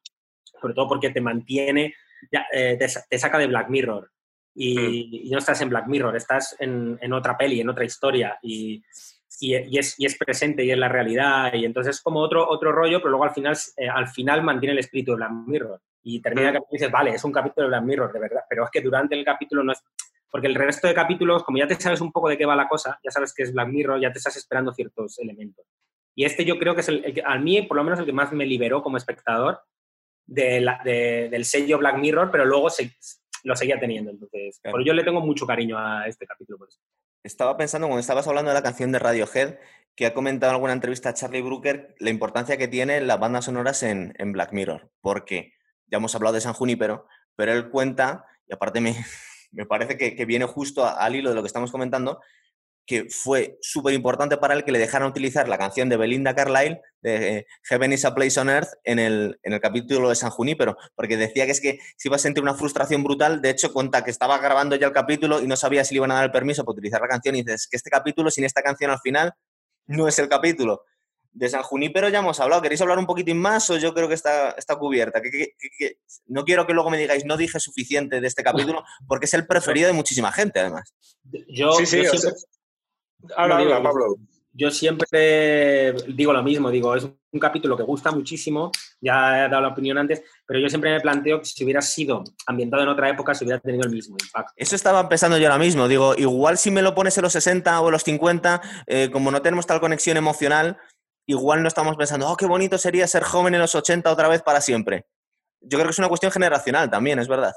sobre 0.62 0.72
todo 0.72 0.88
porque 0.88 1.10
te 1.10 1.20
mantiene, 1.20 1.94
ya, 2.32 2.46
te, 2.50 3.18
saca 3.18 3.36
de 3.36 3.48
Black 3.48 3.68
Mirror 3.68 4.10
y, 4.54 5.26
mm. 5.26 5.30
no 5.30 5.38
estás 5.38 5.60
en 5.60 5.68
Black 5.68 5.88
Mirror, 5.88 6.16
estás 6.16 6.56
en, 6.58 6.98
en 7.02 7.12
otra 7.12 7.36
peli, 7.36 7.60
en 7.60 7.68
otra 7.68 7.84
historia 7.84 8.38
y, 8.42 8.82
y, 9.40 9.54
es, 9.78 9.98
y, 9.98 10.06
es, 10.06 10.16
presente 10.16 10.64
y 10.64 10.70
es 10.70 10.78
la 10.78 10.88
realidad 10.88 11.52
y 11.54 11.64
entonces 11.64 11.96
es 11.96 12.02
como 12.02 12.20
otro, 12.20 12.48
otro 12.48 12.72
rollo, 12.72 12.98
pero 12.98 13.10
luego 13.10 13.24
al 13.24 13.32
final, 13.32 13.56
al 13.92 14.08
final 14.08 14.42
mantiene 14.42 14.72
el 14.72 14.78
espíritu 14.78 15.12
de 15.12 15.16
Black 15.16 15.32
Mirror 15.32 15.80
y 16.02 16.20
termina 16.20 16.48
el 16.48 16.54
capítulo 16.54 16.76
y 16.76 16.78
dices, 16.78 16.92
vale, 16.92 17.10
es 17.10 17.24
un 17.24 17.32
capítulo 17.32 17.66
de 17.66 17.68
Black 17.68 17.84
Mirror, 17.84 18.12
de 18.12 18.20
verdad, 18.20 18.42
pero 18.48 18.64
es 18.64 18.70
que 18.70 18.80
durante 18.80 19.14
el 19.14 19.24
capítulo 19.24 19.64
no 19.64 19.72
es... 19.72 19.82
Porque 20.30 20.48
el 20.48 20.54
resto 20.54 20.88
de 20.88 20.94
capítulos, 20.94 21.44
como 21.44 21.58
ya 21.58 21.66
te 21.66 21.76
sabes 21.76 22.00
un 22.00 22.10
poco 22.10 22.28
de 22.28 22.36
qué 22.36 22.44
va 22.44 22.56
la 22.56 22.68
cosa, 22.68 22.98
ya 23.04 23.10
sabes 23.10 23.32
que 23.32 23.44
es 23.44 23.52
Black 23.52 23.68
Mirror, 23.68 24.00
ya 24.00 24.10
te 24.10 24.18
estás 24.18 24.36
esperando 24.36 24.72
ciertos 24.72 25.18
elementos. 25.20 25.64
Y 26.16 26.24
este 26.24 26.44
yo 26.44 26.58
creo 26.58 26.74
que 26.74 26.80
es 26.80 26.88
el, 26.88 27.14
que, 27.14 27.22
a 27.24 27.38
mí, 27.38 27.62
por 27.62 27.76
lo 27.76 27.84
menos, 27.84 27.98
el 28.00 28.06
que 28.06 28.12
más 28.12 28.32
me 28.32 28.46
liberó 28.46 28.82
como 28.82 28.96
espectador 28.96 29.60
de 30.26 30.60
la, 30.60 30.80
del 30.84 31.44
sello 31.44 31.78
Black 31.78 31.98
Mirror, 31.98 32.30
pero 32.30 32.44
luego 32.44 32.68
se, 32.68 32.92
lo 33.44 33.54
seguía 33.54 33.78
teniendo. 33.78 34.10
Entonces, 34.10 34.60
por 34.62 34.84
yo 34.84 34.92
le 34.92 35.04
tengo 35.04 35.20
mucho 35.20 35.46
cariño 35.46 35.78
a 35.78 36.06
este 36.08 36.26
capítulo. 36.26 36.58
Por 36.58 36.68
eso. 36.68 36.80
Estaba 37.24 37.56
pensando, 37.56 37.86
cuando 37.86 38.00
estabas 38.00 38.28
hablando 38.28 38.50
de 38.50 38.54
la 38.54 38.62
canción 38.62 38.92
de 38.92 38.98
Radiohead, 38.98 39.56
que 39.96 40.04
ha 40.04 40.12
comentado 40.12 40.50
en 40.50 40.56
alguna 40.56 40.74
entrevista 40.74 41.08
a 41.08 41.14
Charlie 41.14 41.40
Brooker 41.40 41.94
la 41.98 42.10
importancia 42.10 42.58
que 42.58 42.68
tienen 42.68 43.06
las 43.06 43.18
bandas 43.18 43.46
sonoras 43.46 43.82
en, 43.82 44.12
en 44.18 44.32
Black 44.32 44.52
Mirror. 44.52 44.90
Porque 45.00 45.54
ya 45.86 45.96
hemos 45.96 46.14
hablado 46.14 46.34
de 46.34 46.42
San 46.42 46.52
Junípero, 46.52 47.06
pero 47.34 47.54
él 47.54 47.70
cuenta, 47.70 48.26
y 48.46 48.52
aparte 48.52 48.82
me, 48.82 48.94
me 49.52 49.64
parece 49.64 49.96
que, 49.96 50.14
que, 50.14 50.26
viene 50.26 50.44
justo 50.44 50.86
al 50.86 51.16
hilo 51.16 51.30
de 51.30 51.34
lo 51.34 51.42
que 51.42 51.46
estamos 51.46 51.72
comentando, 51.72 52.20
que 52.86 53.06
fue 53.08 53.58
súper 53.60 53.94
importante 53.94 54.36
para 54.36 54.54
él 54.54 54.64
que 54.64 54.72
le 54.72 54.78
dejaran 54.78 55.08
utilizar 55.08 55.48
la 55.48 55.58
canción 55.58 55.88
de 55.88 55.96
Belinda 55.96 56.34
Carlisle, 56.34 56.80
de 57.00 57.38
eh, 57.38 57.46
Heaven 57.64 57.92
is 57.92 58.04
a 58.04 58.14
Place 58.14 58.38
on 58.38 58.50
Earth, 58.50 58.68
en 58.84 58.98
el, 58.98 59.38
en 59.42 59.52
el 59.52 59.60
capítulo 59.60 60.08
de 60.08 60.14
San 60.14 60.30
Junípero, 60.30 60.76
porque 60.94 61.16
decía 61.16 61.46
que 61.46 61.52
es 61.52 61.60
que 61.60 61.78
se 61.96 62.08
iba 62.08 62.16
a 62.16 62.18
sentir 62.18 62.42
una 62.42 62.54
frustración 62.54 63.02
brutal, 63.02 63.40
de 63.40 63.50
hecho 63.50 63.72
cuenta 63.72 64.04
que 64.04 64.10
estaba 64.10 64.38
grabando 64.38 64.76
ya 64.76 64.86
el 64.86 64.92
capítulo 64.92 65.40
y 65.40 65.46
no 65.46 65.56
sabía 65.56 65.84
si 65.84 65.94
le 65.94 65.98
iban 65.98 66.10
a 66.10 66.16
dar 66.16 66.24
el 66.24 66.30
permiso 66.30 66.64
para 66.64 66.74
utilizar 66.74 67.00
la 67.00 67.08
canción 67.08 67.36
y 67.36 67.42
dices 67.42 67.66
que 67.70 67.76
este 67.76 67.90
capítulo 67.90 68.30
sin 68.30 68.44
esta 68.44 68.62
canción 68.62 68.90
al 68.90 69.00
final 69.00 69.32
no 69.86 70.08
es 70.08 70.18
el 70.18 70.28
capítulo 70.28 70.82
de 71.34 71.48
San 71.48 71.62
Junípero 71.62 72.08
ya 72.08 72.20
hemos 72.20 72.38
hablado. 72.40 72.62
¿Queréis 72.62 72.80
hablar 72.80 72.98
un 72.98 73.06
poquitín 73.06 73.38
más 73.38 73.68
o 73.68 73.76
yo 73.76 73.92
creo 73.92 74.08
que 74.08 74.14
está, 74.14 74.52
está 74.52 74.76
cubierta? 74.76 75.20
Que, 75.20 75.54
no 76.26 76.44
quiero 76.44 76.66
que 76.66 76.72
luego 76.72 76.90
me 76.90 76.98
digáis, 76.98 77.24
no 77.24 77.36
dije 77.36 77.58
suficiente 77.58 78.20
de 78.20 78.26
este 78.26 78.42
capítulo, 78.42 78.84
porque 79.08 79.26
es 79.26 79.34
el 79.34 79.46
preferido 79.46 79.88
de 79.88 79.92
muchísima 79.92 80.32
gente, 80.32 80.60
además. 80.60 80.94
Yo, 81.48 81.72
siempre... 81.72 82.10
Yo 84.56 84.70
siempre 84.70 85.92
digo 86.08 86.32
lo 86.32 86.42
mismo, 86.42 86.70
digo, 86.70 86.94
es 86.94 87.04
un 87.04 87.40
capítulo 87.40 87.76
que 87.76 87.82
gusta 87.82 88.12
muchísimo, 88.12 88.70
ya 89.00 89.46
he 89.46 89.48
dado 89.48 89.62
la 89.62 89.68
opinión 89.68 89.98
antes, 89.98 90.22
pero 90.46 90.60
yo 90.60 90.68
siempre 90.68 90.92
me 90.92 91.00
planteo 91.00 91.40
que 91.40 91.46
si 91.46 91.64
hubiera 91.64 91.82
sido 91.82 92.22
ambientado 92.46 92.84
en 92.84 92.88
otra 92.88 93.08
época, 93.08 93.34
si 93.34 93.44
hubiera 93.44 93.58
tenido 93.58 93.84
el 93.84 93.90
mismo 93.90 94.16
impacto. 94.22 94.52
Eso 94.54 94.76
estaba 94.76 95.08
pensando 95.08 95.38
yo 95.38 95.46
ahora 95.48 95.58
mismo, 95.58 95.88
digo, 95.88 96.14
igual 96.16 96.56
si 96.56 96.70
me 96.70 96.82
lo 96.82 96.94
pones 96.94 97.18
en 97.18 97.22
los 97.22 97.32
60 97.32 97.80
o 97.80 97.88
en 97.88 97.92
los 97.92 98.04
50, 98.04 98.62
eh, 98.86 99.10
como 99.12 99.32
no 99.32 99.42
tenemos 99.42 99.66
tal 99.66 99.80
conexión 99.80 100.16
emocional, 100.16 100.78
igual 101.26 101.62
no 101.62 101.66
estamos 101.66 101.96
pensando, 101.96 102.28
oh, 102.28 102.36
qué 102.36 102.46
bonito 102.46 102.78
sería 102.78 103.08
ser 103.08 103.24
joven 103.24 103.54
en 103.54 103.60
los 103.60 103.74
80 103.74 104.08
otra 104.08 104.28
vez 104.28 104.42
para 104.42 104.60
siempre. 104.60 105.06
Yo 105.60 105.78
creo 105.78 105.86
que 105.86 105.92
es 105.92 105.98
una 105.98 106.08
cuestión 106.08 106.30
generacional 106.30 106.88
también, 106.88 107.18
es 107.18 107.26
verdad. 107.26 107.54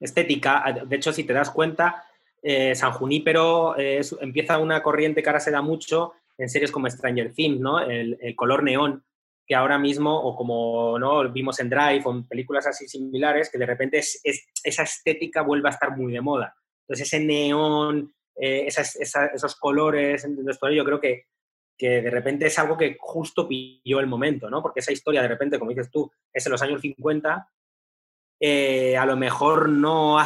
Estética, 0.00 0.62
de 0.84 0.96
hecho, 0.96 1.14
si 1.14 1.24
te 1.24 1.32
das 1.32 1.50
cuenta, 1.50 2.04
eh, 2.46 2.74
San 2.74 2.92
Junípero 2.92 3.74
empieza 3.78 4.58
una 4.58 4.82
corriente 4.82 5.22
que 5.22 5.28
ahora 5.30 5.40
se 5.40 5.50
da 5.50 5.62
mucho 5.62 6.12
en 6.36 6.50
series 6.50 6.70
como 6.70 6.90
Stranger 6.90 7.32
Things. 7.32 7.60
El, 7.88 8.36
color 8.36 8.62
neón, 8.62 9.02
que 9.46 9.54
ahora 9.54 9.78
mismo, 9.78 10.14
o 10.14 10.36
como 10.36 10.98
¿no? 10.98 11.26
vimos 11.32 11.58
en 11.60 11.70
Drive 11.70 12.02
o 12.04 12.12
en 12.12 12.28
películas 12.28 12.66
así 12.66 12.86
similares, 12.86 13.50
que 13.50 13.56
de 13.58 13.66
repente 13.66 13.98
esa 13.98 14.82
estética 14.82 15.40
vuelve 15.40 15.68
a 15.68 15.72
estar 15.72 15.96
muy 15.96 16.12
de 16.12 16.20
moda. 16.20 16.54
Entonces, 16.86 17.06
ese 17.06 17.24
neón, 17.24 18.14
eh, 18.36 18.66
esos 18.68 19.56
colores, 19.56 20.26
yo 20.74 20.84
creo 20.84 21.00
que 21.00 21.24
de 21.78 22.10
repente 22.10 22.46
es 22.46 22.58
algo 22.58 22.76
que 22.76 22.96
justo 23.00 23.48
pilló 23.48 24.00
el 24.00 24.06
momento, 24.06 24.50
¿no? 24.50 24.60
Porque 24.60 24.80
esa 24.80 24.92
historia 24.92 25.22
de 25.22 25.28
repente, 25.28 25.58
como 25.58 25.70
dices 25.70 25.90
tú, 25.90 26.10
es 26.30 26.44
en 26.44 26.52
los 26.52 26.62
años 26.62 26.82
50, 26.82 27.48
eh, 28.40 28.96
a 28.96 29.06
lo 29.06 29.16
mejor 29.16 29.68
no, 29.68 30.18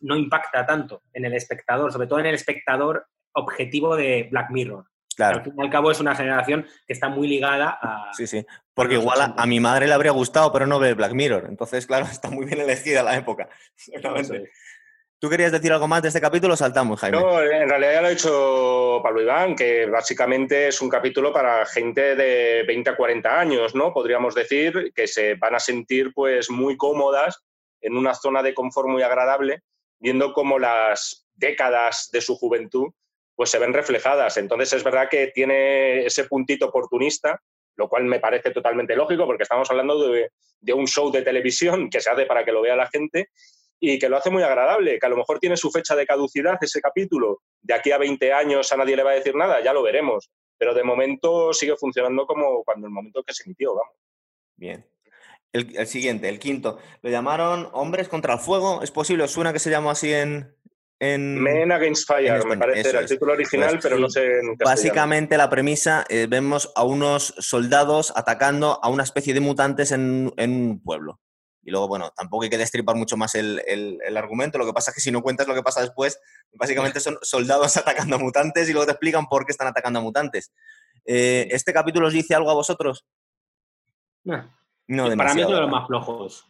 no 0.00 0.16
impacta 0.16 0.66
tanto 0.66 1.02
en 1.12 1.24
el 1.24 1.34
espectador, 1.34 1.92
sobre 1.92 2.06
todo 2.06 2.20
en 2.20 2.26
el 2.26 2.34
espectador 2.34 3.06
objetivo 3.32 3.96
de 3.96 4.28
Black 4.30 4.50
Mirror. 4.50 4.86
Claro. 5.16 5.38
Al 5.38 5.44
fin 5.44 5.54
y 5.56 5.62
al 5.62 5.70
cabo 5.70 5.90
es 5.90 5.98
una 5.98 6.14
generación 6.14 6.66
que 6.86 6.92
está 6.92 7.08
muy 7.08 7.26
ligada 7.26 7.78
a... 7.80 8.12
Sí, 8.12 8.26
sí. 8.26 8.44
Porque 8.74 8.94
igual 8.94 9.34
a, 9.36 9.46
mi 9.46 9.60
madre 9.60 9.86
le 9.86 9.94
habría 9.94 10.12
gustado, 10.12 10.52
pero 10.52 10.66
no 10.66 10.78
ve 10.78 10.92
Black 10.92 11.12
Mirror. 11.12 11.46
Entonces, 11.48 11.86
claro, 11.86 12.04
está 12.10 12.30
muy 12.30 12.44
bien 12.44 12.60
elegida 12.60 13.02
la 13.02 13.16
época. 13.16 13.48
Exactamente. 13.76 14.50
¿Tú 15.18 15.30
querías 15.30 15.50
decir 15.50 15.72
algo 15.72 15.88
más 15.88 16.02
de 16.02 16.08
este 16.08 16.20
capítulo 16.20 16.54
saltamos, 16.56 17.00
Jaime? 17.00 17.18
No, 17.18 17.40
en 17.40 17.68
realidad 17.70 17.94
ya 17.94 18.00
lo 18.02 18.06
ha 18.06 18.10
dicho 18.10 19.00
Pablo 19.02 19.22
Iván, 19.22 19.56
que 19.56 19.86
básicamente 19.86 20.68
es 20.68 20.82
un 20.82 20.90
capítulo 20.90 21.32
para 21.32 21.64
gente 21.64 22.14
de 22.14 22.64
20 22.64 22.90
a 22.90 22.96
40 22.96 23.40
años, 23.40 23.74
¿no? 23.74 23.94
Podríamos 23.94 24.34
decir 24.34 24.92
que 24.94 25.06
se 25.06 25.36
van 25.36 25.54
a 25.54 25.58
sentir 25.58 26.12
pues 26.14 26.50
muy 26.50 26.76
cómodas 26.76 27.42
en 27.80 27.96
una 27.96 28.12
zona 28.12 28.42
de 28.42 28.52
confort 28.52 28.88
muy 28.88 29.02
agradable, 29.02 29.62
viendo 29.98 30.32
cómo 30.32 30.58
las 30.58 31.26
décadas 31.34 32.08
de 32.12 32.20
su 32.20 32.36
juventud 32.36 32.92
pues 33.34 33.50
se 33.50 33.58
ven 33.58 33.74
reflejadas. 33.74 34.36
Entonces 34.38 34.72
es 34.72 34.84
verdad 34.84 35.08
que 35.10 35.28
tiene 35.28 36.06
ese 36.06 36.24
puntito 36.24 36.66
oportunista, 36.66 37.40
lo 37.76 37.88
cual 37.88 38.04
me 38.04 38.18
parece 38.18 38.50
totalmente 38.50 38.96
lógico 38.96 39.26
porque 39.26 39.42
estamos 39.42 39.70
hablando 39.70 40.08
de, 40.08 40.30
de 40.60 40.72
un 40.72 40.86
show 40.86 41.10
de 41.12 41.22
televisión 41.22 41.90
que 41.90 42.00
se 42.00 42.10
hace 42.10 42.24
para 42.26 42.44
que 42.44 42.52
lo 42.52 42.62
vea 42.62 42.76
la 42.76 42.88
gente 42.88 43.28
y 43.78 43.98
que 43.98 44.08
lo 44.08 44.16
hace 44.16 44.30
muy 44.30 44.42
agradable, 44.42 44.98
que 44.98 45.06
a 45.06 45.10
lo 45.10 45.18
mejor 45.18 45.38
tiene 45.38 45.56
su 45.56 45.70
fecha 45.70 45.94
de 45.94 46.06
caducidad 46.06 46.56
ese 46.60 46.80
capítulo, 46.80 47.42
de 47.60 47.74
aquí 47.74 47.92
a 47.92 47.98
20 47.98 48.32
años 48.32 48.72
a 48.72 48.76
nadie 48.76 48.96
le 48.96 49.02
va 49.02 49.10
a 49.10 49.14
decir 49.14 49.34
nada, 49.34 49.62
ya 49.62 49.74
lo 49.74 49.82
veremos, 49.82 50.30
pero 50.56 50.72
de 50.72 50.82
momento 50.82 51.52
sigue 51.52 51.76
funcionando 51.76 52.26
como 52.26 52.64
cuando 52.64 52.86
el 52.86 52.92
momento 52.92 53.22
que 53.22 53.34
se 53.34 53.44
emitió, 53.44 53.74
vamos. 53.74 53.94
Bien. 54.56 54.84
El, 55.56 55.86
siguiente, 55.86 56.28
el 56.28 56.38
quinto, 56.38 56.78
lo 57.02 57.10
llamaron 57.10 57.68
Hombres 57.72 58.08
contra 58.08 58.34
el 58.34 58.40
Fuego, 58.40 58.82
¿es 58.82 58.90
posible? 58.90 59.24
¿Os 59.24 59.32
suena 59.32 59.52
que 59.52 59.58
se 59.58 59.70
llamó 59.70 59.90
así 59.90 60.12
en, 60.12 60.54
en, 60.98 61.42
Men 61.42 61.72
Against 61.72 62.06
Fire, 62.06 62.44
me 62.46 62.56
parece, 62.56 62.90
era 62.90 63.00
el 63.00 63.06
título 63.06 63.32
original, 63.32 63.70
pues 63.70 63.82
pero 63.82 63.98
no 63.98 64.08
sé 64.08 64.40
en 64.40 64.56
Básicamente 64.56 65.36
la 65.36 65.48
premisa, 65.48 66.04
eh, 66.08 66.26
vemos 66.28 66.72
a 66.74 66.84
unos 66.84 67.34
soldados 67.38 68.12
atacando 68.16 68.80
a 68.82 68.88
una 68.88 69.02
especie 69.02 69.34
de 69.34 69.40
mutantes 69.40 69.92
en, 69.92 70.32
en 70.36 70.52
un 70.52 70.82
pueblo. 70.82 71.20
Y 71.66 71.72
luego, 71.72 71.88
bueno, 71.88 72.12
tampoco 72.16 72.44
hay 72.44 72.50
que 72.50 72.58
destripar 72.58 72.94
mucho 72.94 73.16
más 73.16 73.34
el, 73.34 73.60
argumento. 74.16 74.56
Lo 74.56 74.64
que 74.64 74.72
pasa 74.72 74.92
es 74.92 74.94
que 74.94 75.00
si 75.00 75.10
no 75.10 75.20
cuentas 75.20 75.48
lo 75.48 75.54
que 75.54 75.64
pasa 75.64 75.80
después, 75.80 76.20
básicamente 76.52 77.00
son 77.00 77.18
soldados 77.22 77.76
atacando 77.76 78.14
a 78.14 78.18
mutantes 78.20 78.68
y 78.68 78.72
luego 78.72 78.86
te 78.86 78.92
explican 78.92 79.26
por 79.26 79.44
qué 79.44 79.50
están 79.50 79.66
atacando 79.66 79.98
a 79.98 80.02
mutantes. 80.02 80.52
Eh, 81.04 81.48
¿Este 81.50 81.72
capítulo 81.72 82.06
os 82.06 82.12
dice 82.12 82.36
algo 82.36 82.52
a 82.52 82.54
vosotros? 82.54 83.04
No. 84.22 84.48
No 84.88 85.16
Para 85.16 85.34
mí 85.34 85.40
es 85.40 85.46
uno 85.46 85.56
de 85.56 85.62
los 85.62 85.70
más 85.70 85.86
flojos. 85.86 86.46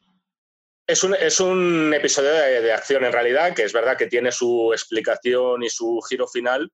Es 0.87 1.03
un, 1.03 1.14
es 1.14 1.41
un 1.41 1.93
episodio 1.95 2.30
de, 2.30 2.72
acción 2.72 3.05
en 3.05 3.12
realidad, 3.12 3.55
que 3.55 3.64
es 3.64 3.72
verdad 3.72 3.97
que 3.97 4.07
tiene 4.07 4.30
su 4.30 4.72
explicación 4.72 5.64
y 5.64 5.68
su 5.68 6.01
giro 6.09 6.28
final, 6.28 6.70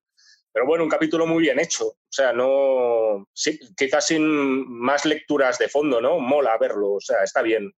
pero 0.51 0.67
bueno, 0.67 0.83
un 0.83 0.89
capítulo 0.89 1.25
muy 1.25 1.41
bien 1.41 1.59
hecho. 1.59 1.87
O 1.87 2.11
sea, 2.11 2.31
no. 2.31 3.27
quizás 3.75 4.05
sin 4.05 4.23
más 4.69 5.05
lecturas 5.05 5.57
de 5.57 5.67
fondo, 5.67 5.99
¿no? 5.99 6.19
Mola 6.19 6.57
verlo, 6.59 6.93
o 6.93 7.01
sea, 7.01 7.23
está 7.23 7.41
bien 7.41 7.73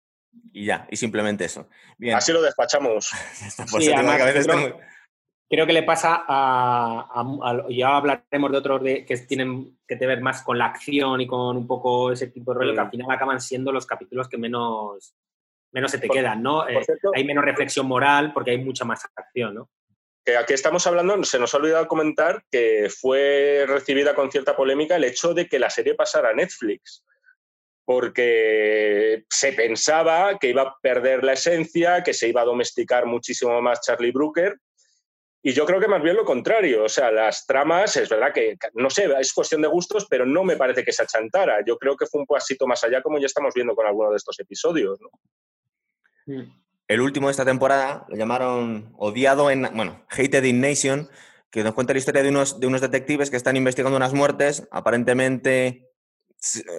y 0.51 0.65
ya, 0.65 0.87
y 0.89 0.95
simplemente 0.95 1.45
eso. 1.45 1.67
Así 2.13 2.31
lo 2.31 2.41
despachamos. 2.41 3.11
creo, 3.71 4.79
que 5.49 5.73
le 5.73 5.83
pasa 5.83 6.25
a, 6.27 7.25
ya 7.69 7.97
hablaremos 7.97 8.51
de 8.51 8.57
otros 8.57 8.81
que 8.81 9.25
tienen 9.27 9.77
que 9.87 9.95
ver 9.95 10.21
más 10.21 10.43
con 10.43 10.57
la 10.57 10.65
acción 10.65 11.21
y 11.21 11.27
con 11.27 11.57
un 11.57 11.67
poco 11.67 12.11
ese 12.11 12.27
tipo 12.27 12.53
de 12.53 12.59
rollo, 12.59 12.73
que 12.73 12.79
al 12.79 12.87
mm. 12.87 12.91
final 12.91 13.11
acaban 13.11 13.41
siendo 13.41 13.71
los 13.71 13.85
capítulos 13.85 14.27
que 14.27 14.37
menos, 14.37 15.15
menos 15.71 15.91
se 15.91 15.99
te 15.99 16.09
quedan, 16.09 16.41
¿no? 16.41 16.67
Eh, 16.67 16.81
hay 17.13 17.23
menos 17.23 17.45
reflexión 17.45 17.85
moral 17.85 18.33
porque 18.33 18.51
hay 18.51 18.57
mucha 18.57 18.85
más 18.85 19.05
acción, 19.15 19.55
¿no? 19.55 19.69
Que 20.25 20.37
aquí 20.37 20.53
estamos 20.53 20.87
hablando, 20.87 21.23
se 21.23 21.37
nos 21.37 21.53
ha 21.53 21.57
olvidado 21.57 21.87
comentar 21.87 22.43
que 22.49 22.89
fue 22.89 23.65
recibida 23.67 24.15
con 24.15 24.31
cierta 24.31 24.55
polémica 24.55 24.95
el 24.95 25.03
hecho 25.03 25.35
de 25.35 25.47
que 25.47 25.59
la 25.59 25.69
serie 25.69 25.93
pasara 25.93 26.29
a 26.29 26.33
Netflix 26.33 27.05
porque 27.85 29.25
se 29.29 29.53
pensaba 29.53 30.39
que 30.39 30.49
iba 30.49 30.63
a 30.63 30.75
perder 30.81 31.23
la 31.23 31.33
esencia, 31.33 32.03
que 32.03 32.13
se 32.13 32.27
iba 32.27 32.41
a 32.41 32.45
domesticar 32.45 33.05
muchísimo 33.05 33.61
más 33.61 33.81
Charlie 33.81 34.11
Brooker. 34.11 34.57
Y 35.47 35.53
yo 35.53 35.63
creo 35.67 35.79
que 35.79 35.87
más 35.87 36.01
bien 36.01 36.15
lo 36.15 36.25
contrario. 36.25 36.85
O 36.85 36.89
sea, 36.89 37.11
las 37.11 37.45
tramas, 37.45 37.95
es 37.97 38.09
verdad 38.09 38.33
que, 38.33 38.57
no 38.73 38.89
sé, 38.89 39.07
es 39.19 39.31
cuestión 39.31 39.61
de 39.61 39.67
gustos, 39.67 40.07
pero 40.09 40.25
no 40.25 40.43
me 40.43 40.57
parece 40.57 40.83
que 40.83 40.91
se 40.91 41.03
achantara. 41.03 41.63
Yo 41.63 41.77
creo 41.77 41.95
que 41.95 42.07
fue 42.07 42.21
un 42.21 42.25
pasito 42.25 42.65
más 42.65 42.83
allá, 42.83 43.03
como 43.03 43.19
ya 43.19 43.27
estamos 43.27 43.53
viendo 43.53 43.75
con 43.75 43.85
algunos 43.85 44.09
de 44.09 44.17
estos 44.17 44.39
episodios. 44.39 44.97
Mm. 46.25 46.41
El 46.87 46.99
último 46.99 47.27
de 47.27 47.31
esta 47.31 47.45
temporada 47.45 48.07
lo 48.09 48.17
llamaron 48.17 48.91
Odiado 48.97 49.51
en, 49.51 49.69
bueno, 49.75 50.03
Hated 50.09 50.43
in 50.45 50.61
Nation, 50.61 51.11
que 51.51 51.63
nos 51.63 51.75
cuenta 51.75 51.93
la 51.93 51.99
historia 51.99 52.23
de 52.23 52.29
unos, 52.29 52.59
de 52.59 52.65
unos 52.65 52.81
detectives 52.81 53.29
que 53.29 53.37
están 53.37 53.55
investigando 53.55 53.97
unas 53.97 54.13
muertes 54.15 54.67
aparentemente 54.71 55.91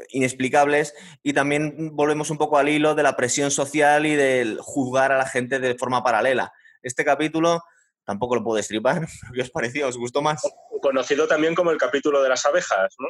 inexplicables 0.09 0.93
y 1.23 1.35
también 1.35 1.95
volvemos 1.95 2.31
un 2.31 2.39
poco 2.39 2.59
al 2.59 2.69
hilo 2.69 2.97
de 2.97 3.05
la 3.05 3.17
presión 3.17 3.53
social 3.53 4.07
y 4.07 4.17
del 4.17 4.59
juzgar 4.61 5.13
a 5.13 5.19
la 5.19 5.27
gente 5.27 5.61
de 5.61 5.77
forma 5.77 6.03
paralela. 6.03 6.53
Este 6.83 7.05
capítulo 7.05 7.63
tampoco 8.07 8.37
lo 8.37 8.45
puedo 8.45 8.57
destripar. 8.57 9.07
¿Qué 9.35 9.43
os 9.43 9.51
pareció? 9.51 9.89
¿Os 9.89 9.99
gustó 9.99 10.23
más? 10.23 10.43
Conocido 10.81 11.29
también 11.29 11.55
como 11.55 11.71
el 11.71 11.77
capítulo 11.77 12.23
de 12.23 12.31
las 12.31 12.47
abejas, 12.47 12.95
¿no? 12.99 13.09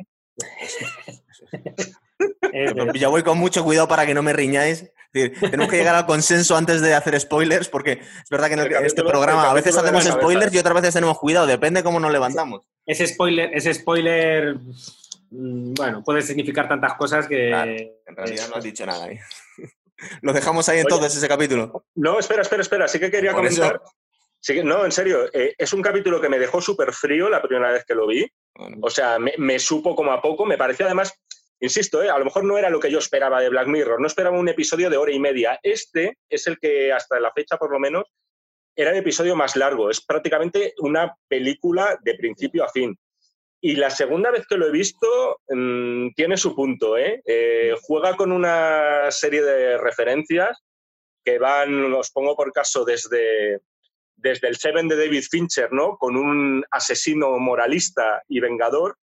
Yo 2.95 3.11
voy 3.11 3.23
con 3.23 3.39
mucho 3.39 3.63
cuidado 3.63 3.87
para 3.87 4.05
que 4.05 4.15
no 4.15 4.23
me 4.23 4.33
riñáis. 4.33 4.91
tenemos 5.13 5.69
que 5.69 5.77
llegar 5.77 5.95
al 5.95 6.07
consenso 6.07 6.57
antes 6.57 6.81
de 6.83 6.95
hacer 6.95 7.19
spoilers, 7.21 7.69
porque 7.69 7.93
es 7.93 8.31
verdad 8.31 8.49
que 8.49 8.55
en 8.55 8.85
este 8.85 9.05
programa 9.05 9.51
a 9.51 9.55
veces 9.55 9.77
hacemos 9.77 10.05
spoilers 10.05 10.53
y 10.53 10.59
otras 10.59 10.75
veces 10.75 10.95
tenemos 10.95 11.19
cuidado, 11.19 11.47
depende 11.47 11.83
cómo 11.83 12.01
nos 12.01 12.11
levantamos. 12.11 12.67
Ese 12.85 13.07
spoiler, 13.07 13.55
ese 13.55 13.73
spoiler 13.73 14.57
Mm, 15.31 15.75
bueno, 15.75 16.03
puede 16.05 16.23
significar 16.23 16.69
tantas 16.69 16.95
cosas 16.95 17.27
que... 17.27 17.51
en 17.51 18.17
realidad 18.17 18.49
no 18.49 18.57
has 18.57 18.65
dicho 18.65 18.87
nada 18.87 19.07
ahí. 19.07 19.19
Lo 20.23 20.33
dejamos 20.33 20.69
ahí 20.69 20.81
entonces, 20.81 21.17
ese 21.17 21.29
capítulo. 21.29 21.85
No, 21.95 22.19
espera, 22.19 22.43
espera, 22.43 22.63
espera. 22.63 22.89
Sí 22.89 23.01
que 23.01 23.11
quería 23.11 23.33
comentar... 23.33 23.81
no, 24.65 24.85
en 24.85 24.93
serio, 24.93 25.29
eh, 25.33 25.55
es 25.59 25.73
un 25.73 25.83
capítulo 25.83 26.21
que 26.21 26.29
me 26.29 26.39
dejó 26.39 26.61
súper 26.61 26.93
frío 26.93 27.29
la 27.29 27.43
primera 27.43 27.73
vez 27.73 27.85
que 27.85 27.95
lo 27.95 28.07
vi. 28.07 28.27
O 28.81 28.91
sea, 28.91 29.19
me, 29.19 29.59
supo 29.59 29.95
como 29.95 30.13
a 30.13 30.23
poco. 30.23 30.47
Me 30.47 30.57
parecía 30.57 30.87
además, 30.87 31.13
insisto, 31.61 32.03
eh, 32.03 32.11
a 32.11 32.19
lo 32.19 32.25
mejor 32.25 32.45
no 32.45 32.57
era 32.57 32.71
lo 32.71 32.81
que 32.81 32.91
yo 32.91 32.99
esperaba 32.99 33.41
de 33.41 33.49
Black 33.49 33.69
Mirror. 33.69 34.01
No 34.01 34.07
esperaba 34.07 34.39
un 34.39 34.49
episodio 34.49 34.89
de 34.89 34.97
hora 34.97 35.13
y 35.13 35.19
media. 35.19 35.59
Este 35.63 36.19
es 36.29 36.47
el 36.47 36.59
que, 36.59 36.93
hasta 36.93 37.21
la 37.21 37.33
fecha 37.33 37.57
por 37.57 37.71
lo 37.71 37.79
menos, 37.79 38.05
era 38.77 38.91
el 38.91 38.99
episodio 38.99 39.35
más 39.35 39.57
largo. 39.57 39.91
Es 39.91 40.05
prácticamente 40.05 40.75
una 40.79 41.15
película 41.29 41.99
de 42.03 42.15
principio 42.15 42.65
a 42.65 42.69
fin. 42.69 42.97
Y 43.61 43.77
la 43.77 43.91
segunda 43.91 44.31
vez 44.31 44.47
que 44.47 44.59
lo 44.59 44.67
he 44.67 44.71
visto 44.71 45.41
mm, 45.49 46.11
tiene 46.15 46.37
su 46.37 46.55
punto. 46.55 46.97
¿eh? 46.97 47.23
¿eh? 47.25 47.75
juega 47.83 48.17
con 48.17 48.31
una 48.33 49.11
serie 49.11 49.43
de 49.43 49.79
referencias 49.79 50.63
que 51.25 51.39
van, 51.39 51.93
os 51.93 52.11
pongo 52.13 52.37
por 52.37 52.53
caso, 52.53 52.85
desde, 52.85 53.61
desde 54.17 54.49
el 54.49 54.57
Seven 54.57 54.89
de 54.89 54.97
David 54.97 55.25
Fincher, 55.31 55.73
¿no? 55.73 55.97
con 55.97 56.17
un 56.17 56.65
asesino 56.71 57.39
moralista 57.39 58.23
y 58.29 58.41
vengador 58.41 58.97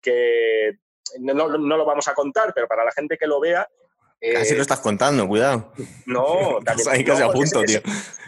que 0.00 0.78
no, 1.20 1.34
no, 1.34 1.76
lo 1.76 1.84
vamos 1.84 2.08
a 2.08 2.14
contar, 2.14 2.52
pero 2.54 2.66
para 2.66 2.84
la 2.84 2.92
gente 2.92 3.16
que 3.16 3.26
lo 3.26 3.40
vea, 3.40 3.68
Casi 4.32 4.54
lo 4.54 4.62
estás 4.62 4.80
contando, 4.80 5.28
cuidado. 5.28 5.70
No, 6.06 6.58
también, 6.64 6.88
ahí 6.88 7.04
casi 7.04 7.22
a 7.22 7.28
punto, 7.28 7.62
tío. 7.62 7.80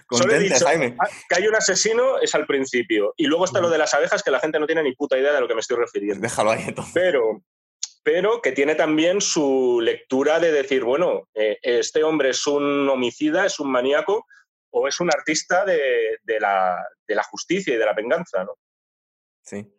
Contente, 0.07 0.55
Jaime. 0.61 0.97
Que 1.29 1.37
hay 1.37 1.49
un 1.49 1.57
asesino 1.57 2.19
es 2.21 2.35
al 2.35 2.47
principio. 2.47 3.15
Y 3.17 3.27
luego 3.27 3.45
está 3.45 3.61
lo 3.61 3.71
de 3.71 3.79
las 3.79 3.95
abejas, 3.95 4.23
que 4.23 4.31
la 4.31 4.39
gente 4.39 4.61
no 4.61 4.67
tiene 4.67 4.83
ni 4.83 4.95
puta 4.95 5.19
idea 5.19 5.33
de 5.33 5.41
lo 5.41 5.49
que 5.49 5.55
me 5.55 5.61
estoy 5.61 5.79
refiriendo. 5.79 6.21
Déjalo 6.21 6.51
ahí 6.51 6.65
entonces. 6.69 6.93
Pero, 6.95 7.43
pero 8.03 8.41
que 8.41 8.53
tiene 8.53 8.75
también 8.75 9.21
su 9.21 9.81
lectura 9.83 10.39
de 10.39 10.53
decir, 10.53 10.85
bueno, 10.85 11.29
eh, 11.35 11.59
este 11.63 12.05
hombre 12.05 12.31
es 12.31 12.47
un 12.47 12.89
homicida, 12.89 13.47
es 13.47 13.59
un 13.59 13.71
maníaco, 13.71 14.27
o 14.79 14.89
es 14.89 15.01
un 15.01 15.11
artista 15.11 15.65
de, 15.65 16.19
de, 16.23 16.41
la, 16.41 16.87
de 17.07 17.15
la 17.15 17.23
justicia 17.23 17.75
y 17.75 17.79
de 17.79 17.85
la 17.85 17.95
venganza, 17.95 18.45
¿no? 18.45 18.59
Sí. 19.43 19.73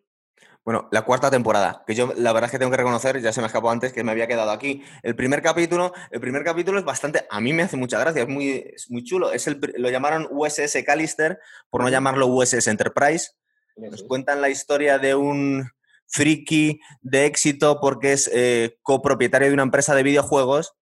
Bueno, 0.64 0.86
la 0.92 1.02
cuarta 1.02 1.30
temporada, 1.30 1.82
que 1.86 1.94
yo 1.94 2.12
la 2.14 2.32
verdad 2.32 2.48
es 2.48 2.52
que 2.52 2.58
tengo 2.58 2.70
que 2.70 2.76
reconocer, 2.76 3.20
ya 3.22 3.32
se 3.32 3.40
me 3.40 3.46
escapó 3.46 3.70
antes 3.70 3.92
que 3.92 4.04
me 4.04 4.12
había 4.12 4.26
quedado 4.26 4.50
aquí. 4.50 4.82
El 5.02 5.16
primer 5.16 5.40
capítulo, 5.40 5.94
el 6.10 6.20
primer 6.20 6.44
capítulo 6.44 6.78
es 6.78 6.84
bastante, 6.84 7.26
a 7.30 7.40
mí 7.40 7.54
me 7.54 7.62
hace 7.62 7.78
mucha 7.78 7.98
gracia, 7.98 8.22
es 8.22 8.28
muy, 8.28 8.74
muy 8.90 9.02
chulo. 9.02 9.32
Es 9.32 9.46
el, 9.46 9.60
lo 9.78 9.88
llamaron 9.88 10.28
USS 10.30 10.82
Callister, 10.84 11.38
por 11.70 11.82
no 11.82 11.88
llamarlo 11.88 12.26
USS 12.26 12.66
Enterprise. 12.66 13.30
Nos 13.76 14.02
cuentan 14.02 14.42
la 14.42 14.50
historia 14.50 14.98
de 14.98 15.14
un 15.14 15.70
friki 16.06 16.80
de 17.00 17.24
éxito 17.24 17.78
porque 17.80 18.12
es 18.12 18.30
eh, 18.34 18.76
copropietario 18.82 19.48
de 19.48 19.54
una 19.54 19.62
empresa 19.62 19.94
de 19.94 20.02
videojuegos. 20.02 20.74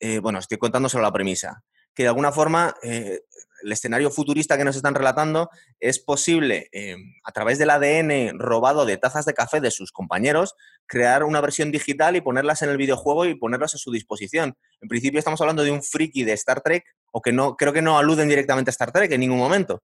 Eh, 0.00 0.18
bueno, 0.18 0.40
estoy 0.40 0.58
contando 0.58 0.88
solo 0.88 1.04
la 1.04 1.12
premisa. 1.12 1.62
Que 1.94 2.02
de 2.02 2.08
alguna 2.08 2.32
forma 2.32 2.74
eh, 2.82 3.20
el 3.62 3.72
escenario 3.72 4.10
futurista 4.10 4.56
que 4.56 4.64
nos 4.64 4.76
están 4.76 4.94
relatando, 4.94 5.50
es 5.78 5.98
posible, 5.98 6.68
eh, 6.72 6.96
a 7.24 7.32
través 7.32 7.58
del 7.58 7.70
ADN 7.70 8.38
robado 8.38 8.86
de 8.86 8.96
tazas 8.96 9.24
de 9.24 9.34
café 9.34 9.60
de 9.60 9.70
sus 9.70 9.92
compañeros, 9.92 10.54
crear 10.86 11.24
una 11.24 11.40
versión 11.40 11.70
digital 11.70 12.16
y 12.16 12.20
ponerlas 12.20 12.62
en 12.62 12.70
el 12.70 12.76
videojuego 12.76 13.24
y 13.26 13.34
ponerlas 13.34 13.74
a 13.74 13.78
su 13.78 13.92
disposición. 13.92 14.56
En 14.80 14.88
principio 14.88 15.18
estamos 15.18 15.40
hablando 15.40 15.62
de 15.62 15.70
un 15.70 15.82
friki 15.82 16.24
de 16.24 16.32
Star 16.32 16.60
Trek, 16.60 16.84
o 17.12 17.20
que 17.20 17.32
no, 17.32 17.56
creo 17.56 17.72
que 17.72 17.82
no 17.82 17.98
aluden 17.98 18.28
directamente 18.28 18.70
a 18.70 18.72
Star 18.72 18.92
Trek 18.92 19.10
en 19.12 19.20
ningún 19.20 19.38
momento. 19.38 19.82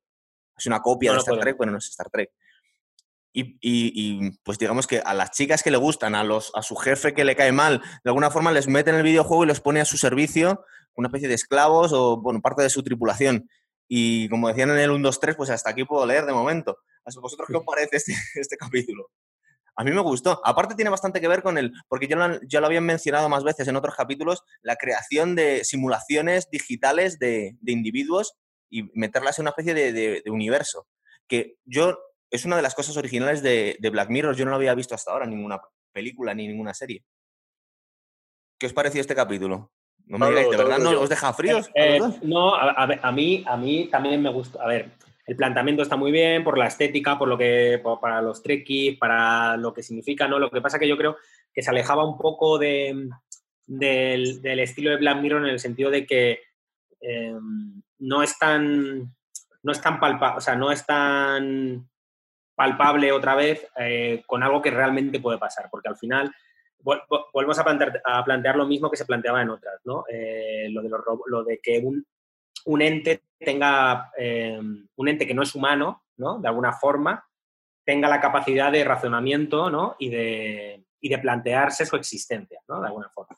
Es 0.57 0.66
una 0.66 0.81
copia 0.81 1.12
de 1.12 1.18
Star 1.18 1.39
Trek, 1.39 1.57
pero 1.59 1.70
no 1.70 1.79
es 1.79 1.87
Star 1.87 2.11
Trek. 2.11 2.31
Y, 3.39 4.31
pues 4.45 4.59
digamos 4.59 4.87
que 4.87 5.01
a 5.01 5.12
las 5.12 5.31
chicas 5.31 5.62
que 5.62 5.70
le 5.70 5.77
gustan, 5.77 6.14
a, 6.14 6.24
los, 6.24 6.51
a 6.55 6.62
su 6.62 6.74
jefe 6.74 7.12
que 7.12 7.24
le 7.24 7.37
cae 7.37 7.53
mal, 7.53 7.83
de 8.03 8.11
alguna 8.11 8.31
forma 8.31 8.51
les 8.51 8.66
mete 8.66 8.89
en 8.89 8.97
el 8.97 9.03
videojuego 9.03 9.45
y 9.45 9.47
los 9.47 9.61
pone 9.61 9.81
a 9.83 9.85
su 9.85 9.99
servicio, 9.99 10.64
una 10.95 11.09
especie 11.09 11.29
de 11.29 11.35
esclavos 11.35 11.93
o, 11.93 12.16
bueno, 12.16 12.41
parte 12.41 12.62
de 12.62 12.70
su 12.70 12.83
tripulación 12.83 13.47
Y 13.89 14.28
como 14.28 14.49
decían 14.49 14.70
en 14.70 14.78
el 14.78 14.91
1, 14.91 15.03
2, 15.03 15.20
3, 15.20 15.37
pues 15.37 15.51
hasta 15.51 15.70
aquí 15.70 15.84
puedo 15.84 16.05
leer 16.07 16.26
de 16.26 16.32
momento. 16.32 16.78
¿A 17.05 17.20
vosotros 17.20 17.49
qué 17.49 17.57
os 17.57 17.64
parece 17.64 17.97
este, 17.97 18.14
este 18.34 18.57
capítulo? 18.57 19.11
A 19.76 19.84
mí 19.84 19.91
me 19.91 20.01
gustó. 20.01 20.41
Aparte 20.43 20.74
tiene 20.74 20.91
bastante 20.91 21.20
que 21.20 21.28
ver 21.28 21.43
con 21.43 21.59
el, 21.59 21.72
porque 21.89 22.09
yo 22.09 22.16
lo, 22.16 22.28
lo 22.28 22.66
había 22.66 22.80
mencionado 22.80 23.28
más 23.28 23.45
veces 23.45 23.68
en 23.68 23.76
otros 23.76 23.95
capítulos, 23.95 24.43
la 24.62 24.76
creación 24.76 25.34
de 25.34 25.64
simulaciones 25.64 26.49
digitales 26.51 27.18
de, 27.18 27.57
individuos 27.66 28.34
y 28.70 28.84
meterlas 28.99 29.39
en 29.39 29.43
una 29.43 29.51
especie 29.51 29.74
de, 29.74 30.22
universo. 30.30 30.89
Que 31.28 31.59
yo, 31.66 31.99
es 32.30 32.47
una 32.47 32.57
de 32.57 32.62
las 32.62 32.74
cosas 32.74 32.97
originales 32.97 33.43
de, 33.43 33.78
Black 33.93 34.09
Mirror, 34.09 34.34
yo 34.34 34.47
no 34.47 34.51
lo 34.51 34.57
había 34.57 34.74
visto 34.74 34.95
hasta 34.95 35.12
ahora 35.12 35.26
en 35.26 35.32
ninguna 35.32 35.61
película 35.93 36.34
ni 36.34 36.49
ninguna 36.49 36.72
serie. 36.72 37.05
¿Qué 38.59 38.66
os 38.66 38.72
pareció 38.72 39.03
este 39.03 39.14
capítulo? 39.14 39.70
No 40.07 40.18
me 40.18 40.28
digáis, 40.28 40.50
¿de 40.50 40.57
verdad 40.57 40.78
no 40.78 41.00
os 41.00 41.09
deja 41.09 41.32
fríos? 41.32 41.68
Eh, 41.74 42.00
no, 42.22 42.54
a, 42.54 43.12
mí, 43.12 43.44
a 43.46 43.57
mí 43.57 43.88
también 43.90 44.22
me 44.22 44.30
gusta. 44.30 44.62
A 44.62 44.68
ver, 44.68 44.90
el 45.26 45.36
planteamiento 45.36 45.82
está 45.82 45.96
muy 45.96 46.12
bien 46.12 46.44
por 46.44 46.57
la 46.57 46.68
estética, 46.68 47.18
por 47.18 47.28
lo 47.28 47.36
que 47.36 47.82
para 48.00 48.22
los 48.22 48.42
trekkies, 48.42 48.98
para 48.98 49.57
lo 49.57 49.74
que 49.74 49.82
significa, 49.82 50.28
¿no? 50.28 50.38
Lo 50.38 50.50
que 50.50 50.61
pasa 50.61 50.78
que 50.78 50.88
yo 50.88 50.96
creo 50.96 51.16
que 51.52 51.62
se 51.62 51.70
alejaba 51.70 52.04
un 52.04 52.16
poco 52.16 52.59
de, 52.59 53.09
del, 53.66 54.61
estilo 54.61 54.90
de 54.90 54.98
Black 54.98 55.20
Mirror 55.20 55.42
en 55.42 55.50
el 55.50 55.59
sentido 55.59 55.90
de 55.90 56.07
que 56.07 56.40
em, 57.00 57.82
no 57.98 58.22
es 58.22 58.38
tan 58.38 59.12
no 59.62 59.72
es 59.72 59.80
tan 59.80 59.98
palpable, 59.98 60.38
o 60.38 60.40
sea, 60.40 60.54
no 60.54 60.70
es 60.70 60.86
tan 60.86 61.88
palpable 62.54 63.11
otra 63.11 63.34
vez 63.34 63.66
eh, 63.76 64.22
con 64.26 64.44
algo 64.44 64.62
que 64.62 64.70
realmente 64.70 65.18
puede 65.18 65.38
pasar, 65.38 65.68
porque 65.70 65.88
al 65.88 65.96
final 65.96 66.32
volvemos 66.81 67.59
a 67.59 67.64
plantear, 67.64 68.01
a 68.05 68.24
plantear 68.24 68.57
lo 68.57 68.66
mismo 68.66 68.91
que 68.91 68.97
se 68.97 69.07
planteaba 69.07 69.43
en 69.43 69.51
otras, 69.51 69.81
¿no? 69.85 70.05
Eh, 70.09 70.68
lo, 70.70 70.83
de 70.83 70.91
lo 71.27 71.45
de 71.45 71.59
que 71.61 71.79
un, 71.79 72.07
un 72.66 72.83
ente 72.83 73.22
tenga, 73.39 74.12
eh, 74.16 74.59
un 74.59 75.09
ente 75.09 75.27
que 75.27 75.35
no 75.35 75.43
es 75.43 75.55
humano, 75.55 76.05
¿no? 76.16 76.39
De 76.39 76.49
alguna 76.49 76.72
forma, 76.72 77.24
tenga 77.85 78.09
la 78.09 78.20
capacidad 78.20 78.70
de 78.72 78.85
razonamiento, 78.85 79.70
¿no? 79.70 79.97
Y 79.99 80.11
de, 80.11 80.85
y 81.01 81.09
de 81.09 81.18
plantearse 81.18 81.87
su 81.87 81.97
existencia, 81.97 82.61
¿no? 82.68 82.81
De 82.81 82.87
alguna 82.89 83.09
forma. 83.11 83.37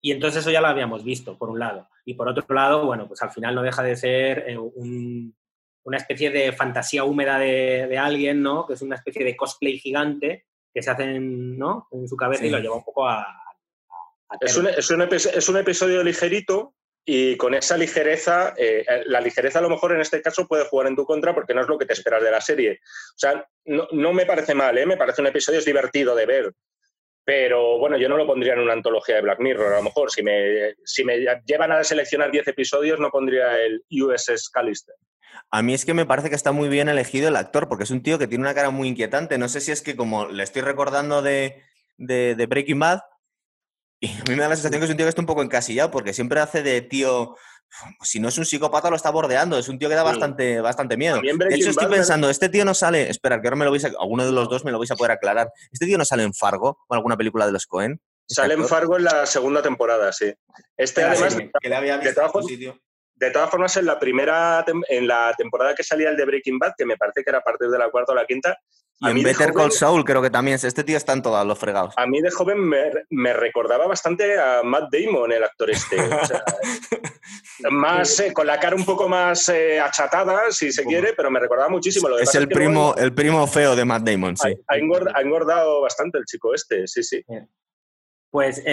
Y 0.00 0.12
entonces 0.12 0.40
eso 0.40 0.50
ya 0.50 0.60
lo 0.60 0.68
habíamos 0.68 1.04
visto, 1.04 1.38
por 1.38 1.50
un 1.50 1.58
lado. 1.58 1.88
Y 2.04 2.14
por 2.14 2.28
otro 2.28 2.44
lado, 2.54 2.86
bueno, 2.86 3.06
pues 3.06 3.22
al 3.22 3.30
final 3.30 3.54
no 3.54 3.62
deja 3.62 3.82
de 3.82 3.96
ser 3.96 4.44
eh, 4.48 4.58
una 4.58 5.96
especie 5.96 6.30
de 6.30 6.52
fantasía 6.52 7.04
húmeda 7.04 7.38
de, 7.38 7.98
alguien, 7.98 8.42
¿no? 8.42 8.66
Que 8.66 8.74
es 8.74 8.82
una 8.82 8.96
especie 8.96 9.24
de 9.24 9.36
cosplay 9.36 9.78
gigante 9.78 10.46
que 10.72 10.82
se 10.82 10.90
hace 10.90 11.04
en, 11.04 11.58
¿no? 11.58 11.88
en 11.92 12.08
su 12.08 12.16
cabeza 12.16 12.44
y 12.44 12.50
lo 12.50 12.58
lleva 12.58 12.76
un 12.76 12.84
poco 12.84 13.06
a... 13.06 13.26
es, 14.40 14.56
un, 14.56 14.68
es, 14.68 14.90
un 14.90 15.02
es, 15.02 15.48
un, 15.48 15.56
episodio 15.56 16.02
ligerito 16.02 16.74
y 17.04 17.36
con 17.36 17.54
esa 17.54 17.76
ligereza, 17.76 18.54
eh, 18.56 18.84
eh, 18.88 19.02
la 19.06 19.20
ligereza 19.20 19.58
a 19.58 19.62
lo 19.62 19.70
mejor 19.70 19.92
en 19.92 20.00
este 20.00 20.22
caso 20.22 20.46
puede 20.46 20.64
jugar 20.64 20.86
en 20.86 20.96
tu 20.96 21.04
contra 21.04 21.34
porque 21.34 21.54
no 21.54 21.62
es 21.62 21.68
lo 21.68 21.78
que 21.78 21.86
te 21.86 21.92
esperas 21.92 22.22
de 22.22 22.30
la 22.30 22.40
serie. 22.40 22.80
O 22.82 23.18
sea, 23.18 23.46
no, 23.64 24.12
me 24.12 24.26
parece 24.26 24.54
mal, 24.54 24.78
¿eh? 24.78 24.86
me 24.86 24.96
parece 24.96 25.20
un 25.20 25.26
episodio 25.26 25.58
es 25.58 25.64
divertido 25.64 26.14
de 26.14 26.26
ver. 26.26 26.52
Pero 27.24 27.78
bueno, 27.78 27.96
yo 27.98 28.08
no 28.08 28.16
lo 28.16 28.26
pondría 28.26 28.54
en 28.54 28.60
una 28.60 28.72
antología 28.72 29.16
de 29.16 29.22
Black 29.22 29.38
Mirror. 29.38 29.74
A 29.74 29.76
lo 29.76 29.84
mejor 29.84 30.10
si 30.10 30.24
me, 30.24 30.74
si 30.84 31.04
me 31.04 31.18
llevan 31.44 31.70
a 31.70 31.84
seleccionar 31.84 32.32
10 32.32 32.48
episodios, 32.48 32.98
no 32.98 33.10
pondría 33.10 33.60
el 33.62 33.84
USS 33.90 34.50
Callister. 34.50 34.96
A 35.50 35.62
mí 35.62 35.74
es 35.74 35.84
que 35.84 35.94
me 35.94 36.06
parece 36.06 36.28
que 36.30 36.36
está 36.36 36.52
muy 36.52 36.68
bien 36.68 36.88
elegido 36.88 37.28
el 37.28 37.36
actor, 37.36 37.68
porque 37.68 37.84
es 37.84 37.90
un 37.90 38.02
tío 38.02 38.18
que 38.18 38.26
tiene 38.26 38.42
una 38.42 38.54
cara 38.54 38.70
muy 38.70 38.88
inquietante. 38.88 39.38
No 39.38 39.48
sé 39.48 39.60
si 39.60 39.72
es 39.72 39.82
que 39.82 39.96
como 39.96 40.26
le 40.26 40.42
estoy 40.42 40.62
recordando 40.62 41.22
de, 41.22 41.62
de 41.98 42.46
Breaking 42.46 42.78
Bad, 42.78 43.00
y 44.02 44.08
a 44.08 44.24
mí 44.28 44.34
me 44.34 44.42
da 44.42 44.48
la 44.48 44.56
sensación 44.56 44.80
que 44.80 44.86
es 44.86 44.90
un 44.90 44.96
tío 44.96 45.06
que 45.06 45.10
está 45.10 45.22
un 45.22 45.26
poco 45.26 45.42
encasillado 45.42 45.92
porque 45.92 46.12
siempre 46.12 46.40
hace 46.40 46.64
de 46.64 46.82
tío. 46.82 47.36
Si 48.02 48.18
no 48.18 48.28
es 48.28 48.36
un 48.36 48.44
psicópata, 48.44 48.90
lo 48.90 48.96
está 48.96 49.10
bordeando. 49.10 49.56
Es 49.56 49.68
un 49.68 49.78
tío 49.78 49.88
que 49.88 49.94
da 49.94 50.02
bastante, 50.02 50.60
bastante 50.60 50.96
miedo. 50.96 51.20
De 51.22 51.54
hecho, 51.54 51.70
estoy 51.70 51.86
pensando, 51.86 52.28
este 52.28 52.48
tío 52.48 52.64
no 52.64 52.74
sale. 52.74 53.08
Espera, 53.08 53.40
que 53.40 53.46
ahora 53.46 53.56
me 53.56 53.64
lo 53.64 53.70
vais 53.70 53.84
a. 53.84 53.92
Alguno 54.00 54.26
de 54.26 54.32
los 54.32 54.48
dos 54.48 54.64
me 54.64 54.72
lo 54.72 54.80
vais 54.80 54.90
a 54.90 54.96
poder 54.96 55.12
aclarar. 55.12 55.52
¿Este 55.70 55.86
tío 55.86 55.96
no 55.96 56.04
sale 56.04 56.24
en 56.24 56.34
Fargo 56.34 56.78
o 56.88 56.94
alguna 56.94 57.16
película 57.16 57.46
de 57.46 57.52
los 57.52 57.66
Cohen? 57.66 58.00
Sale 58.26 58.54
en 58.54 58.66
Fargo 58.66 58.96
en 58.96 59.04
la 59.04 59.24
segunda 59.24 59.62
temporada, 59.62 60.12
sí. 60.12 60.34
Este, 60.76 61.04
además. 61.04 61.36
que 61.60 61.68
le 61.68 61.76
había 61.76 61.96
visto 61.96 62.20
en 62.40 62.44
sitio. 62.44 62.80
De 63.22 63.30
todas 63.30 63.48
formas, 63.48 63.76
en 63.76 63.86
la 63.86 64.00
primera 64.00 64.64
en 64.88 65.06
la 65.06 65.32
temporada 65.38 65.76
que 65.76 65.84
salía 65.84 66.10
el 66.10 66.16
de 66.16 66.24
Breaking 66.24 66.58
Bad, 66.58 66.72
que 66.76 66.84
me 66.84 66.96
parece 66.96 67.22
que 67.22 67.30
era 67.30 67.38
a 67.38 67.42
partir 67.42 67.68
de 67.68 67.78
la 67.78 67.88
cuarta 67.88 68.10
o 68.10 68.16
la 68.16 68.26
quinta. 68.26 68.58
Y 68.98 69.10
en 69.10 69.22
Better 69.22 69.52
Call 69.52 69.70
Saul 69.70 70.04
creo 70.04 70.20
que 70.20 70.28
también. 70.28 70.58
Este 70.60 70.82
tío 70.82 70.96
está 70.96 71.12
en 71.12 71.22
todos 71.22 71.46
los 71.46 71.56
fregados. 71.56 71.94
A 71.96 72.04
mí 72.04 72.20
de 72.20 72.32
joven 72.32 72.58
me, 73.10 73.32
recordaba 73.32 73.86
bastante 73.86 74.40
a 74.40 74.64
Matt 74.64 74.92
Damon, 74.92 75.30
el 75.30 75.44
actor 75.44 75.70
este. 75.70 75.98
más 77.70 78.18
eh, 78.18 78.32
con 78.32 78.44
la 78.44 78.58
cara 78.58 78.74
un 78.74 78.84
poco 78.84 79.08
más 79.08 79.48
eh, 79.50 79.78
achatada, 79.78 80.50
si 80.50 80.72
se 80.72 80.82
quiere, 80.82 81.12
pero 81.16 81.30
me 81.30 81.38
recordaba 81.38 81.68
muchísimo. 81.68 82.08
Lo 82.08 82.18
es 82.18 82.34
el 82.34 82.48
primo, 82.48 82.96
el 82.96 83.14
primo 83.14 83.46
feo 83.46 83.76
de 83.76 83.84
Matt 83.84 84.02
Damon, 84.02 84.36
sí. 84.36 84.52
Ha, 84.66 84.78
engordado 85.20 85.80
bastante 85.80 86.18
el 86.18 86.24
chico 86.24 86.54
este, 86.54 86.88
sí, 86.88 87.04
sí. 87.04 87.24
Pues 88.32 88.64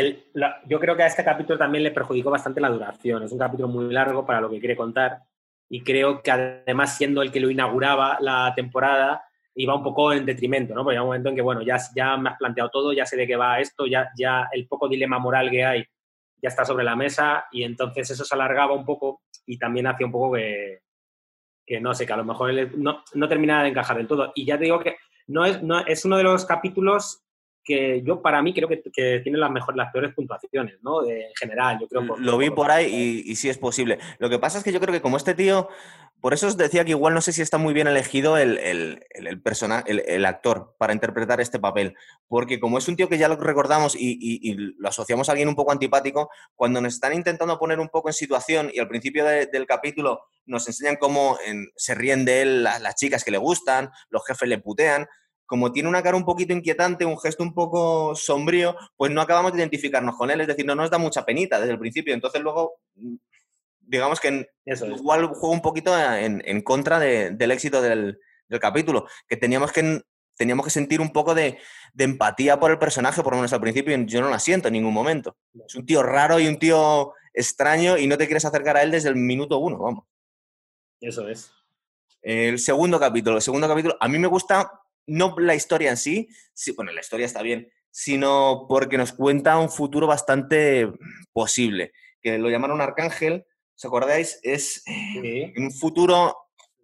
yo 0.68 0.80
creo 0.80 0.96
que 0.96 1.04
a 1.04 1.08
este 1.08 1.26
capítulo 1.26 1.60
también 1.60 1.84
le 1.84 1.92
perjudicó 1.92 2.32
bastante 2.32 2.62
la 2.62 2.70
duración. 2.70 3.24
Es 3.24 3.34
un 3.34 3.40
capítulo 3.40 3.68
muy 3.68 3.94
largo 3.94 4.26
para 4.26 4.40
lo 4.40 4.50
que 4.50 4.58
quiere 4.58 4.78
contar 4.78 5.20
y 5.68 5.84
creo 5.84 6.24
que 6.24 6.32
además 6.32 6.96
siendo 6.96 7.22
el 7.22 7.30
que 7.30 7.42
lo 7.42 7.50
inauguraba 7.50 8.18
la 8.22 8.54
temporada 8.56 9.22
iba 9.56 9.76
un 9.76 9.84
poco 9.84 10.14
en 10.14 10.26
detrimento, 10.26 10.74
¿no? 10.74 10.86
Porque 10.86 10.96
hay 10.96 11.02
un 11.02 11.08
momento 11.08 11.28
en 11.28 11.36
que, 11.36 11.42
bueno, 11.42 11.62
ya, 11.62 11.78
ya 11.94 12.16
me 12.16 12.30
has 12.30 12.38
planteado 12.38 12.70
todo, 12.70 12.94
ya 12.94 13.06
sé 13.06 13.18
de 13.18 13.28
qué 13.28 13.36
va 13.36 13.60
esto, 13.60 13.86
ya, 13.86 14.10
ya 14.18 14.48
el 14.54 14.66
poco 14.66 14.88
dilema 14.88 15.20
moral 15.20 15.52
que 15.52 15.66
hay 15.66 15.86
ya 16.42 16.48
está 16.48 16.64
sobre 16.64 16.86
la 16.86 16.96
mesa 16.96 17.48
y 17.52 17.64
entonces 17.64 18.10
eso 18.12 18.24
se 18.24 18.36
alargaba 18.36 18.74
un 18.74 18.86
poco 18.86 19.24
y 19.46 19.58
también 19.58 19.88
hacía 19.88 20.06
un 20.06 20.14
poco 20.14 20.36
que, 20.36 20.84
que 21.66 21.82
no 21.82 21.94
sé, 21.94 22.06
que 22.06 22.14
a 22.14 22.18
lo 22.18 22.24
mejor 22.24 22.54
no, 22.78 23.04
no 23.14 23.28
terminaba 23.28 23.64
de 23.64 23.70
encajar 23.70 23.98
del 23.98 24.08
todo. 24.08 24.32
Y 24.36 24.46
ya 24.46 24.58
te 24.58 24.64
digo 24.64 24.80
que 24.80 24.96
no 25.28 25.44
es, 25.44 25.62
no, 25.62 25.86
es 25.86 26.06
uno 26.06 26.16
de 26.16 26.24
los 26.24 26.46
capítulos 26.46 27.26
que 27.64 28.02
yo 28.04 28.22
para 28.22 28.42
mí 28.42 28.54
creo 28.54 28.68
que, 28.68 28.82
tiene 29.24 29.38
las 29.38 29.52
mejores, 29.52 29.78
las 29.78 29.92
peores 29.92 30.14
puntuaciones, 30.14 30.78
¿no? 30.82 31.08
en 31.08 31.32
general, 31.40 31.78
yo 31.80 31.88
creo. 31.88 32.18
Lo 32.18 32.38
vi 32.38 32.50
por 32.50 32.72
ahí 32.72 33.24
y, 33.26 33.36
sí 33.36 33.50
es 33.50 33.58
posible. 33.58 34.00
Lo 34.18 34.30
que 34.30 34.40
pasa 34.40 34.58
es 34.58 34.64
que 34.64 34.72
yo 34.72 34.80
creo 34.80 34.94
que 34.94 35.02
como 35.02 35.18
este 35.18 35.36
tío, 35.36 35.70
por 36.22 36.34
eso 36.34 36.48
os 36.48 36.58
decía 36.58 36.84
que 36.84 36.92
igual 36.92 37.14
no 37.14 37.22
sé 37.22 37.32
si 37.32 37.42
está 37.42 37.58
muy 37.58 37.74
bien 37.74 37.88
elegido 37.88 38.38
el, 38.38 38.58
el, 38.58 39.06
el, 39.12 40.04
el, 40.08 40.26
actor 40.26 40.76
para 40.78 40.94
interpretar 40.94 41.40
este 41.42 41.60
papel, 41.60 41.96
porque 42.28 42.60
como 42.60 42.78
es 42.78 42.88
un 42.88 42.96
tío 42.96 43.08
que 43.08 43.18
ya 43.18 43.28
lo 43.28 43.36
recordamos 43.36 43.96
y, 43.98 44.56
lo 44.78 44.90
asociamos 44.90 45.30
a 45.30 45.34
alguien 45.34 45.48
un 45.48 45.56
poco 45.56 45.72
antipático, 45.72 46.30
cuando 46.56 46.82
nos 46.82 46.96
están 46.96 47.14
intentando 47.14 47.60
poner 47.60 47.80
un 47.80 47.90
poco 47.90 48.10
en 48.10 48.14
situación 48.14 48.72
y 48.74 48.80
al 48.80 48.88
principio 48.88 49.26
del 49.26 49.66
capítulo 49.66 50.22
nos 50.46 50.68
enseñan 50.68 50.96
cómo 50.96 51.38
se 51.76 51.96
ríen 51.96 52.26
de 52.26 52.42
él 52.42 52.64
las 52.64 52.96
chicas 52.96 53.24
que 53.24 53.32
le 53.32 53.38
gustan, 53.38 53.90
los 54.10 54.26
jefes 54.26 54.50
le 54.50 54.58
putean, 54.58 55.08
como 55.50 55.72
tiene 55.72 55.90
una 55.90 56.04
cara 56.04 56.16
un 56.16 56.26
poquito 56.26 56.54
inquietante, 56.54 57.06
un 57.06 57.18
gesto 57.18 57.42
un 57.42 57.56
poco 57.56 58.16
sombrío, 58.16 58.76
pues 58.96 59.12
no 59.12 59.20
acabamos 59.20 59.52
de 59.52 59.58
identificarnos 59.58 60.16
con 60.16 60.30
él, 60.30 60.40
es 60.42 60.48
decir, 60.48 60.64
no 60.64 60.76
nos 60.76 60.92
da 60.92 61.00
mucha 61.00 61.26
penita 61.26 61.60
desde 61.60 61.74
el 61.74 61.80
principio. 61.80 62.14
Entonces 62.14 62.40
luego, 62.40 62.76
mm, 62.94 63.16
digamos 63.80 64.20
que 64.20 64.48
igual 64.64 65.26
juega 65.26 65.56
un 65.56 65.64
poquito 65.64 65.92
en, 65.98 66.62
contra 66.62 67.00
del 67.00 67.50
éxito 67.50 67.82
del, 67.82 68.20
capítulo, 68.62 69.08
que 69.28 69.38
teníamos 69.38 69.72
que, 69.72 70.04
teníamos 70.36 70.66
que 70.66 70.72
sentir 70.72 71.02
un 71.02 71.12
poco 71.12 71.34
de, 71.34 71.58
empatía 71.98 72.60
por 72.60 72.70
el 72.70 72.78
personaje, 72.78 73.24
por 73.24 73.34
lo 73.34 73.38
menos 73.38 73.52
al 73.52 73.62
principio, 73.62 73.98
y 73.98 74.06
yo 74.06 74.22
no 74.22 74.30
la 74.30 74.38
siento 74.38 74.68
en 74.68 74.76
ningún 74.76 74.94
momento. 74.94 75.36
Es 75.66 75.74
un 75.74 75.84
tío 75.84 76.04
raro 76.04 76.40
y 76.40 76.48
un 76.48 76.60
tío 76.60 77.14
extraño 77.34 77.98
y 77.98 78.06
no 78.06 78.20
te 78.20 78.28
quieres 78.28 78.46
acercar 78.46 78.78
a 78.78 78.84
él 78.84 78.92
desde 78.92 79.10
el 79.10 79.16
minuto 79.16 79.58
uno, 79.58 79.80
vamos. 79.80 80.06
Eso 81.02 81.28
es. 81.28 81.52
El 82.22 82.60
segundo 82.60 83.00
capítulo, 83.00 83.38
el 83.38 83.42
segundo 83.42 83.68
capítulo, 83.68 83.98
a 84.00 84.08
mí 84.08 84.20
me 84.20 84.28
gusta 84.28 84.80
no 85.10 85.36
la 85.38 85.56
historia 85.56 85.90
en 85.90 85.98
sí, 85.98 86.30
sí, 86.54 86.72
bueno, 86.72 86.92
la 86.92 87.02
historia 87.02 87.26
está 87.26 87.42
bien, 87.42 87.72
sino 87.92 88.66
porque 88.68 88.98
nos 88.98 89.14
cuenta 89.14 89.58
un 89.58 89.70
futuro 89.70 90.08
bastante 90.08 90.92
posible, 91.34 91.92
que 92.22 92.38
lo 92.38 92.50
llamaron 92.50 92.82
Arcángel, 92.82 93.46
¿os 93.76 93.86
acordáis? 93.86 94.40
Es 94.44 94.84
un 95.58 95.72
futuro 95.72 96.36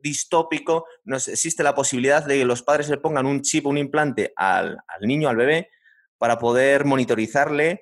distópico, 0.06 0.86
nos 1.04 1.28
existe 1.28 1.64
la 1.64 1.76
posibilidad 1.76 2.24
de 2.24 2.38
que 2.38 2.46
los 2.46 2.62
padres 2.62 2.90
le 2.90 2.98
pongan 2.98 3.26
un 3.26 3.42
chip, 3.42 3.66
un 3.66 3.78
implante 3.78 4.34
al, 4.36 4.78
niño, 5.02 5.30
al 5.30 5.36
bebé, 5.36 5.70
para 6.18 6.38
poder 6.38 6.86
monitorizarle, 6.86 7.82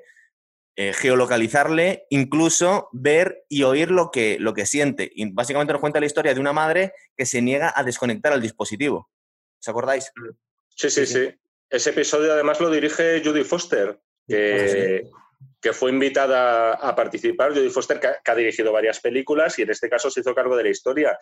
eh, 0.75 0.93
geolocalizarle, 0.93 2.05
incluso 2.09 2.89
ver 2.93 3.45
y 3.49 3.63
oír 3.63 3.91
lo 3.91 4.09
que, 4.09 4.37
lo 4.39 4.53
que 4.53 4.65
siente. 4.65 5.11
Y 5.13 5.31
básicamente 5.31 5.73
nos 5.73 5.81
cuenta 5.81 5.99
la 5.99 6.05
historia 6.05 6.33
de 6.33 6.39
una 6.39 6.53
madre 6.53 6.93
que 7.15 7.25
se 7.25 7.41
niega 7.41 7.71
a 7.75 7.83
desconectar 7.83 8.33
el 8.33 8.41
dispositivo. 8.41 9.09
¿Os 9.63 9.69
acordáis? 9.69 10.11
Sí, 10.67 10.89
sí, 10.89 11.05
sí. 11.05 11.29
Ese 11.69 11.91
episodio 11.91 12.33
además 12.33 12.59
lo 12.59 12.69
dirige 12.69 13.21
Judy 13.23 13.45
Foster, 13.45 13.97
que, 14.27 15.09
fue 15.71 15.89
invitada 15.89 16.73
a 16.73 16.93
participar. 16.93 17.53
Judy 17.53 17.69
Foster, 17.69 17.97
que 17.97 18.29
ha, 18.29 18.35
dirigido 18.35 18.73
varias 18.73 18.99
películas 18.99 19.57
y 19.57 19.61
en 19.61 19.69
este 19.69 19.89
caso 19.89 20.11
se 20.11 20.19
hizo 20.19 20.35
cargo 20.35 20.57
de 20.57 20.63
la 20.63 20.69
historia. 20.69 21.17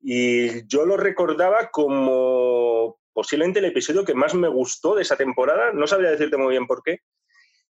Y 0.00 0.64
yo 0.68 0.86
lo 0.86 0.96
recordaba 0.96 1.68
como 1.72 3.00
posiblemente 3.12 3.58
el 3.58 3.64
episodio 3.64 4.04
que 4.04 4.14
más 4.14 4.36
me 4.36 4.46
gustó 4.46 4.94
de 4.94 5.02
esa 5.02 5.16
temporada. 5.16 5.72
No 5.72 5.88
sabría 5.88 6.12
decirte 6.12 6.36
muy 6.36 6.50
bien 6.52 6.68
por 6.68 6.84
qué. 6.84 7.00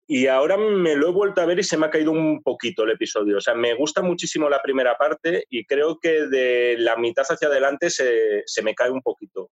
y 0.09 0.27
ahora 0.27 0.57
me 0.57 0.97
lo 0.97 1.11
he 1.11 1.13
vuelto 1.13 1.43
a 1.43 1.47
ver 1.47 1.61
y 1.61 1.63
se 1.63 1.77
me 1.77 1.87
ha 1.87 1.91
caído 1.91 2.11
un 2.11 2.43
poquito 2.43 2.83
el 2.83 2.91
episodio. 2.91 3.37
O 3.37 3.41
sea, 3.41 3.55
me 3.55 3.75
gusta 3.75 4.03
muchísimo 4.03 4.49
la 4.49 4.61
primera 4.61 4.97
parte 4.97 5.45
y 5.49 5.65
creo 5.65 6.01
que 6.01 6.27
de 6.27 6.75
la 6.77 6.97
mitad 6.97 7.25
hacia 7.29 7.47
adelante 7.47 7.89
se, 7.89 8.63
me 8.65 8.75
cae 8.75 8.91
un 8.91 9.03
poquito 9.03 9.53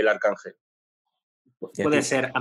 el 0.00 0.08
arcángel. 0.08 0.54
Puede 1.58 2.02
ser. 2.02 2.32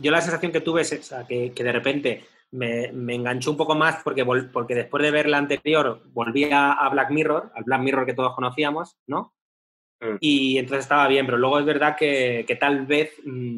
Yo 0.00 0.10
la 0.10 0.20
sensación 0.20 0.52
que 0.52 0.60
tuve 0.60 0.82
es 0.82 0.92
esa, 0.92 1.26
que, 1.26 1.50
de 1.50 1.72
repente 1.72 2.24
me, 2.52 2.86
enganchó 3.14 3.50
un 3.50 3.56
poco 3.56 3.74
más 3.74 4.02
porque, 4.02 4.24
porque 4.52 4.74
después 4.74 5.02
de 5.02 5.10
ver 5.10 5.28
la 5.28 5.38
anterior 5.38 6.02
volví 6.12 6.48
a, 6.52 6.88
Black 6.90 7.10
Mirror, 7.10 7.52
al 7.54 7.64
Black 7.64 7.80
Mirror 7.80 8.06
que 8.06 8.14
todos 8.14 8.34
conocíamos, 8.34 8.96
¿no? 9.06 9.34
Mm. 10.00 10.16
Y 10.20 10.58
entonces 10.58 10.84
estaba 10.84 11.08
bien, 11.08 11.26
pero 11.26 11.38
luego 11.38 11.58
es 11.58 11.64
verdad 11.64 11.96
que, 11.96 12.56
tal 12.60 12.86
vez 12.86 13.12
mm, 13.24 13.56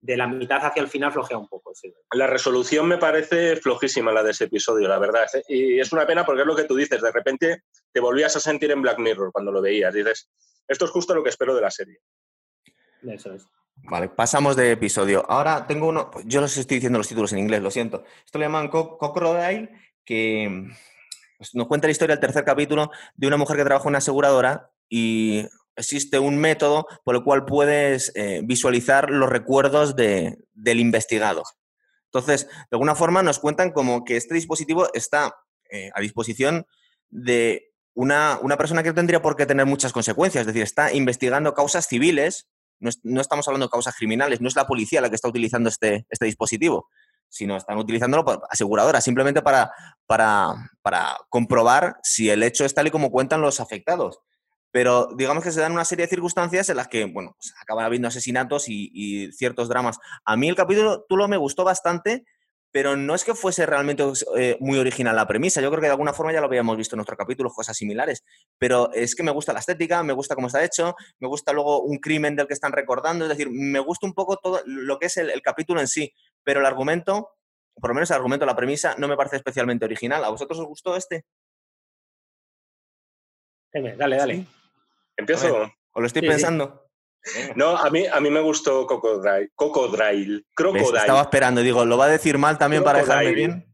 de 0.00 0.16
la 0.16 0.26
mitad 0.26 0.64
hacia 0.64 0.82
el 0.82 0.88
final 0.88 1.12
flojea 1.12 1.36
un 1.36 1.48
poco. 1.48 1.72
La 2.12 2.26
resolución 2.26 2.88
me 2.88 2.98
parece 2.98 3.56
flojísima 3.56 4.12
la 4.12 4.22
de 4.22 4.30
ese 4.30 4.44
episodio, 4.44 4.88
la 4.88 4.98
verdad. 4.98 5.26
Y 5.48 5.78
es 5.78 5.92
una 5.92 6.06
pena 6.06 6.24
porque 6.24 6.40
es 6.42 6.46
lo 6.46 6.56
que 6.56 6.64
tú 6.64 6.74
dices, 6.74 7.02
de 7.02 7.12
repente 7.12 7.64
te 7.92 8.00
volvías 8.00 8.34
a 8.36 8.40
sentir 8.40 8.70
en 8.70 8.82
Black 8.82 8.98
Mirror 8.98 9.30
cuando 9.32 9.52
lo 9.52 9.60
veías. 9.60 9.92
Dices, 9.92 10.30
esto 10.66 10.86
es 10.86 10.90
justo 10.90 11.14
lo 11.14 11.22
que 11.22 11.28
espero 11.28 11.54
de 11.54 11.60
la 11.60 11.70
serie. 11.70 11.98
Eso 13.02 13.32
es. 13.34 13.46
Vale, 13.76 14.08
pasamos 14.08 14.56
de 14.56 14.72
episodio. 14.72 15.24
Ahora 15.30 15.66
tengo 15.66 15.88
uno, 15.88 16.10
yo 16.24 16.40
los 16.40 16.56
estoy 16.56 16.76
diciendo 16.76 16.98
los 16.98 17.08
títulos 17.08 17.32
en 17.32 17.38
inglés, 17.38 17.62
lo 17.62 17.70
siento. 17.70 18.04
Esto 18.24 18.38
le 18.38 18.44
llaman 18.44 18.68
Crocodile, 18.68 19.70
que 20.04 20.68
pues, 21.38 21.54
nos 21.54 21.66
cuenta 21.66 21.86
la 21.86 21.92
historia 21.92 22.14
del 22.14 22.20
tercer 22.20 22.44
capítulo 22.44 22.90
de 23.14 23.26
una 23.26 23.38
mujer 23.38 23.56
que 23.56 23.64
trabaja 23.64 23.84
en 23.84 23.90
una 23.90 23.98
aseguradora 23.98 24.70
y 24.88 25.46
existe 25.76 26.18
un 26.18 26.36
método 26.38 26.86
por 27.04 27.16
el 27.16 27.24
cual 27.24 27.46
puedes 27.46 28.12
eh, 28.14 28.42
visualizar 28.44 29.10
los 29.10 29.30
recuerdos 29.30 29.96
del 29.96 30.36
investigado. 30.80 31.42
Entonces, 32.06 32.46
de 32.46 32.72
alguna 32.72 32.94
forma 32.94 33.22
nos 33.22 33.38
cuentan 33.38 33.70
como 33.70 34.04
que 34.04 34.16
este 34.16 34.34
dispositivo 34.34 34.92
está 34.92 35.34
eh, 35.70 35.90
a 35.94 36.00
disposición 36.00 36.66
de 37.08 37.72
una, 37.94 38.40
persona 38.58 38.82
que 38.82 38.88
no 38.90 38.94
tendría 38.94 39.22
por 39.22 39.36
qué 39.36 39.46
tener 39.46 39.66
muchas 39.66 39.92
consecuencias, 39.92 40.42
es 40.42 40.46
decir, 40.46 40.62
está 40.62 40.92
investigando 40.92 41.54
causas 41.54 41.86
civiles, 41.86 42.48
no, 42.80 43.20
estamos 43.20 43.46
hablando 43.46 43.66
de 43.66 43.70
causas 43.70 43.94
criminales, 43.94 44.40
no 44.40 44.48
es 44.48 44.56
la 44.56 44.66
policía 44.66 45.00
la 45.00 45.08
que 45.08 45.14
está 45.14 45.28
utilizando 45.28 45.68
este, 45.68 46.06
este 46.08 46.26
dispositivo, 46.26 46.88
sino 47.28 47.56
están 47.56 47.78
utilizándolo 47.78 48.24
por 48.24 48.42
aseguradoras, 48.50 49.04
simplemente 49.04 49.42
para, 49.42 49.72
para, 50.06 50.54
para 50.82 51.16
comprobar 51.28 51.96
si 52.02 52.30
el 52.30 52.42
hecho 52.42 52.64
es 52.64 52.74
tal 52.74 52.88
y 52.88 52.90
como 52.90 53.10
cuentan 53.10 53.40
los 53.40 53.60
afectados. 53.60 54.20
Pero 54.72 55.08
digamos 55.16 55.42
que 55.42 55.50
se 55.50 55.60
dan 55.60 55.72
una 55.72 55.84
serie 55.84 56.06
de 56.06 56.10
circunstancias 56.10 56.68
en 56.68 56.76
las 56.76 56.88
que, 56.88 57.04
bueno, 57.04 57.34
pues 57.36 57.52
acaban 57.60 57.84
habiendo 57.84 58.08
asesinatos 58.08 58.68
y, 58.68 59.30
ciertos 59.32 59.68
dramas. 59.68 59.98
A 60.24 60.36
mí 60.36 60.48
el 60.48 60.54
capítulo 60.54 61.28
me 61.28 61.36
gustó 61.36 61.64
bastante, 61.64 62.24
pero 62.72 62.96
no 62.96 63.14
es 63.14 63.24
que 63.24 63.34
fuese 63.34 63.66
realmente 63.66 64.04
eh, 64.36 64.56
muy 64.60 64.78
original 64.78 65.16
la 65.16 65.26
premisa. 65.26 65.60
Yo 65.60 65.70
creo 65.70 65.80
que 65.80 65.86
de 65.86 65.92
alguna 65.92 66.12
forma 66.12 66.32
ya 66.32 66.40
lo 66.40 66.46
habíamos 66.46 66.76
visto 66.76 66.94
en 66.94 67.00
otro 67.00 67.16
capítulo, 67.16 67.50
cosas 67.50 67.76
similares. 67.76 68.24
Pero 68.58 68.92
es 68.92 69.14
que 69.14 69.22
me 69.22 69.32
gusta 69.32 69.52
la 69.52 69.58
estética, 69.58 70.02
me 70.02 70.12
gusta 70.12 70.34
cómo 70.34 70.46
está 70.46 70.64
hecho, 70.64 70.94
me 71.18 71.26
gusta 71.26 71.52
luego 71.52 71.82
un 71.82 71.98
crimen 71.98 72.36
del 72.36 72.46
que 72.46 72.54
están 72.54 72.72
recordando. 72.72 73.24
Es 73.24 73.30
decir, 73.30 73.48
me 73.50 73.80
gusta 73.80 74.06
un 74.06 74.14
poco 74.14 74.36
todo 74.36 74.60
lo 74.66 74.98
que 74.98 75.06
es 75.06 75.16
el, 75.16 75.42
capítulo 75.42 75.80
en 75.80 75.88
sí. 75.88 76.12
Pero 76.44 76.60
el 76.60 76.66
argumento, 76.66 77.30
por 77.74 77.90
lo 77.90 77.94
menos 77.94 78.10
el 78.10 78.16
argumento, 78.16 78.46
la 78.46 78.56
premisa, 78.56 78.94
no 78.98 79.08
me 79.08 79.16
parece 79.16 79.36
especialmente 79.36 79.84
original. 79.84 80.24
¿A 80.24 80.30
vosotros 80.30 80.60
os 80.60 80.66
gustó 80.66 80.96
este? 80.96 81.24
Dale, 83.72 83.96
dale. 83.96 84.46
¿Empiezo? 85.16 85.70
¿O 85.92 86.00
lo 86.00 86.06
estoy 86.06 86.22
pensando? 86.22 86.89
No, 87.54 87.76
a 87.76 87.90
mí, 87.90 88.06
a 88.06 88.20
mí 88.20 88.30
me 88.30 88.40
gustó 88.40 88.86
Cocodrile. 88.86 89.50
Cocodrile. 89.54 90.42
Crocodile. 90.54 90.98
Estaba 90.98 91.22
esperando, 91.22 91.60
digo, 91.60 91.84
¿lo 91.84 91.98
va 91.98 92.06
a 92.06 92.08
decir 92.08 92.38
mal 92.38 92.58
también 92.58 92.82
para 92.82 93.00
dejarme 93.00 93.32
bien? 93.32 93.66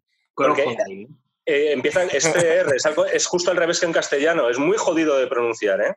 eh, 1.47 1.73
empieza, 1.73 2.03
este 2.05 2.57
R 2.59 2.77
es, 2.77 2.85
es, 3.13 3.27
justo 3.27 3.51
al 3.51 3.57
revés 3.57 3.81
que 3.81 3.87
en 3.87 3.93
castellano, 3.93 4.51
es 4.51 4.59
muy 4.59 4.77
jodido 4.77 5.17
de 5.17 5.29
pronunciar, 5.29 5.81
¿eh? 5.81 5.95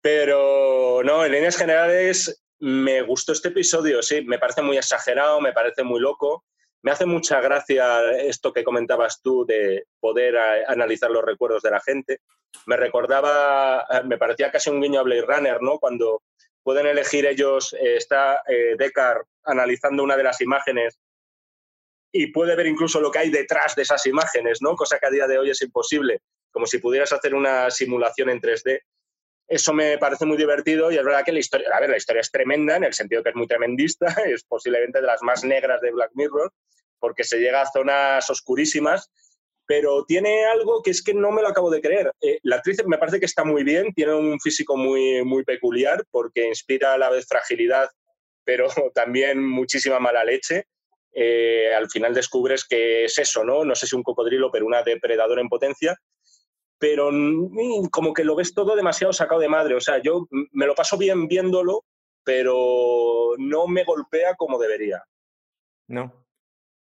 Pero 0.00 1.02
no, 1.04 1.24
en 1.24 1.32
líneas 1.32 1.56
generales 1.56 2.42
me 2.58 3.02
gustó 3.02 3.32
este 3.32 3.48
episodio, 3.48 4.02
sí, 4.02 4.22
me 4.22 4.38
parece 4.38 4.62
muy 4.62 4.76
exagerado, 4.76 5.40
me 5.40 5.52
parece 5.52 5.82
muy 5.82 6.00
loco. 6.00 6.44
Me 6.82 6.90
hace 6.90 7.06
mucha 7.06 7.40
gracia 7.40 8.12
esto 8.12 8.52
que 8.52 8.62
comentabas 8.62 9.22
tú 9.22 9.46
de 9.46 9.86
poder 10.00 10.36
analizar 10.68 11.10
los 11.10 11.24
recuerdos 11.24 11.62
de 11.62 11.70
la 11.70 11.80
gente. 11.80 12.18
Me 12.66 12.76
recordaba, 12.76 13.86
me 14.04 14.18
parecía 14.18 14.50
casi 14.50 14.68
un 14.68 14.82
guiño 14.82 15.00
a 15.00 15.02
Blade 15.02 15.22
Runner, 15.22 15.62
¿no? 15.62 15.78
Cuando 15.78 16.20
pueden 16.64 16.86
elegir 16.86 17.26
ellos, 17.26 17.74
eh, 17.74 17.96
está 17.96 18.42
eh, 18.48 18.74
Deckard 18.76 19.22
analizando 19.44 20.02
una 20.02 20.16
de 20.16 20.24
las 20.24 20.40
imágenes 20.40 20.98
y 22.10 22.28
puede 22.28 22.56
ver 22.56 22.66
incluso 22.66 23.00
lo 23.00 23.10
que 23.10 23.18
hay 23.18 23.30
detrás 23.30 23.76
de 23.76 23.82
esas 23.82 24.04
imágenes, 24.06 24.62
¿no? 24.62 24.74
Cosa 24.74 24.98
que 24.98 25.06
a 25.06 25.10
día 25.10 25.26
de 25.26 25.38
hoy 25.38 25.50
es 25.50 25.60
imposible, 25.62 26.22
como 26.50 26.66
si 26.66 26.78
pudieras 26.78 27.12
hacer 27.12 27.34
una 27.34 27.70
simulación 27.70 28.30
en 28.30 28.40
3D. 28.40 28.80
Eso 29.46 29.74
me 29.74 29.98
parece 29.98 30.24
muy 30.24 30.38
divertido 30.38 30.90
y 30.90 30.96
es 30.96 31.04
verdad 31.04 31.24
que 31.24 31.32
la 31.32 31.40
historia, 31.40 31.68
a 31.70 31.80
ver, 31.80 31.90
la 31.90 31.98
historia 31.98 32.20
es 32.20 32.30
tremenda 32.30 32.76
en 32.76 32.84
el 32.84 32.94
sentido 32.94 33.22
que 33.22 33.28
es 33.28 33.34
muy 33.34 33.46
tremendista, 33.46 34.06
es 34.26 34.42
posiblemente 34.44 35.00
de 35.00 35.06
las 35.06 35.22
más 35.22 35.44
negras 35.44 35.80
de 35.82 35.92
Black 35.92 36.12
Mirror, 36.14 36.50
porque 36.98 37.24
se 37.24 37.38
llega 37.38 37.60
a 37.60 37.70
zonas 37.70 38.30
oscurísimas, 38.30 39.10
pero 39.66 40.04
tiene 40.04 40.44
algo 40.44 40.82
que 40.82 40.90
es 40.90 41.02
que 41.02 41.14
no 41.14 41.30
me 41.30 41.42
lo 41.42 41.48
acabo 41.48 41.70
de 41.70 41.80
creer. 41.80 42.12
Eh, 42.20 42.38
la 42.42 42.56
actriz 42.56 42.84
me 42.86 42.98
parece 42.98 43.18
que 43.18 43.26
está 43.26 43.44
muy 43.44 43.64
bien, 43.64 43.92
tiene 43.94 44.14
un 44.14 44.38
físico 44.40 44.76
muy, 44.76 45.24
muy 45.24 45.44
peculiar 45.44 46.04
porque 46.10 46.46
inspira 46.46 46.94
a 46.94 46.98
la 46.98 47.10
vez 47.10 47.26
fragilidad, 47.26 47.88
pero 48.44 48.66
también 48.94 49.44
muchísima 49.46 49.98
mala 49.98 50.24
leche. 50.24 50.66
Eh, 51.16 51.72
al 51.72 51.88
final 51.88 52.12
descubres 52.12 52.64
que 52.64 53.04
es 53.04 53.18
eso, 53.18 53.44
¿no? 53.44 53.64
No 53.64 53.74
sé 53.74 53.86
si 53.86 53.94
un 53.94 54.02
cocodrilo, 54.02 54.50
pero 54.50 54.66
una 54.66 54.82
depredadora 54.82 55.40
en 55.40 55.48
potencia. 55.48 55.96
Pero 56.78 57.10
mm, 57.12 57.86
como 57.86 58.12
que 58.12 58.24
lo 58.24 58.34
ves 58.34 58.52
todo 58.52 58.74
demasiado 58.74 59.12
sacado 59.12 59.40
de 59.40 59.48
madre. 59.48 59.74
O 59.74 59.80
sea, 59.80 60.02
yo 60.02 60.26
me 60.52 60.66
lo 60.66 60.74
paso 60.74 60.98
bien 60.98 61.28
viéndolo, 61.28 61.84
pero 62.24 63.34
no 63.38 63.66
me 63.68 63.84
golpea 63.84 64.34
como 64.34 64.58
debería. 64.58 65.04
No, 65.86 66.23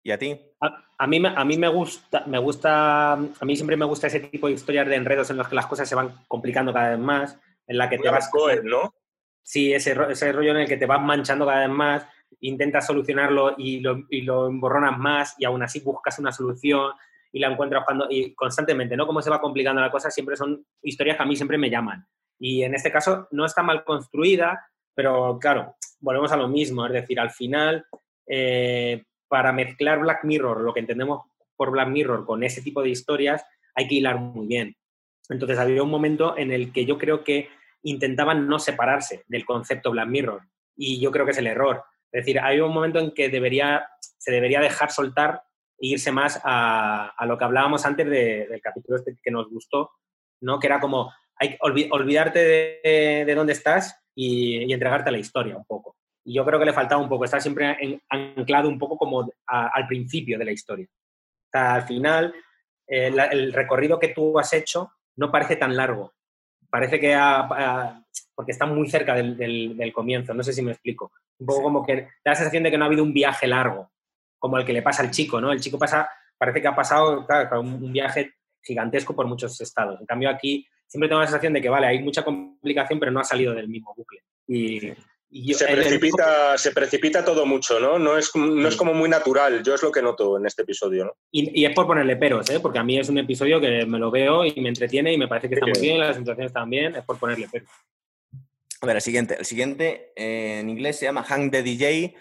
¿Y 0.04 0.12
a 0.12 0.18
ti? 0.18 0.38
A, 0.60 1.06
mí, 1.06 1.22
a 1.24 1.44
mí 1.46 1.56
me 1.56 1.68
gusta, 1.68 2.24
me 2.26 2.38
gusta, 2.38 3.14
a 3.14 3.44
mí 3.44 3.56
siempre 3.56 3.76
me 3.76 3.86
gusta 3.86 4.06
ese 4.06 4.20
tipo 4.20 4.46
de 4.46 4.52
historias 4.52 4.86
de 4.86 4.96
enredos 4.96 5.30
en 5.30 5.38
los 5.38 5.48
que 5.48 5.54
las 5.54 5.66
cosas 5.66 5.88
se 5.88 5.94
van 5.94 6.14
complicando 6.28 6.74
cada 6.74 6.90
vez 6.90 6.98
más, 6.98 7.40
en 7.66 7.78
la 7.78 7.88
que 7.88 7.98
te 7.98 8.10
vas... 8.10 8.30
¿no? 8.62 8.94
Sí, 9.42 9.72
ese, 9.72 9.96
ese 10.10 10.32
rollo 10.32 10.50
en 10.50 10.58
el 10.58 10.68
que 10.68 10.76
te 10.76 10.84
vas 10.84 11.00
manchando 11.00 11.46
cada 11.46 11.60
vez 11.60 11.74
más, 11.74 12.06
intentas 12.40 12.86
solucionarlo 12.86 13.54
y 13.56 13.80
lo, 13.80 14.04
y 14.10 14.20
lo 14.20 14.46
emborronas 14.46 14.98
más 14.98 15.34
y 15.38 15.46
aún 15.46 15.62
así 15.62 15.80
buscas 15.80 16.18
una 16.18 16.32
solución 16.32 16.92
y 17.32 17.38
la 17.38 17.48
encuentras 17.48 17.84
cuando, 17.86 18.06
y 18.10 18.34
constantemente, 18.34 18.96
¿no? 18.96 19.06
Cómo 19.06 19.22
se 19.22 19.30
va 19.30 19.40
complicando 19.40 19.80
la 19.80 19.90
cosa, 19.90 20.10
siempre 20.10 20.36
son 20.36 20.66
historias 20.82 21.16
que 21.16 21.22
a 21.22 21.26
mí 21.26 21.34
siempre 21.34 21.56
me 21.56 21.70
llaman. 21.70 22.06
Y 22.38 22.62
en 22.62 22.74
este 22.74 22.92
caso 22.92 23.26
no 23.30 23.46
está 23.46 23.62
mal 23.62 23.84
construida, 23.84 24.66
pero 24.94 25.38
claro, 25.38 25.76
volvemos 26.00 26.30
a 26.30 26.36
lo 26.36 26.46
mismo, 26.46 26.84
es 26.86 26.92
decir, 26.92 27.18
al 27.18 27.30
final 27.30 27.86
eh, 28.26 29.02
para 29.34 29.50
mezclar 29.50 29.98
Black 29.98 30.22
Mirror, 30.22 30.60
lo 30.60 30.72
que 30.72 30.78
entendemos 30.78 31.22
por 31.56 31.72
Black 31.72 31.88
Mirror, 31.88 32.24
con 32.24 32.44
ese 32.44 32.62
tipo 32.62 32.84
de 32.84 32.90
historias, 32.90 33.44
hay 33.74 33.88
que 33.88 33.96
hilar 33.96 34.16
muy 34.16 34.46
bien. 34.46 34.76
Entonces 35.28 35.58
había 35.58 35.82
un 35.82 35.90
momento 35.90 36.38
en 36.38 36.52
el 36.52 36.72
que 36.72 36.86
yo 36.86 36.98
creo 36.98 37.24
que 37.24 37.48
intentaban 37.82 38.46
no 38.46 38.60
separarse 38.60 39.24
del 39.26 39.44
concepto 39.44 39.90
Black 39.90 40.06
Mirror 40.06 40.42
y 40.76 41.00
yo 41.00 41.10
creo 41.10 41.24
que 41.24 41.32
es 41.32 41.38
el 41.38 41.48
error. 41.48 41.82
Es 42.12 42.24
decir, 42.24 42.38
hay 42.38 42.60
un 42.60 42.72
momento 42.72 43.00
en 43.00 43.10
que 43.10 43.28
debería, 43.28 43.88
se 43.98 44.30
debería 44.30 44.60
dejar 44.60 44.92
soltar 44.92 45.42
e 45.80 45.88
irse 45.88 46.12
más 46.12 46.40
a, 46.44 47.12
lo 47.26 47.36
que 47.36 47.44
hablábamos 47.44 47.84
antes 47.84 48.08
del 48.08 48.60
capítulo 48.62 48.98
este 48.98 49.18
que 49.20 49.32
nos 49.32 49.50
gustó, 49.50 49.90
¿no? 50.42 50.60
que 50.60 50.68
era 50.68 50.78
como 50.78 51.12
hay, 51.40 51.56
olvidarte 51.60 52.38
de, 52.84 53.34
dónde 53.34 53.54
estás 53.54 54.00
y, 54.14 54.58
y 54.58 54.72
entregarte 54.72 55.08
a 55.08 55.12
la 55.12 55.18
historia 55.18 55.56
un 55.56 55.64
poco. 55.64 55.96
Y 56.24 56.34
yo 56.34 56.44
creo 56.44 56.58
que 56.58 56.64
le 56.66 56.72
faltaba 56.72 57.02
un 57.02 57.08
poco, 57.08 57.24
está 57.24 57.38
siempre 57.38 58.00
anclado 58.08 58.68
un 58.68 58.78
poco 58.78 58.96
como 58.96 59.30
al 59.46 59.86
principio 59.86 60.38
de 60.38 60.44
la 60.44 60.52
historia. 60.52 60.86
al 61.52 61.82
final, 61.82 62.34
eh, 62.86 63.12
el 63.30 63.52
recorrido 63.52 63.98
que 63.98 64.08
tú 64.08 64.38
has 64.38 64.52
hecho 64.52 64.92
no 65.16 65.30
parece 65.30 65.56
tan 65.56 65.76
largo. 65.76 66.12
Parece 66.70 66.98
que 66.98 67.16
porque 68.34 68.52
está 68.52 68.66
muy 68.66 68.88
cerca 68.90 69.14
del, 69.14 69.92
comienzo, 69.92 70.34
no 70.34 70.42
sé 70.42 70.52
si 70.52 70.62
me 70.62 70.72
explico. 70.72 71.12
Un 71.38 71.46
poco 71.46 71.62
como 71.62 71.86
que 71.86 71.94
da 72.24 72.32
la 72.32 72.34
sensación 72.34 72.64
de 72.64 72.70
que 72.70 72.78
no 72.78 72.84
ha 72.84 72.88
habido 72.88 73.04
un 73.04 73.12
viaje 73.12 73.46
largo, 73.46 73.90
como 74.38 74.58
el 74.58 74.64
que 74.64 74.72
le 74.72 74.82
pasa 74.82 75.02
al 75.02 75.10
chico, 75.10 75.40
¿no? 75.40 75.52
El 75.52 75.60
chico 75.60 75.78
pasa, 75.78 76.08
parece 76.36 76.60
que 76.60 76.68
ha 76.68 76.74
pasado 76.74 77.26
un, 77.60 77.92
viaje 77.92 78.34
gigantesco 78.62 79.14
por 79.14 79.26
muchos 79.26 79.60
estados. 79.60 80.00
En 80.00 80.06
cambio, 80.06 80.30
aquí 80.30 80.66
siempre 80.86 81.08
tengo 81.08 81.20
la 81.20 81.26
sensación 81.26 81.52
de 81.52 81.62
que, 81.62 81.68
vale, 81.68 81.86
hay 81.86 82.02
mucha 82.02 82.24
complicación, 82.24 82.98
pero 82.98 83.12
no 83.12 83.20
ha 83.20 83.24
salido 83.24 83.54
del 83.54 83.68
mismo 83.68 83.94
bucle. 83.96 84.20
Y, 84.48 84.92
se, 85.54 85.66
precipita, 85.66 86.56
se 86.56 86.70
precipita 86.70 87.24
todo 87.24 87.44
mucho, 87.44 87.80
¿no? 87.80 87.98
No 87.98 88.16
es, 88.16 88.30
no 88.36 88.68
es 88.68 88.76
como 88.76 88.94
muy 88.94 89.08
natural. 89.08 89.62
Yo 89.64 89.74
es 89.74 89.82
lo 89.82 89.90
que 89.90 90.00
noto 90.00 90.38
en 90.38 90.46
este 90.46 90.62
episodio, 90.62 91.06
¿no? 91.06 91.16
Y, 91.32 91.64
es 91.64 91.74
por 91.74 91.86
ponerle 91.86 92.16
peros, 92.16 92.48
¿eh? 92.50 92.60
Porque 92.60 92.78
a 92.78 92.84
mí 92.84 92.98
es 92.98 93.08
un 93.08 93.18
episodio 93.18 93.60
que 93.60 93.84
me 93.84 93.98
lo 93.98 94.10
veo 94.10 94.44
y 94.44 94.54
me 94.60 94.68
entretiene 94.68 95.12
y 95.12 95.18
me 95.18 95.26
parece 95.26 95.48
que 95.48 95.56
está 95.56 95.66
muy 95.66 95.80
bien, 95.80 95.98
las 95.98 96.16
situaciones 96.16 96.52
también, 96.52 96.94
es 96.94 97.04
por 97.04 97.18
ponerle 97.18 97.48
peros. 97.48 97.68
A 98.80 98.86
ver, 98.86 98.96
el 98.96 99.02
siguiente. 99.02 99.36
El 99.38 99.44
siguiente 99.44 100.12
eh, 100.14 100.60
en 100.60 100.70
inglés 100.70 100.98
se 100.98 101.06
llama 101.06 101.24
Hang 101.24 101.50
the 101.50 101.62
DJ. 101.62 102.14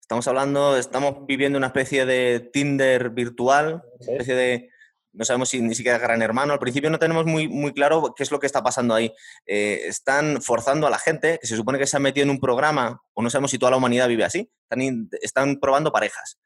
Estamos 0.00 0.28
hablando, 0.28 0.76
estamos 0.76 1.26
viviendo 1.26 1.56
una 1.56 1.68
especie 1.68 2.04
de 2.04 2.40
Tinder 2.52 3.10
virtual, 3.10 3.84
una 4.00 4.12
especie 4.12 4.34
de 4.34 4.70
no 5.12 5.24
sabemos 5.24 5.48
si 5.48 5.60
ni 5.60 5.74
siquiera 5.74 5.98
Gran 5.98 6.22
Hermano. 6.22 6.52
Al 6.52 6.58
principio 6.58 6.90
no 6.90 6.98
tenemos 6.98 7.26
muy, 7.26 7.48
muy 7.48 7.72
claro 7.72 8.14
qué 8.16 8.22
es 8.22 8.30
lo 8.30 8.38
que 8.38 8.46
está 8.46 8.62
pasando 8.62 8.94
ahí. 8.94 9.12
Eh, 9.46 9.82
están 9.86 10.40
forzando 10.42 10.86
a 10.86 10.90
la 10.90 10.98
gente, 10.98 11.38
que 11.40 11.46
se 11.46 11.56
supone 11.56 11.78
que 11.78 11.86
se 11.86 11.96
ha 11.96 12.00
metido 12.00 12.24
en 12.24 12.30
un 12.30 12.40
programa, 12.40 13.02
o 13.14 13.22
no 13.22 13.30
sabemos 13.30 13.50
si 13.50 13.58
toda 13.58 13.70
la 13.70 13.76
humanidad 13.76 14.08
vive 14.08 14.24
así, 14.24 14.50
están, 14.68 15.08
están 15.20 15.56
probando 15.60 15.92
parejas. 15.92 16.38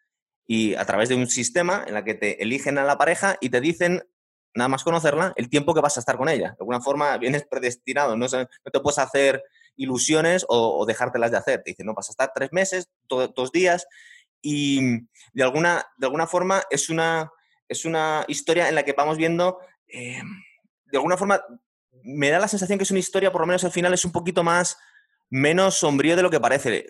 Y 0.47 0.74
a 0.74 0.85
través 0.85 1.09
de 1.09 1.15
un 1.15 1.28
sistema 1.28 1.85
en 1.86 1.95
la 1.95 2.05
que 2.05 2.15
te 2.15 2.43
eligen 2.43 2.78
a 2.78 2.85
la 2.85 2.99
pareja 2.99 3.36
y 3.41 3.51
te 3.51 3.61
dicen, 3.61 4.03
nada 4.55 4.69
más 4.69 4.85
conocerla, 4.85 5.32
el 5.36 5.49
tiempo 5.49 5.74
que 5.74 5.81
vas 5.81 5.97
a 5.97 6.01
estar 6.01 6.16
con 6.16 6.28
ella. 6.28 6.51
De 6.51 6.57
alguna 6.61 6.81
forma 6.81 7.16
vienes 7.19 7.45
predestinado, 7.47 8.16
no, 8.16 8.27
no 8.27 8.70
te 8.73 8.81
puedes 8.81 8.99
hacer 8.99 9.43
ilusiones 9.77 10.45
o, 10.49 10.85
dejártelas 10.86 11.31
de 11.31 11.36
hacer. 11.39 11.62
Te 11.62 11.73
dicen, 11.73 11.86
no, 11.86 11.95
vas 11.95 12.09
a 12.09 12.12
estar 12.12 12.31
tres 12.35 12.53
meses, 12.53 12.89
dos 13.09 13.53
días, 13.53 13.86
y 14.41 15.01
de 15.32 15.43
alguna, 15.43 15.86
de 15.97 16.07
alguna 16.07 16.27
forma 16.27 16.62
es 16.70 16.91
una 16.91 17.31
es 17.75 17.85
una 17.85 18.25
historia 18.29 18.69
en 18.69 18.75
la 18.75 18.85
que 18.85 18.93
vamos 18.93 19.17
viendo, 19.17 19.59
eh, 19.89 20.23
de 20.87 20.97
alguna 20.97 21.17
forma, 21.17 21.43
me 22.03 22.31
da 22.31 22.39
la 22.39 22.49
sensación 22.49 22.79
que 22.79 22.85
es 22.85 22.91
una 22.91 23.01
historia, 23.01 23.31
por 23.31 23.43
lo 23.43 23.47
menos 23.47 23.65
al 23.65 23.73
final, 23.73 23.93
es 23.93 24.05
un 24.05 24.13
poquito 24.13 24.43
más, 24.43 24.79
menos 25.31 25.77
sombrío 25.77 26.17
de 26.17 26.23
lo 26.23 26.31
que 26.31 26.41
parece. 26.41 26.87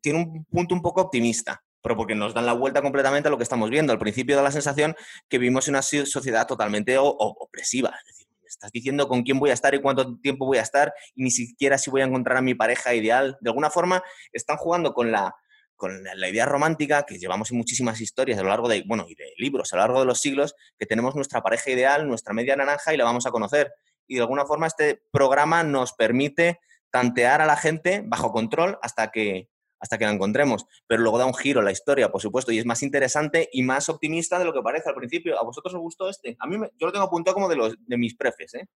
Tiene 0.00 0.18
un 0.18 0.44
punto 0.44 0.74
un 0.74 0.82
poco 0.82 1.02
optimista, 1.02 1.62
pero 1.82 1.96
porque 1.96 2.14
nos 2.14 2.34
dan 2.34 2.46
la 2.46 2.52
vuelta 2.52 2.82
completamente 2.82 3.28
a 3.28 3.30
lo 3.30 3.36
que 3.36 3.42
estamos 3.42 3.70
viendo. 3.70 3.92
Al 3.92 3.98
principio 3.98 4.36
da 4.36 4.42
la 4.42 4.52
sensación 4.52 4.96
que 5.28 5.38
vivimos 5.38 5.68
en 5.68 5.74
una 5.74 5.82
sociedad 5.82 6.46
totalmente 6.46 6.96
opresiva. 6.98 7.94
Es 8.08 8.22
estás 8.52 8.70
diciendo 8.70 9.08
con 9.08 9.22
quién 9.22 9.38
voy 9.38 9.50
a 9.50 9.54
estar 9.54 9.74
y 9.74 9.80
cuánto 9.80 10.18
tiempo 10.18 10.46
voy 10.46 10.58
a 10.58 10.62
estar 10.62 10.92
y 11.14 11.24
ni 11.24 11.30
siquiera 11.30 11.78
si 11.78 11.90
voy 11.90 12.02
a 12.02 12.04
encontrar 12.04 12.36
a 12.36 12.42
mi 12.42 12.54
pareja 12.54 12.94
ideal. 12.94 13.36
De 13.40 13.50
alguna 13.50 13.70
forma, 13.70 14.02
están 14.32 14.56
jugando 14.56 14.92
con 14.94 15.10
la 15.10 15.34
con 15.82 16.04
la 16.04 16.28
idea 16.28 16.46
romántica 16.46 17.02
que 17.02 17.18
llevamos 17.18 17.50
en 17.50 17.56
muchísimas 17.56 18.00
historias 18.00 18.38
a 18.38 18.44
lo 18.44 18.50
largo 18.50 18.68
de, 18.68 18.84
bueno, 18.86 19.04
y 19.08 19.16
de 19.16 19.32
libros 19.36 19.72
a 19.72 19.76
lo 19.76 19.82
largo 19.82 19.98
de 19.98 20.06
los 20.06 20.20
siglos, 20.20 20.54
que 20.78 20.86
tenemos 20.86 21.16
nuestra 21.16 21.42
pareja 21.42 21.72
ideal, 21.72 22.06
nuestra 22.06 22.32
media 22.32 22.54
naranja 22.54 22.94
y 22.94 22.96
la 22.96 23.02
vamos 23.02 23.26
a 23.26 23.32
conocer. 23.32 23.72
Y 24.06 24.14
de 24.14 24.20
alguna 24.20 24.46
forma 24.46 24.68
este 24.68 25.02
programa 25.10 25.64
nos 25.64 25.92
permite 25.92 26.60
tantear 26.92 27.40
a 27.40 27.46
la 27.46 27.56
gente 27.56 28.00
bajo 28.06 28.30
control 28.30 28.78
hasta 28.80 29.10
que, 29.10 29.48
hasta 29.80 29.98
que 29.98 30.04
la 30.04 30.12
encontremos. 30.12 30.66
Pero 30.86 31.02
luego 31.02 31.18
da 31.18 31.26
un 31.26 31.34
giro 31.34 31.62
la 31.62 31.72
historia, 31.72 32.12
por 32.12 32.22
supuesto, 32.22 32.52
y 32.52 32.60
es 32.60 32.64
más 32.64 32.84
interesante 32.84 33.48
y 33.52 33.64
más 33.64 33.88
optimista 33.88 34.38
de 34.38 34.44
lo 34.44 34.52
que 34.52 34.62
parece 34.62 34.88
al 34.88 34.94
principio. 34.94 35.36
¿A 35.36 35.42
vosotros 35.42 35.74
os 35.74 35.80
gustó 35.80 36.08
este? 36.08 36.36
A 36.38 36.46
mí 36.46 36.58
yo 36.78 36.86
lo 36.86 36.92
tengo 36.92 37.06
apuntado 37.06 37.34
como 37.34 37.48
de, 37.48 37.56
los, 37.56 37.74
de 37.76 37.98
mis 37.98 38.14
prefes, 38.14 38.54
¿eh? 38.54 38.68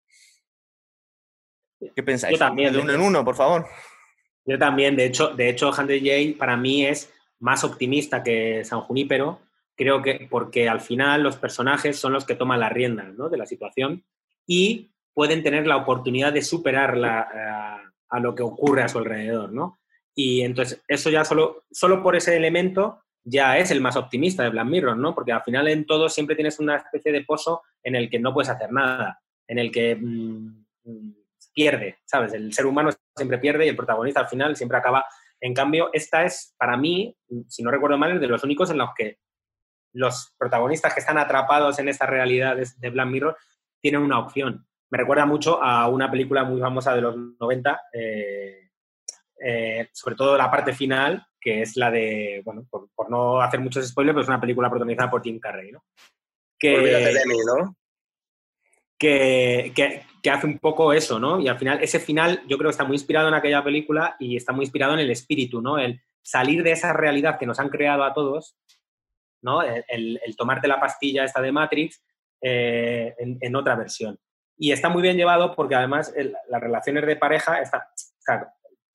¿Qué 1.95 2.03
pensáis? 2.03 2.33
Yo 2.33 2.39
también. 2.45 2.73
De 2.73 2.81
uno 2.81 2.95
en 2.95 3.01
uno, 3.01 3.25
por 3.25 3.37
favor. 3.37 3.65
Yo 4.47 4.59
también, 4.59 4.97
de 4.97 5.07
hecho, 5.07 5.29
de 5.29 5.49
hecho, 5.49 5.71
Hunter 5.71 6.01
J 6.01 6.39
para 6.39 6.57
mí 6.57 6.87
es 6.87 7.13
más 7.41 7.65
optimista 7.65 8.23
que 8.23 8.65
San 8.65 8.81
Junípero, 8.81 9.41
creo 9.77 10.03
que 10.03 10.27
porque 10.31 10.69
al 10.69 10.81
final 10.81 11.23
los 11.23 11.37
personajes 11.37 11.99
son 11.99 12.13
los 12.13 12.25
que 12.25 12.35
toman 12.35 12.61
las 12.61 12.73
riendas 12.73 13.09
de 13.31 13.37
la 13.37 13.47
situación 13.47 14.05
y 14.47 14.91
pueden 15.13 15.43
tener 15.43 15.67
la 15.67 15.77
oportunidad 15.77 16.33
de 16.33 16.43
superar 16.43 16.97
a, 17.05 17.83
a, 18.09 18.21
lo 18.21 18.35
que 18.35 18.43
ocurre 18.43 18.83
a 18.83 18.89
su 18.89 18.99
alrededor, 18.99 19.53
¿no? 19.53 19.79
Y 20.15 20.43
entonces 20.43 20.83
eso 20.89 21.11
ya 21.11 21.25
solo, 21.25 21.65
solo 21.71 22.03
por 22.03 22.17
ese 22.17 22.37
elemento 22.37 23.03
ya 23.25 23.59
es 23.59 23.71
el 23.71 23.81
más 23.81 23.97
optimista 23.97 24.45
de 24.45 24.51
Black 24.51 24.67
Mirror, 24.67 24.97
¿no? 24.97 25.15
Porque 25.15 25.33
al 25.33 25.43
final 25.43 25.69
en 25.69 25.85
todo 25.85 26.09
siempre 26.09 26.37
tienes 26.37 26.59
una 26.61 26.77
especie 26.77 27.13
de 27.13 27.25
pozo 27.25 27.63
en 27.83 27.97
el 27.97 28.09
que 28.09 28.21
no 28.21 28.33
puedes 28.33 28.49
hacer 28.49 28.73
nada, 28.73 29.21
en 29.49 29.59
el 29.59 29.73
que 29.73 29.97
mm, 29.97 30.65
mm, 30.85 31.15
pierde, 31.57 32.01
¿sabes? 32.05 32.35
El 32.35 32.53
ser 32.53 32.67
humano 32.67 32.91
siempre 33.17 33.39
pierde 33.39 33.65
y 33.65 33.71
el 33.71 33.77
protagonista 33.77 34.21
al 34.21 34.29
final 34.29 34.55
siempre 34.55 34.77
acaba. 34.77 35.07
En 35.41 35.55
cambio, 35.55 35.89
esta 35.95 36.23
es, 36.23 36.55
para 36.59 36.77
mí, 36.77 37.17
si 37.49 37.63
no 37.63 37.71
recuerdo 37.71 37.97
mal, 37.97 38.13
es 38.13 38.21
de 38.21 38.27
los 38.27 38.45
únicos 38.45 38.71
en 38.71 38.77
los 38.77 38.91
que 38.95 39.19
los 39.95 40.35
protagonistas 40.37 40.93
que 40.93 41.01
están 41.01 41.17
atrapados 41.17 41.79
en 41.79 41.89
esta 41.89 42.05
realidad 42.05 42.57
de, 42.57 42.91
Black 42.91 43.09
Mirror 43.09 43.37
tienen 43.81 44.03
una 44.03 44.19
opción. 44.19 44.67
Me 44.91 44.99
recuerda 44.99 45.25
mucho 45.25 45.63
a 45.63 45.89
una 45.89 46.11
película 46.11 46.45
muy 46.45 46.61
famosa 46.61 46.95
de 46.95 47.01
los 47.01 47.17
90, 47.41 47.81
eh, 47.95 48.69
eh, 49.43 49.89
sobre 49.93 50.15
todo 50.15 50.37
la 50.37 50.51
parte 50.51 50.75
final, 50.75 51.27
que 51.41 51.63
es 51.63 51.75
la 51.77 51.91
de, 51.91 52.43
bueno, 52.45 52.67
por, 52.71 53.11
no 53.11 53.41
hacer 53.41 53.61
muchos 53.61 53.89
spoilers, 53.89 54.15
pero 54.15 54.23
es 54.25 54.29
una 54.29 54.41
película 54.41 54.69
protagonizada 54.69 55.11
por 55.11 55.23
Tim 55.23 55.41
Carrey, 55.41 55.73
¿no? 55.73 55.83
Que, 56.59 57.15
¿no? 57.47 57.75
Que, 58.99 59.73
que, 59.75 60.31
hace 60.31 60.47
un 60.47 60.59
poco 60.59 60.93
eso, 60.93 61.21
¿no? 61.21 61.41
Y 61.41 61.47
al 61.47 61.57
final, 61.57 61.79
ese 61.81 62.01
final 62.01 62.43
yo 62.49 62.59
creo 62.59 62.69
que 62.69 62.73
está 62.73 62.85
muy 62.85 62.97
inspirado 62.97 63.29
en 63.29 63.35
aquella 63.35 63.63
película 63.63 64.17
y 64.19 64.37
está 64.37 64.53
muy 64.53 64.65
inspirado 64.65 64.95
en 64.95 64.99
el 64.99 65.11
espíritu, 65.11 65.63
¿no? 65.63 65.79
El 65.79 66.01
salir 66.21 66.65
de 66.65 66.73
esa 66.73 66.93
realidad 66.93 67.39
que 67.39 67.47
nos 67.47 67.61
han 67.61 67.69
creado 67.69 68.03
a 68.03 68.13
todos, 68.13 68.57
¿no? 69.43 69.63
El, 69.63 70.19
tomarte 70.37 70.67
la 70.67 70.81
pastilla 70.81 71.25
esta 71.25 71.41
de 71.41 71.53
Matrix 71.53 72.03
eh, 72.41 73.15
en, 73.19 73.55
otra 73.55 73.77
versión. 73.77 74.19
Y 74.59 74.73
está 74.73 74.89
muy 74.89 75.03
bien 75.03 75.17
llevado 75.17 75.55
porque 75.55 75.77
además 75.77 76.13
las 76.49 76.61
relaciones 76.61 77.07
de 77.07 77.15
pareja, 77.15 77.61
está, 77.61 77.89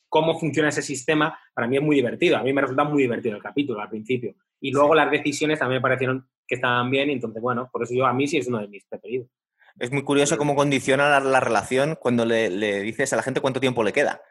cómo 0.09 0.37
funciona 0.37 0.67
ese 0.67 0.81
sistema, 0.81 1.39
para 1.53 1.67
mí 1.67 1.77
es 1.77 1.83
muy 1.83 1.95
divertido. 1.95 2.35
A 2.35 2.43
mí 2.43 2.51
me 2.51 2.61
resulta 2.61 2.83
muy 2.83 3.03
divertido 3.03 3.37
el 3.37 3.41
capítulo 3.41 3.79
al 3.79 3.89
principio. 3.89 4.35
Y 4.59 4.71
luego 4.71 4.93
las 4.93 5.09
decisiones 5.09 5.59
también 5.59 5.77
me 5.77 5.81
parecieron 5.81 6.27
que 6.45 6.55
estaban 6.55 6.91
bien, 6.91 7.09
y 7.09 7.13
entonces, 7.13 7.41
bueno, 7.41 7.69
por 7.71 7.83
eso 7.83 7.93
yo 7.93 8.05
a 8.05 8.11
mí 8.11 8.27
sí 8.27 8.37
es 8.37 8.47
uno 8.47 8.59
de 8.59 8.67
mis 8.67 8.83
preferidos. 8.85 9.29
Es 9.79 9.91
muy 9.91 10.03
curioso 10.03 10.37
cómo 10.37 10.55
condiciona 10.55 11.19
la, 11.19 11.39
relación 11.39 11.95
cuando 11.95 12.25
le, 12.25 12.49
dices 12.81 13.13
a 13.13 13.15
la 13.15 13.23
gente 13.23 13.41
cuánto 13.41 13.59
tiempo 13.59 13.83
le 13.83 13.93
queda. 13.93 14.21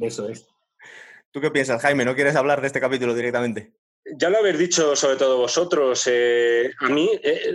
Eso 0.00 0.28
es. 0.28 0.46
¿Tú 1.30 1.40
qué 1.40 1.50
piensas, 1.50 1.82
Jaime? 1.82 2.04
¿No 2.04 2.14
quieres 2.14 2.36
hablar 2.36 2.60
de 2.60 2.68
este 2.68 2.80
capítulo 2.80 3.14
directamente? 3.14 3.74
Ya 4.18 4.30
lo 4.30 4.38
habéis 4.38 4.58
dicho, 4.58 4.96
sobre 4.96 5.16
todo 5.16 5.38
vosotros. 5.38 6.08
Eh, 6.10 6.70
a 6.78 6.88
mí 6.88 7.10
eh, 7.22 7.54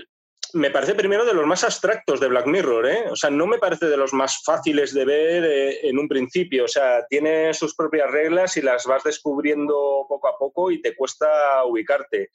me 0.53 0.69
parece 0.69 0.93
primero 0.93 1.25
de 1.25 1.33
los 1.33 1.47
más 1.47 1.63
abstractos 1.63 2.19
de 2.19 2.27
Black 2.27 2.45
Mirror. 2.45 2.87
¿eh? 2.87 3.03
O 3.09 3.15
sea, 3.15 3.29
no 3.29 3.47
me 3.47 3.57
parece 3.57 3.87
de 3.87 3.97
los 3.97 4.13
más 4.13 4.43
fáciles 4.43 4.93
de 4.93 5.05
ver 5.05 5.79
en 5.83 5.97
un 5.97 6.07
principio. 6.07 6.65
O 6.65 6.67
sea, 6.67 7.05
tiene 7.09 7.53
sus 7.53 7.73
propias 7.73 8.11
reglas 8.11 8.55
y 8.57 8.61
las 8.61 8.85
vas 8.85 9.03
descubriendo 9.03 10.05
poco 10.07 10.27
a 10.27 10.37
poco 10.37 10.69
y 10.69 10.81
te 10.81 10.95
cuesta 10.95 11.63
ubicarte 11.65 12.29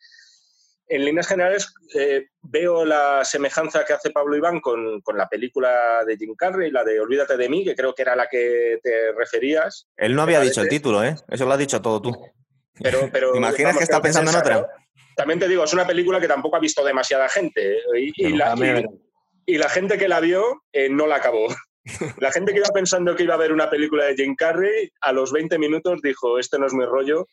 en 0.88 1.04
líneas 1.04 1.26
generales 1.26 1.72
eh, 1.94 2.26
veo 2.42 2.84
la 2.84 3.24
semejanza 3.24 3.84
que 3.84 3.92
hace 3.92 4.10
Pablo 4.10 4.36
Iván 4.36 4.60
con, 4.60 5.02
la 5.14 5.28
película 5.28 6.04
de 6.06 6.16
Jim 6.16 6.34
Carrey, 6.36 6.70
la 6.70 6.84
de 6.84 7.00
Olvídate 7.00 7.36
de 7.36 7.48
mí, 7.48 7.64
que 7.64 7.74
creo 7.74 7.94
que 7.94 8.02
era 8.02 8.14
la 8.14 8.28
que 8.28 8.78
te 8.82 9.12
referías. 9.12 9.88
Él 9.96 10.14
no 10.14 10.22
había 10.22 10.40
dicho 10.40 10.62
el 10.62 10.68
título, 10.68 11.02
¿eh? 11.02 11.16
Eso 11.28 11.44
lo 11.44 11.52
has 11.52 11.58
dicho 11.58 11.82
todo 11.82 12.00
tú. 12.00 12.12
Pero, 12.78 13.08
pero, 13.10 13.32
¿Te 13.32 13.38
imaginas 13.38 13.78
que 13.78 13.84
está 13.84 14.02
pensando 14.02 14.30
en 14.30 14.36
otra? 14.36 14.68
También 15.16 15.38
te 15.38 15.48
digo, 15.48 15.64
es 15.64 15.72
una 15.72 15.86
película 15.86 16.20
que 16.20 16.28
tampoco 16.28 16.56
ha 16.56 16.60
visto 16.60 16.84
demasiada 16.84 17.26
gente. 17.26 17.78
Y, 17.94 18.34
la, 18.34 19.68
gente 19.70 19.96
que 19.96 20.08
la 20.08 20.20
vio 20.20 20.62
eh, 20.74 20.90
no 20.90 21.06
la 21.06 21.16
acabó. 21.16 21.46
La 22.18 22.32
gente 22.32 22.52
que 22.52 22.58
iba 22.58 22.68
pensando 22.74 23.14
que 23.14 23.22
iba 23.22 23.34
a 23.34 23.38
ver 23.38 23.52
una 23.52 23.70
película 23.70 24.04
de 24.04 24.16
Jim 24.16 24.34
Carrey, 24.34 24.90
a 25.00 25.12
los 25.12 25.32
20 25.32 25.56
minutos 25.56 26.00
dijo, 26.02 26.38
este 26.38 26.58
no 26.58 26.66
es 26.66 26.74
mi 26.74 26.84
rollo, 26.84 27.26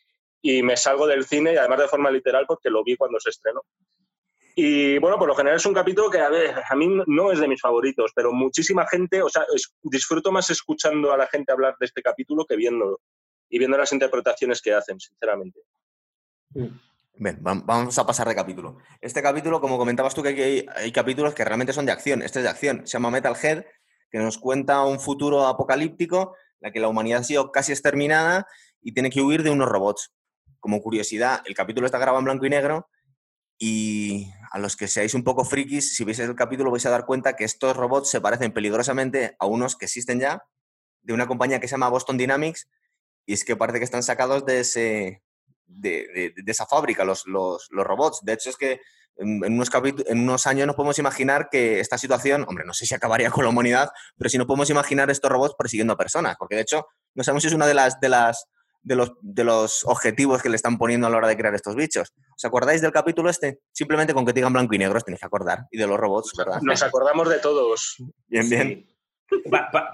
y 0.46 0.62
me 0.62 0.76
salgo 0.76 1.06
del 1.06 1.24
cine 1.24 1.54
y 1.54 1.56
además 1.56 1.80
de 1.80 1.88
forma 1.88 2.10
literal 2.10 2.44
porque 2.46 2.68
lo 2.68 2.84
vi 2.84 2.96
cuando 2.98 3.18
se 3.18 3.30
estrenó. 3.30 3.62
Y 4.54 4.98
bueno, 4.98 5.18
por 5.18 5.26
lo 5.26 5.34
general 5.34 5.56
es 5.56 5.64
un 5.64 5.72
capítulo 5.72 6.10
que 6.10 6.18
a, 6.18 6.28
ver, 6.28 6.54
a 6.68 6.76
mí 6.76 6.86
no 7.06 7.32
es 7.32 7.38
de 7.38 7.48
mis 7.48 7.62
favoritos, 7.62 8.12
pero 8.14 8.30
muchísima 8.30 8.86
gente, 8.86 9.22
o 9.22 9.30
sea, 9.30 9.46
disfruto 9.82 10.30
más 10.30 10.50
escuchando 10.50 11.14
a 11.14 11.16
la 11.16 11.26
gente 11.28 11.50
hablar 11.50 11.74
de 11.80 11.86
este 11.86 12.02
capítulo 12.02 12.44
que 12.44 12.56
viéndolo 12.56 13.00
y 13.48 13.58
viendo 13.58 13.78
las 13.78 13.90
interpretaciones 13.94 14.60
que 14.60 14.74
hacen, 14.74 15.00
sinceramente. 15.00 15.60
Bien, 17.14 17.38
vamos 17.40 17.98
a 17.98 18.06
pasar 18.06 18.28
de 18.28 18.34
capítulo. 18.34 18.76
Este 19.00 19.22
capítulo, 19.22 19.62
como 19.62 19.78
comentabas 19.78 20.14
tú, 20.14 20.22
que 20.22 20.28
hay, 20.28 20.66
hay, 20.76 20.92
capítulos 20.92 21.32
que 21.32 21.44
realmente 21.46 21.72
son 21.72 21.86
de 21.86 21.92
acción. 21.92 22.20
Este 22.20 22.40
es 22.40 22.42
de 22.42 22.50
acción. 22.50 22.86
Se 22.86 22.92
llama 22.92 23.10
Metalhead, 23.10 23.64
que 24.10 24.18
nos 24.18 24.36
cuenta 24.36 24.84
un 24.84 25.00
futuro 25.00 25.46
apocalíptico 25.46 26.36
en 26.60 26.66
el 26.66 26.72
que 26.74 26.80
la 26.80 26.88
humanidad 26.88 27.20
ha 27.20 27.24
sido 27.24 27.50
casi 27.50 27.72
exterminada 27.72 28.46
y 28.82 28.92
tiene 28.92 29.08
que 29.08 29.22
huir 29.22 29.42
de 29.42 29.48
unos 29.48 29.70
robots 29.70 30.12
como 30.64 30.80
curiosidad, 30.80 31.42
el 31.44 31.54
capítulo 31.54 31.84
está 31.84 31.98
grabado 31.98 32.20
en 32.20 32.24
blanco 32.24 32.46
y 32.46 32.48
negro 32.48 32.88
y 33.58 34.30
a 34.50 34.58
los 34.58 34.76
que 34.76 34.88
seáis 34.88 35.12
un 35.12 35.22
poco 35.22 35.44
frikis, 35.44 35.94
si 35.94 36.04
veis 36.04 36.18
el 36.20 36.34
capítulo 36.34 36.70
vais 36.70 36.86
a 36.86 36.90
dar 36.90 37.04
cuenta 37.04 37.36
que 37.36 37.44
estos 37.44 37.76
robots 37.76 38.08
se 38.08 38.22
parecen 38.22 38.50
peligrosamente 38.50 39.36
a 39.38 39.44
unos 39.44 39.76
que 39.76 39.84
existen 39.84 40.20
ya, 40.20 40.42
de 41.02 41.12
una 41.12 41.26
compañía 41.26 41.60
que 41.60 41.68
se 41.68 41.72
llama 41.72 41.90
Boston 41.90 42.16
Dynamics, 42.16 42.70
y 43.26 43.34
es 43.34 43.44
que 43.44 43.56
parece 43.56 43.78
que 43.78 43.84
están 43.84 44.02
sacados 44.02 44.46
de, 44.46 44.60
ese, 44.60 45.22
de, 45.66 46.32
esa 46.46 46.64
fábrica, 46.64 47.04
los, 47.04 47.26
los, 47.26 47.68
robots. 47.70 48.20
De 48.22 48.32
hecho, 48.32 48.48
es 48.48 48.56
que 48.56 48.80
en, 49.16 49.44
unos 49.44 49.68
en 50.06 50.20
unos 50.20 50.46
años 50.46 50.66
nos 50.66 50.76
podemos 50.76 50.98
imaginar 50.98 51.50
que 51.50 51.80
esta 51.80 51.98
situación, 51.98 52.46
hombre, 52.48 52.64
no 52.64 52.72
sé 52.72 52.86
si 52.86 52.94
acabaría 52.94 53.30
con 53.30 53.44
la 53.44 53.50
humanidad, 53.50 53.90
pero 54.16 54.30
si 54.30 54.38
no 54.38 54.46
podemos 54.46 54.70
imaginar 54.70 55.10
estos 55.10 55.30
robots 55.30 55.56
persiguiendo 55.58 55.92
a 55.92 55.98
personas, 55.98 56.36
porque 56.38 56.54
de 56.54 56.62
hecho 56.62 56.86
no 57.14 57.22
sabemos 57.22 57.42
si 57.42 57.48
es 57.48 57.54
una 57.54 57.66
de 57.66 57.74
las, 57.74 58.00
de 58.00 58.08
las 58.08 58.46
de 58.84 58.96
los, 58.96 59.12
de 59.20 59.44
los 59.44 59.84
objetivos 59.86 60.42
que 60.42 60.50
le 60.50 60.56
están 60.56 60.78
poniendo 60.78 61.06
a 61.06 61.10
la 61.10 61.16
hora 61.16 61.28
de 61.28 61.36
crear 61.36 61.54
estos 61.54 61.74
bichos. 61.74 62.12
¿Os 62.36 62.44
acordáis 62.44 62.82
del 62.82 62.92
capítulo 62.92 63.30
este? 63.30 63.60
Simplemente 63.72 64.14
con 64.14 64.24
que 64.24 64.32
digan 64.32 64.52
blanco 64.52 64.74
y 64.74 64.78
negro 64.78 64.98
os 64.98 65.04
tenéis 65.04 65.20
que 65.20 65.26
acordar. 65.26 65.66
Y 65.70 65.78
de 65.78 65.86
los 65.86 65.98
robots, 65.98 66.32
¿verdad? 66.36 66.60
Nos 66.62 66.82
acordamos 66.82 67.28
de 67.28 67.38
todos. 67.38 67.96
Bien, 68.28 68.48
bien. 68.48 68.86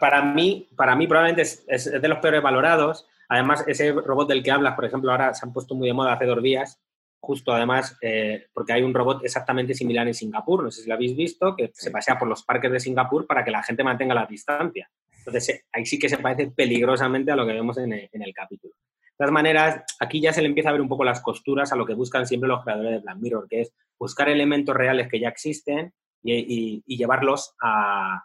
para, 0.00 0.22
mí, 0.22 0.68
para 0.76 0.96
mí 0.96 1.06
probablemente 1.06 1.42
es, 1.42 1.84
de 1.84 2.08
los 2.08 2.18
peores 2.18 2.42
valorados. 2.42 3.06
Además, 3.28 3.64
ese 3.68 3.92
robot 3.92 4.28
del 4.28 4.42
que 4.42 4.50
hablas, 4.50 4.74
por 4.74 4.84
ejemplo, 4.84 5.12
ahora 5.12 5.32
se 5.34 5.46
han 5.46 5.52
puesto 5.52 5.74
muy 5.76 5.86
de 5.86 5.94
moda 5.94 6.14
hace 6.14 6.26
dos 6.26 6.42
días, 6.42 6.80
justo 7.20 7.52
además, 7.52 7.96
eh, 8.02 8.46
porque 8.52 8.72
hay 8.72 8.82
un 8.82 8.92
robot 8.92 9.24
exactamente 9.24 9.72
similar 9.72 10.08
en 10.08 10.14
Singapur, 10.14 10.64
no 10.64 10.70
sé 10.72 10.82
si 10.82 10.88
lo 10.88 10.94
habéis 10.94 11.16
visto, 11.16 11.54
que 11.54 11.70
se 11.72 11.92
pasea 11.92 12.18
por 12.18 12.26
los 12.26 12.42
parques 12.42 12.72
de 12.72 12.80
Singapur 12.80 13.28
para 13.28 13.44
que 13.44 13.52
la 13.52 13.62
gente 13.62 13.84
mantenga 13.84 14.14
la 14.14 14.26
distancia. 14.26 14.90
Entonces, 15.20 15.48
eh, 15.48 15.64
ahí 15.72 15.86
sí 15.86 15.98
que 15.98 16.08
se 16.08 16.18
parece 16.18 16.50
peligrosamente 16.50 17.30
a 17.30 17.36
lo 17.36 17.46
que 17.46 17.52
vemos 17.52 17.78
en 17.78 17.92
el, 17.92 18.34
capítulo. 18.34 18.74
De 18.74 19.16
todas 19.16 19.32
maneras, 19.32 19.84
aquí 20.00 20.20
ya 20.20 20.32
se 20.32 20.42
le 20.42 20.48
empieza 20.48 20.70
a 20.70 20.72
ver 20.72 20.80
un 20.80 20.88
poco 20.88 21.04
las 21.04 21.20
costuras 21.20 21.72
a 21.72 21.76
lo 21.76 21.86
que 21.86 21.94
buscan 21.94 22.26
siempre 22.26 22.48
los 22.48 22.62
creadores 22.62 22.92
de 22.92 22.98
Black 22.98 23.18
Mirror, 23.18 23.48
que 23.48 23.60
es 23.62 23.72
buscar 23.98 24.28
elementos 24.28 24.74
reales 24.74 25.08
que 25.08 25.20
ya 25.20 25.28
existen 25.28 25.92
y 26.22 26.96
llevarlos 26.96 27.54
a, 27.62 28.24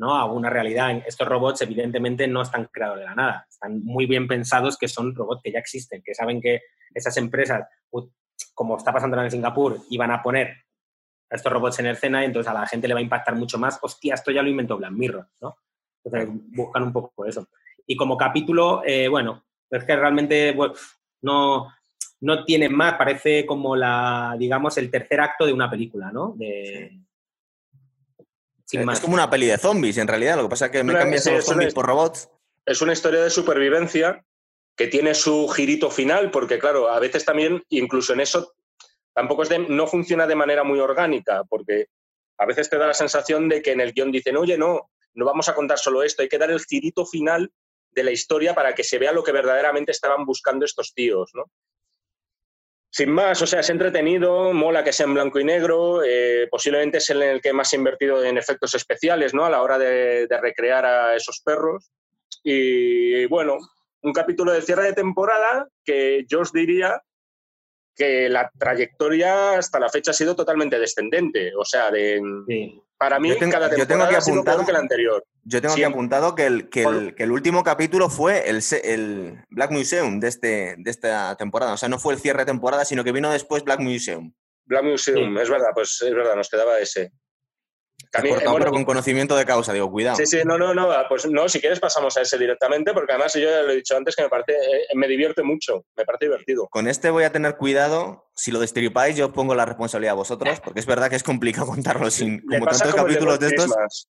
¿no? 0.00 0.16
a 0.16 0.24
una 0.24 0.48
realidad. 0.48 1.02
Estos 1.06 1.28
robots 1.28 1.60
evidentemente 1.60 2.26
no 2.26 2.40
están 2.40 2.64
creados 2.72 2.98
de 2.98 3.04
la 3.04 3.14
nada, 3.14 3.46
están 3.48 3.84
muy 3.84 4.06
bien 4.06 4.26
pensados 4.26 4.78
que 4.78 4.88
son 4.88 5.14
robots 5.14 5.42
que 5.44 5.52
ya 5.52 5.58
existen, 5.58 6.02
que 6.02 6.14
saben 6.14 6.40
que 6.40 6.62
esas 6.94 7.16
empresas, 7.18 7.68
como 8.54 8.78
está 8.78 8.92
pasando 8.94 9.22
en 9.22 9.30
Singapur, 9.30 9.78
iban 9.90 10.10
a 10.10 10.22
poner 10.22 10.56
a 11.30 11.36
estos 11.36 11.52
robots 11.52 11.80
en 11.80 11.86
escena 11.88 12.22
y 12.22 12.26
entonces 12.26 12.50
a 12.50 12.54
la 12.54 12.66
gente 12.66 12.88
le 12.88 12.94
va 12.94 13.00
a 13.00 13.02
impactar 13.02 13.36
mucho 13.36 13.58
más, 13.58 13.78
hostia, 13.82 14.14
esto 14.14 14.30
ya 14.30 14.42
lo 14.42 14.48
inventó 14.48 14.78
Black 14.78 14.92
Mirror, 14.92 15.28
¿no? 15.42 15.58
Entonces 16.04 16.28
buscan 16.52 16.84
un 16.84 16.92
poco 16.92 17.24
eso. 17.24 17.48
Y 17.86 17.96
como 17.96 18.16
capítulo, 18.16 18.82
eh, 18.84 19.08
bueno, 19.08 19.44
es 19.70 19.84
que 19.84 19.96
realmente 19.96 20.56
no, 21.22 21.72
no 22.20 22.44
tiene 22.44 22.68
más, 22.68 22.94
parece 22.94 23.44
como 23.46 23.76
la, 23.76 24.36
digamos, 24.38 24.76
el 24.78 24.90
tercer 24.90 25.20
acto 25.20 25.46
de 25.46 25.52
una 25.52 25.70
película, 25.70 26.10
¿no? 26.12 26.34
De, 26.36 27.00
es 28.72 29.00
como 29.00 29.14
una 29.14 29.28
peli 29.28 29.46
de 29.46 29.58
zombies, 29.58 29.98
en 29.98 30.08
realidad. 30.08 30.36
Lo 30.36 30.44
que 30.44 30.50
pasa 30.50 30.66
es 30.66 30.72
que 30.72 30.84
me 30.84 30.92
cambias 30.92 31.26
los 31.26 31.44
zombies 31.44 31.74
por 31.74 31.86
robots. 31.86 32.30
Es 32.64 32.80
una 32.82 32.92
historia 32.92 33.22
de 33.22 33.30
supervivencia 33.30 34.24
que 34.76 34.86
tiene 34.86 35.14
su 35.14 35.48
girito 35.48 35.90
final, 35.90 36.30
porque 36.30 36.58
claro, 36.58 36.88
a 36.88 37.00
veces 37.00 37.24
también, 37.24 37.62
incluso 37.68 38.12
en 38.12 38.20
eso, 38.20 38.54
tampoco 39.12 39.42
es 39.42 39.50
no 39.68 39.86
funciona 39.86 40.26
de 40.26 40.36
manera 40.36 40.64
muy 40.64 40.78
orgánica, 40.78 41.42
porque 41.48 41.86
a 42.38 42.46
veces 42.46 42.70
te 42.70 42.78
da 42.78 42.86
la 42.86 42.94
sensación 42.94 43.48
de 43.48 43.60
que 43.60 43.72
en 43.72 43.80
el 43.80 43.92
guion 43.92 44.12
dicen, 44.12 44.36
oye, 44.36 44.56
no, 44.56 44.90
no 45.14 45.24
vamos 45.24 45.48
a 45.48 45.54
contar 45.54 45.78
solo 45.78 46.02
esto, 46.02 46.22
hay 46.22 46.28
que 46.28 46.38
dar 46.38 46.50
el 46.50 46.60
girito 46.60 47.06
final 47.06 47.52
de 47.90 48.04
la 48.04 48.10
historia 48.10 48.54
para 48.54 48.74
que 48.74 48.84
se 48.84 48.98
vea 48.98 49.12
lo 49.12 49.24
que 49.24 49.32
verdaderamente 49.32 49.92
estaban 49.92 50.24
buscando 50.24 50.64
estos 50.64 50.94
tíos, 50.94 51.30
¿no? 51.34 51.44
Sin 52.92 53.10
más, 53.10 53.40
o 53.40 53.46
sea, 53.46 53.60
es 53.60 53.70
entretenido, 53.70 54.52
mola 54.52 54.82
que 54.82 54.92
sea 54.92 55.06
en 55.06 55.14
blanco 55.14 55.38
y 55.38 55.44
negro, 55.44 56.02
eh, 56.04 56.48
posiblemente 56.50 56.98
es 56.98 57.08
el 57.10 57.40
que 57.40 57.52
más 57.52 57.72
he 57.72 57.76
invertido 57.76 58.24
en 58.24 58.36
efectos 58.36 58.74
especiales, 58.74 59.32
¿no? 59.32 59.44
A 59.44 59.50
la 59.50 59.62
hora 59.62 59.78
de, 59.78 60.26
recrear 60.42 60.84
a 60.84 61.14
esos 61.14 61.40
perros. 61.40 61.92
Y 62.42 63.26
bueno, 63.26 63.58
un 64.02 64.12
capítulo 64.12 64.50
de 64.50 64.62
cierre 64.62 64.84
de 64.84 64.94
temporada 64.94 65.68
que 65.84 66.24
yo 66.26 66.40
os 66.40 66.52
diría 66.52 67.00
que 67.94 68.28
la 68.28 68.50
trayectoria 68.58 69.58
hasta 69.58 69.78
la 69.78 69.88
fecha 69.88 70.10
ha 70.10 70.14
sido 70.14 70.34
totalmente 70.34 70.78
descendente. 70.80 71.52
O 71.56 71.64
sea, 71.64 71.92
de, 71.92 72.20
para 73.00 73.18
mí, 73.18 73.34
cada 73.50 73.70
temporada 73.70 74.18
ha 74.18 74.20
sido 74.20 74.44
peor 74.44 74.66
que 74.66 74.72
la 74.72 74.78
anterior. 74.78 75.24
Yo 75.44 75.62
tengo 75.62 75.72
aquí 75.72 75.84
apuntado 75.84 76.34
que 76.34 76.44
el, 76.44 76.68
que, 76.68 76.82
el, 77.16 77.32
último 77.32 77.64
capítulo 77.64 78.10
fue 78.10 78.50
el, 78.50 78.60
el, 78.84 79.42
Black 79.48 79.70
Museum 79.70 80.20
de, 80.20 80.28
este, 80.28 80.74
de 80.76 80.90
esta 80.90 81.34
temporada. 81.36 81.72
O 81.72 81.76
sea, 81.78 81.88
no 81.88 81.98
fue 81.98 82.12
el 82.12 82.20
cierre 82.20 82.40
de 82.40 82.52
temporada, 82.52 82.84
sino 82.84 83.02
que 83.02 83.12
vino 83.12 83.32
después 83.32 83.64
Black 83.64 83.80
Museum. 83.80 84.34
Black 84.66 84.84
Museum, 84.84 85.38
es 85.38 85.48
verdad, 85.48 85.70
pues 85.72 85.98
es 86.02 86.14
verdad, 86.14 86.36
nos 86.36 86.50
quedaba 86.50 86.78
ese. 86.78 87.10
También, 88.10 88.38
pero 88.40 88.70
con 88.70 88.84
conocimiento 88.84 89.36
de 89.36 89.44
causa, 89.44 89.72
digo, 89.72 89.90
cuidado. 89.90 90.16
Sí, 90.16 90.26
sí, 90.26 90.38
no, 90.44 90.58
no, 90.58 90.74
no, 90.74 90.88
pues 91.08 91.26
no, 91.26 91.48
si 91.48 91.60
quieres 91.60 91.80
pasamos 91.80 92.16
a 92.16 92.22
ese 92.22 92.38
directamente, 92.38 92.92
porque 92.92 93.12
además 93.12 93.34
yo 93.34 93.40
ya 93.40 93.62
lo 93.62 93.70
he 93.70 93.76
dicho 93.76 93.96
antes 93.96 94.16
que 94.16 94.22
me 94.22 94.28
parece, 94.28 94.52
eh, 94.52 94.86
me 94.94 95.06
divierte 95.06 95.42
mucho, 95.42 95.84
me 95.96 96.04
parece 96.04 96.26
divertido. 96.26 96.68
Con 96.68 96.88
este 96.88 97.10
voy 97.10 97.24
a 97.24 97.32
tener 97.32 97.56
cuidado, 97.56 98.30
si 98.34 98.50
lo 98.50 98.58
destripáis 98.58 99.16
yo 99.16 99.32
pongo 99.32 99.54
la 99.54 99.64
responsabilidad 99.64 100.12
a 100.12 100.16
vosotros, 100.16 100.60
porque 100.60 100.80
es 100.80 100.86
verdad 100.86 101.10
que 101.10 101.16
es 101.16 101.22
complicado 101.22 101.66
contarlo 101.68 102.10
sin 102.10 102.40
como 102.40 102.66
tantos 102.66 102.94
capítulos 102.94 103.38
de, 103.38 103.46
estos. 103.48 104.08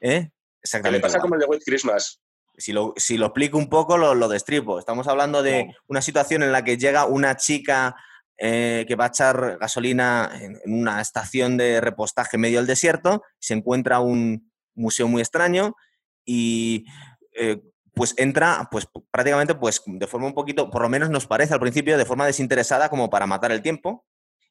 ¿Eh? 0.00 0.30
Exactamente. 0.62 1.00
¿Qué 1.00 1.08
le 1.08 1.12
pasa 1.12 1.18
como 1.20 1.34
el 1.34 1.40
de 1.40 1.46
White 1.46 1.64
Christmas? 1.64 2.20
Si 2.56 2.72
lo, 2.72 2.92
si 2.96 3.16
lo 3.16 3.26
explico 3.26 3.56
un 3.56 3.70
poco, 3.70 3.96
lo, 3.96 4.14
lo 4.14 4.28
destripo. 4.28 4.78
Estamos 4.78 5.08
hablando 5.08 5.42
de 5.42 5.74
una 5.86 6.02
situación 6.02 6.42
en 6.42 6.52
la 6.52 6.62
que 6.62 6.76
llega 6.76 7.06
una 7.06 7.36
chica 7.36 7.96
eh, 8.42 8.86
que 8.88 8.96
va 8.96 9.04
a 9.04 9.08
echar 9.08 9.58
gasolina 9.60 10.30
en, 10.40 10.58
una 10.64 11.02
estación 11.02 11.58
de 11.58 11.78
repostaje 11.82 12.38
medio 12.38 12.56
del 12.56 12.66
desierto, 12.66 13.22
se 13.38 13.52
encuentra 13.52 14.00
un 14.00 14.50
museo 14.74 15.06
muy 15.08 15.20
extraño 15.20 15.76
y 16.24 16.86
eh, 17.34 17.60
pues 17.92 18.14
entra 18.16 18.66
pues 18.70 18.88
prácticamente 19.10 19.54
pues 19.54 19.82
de 19.84 20.06
forma 20.06 20.26
un 20.26 20.32
poquito, 20.32 20.70
por 20.70 20.80
lo 20.80 20.88
menos 20.88 21.10
nos 21.10 21.26
parece 21.26 21.52
al 21.52 21.60
principio, 21.60 21.98
de 21.98 22.06
forma 22.06 22.24
desinteresada 22.24 22.88
como 22.88 23.10
para 23.10 23.26
matar 23.26 23.52
el 23.52 23.60
tiempo. 23.60 24.06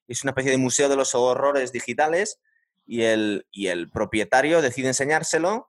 Es 0.07 0.24
una 0.24 0.32
especie 0.34 0.52
de 0.52 0.57
museo 0.57 0.88
de 0.88 0.95
los 0.95 1.16
horrores 1.16 1.72
digitales 1.72 2.40
y 2.86 3.02
el, 3.02 3.48
y 3.52 3.70
el 3.70 3.90
propietario 3.90 4.61
decide 4.61 4.90
enseñárselo 4.90 5.68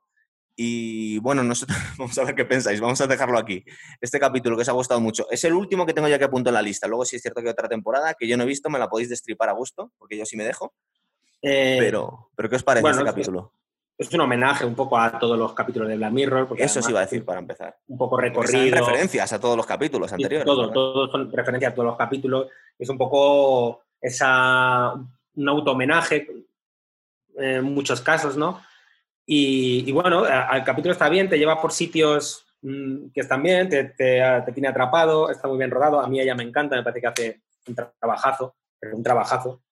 y 0.63 1.19
bueno, 1.21 1.43
nosotros 1.43 1.79
vamos 1.99 2.19
a 2.19 2.25
ver 2.25 2.35
qué 2.35 2.45
pensáis, 2.45 2.83
vamos 2.83 3.01
a 3.01 3.07
dejarlo 3.07 3.39
aquí. 3.39 3.65
Este 3.99 4.21
capítulo 4.21 4.57
que 4.57 4.63
os 4.63 4.69
ha 4.69 4.73
gustado 4.73 5.01
mucho 5.01 5.27
es 5.31 5.43
el 5.45 5.55
último 5.55 5.87
que 5.87 5.95
tengo 5.95 6.07
ya 6.07 6.19
que 6.19 6.27
apunto 6.27 6.51
en 6.51 6.55
la 6.55 6.61
lista. 6.61 6.87
Luego, 6.87 7.07
si 7.07 7.17
es 7.17 7.23
cierto 7.23 7.41
que 7.41 7.49
hay 7.49 7.53
otra 7.53 7.67
temporada 7.67 8.13
que 8.13 8.29
yo 8.29 8.37
no 8.37 8.43
he 8.43 8.47
visto, 8.47 8.69
me 8.69 8.79
la 8.79 8.87
podéis 8.87 9.09
destripar 9.09 9.49
a 9.49 9.53
gusto, 9.53 9.91
porque 9.97 10.19
yo 10.19 10.27
sí 10.27 10.37
me 10.37 10.45
dejo. 10.45 10.75
Eh, 11.41 11.79
pero, 11.81 12.29
pero, 12.37 12.51
¿qué 12.51 12.57
os 12.57 12.63
parece 12.63 12.91
este 12.91 13.05
capítulo? 13.05 13.55
Es 13.97 14.13
un 14.13 14.21
homenaje 14.21 14.67
un 14.67 14.75
poco 14.75 14.99
a 14.99 15.19
todos 15.19 15.39
los 15.39 15.55
capítulos 15.55 15.89
de 15.89 15.97
Black 15.97 16.13
Mirror. 16.13 16.49
Porque 16.49 16.63
Eso 16.63 16.83
sí 16.83 16.91
iba 16.91 17.01
a 17.01 17.05
decir 17.05 17.25
para 17.25 17.39
empezar. 17.39 17.79
Un 17.87 17.97
poco 17.97 18.19
recorrido. 18.19 18.77
referencias 18.77 19.33
a 19.33 19.41
todos 19.41 19.57
los 19.57 19.65
capítulos 19.65 20.13
anteriores. 20.13 20.45
Todo, 20.45 20.71
todos 20.71 21.11
son 21.11 21.33
referencias 21.33 21.73
a 21.73 21.75
todos 21.75 21.87
los 21.87 21.97
capítulos. 21.97 22.49
Es 22.79 22.89
un 22.91 22.99
poco 22.99 23.85
esa, 23.99 24.93
un 24.93 25.49
auto-homenaje 25.49 26.27
en 27.37 27.65
muchos 27.65 28.03
casos, 28.03 28.37
¿no? 28.37 28.61
Y, 29.33 29.93
bueno, 29.93 30.27
el 30.27 30.65
capítulo 30.65 30.91
está 30.91 31.09
bien, 31.09 31.29
te 31.29 31.39
lleva 31.39 31.61
por 31.61 31.71
sitios 31.71 32.45
mm, 32.63 33.11
que 33.15 33.21
están 33.21 33.41
bien, 33.41 33.69
te, 33.69 33.85
te, 33.85 34.43
tiene 34.53 34.67
atrapado, 34.67 35.31
está 35.31 35.47
muy 35.47 35.57
bien 35.57 35.71
rodado. 35.71 36.01
A 36.01 36.09
mí 36.09 36.21
ella 36.21 36.35
me 36.35 36.43
encanta, 36.43 36.75
me 36.75 36.83
parece 36.83 37.01
que 37.01 37.07
hace 37.07 37.43
un 37.69 37.77
trabajazo, 37.77 38.57
pero 38.81 38.97
un 38.97 39.05
trabajazo. 39.05 39.63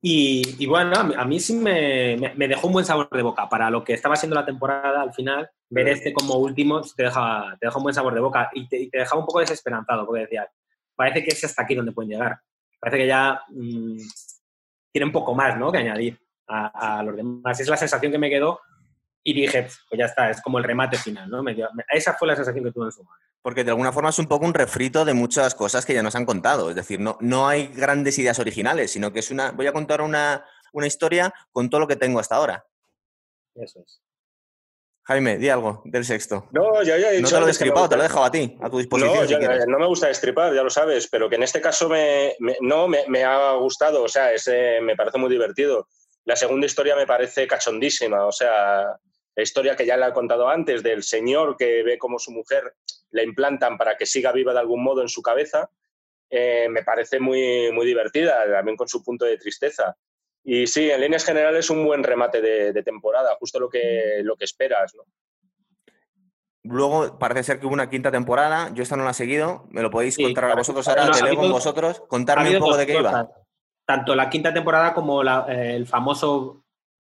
Y, 0.00 0.64
bueno, 0.66 0.92
a 0.94 1.24
mí, 1.24 1.40
sí 1.40 1.54
me, 1.54 2.16
me, 2.36 2.46
dejó 2.46 2.68
un 2.68 2.74
buen 2.74 2.84
sabor 2.84 3.08
de 3.10 3.22
boca. 3.22 3.48
Para 3.48 3.70
lo 3.70 3.82
que 3.82 3.94
estaba 3.94 4.14
siendo 4.14 4.36
la 4.36 4.46
temporada, 4.46 5.02
al 5.02 5.12
final, 5.12 5.50
ver 5.68 5.88
este 5.88 6.12
como 6.12 6.34
último 6.36 6.80
te 6.82 7.02
deja, 7.02 7.56
te 7.58 7.66
deja 7.66 7.76
un 7.76 7.82
buen 7.82 7.94
sabor 7.94 8.14
de 8.14 8.20
boca 8.20 8.50
y 8.54 8.68
te, 8.68 8.88
te 8.88 8.98
deja 8.98 9.18
un 9.18 9.26
poco 9.26 9.40
desesperanzado, 9.40 10.06
porque 10.06 10.22
decías, 10.22 10.46
parece 10.94 11.24
que 11.24 11.30
es 11.32 11.42
hasta 11.42 11.64
aquí 11.64 11.74
donde 11.74 11.90
pueden 11.90 12.12
llegar. 12.12 12.38
Parece 12.78 12.98
que 12.98 13.06
ya 13.08 13.42
mm, 13.48 13.96
tiene 14.92 15.06
un 15.06 15.12
poco 15.12 15.34
más 15.34 15.58
¿no? 15.58 15.72
que 15.72 15.78
añadir 15.78 16.23
a, 16.46 17.02
los 17.02 17.16
demás. 17.16 17.58
Es 17.60 17.68
la 17.68 17.76
sensación 17.76 18.12
que 18.12 18.18
me 18.18 18.30
quedó 18.30 18.60
y 19.22 19.32
dije, 19.32 19.68
pues 19.88 19.98
ya 19.98 20.06
está, 20.06 20.30
es 20.30 20.40
como 20.42 20.58
el 20.58 20.64
remate 20.64 20.98
final, 20.98 21.30
¿no? 21.30 21.42
esa 21.90 22.14
fue 22.14 22.28
la 22.28 22.36
sensación 22.36 22.64
que 22.64 22.72
tuve 22.72 22.86
en 22.86 22.92
su 22.92 23.02
mano. 23.02 23.18
Porque 23.40 23.64
de 23.64 23.70
alguna 23.70 23.92
forma 23.92 24.08
es 24.08 24.18
un 24.18 24.26
poco 24.26 24.46
un 24.46 24.54
refrito 24.54 25.04
de 25.04 25.12
muchas 25.12 25.54
cosas 25.54 25.84
que 25.84 25.92
ya 25.92 26.02
nos 26.02 26.14
han 26.14 26.24
contado. 26.24 26.70
Es 26.70 26.76
decir, 26.76 27.00
no, 27.00 27.18
no 27.20 27.46
hay 27.46 27.66
grandes 27.68 28.18
ideas 28.18 28.38
originales, 28.38 28.90
sino 28.90 29.12
que 29.12 29.18
es 29.18 29.30
una. 29.30 29.50
Voy 29.50 29.66
a 29.66 29.72
contar 29.72 30.00
una, 30.00 30.46
una 30.72 30.86
historia 30.86 31.32
con 31.52 31.68
todo 31.68 31.82
lo 31.82 31.86
que 31.86 31.96
tengo 31.96 32.20
hasta 32.20 32.36
ahora. 32.36 32.66
Eso 33.54 33.80
es. 33.80 34.00
Jaime, 35.06 35.36
di 35.36 35.50
algo 35.50 35.82
del 35.84 36.04
sexto. 36.04 36.48
No, 36.52 36.82
ya, 36.82 36.96
ya 36.96 37.12
he 37.12 37.20
No 37.20 37.28
te 37.28 37.36
lo 37.36 37.44
he 37.44 37.48
destripado, 37.48 37.88
te 37.90 37.96
lo 37.96 38.02
he 38.02 38.08
dejado 38.08 38.24
a 38.24 38.30
ti, 38.30 38.56
a 38.62 38.70
tu 38.70 38.78
disposición. 38.78 39.42
No, 39.42 39.66
no 39.66 39.78
me 39.78 39.86
gusta 39.86 40.06
destripar, 40.06 40.54
ya 40.54 40.62
lo 40.62 40.70
sabes, 40.70 41.08
pero 41.08 41.28
que 41.28 41.36
en 41.36 41.42
este 41.42 41.60
caso 41.60 41.90
me, 41.90 42.34
no 42.62 42.88
me, 42.88 43.04
me, 43.08 43.22
ha 43.22 43.52
gustado, 43.56 44.02
o 44.02 44.08
sea, 44.08 44.32
ese, 44.32 44.80
me 44.80 44.96
parece 44.96 45.18
muy 45.18 45.28
divertido. 45.28 45.88
La 46.24 46.36
segunda 46.36 46.66
historia 46.66 46.96
me 46.96 47.06
parece 47.06 47.46
cachondísima, 47.46 48.24
o 48.24 48.32
sea, 48.32 48.98
la 49.36 49.42
historia 49.42 49.76
que 49.76 49.86
ya 49.86 49.96
le 49.96 50.06
he 50.06 50.12
contado 50.12 50.48
antes 50.48 50.82
del 50.82 51.02
señor 51.02 51.56
que 51.56 51.82
ve 51.82 51.98
cómo 51.98 52.18
su 52.18 52.30
mujer 52.30 52.74
la 53.10 53.22
implantan 53.22 53.76
para 53.76 53.96
que 53.96 54.06
siga 54.06 54.32
viva 54.32 54.52
de 54.52 54.60
algún 54.60 54.82
modo 54.82 55.02
en 55.02 55.08
su 55.08 55.22
cabeza, 55.22 55.70
eh, 56.30 56.68
me 56.70 56.82
parece 56.82 57.20
muy, 57.20 57.70
muy 57.72 57.86
divertida, 57.86 58.44
también 58.50 58.76
con 58.76 58.88
su 58.88 59.02
punto 59.02 59.24
de 59.24 59.36
tristeza. 59.36 59.96
Y 60.42 60.66
sí, 60.66 60.90
en 60.90 61.00
líneas 61.00 61.24
generales 61.24 61.70
un 61.70 61.84
buen 61.84 62.02
remate 62.02 62.40
de, 62.40 62.82
temporada, 62.82 63.36
justo 63.38 63.58
lo 63.58 63.68
que, 63.68 64.20
lo 64.22 64.36
que 64.36 64.44
esperas, 64.44 64.94
¿no? 64.94 65.04
Luego 66.62 67.18
parece 67.18 67.42
ser 67.42 67.60
que 67.60 67.66
hubo 67.66 67.74
una 67.74 67.90
quinta 67.90 68.10
temporada, 68.10 68.70
yo 68.72 68.82
esta 68.82 68.96
no 68.96 69.04
la 69.04 69.10
he 69.10 69.14
seguido, 69.14 69.66
me 69.70 69.82
lo 69.82 69.90
podéis 69.90 70.16
contar 70.16 70.50
a 70.50 70.54
vosotros 70.54 70.88
ahora, 70.88 71.10
te 71.10 71.22
leo 71.22 71.36
con 71.36 71.52
vosotros, 71.52 72.02
contarme 72.08 72.56
un 72.56 72.58
poco 72.58 72.78
de 72.78 72.86
qué 72.86 72.98
iba 72.98 73.43
tanto 73.86 74.14
la 74.14 74.30
quinta 74.30 74.52
temporada 74.52 74.94
como 74.94 75.22
eh, 75.22 75.76
el 75.76 75.86
famoso 75.86 76.64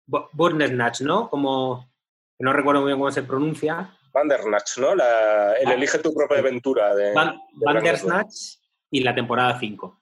Burnersnatch, 0.06 1.02
¿no? 1.02 1.28
Como, 1.28 1.88
no 2.38 2.52
recuerdo 2.52 2.80
muy 2.80 2.88
bien 2.88 2.98
cómo 2.98 3.10
se 3.10 3.22
pronuncia. 3.22 3.97
Bandersnatch, 4.12 4.78
¿no? 4.78 4.94
La, 4.94 5.55
el 5.55 5.68
ah. 5.68 5.74
Elige 5.74 5.98
tu 5.98 6.12
propia 6.12 6.38
aventura. 6.38 6.94
De, 6.94 7.14
Bandersnatch 7.55 8.59
y 8.90 9.01
la 9.01 9.14
temporada 9.14 9.59
5. 9.59 10.01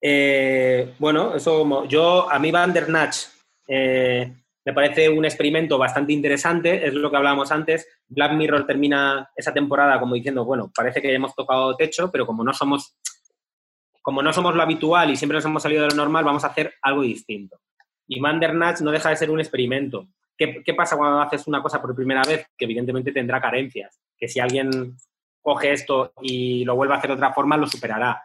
Eh, 0.00 0.94
bueno, 0.98 1.34
eso 1.34 1.60
como, 1.60 1.86
yo, 1.86 2.30
a 2.30 2.38
mí 2.38 2.50
Bandersnatch, 2.50 3.16
eh, 3.66 4.34
me 4.66 4.72
parece 4.72 5.08
un 5.08 5.24
experimento 5.24 5.78
bastante 5.78 6.12
interesante, 6.12 6.86
es 6.86 6.92
lo 6.92 7.10
que 7.10 7.16
hablábamos 7.16 7.50
antes. 7.50 7.86
Black 8.06 8.32
Mirror 8.32 8.66
termina 8.66 9.30
esa 9.34 9.52
temporada 9.52 9.98
como 9.98 10.14
diciendo, 10.14 10.44
bueno, 10.44 10.70
parece 10.74 11.00
que 11.00 11.14
hemos 11.14 11.34
tocado 11.34 11.74
techo, 11.76 12.10
pero 12.10 12.26
como 12.26 12.44
no 12.44 12.52
somos, 12.52 12.96
como 14.04 14.22
no 14.22 14.34
somos 14.34 14.54
lo 14.54 14.62
habitual 14.62 15.10
y 15.10 15.16
siempre 15.16 15.36
nos 15.36 15.46
hemos 15.46 15.62
salido 15.62 15.84
de 15.84 15.88
lo 15.88 15.96
normal, 15.96 16.24
vamos 16.24 16.44
a 16.44 16.48
hacer 16.48 16.74
algo 16.82 17.00
distinto. 17.00 17.58
Y 18.06 18.20
Mandernatch 18.20 18.82
no 18.82 18.90
deja 18.90 19.08
de 19.08 19.16
ser 19.16 19.30
un 19.30 19.40
experimento. 19.40 20.08
¿Qué, 20.36 20.62
¿Qué, 20.62 20.74
pasa 20.74 20.98
cuando 20.98 21.22
haces 21.22 21.46
una 21.46 21.62
cosa 21.62 21.80
por 21.80 21.96
primera 21.96 22.20
vez? 22.22 22.46
Que 22.54 22.66
evidentemente 22.66 23.12
tendrá 23.12 23.40
carencias. 23.40 23.98
Que 24.18 24.28
si 24.28 24.40
alguien 24.40 24.94
coge 25.40 25.72
esto 25.72 26.12
y 26.20 26.66
lo 26.66 26.76
vuelve 26.76 26.92
a 26.92 26.98
hacer 26.98 27.08
de 27.08 27.14
otra 27.14 27.32
forma, 27.32 27.56
lo 27.56 27.66
superará. 27.66 28.22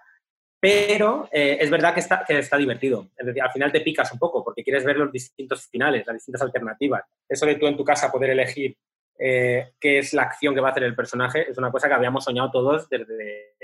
Pero 0.60 1.30
eh, 1.32 1.60
es 1.62 1.70
verdad 1.70 1.94
que 1.94 2.02
está, 2.02 2.26
que 2.28 2.38
está 2.38 2.58
divertido. 2.58 3.08
Es 3.16 3.28
decir, 3.28 3.42
al 3.42 3.52
final 3.52 3.72
te 3.72 3.80
picas 3.80 4.12
un 4.12 4.20
poco 4.20 4.44
porque 4.44 4.66
quieres 4.66 4.84
ver 4.84 4.98
los 4.98 5.14
distintos 5.14 5.66
finales, 5.68 6.06
las 6.06 6.18
distintas 6.18 6.42
alternativas. 6.42 7.04
Eso 7.26 7.46
de 7.46 7.56
tú 7.56 7.68
en 7.68 7.78
tu 7.78 7.86
casa 7.86 8.12
poder 8.12 8.32
elegir 8.32 8.76
eh, 9.18 9.72
qué 9.80 10.00
es 10.00 10.14
la 10.14 10.24
acción 10.24 10.54
que 10.54 10.60
va 10.60 10.68
a 10.68 10.72
hacer 10.72 10.84
el 10.84 10.96
personaje 10.96 11.50
es 11.50 11.58
una 11.58 11.72
cosa 11.72 11.88
que 11.88 11.94
habíamos 11.94 12.26
soñado 12.26 12.52
todos 12.52 12.90
desde, 12.90 13.56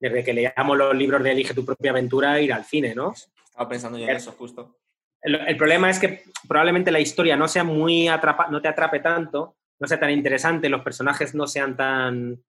desde 0.00 0.24
que 0.24 0.32
leíamos 0.32 0.76
los 0.76 0.94
libros 0.94 1.22
de 1.22 1.32
Elige 1.32 1.54
tu 1.54 1.64
propia 1.64 1.90
aventura 1.90 2.40
ir 2.40 2.52
al 2.52 2.64
cine, 2.64 2.94
¿no? 2.94 3.12
Estaba 3.12 3.68
pensando 3.68 3.98
yo 3.98 4.04
en 4.04 4.16
eso 4.16 4.32
justo. 4.32 4.76
El, 5.20 5.56
problema 5.56 5.90
es 5.90 5.98
que 5.98 6.24
probablemente 6.46 6.92
la 6.92 7.00
historia 7.00 7.36
no 7.36 7.48
sea 7.48 7.64
muy 7.64 8.06
atrapa, 8.06 8.48
no 8.48 8.62
te 8.62 8.68
atrape 8.68 9.00
tanto, 9.00 9.56
no 9.80 9.86
sea 9.88 9.98
tan 9.98 10.10
interesante, 10.10 10.68
los 10.68 10.82
personajes 10.82 11.34
no 11.34 11.46
sean 11.46 11.76
tan, 11.76 12.40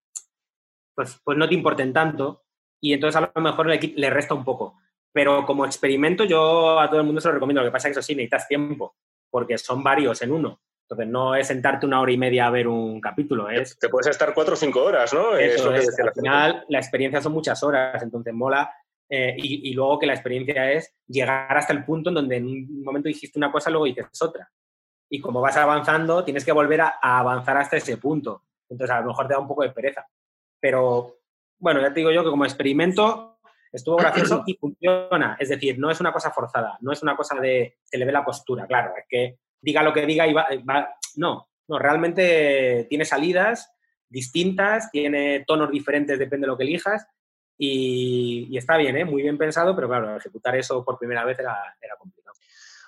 pues, 0.96 1.20
pues 1.24 1.38
no 1.38 1.50
te 1.50 1.56
importen 1.56 1.92
tanto 1.92 2.44
y 2.80 2.94
entonces 2.94 3.20
a 3.22 3.32
lo 3.34 3.42
mejor 3.42 3.68
le, 3.68 3.80
le, 3.80 4.10
resta 4.10 4.36
un 4.36 4.46
poco. 4.46 4.78
Pero 5.12 5.46
como 5.46 5.66
experimento 5.66 6.26
yo 6.26 6.80
a 6.80 6.88
todo 6.90 7.00
el 7.00 7.06
mundo 7.06 7.20
se 7.20 7.28
lo 7.28 7.34
recomiendo. 7.34 7.62
Lo 7.62 7.68
que 7.68 7.74
pasa 7.74 7.88
es 7.88 7.96
que 7.96 8.00
eso 8.00 8.06
sí, 8.06 8.14
necesitas 8.14 8.48
tiempo, 8.48 8.96
porque 9.32 9.58
son 9.58 9.82
varios 9.82 10.22
en 10.22 10.32
uno. 10.32 10.62
Entonces 10.90 11.08
no 11.08 11.36
es 11.36 11.46
sentarte 11.46 11.86
una 11.86 12.02
hora 12.02 12.12
y 12.12 12.18
media 12.18 12.48
a 12.48 12.50
ver 12.50 12.68
un 12.68 13.00
capítulo. 13.00 13.48
Es, 13.48 13.78
Te 13.78 13.90
puedes 13.90 14.08
estar 14.08 14.34
cuatro 14.34 14.56
o 14.56 14.58
cinco 14.58 14.84
horas, 14.84 15.14
¿no? 15.14 15.38
Eso 15.38 15.72
es, 15.72 16.00
al 16.00 16.14
final 16.14 16.66
la 16.68 16.80
experiencia 16.80 17.22
son 17.22 17.34
muchas 17.34 17.62
horas, 17.62 18.02
entonces 18.02 18.34
mola. 18.34 18.74
Eh, 19.08 19.36
y, 19.38 19.70
y, 19.70 19.74
luego 19.74 20.00
que 20.00 20.08
la 20.08 20.14
experiencia 20.14 20.72
es 20.72 20.96
llegar 21.08 21.56
hasta 21.56 21.74
el 21.74 21.84
punto 21.84 22.10
en 22.10 22.16
donde 22.16 22.38
en 22.38 22.46
un 22.46 22.84
momento 22.84 23.08
dijiste 23.08 23.38
una 23.38 23.52
cosa, 23.52 23.70
luego 23.70 23.86
dices 23.86 24.08
otra. 24.20 24.50
Y 25.12 25.22
como 25.22 25.42
vas 25.42 25.58
avanzando, 25.58 26.24
tienes 26.24 26.44
que 26.44 26.52
volver 26.52 26.82
a, 26.82 26.96
a 27.02 27.20
avanzar 27.20 27.58
hasta 27.58 27.78
ese 27.78 27.98
punto. 27.98 28.46
Entonces 28.68 28.96
a 28.96 29.02
lo 29.02 29.08
mejor 29.08 29.28
te 29.28 29.34
da 29.36 29.40
un 29.40 29.48
poco 29.48 29.62
de 29.62 29.70
pereza. 29.70 30.08
Pero 30.60 31.20
bueno, 31.60 31.82
ya 31.82 31.90
te 31.90 32.00
digo 32.00 32.12
yo 32.12 32.24
que 32.24 32.32
como 32.32 32.46
experimento 32.46 33.40
estuvo 33.72 33.98
gracioso 33.98 34.44
y 34.48 34.56
funciona. 34.56 35.38
Es 35.40 35.50
decir, 35.50 35.78
no 35.78 35.92
es 35.92 36.00
una 36.00 36.12
cosa 36.12 36.32
forzada, 36.32 36.80
no 36.82 36.92
es 36.92 37.04
una 37.04 37.16
cosa 37.16 37.36
de 37.40 37.78
que 37.92 37.98
le 37.98 38.06
ve 38.06 38.12
la 38.12 38.26
postura, 38.26 38.66
claro, 38.66 38.94
es 38.98 39.06
que 39.08 39.38
diga 39.62 39.84
lo 39.84 39.94
que 39.94 40.06
diga 40.06 40.28
y 40.28 40.34
va, 40.34 40.48
no, 41.16 41.50
no, 41.68 41.80
realmente 41.80 42.86
tiene 42.90 43.06
salidas 43.06 43.72
distintas, 44.08 44.90
tiene 44.92 45.44
tonos 45.46 45.72
diferentes, 45.72 46.18
depende 46.18 46.46
de 46.46 46.52
lo 46.52 46.58
que 46.58 46.64
elijas 46.64 47.06
y, 47.58 48.48
y 48.50 48.58
está 48.58 48.78
bien, 48.78 48.98
¿eh? 48.98 49.06
muy 49.06 49.22
bien 49.22 49.38
pensado, 49.38 49.76
pero 49.76 49.88
claro, 49.88 50.18
ejecutar 50.18 50.56
eso 50.56 50.84
por 50.84 50.98
primera 50.98 51.26
vez 51.26 51.38
era, 51.40 51.58
era 51.80 51.96
complicado. 51.96 52.36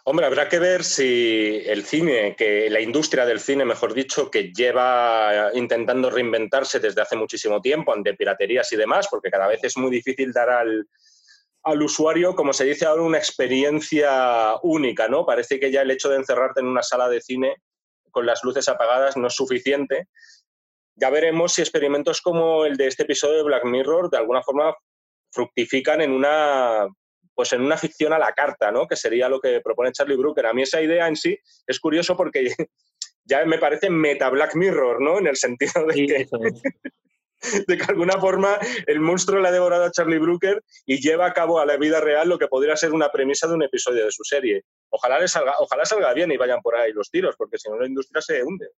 Hombre, 0.03 0.26
habrá 0.26 0.49
que 0.49 0.57
ver 0.57 0.84
si 0.84 1.61
el 1.64 1.84
cine, 1.84 2.35
que 2.35 2.72
la 2.72 2.81
industria 2.81 3.23
del 3.23 3.39
cine, 3.39 3.65
mejor 3.65 3.93
dicho, 3.93 4.31
que 4.31 4.52
lleva 4.52 5.52
intentando 5.53 6.10
reinventarse 6.10 6.80
desde 6.80 7.02
hace 7.02 7.15
muchísimo 7.15 7.61
tiempo 7.61 7.93
ante 7.93 8.15
piraterías 8.15 8.72
y 8.72 8.77
demás, 8.77 9.07
porque 9.11 9.30
cada 9.30 9.48
vez 9.48 9.64
es 9.64 9.77
muy 9.77 9.91
difícil 9.91 10.31
dar 10.34 10.49
al, 10.49 10.88
al 11.64 11.82
usuario, 11.82 12.36
como 12.36 12.54
se 12.54 12.66
dice 12.66 12.86
ahora, 12.86 13.04
una 13.04 13.18
experiencia 13.18 14.56
única, 14.64 15.08
¿no? 15.08 15.26
Parece 15.26 15.60
que 15.60 15.72
ya 15.72 15.82
el 15.82 15.92
hecho 15.92 16.10
de 16.10 16.18
encerrarte 16.18 16.62
en 16.62 16.68
una 16.68 16.84
sala 16.84 17.08
de 17.08 17.22
cine 17.22 17.56
con 18.10 18.26
las 18.26 18.44
luces 18.44 18.68
apagadas 18.68 19.16
no 19.18 19.28
es 19.28 19.36
suficiente. 19.36 20.08
Ya 20.96 21.10
veremos 21.10 21.54
si 21.54 21.62
experimentos 21.62 22.22
como 22.22 22.66
el 22.66 22.78
de 22.78 22.88
este 22.88 23.04
episodio 23.04 23.38
de 23.38 23.44
Black 23.44 23.66
Mirror 23.66 24.10
de 24.10 24.18
alguna 24.18 24.42
forma 24.42 24.76
fructifican 25.32 26.02
en 26.02 26.12
una 26.12 26.88
pues 27.34 27.54
en 27.54 27.62
una 27.62 27.78
ficción 27.78 28.12
a 28.12 28.20
la 28.20 28.34
carta, 28.34 28.72
¿no? 28.72 28.86
Que 28.88 28.98
sería 28.98 29.30
lo 29.30 29.40
que 29.40 29.62
propone 29.62 29.94
Charlie 29.94 30.18
Brooker. 30.18 30.46
A 30.46 30.54
mí 30.54 30.64
esa 30.64 30.82
idea 30.82 31.08
en 31.08 31.16
sí 31.16 31.38
es 31.66 31.80
curioso 31.80 32.16
porque 32.18 32.54
ya 33.24 33.46
me 33.46 33.58
parece 33.58 33.90
meta 33.90 34.30
Black 34.30 34.56
Mirror, 34.56 35.02
¿no? 35.02 35.18
En 35.18 35.28
el 35.28 35.38
sentido 35.38 35.86
de 35.88 36.06
que... 36.06 36.28
de 37.68 37.78
que 37.78 37.84
alguna 37.84 38.20
forma 38.20 38.58
el 38.88 39.00
monstruo 39.00 39.40
le 39.40 39.48
ha 39.48 39.52
devorado 39.52 39.86
a 39.86 39.92
Charlie 39.92 40.20
Brooker 40.20 40.64
y 40.86 41.02
lleva 41.02 41.26
a 41.26 41.34
cabo 41.34 41.60
a 41.60 41.66
la 41.66 41.78
vida 41.78 42.00
real 42.00 42.30
lo 42.30 42.38
que 42.38 42.48
podría 42.48 42.76
ser 42.76 42.94
una 42.94 43.10
premisa 43.10 43.48
de 43.48 43.56
un 43.56 43.64
episodio 43.64 44.06
de 44.06 44.12
su 44.12 44.24
serie. 44.24 44.64
Ojalá, 44.90 45.28
salga, 45.28 45.56
ojalá 45.60 45.86
salga 45.86 46.14
bien 46.14 46.32
y 46.32 46.38
vayan 46.38 46.62
por 46.62 46.76
ahí 46.76 46.92
los 46.94 47.10
tiros, 47.10 47.36
porque 47.38 47.58
si 47.58 47.70
no 47.70 47.80
la 47.80 47.88
industria 47.88 48.22
se 48.22 48.44
hunde. 48.44 48.70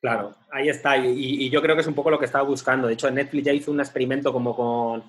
Claro, 0.00 0.34
ahí 0.50 0.68
está. 0.68 0.96
Y, 0.96 1.48
yo 1.48 1.62
creo 1.62 1.76
que 1.76 1.82
es 1.82 1.86
un 1.86 1.94
poco 1.94 2.10
lo 2.10 2.18
que 2.18 2.24
estaba 2.24 2.44
buscando. 2.44 2.88
De 2.88 2.94
hecho, 2.94 3.10
Netflix 3.10 3.44
ya 3.44 3.52
hizo 3.52 3.70
un 3.70 3.80
experimento 3.80 4.32
como 4.32 4.56
con 4.56 5.04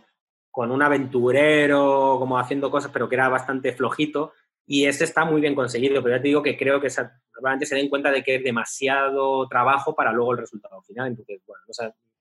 con 0.54 0.70
un 0.70 0.84
aventurero, 0.84 2.18
como 2.20 2.38
haciendo 2.38 2.70
cosas, 2.70 2.92
pero 2.94 3.10
que 3.10 3.16
era 3.16 3.28
bastante 3.28 3.74
flojito. 3.74 4.34
Y 4.68 4.86
ese 4.86 5.04
está 5.04 5.26
muy 5.26 5.42
bien 5.42 5.56
conseguido, 5.56 6.04
pero 6.04 6.16
ya 6.16 6.22
te 6.22 6.28
digo 6.28 6.44
que 6.44 6.56
creo 6.56 6.80
que 6.80 6.90
probablemente 7.32 7.66
se 7.66 7.76
den 7.76 7.90
cuenta 7.90 8.12
de 8.12 8.22
que 8.22 8.36
es 8.36 8.44
demasiado 8.44 9.48
trabajo 9.48 9.96
para 9.96 10.12
luego 10.12 10.34
el 10.34 10.38
resultado 10.38 10.80
final. 10.84 11.08
Entonces, 11.08 11.42
bueno, 11.48 11.64
no 11.68 11.74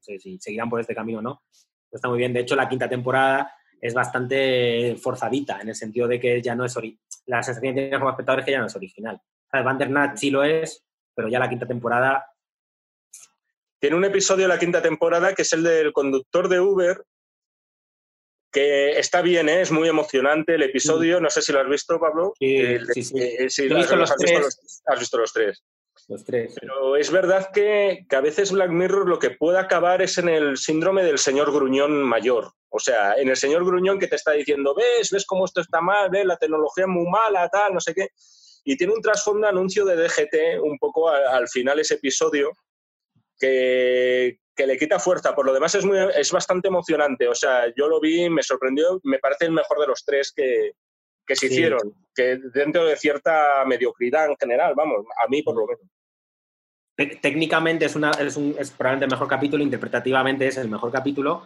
sé, 0.02 0.18
si 0.18 0.38
seguirán 0.38 0.68
por 0.68 0.80
este 0.80 0.94
camino 0.94 1.20
o 1.20 1.22
no. 1.22 1.42
Pero 1.90 1.98
está 1.98 2.08
muy 2.08 2.18
bien. 2.18 2.32
De 2.32 2.40
hecho, 2.40 2.56
la 2.56 2.68
quinta 2.68 2.88
temporada 2.88 3.54
es 3.80 3.94
bastante 3.94 4.96
forzadita, 4.96 5.60
en 5.60 5.68
el 5.70 5.74
sentido 5.74 6.06
de 6.06 6.20
que 6.20 6.40
ya 6.40 6.54
no 6.54 6.64
es 6.64 6.74
la 7.26 7.42
sensación 7.42 7.74
que 7.74 7.80
tiene 7.80 7.98
como 7.98 8.10
espectador 8.10 8.40
es 8.40 8.46
que 8.46 8.52
ya 8.52 8.60
no 8.60 8.66
es 8.66 8.76
original. 8.76 9.20
Van 9.52 9.78
der 9.78 9.90
Nat 9.90 10.16
sí 10.16 10.30
lo 10.30 10.44
es, 10.44 10.84
pero 11.14 11.28
ya 11.28 11.38
la 11.38 11.48
quinta 11.48 11.66
temporada... 11.66 12.26
Tiene 13.80 13.96
un 13.96 14.04
episodio 14.04 14.44
de 14.44 14.48
la 14.48 14.60
quinta 14.60 14.80
temporada 14.80 15.34
que 15.34 15.42
es 15.42 15.52
el 15.52 15.64
del 15.64 15.92
conductor 15.92 16.48
de 16.48 16.60
Uber 16.60 17.04
que 18.52 18.98
está 18.98 19.22
bien, 19.22 19.48
¿eh? 19.48 19.62
es 19.62 19.72
muy 19.72 19.88
emocionante 19.88 20.54
el 20.54 20.62
episodio. 20.62 21.20
No 21.20 21.30
sé 21.30 21.40
si 21.40 21.52
lo 21.52 21.60
has 21.60 21.68
visto, 21.68 21.98
Pablo. 21.98 22.34
Sí, 22.38 22.78
sí, 22.92 23.02
sí. 23.02 23.18
has, 23.18 23.56
visto 23.56 23.96
los 23.96 24.14
tres. 24.14 24.82
has 24.86 25.00
visto 25.00 25.18
los 25.18 25.32
tres. 25.32 25.64
Los 26.08 26.24
tres. 26.24 26.54
Pero 26.60 26.96
es 26.96 27.10
verdad 27.10 27.50
que, 27.52 28.06
que, 28.08 28.16
a 28.16 28.20
veces 28.20 28.52
Black 28.52 28.70
Mirror 28.70 29.08
lo 29.08 29.18
que 29.18 29.30
puede 29.30 29.58
acabar 29.58 30.02
es 30.02 30.18
en 30.18 30.28
el 30.28 30.56
síndrome 30.56 31.04
del 31.04 31.18
señor 31.18 31.52
gruñón 31.52 32.02
mayor. 32.02 32.52
O 32.68 32.78
sea, 32.78 33.14
en 33.14 33.28
el 33.28 33.36
señor 33.36 33.64
gruñón 33.64 33.98
que 33.98 34.08
te 34.08 34.16
está 34.16 34.32
diciendo, 34.32 34.74
ves, 34.74 35.10
ves 35.10 35.26
cómo 35.26 35.44
esto 35.44 35.60
está 35.60 35.80
mal, 35.80 36.10
¿ves? 36.10 36.24
la 36.24 36.36
tecnología 36.36 36.84
es 36.84 36.88
muy 36.88 37.06
mala, 37.06 37.48
tal, 37.48 37.74
no 37.74 37.80
sé 37.80 37.94
qué. 37.94 38.08
Y 38.64 38.76
tiene 38.76 38.94
un 38.94 39.02
trasfondo 39.02 39.46
anuncio 39.46 39.84
de 39.84 39.96
DGT 39.96 40.62
un 40.62 40.78
poco 40.78 41.08
al 41.08 41.48
final 41.48 41.80
ese 41.80 41.94
episodio 41.94 42.52
que, 43.38 44.38
que 44.54 44.66
le 44.66 44.78
quita 44.78 44.98
fuerza. 44.98 45.34
Por 45.34 45.46
lo 45.46 45.52
demás 45.52 45.74
es, 45.74 45.84
muy, 45.84 45.98
es 46.14 46.30
bastante 46.32 46.68
emocionante. 46.68 47.28
O 47.28 47.34
sea, 47.34 47.72
yo 47.76 47.88
lo 47.88 48.00
vi, 48.00 48.30
me 48.30 48.42
sorprendió, 48.42 49.00
me 49.02 49.18
parece 49.18 49.46
el 49.46 49.52
mejor 49.52 49.80
de 49.80 49.88
los 49.88 50.04
tres 50.04 50.32
que, 50.34 50.72
que 51.26 51.36
se 51.36 51.48
sí. 51.48 51.54
hicieron, 51.54 51.94
que 52.14 52.38
dentro 52.52 52.86
de 52.86 52.96
cierta 52.96 53.64
mediocridad 53.66 54.26
en 54.28 54.36
general, 54.36 54.74
vamos, 54.76 55.04
a 55.24 55.28
mí 55.28 55.42
por 55.42 55.56
lo 55.56 55.66
menos. 55.66 55.86
Técnicamente 57.20 57.86
es, 57.86 57.96
una, 57.96 58.10
es, 58.10 58.36
un, 58.36 58.54
es 58.58 58.70
probablemente 58.70 59.06
el 59.06 59.10
mejor 59.12 59.28
capítulo, 59.28 59.62
interpretativamente 59.62 60.46
es 60.46 60.58
el 60.58 60.68
mejor 60.68 60.92
capítulo, 60.92 61.44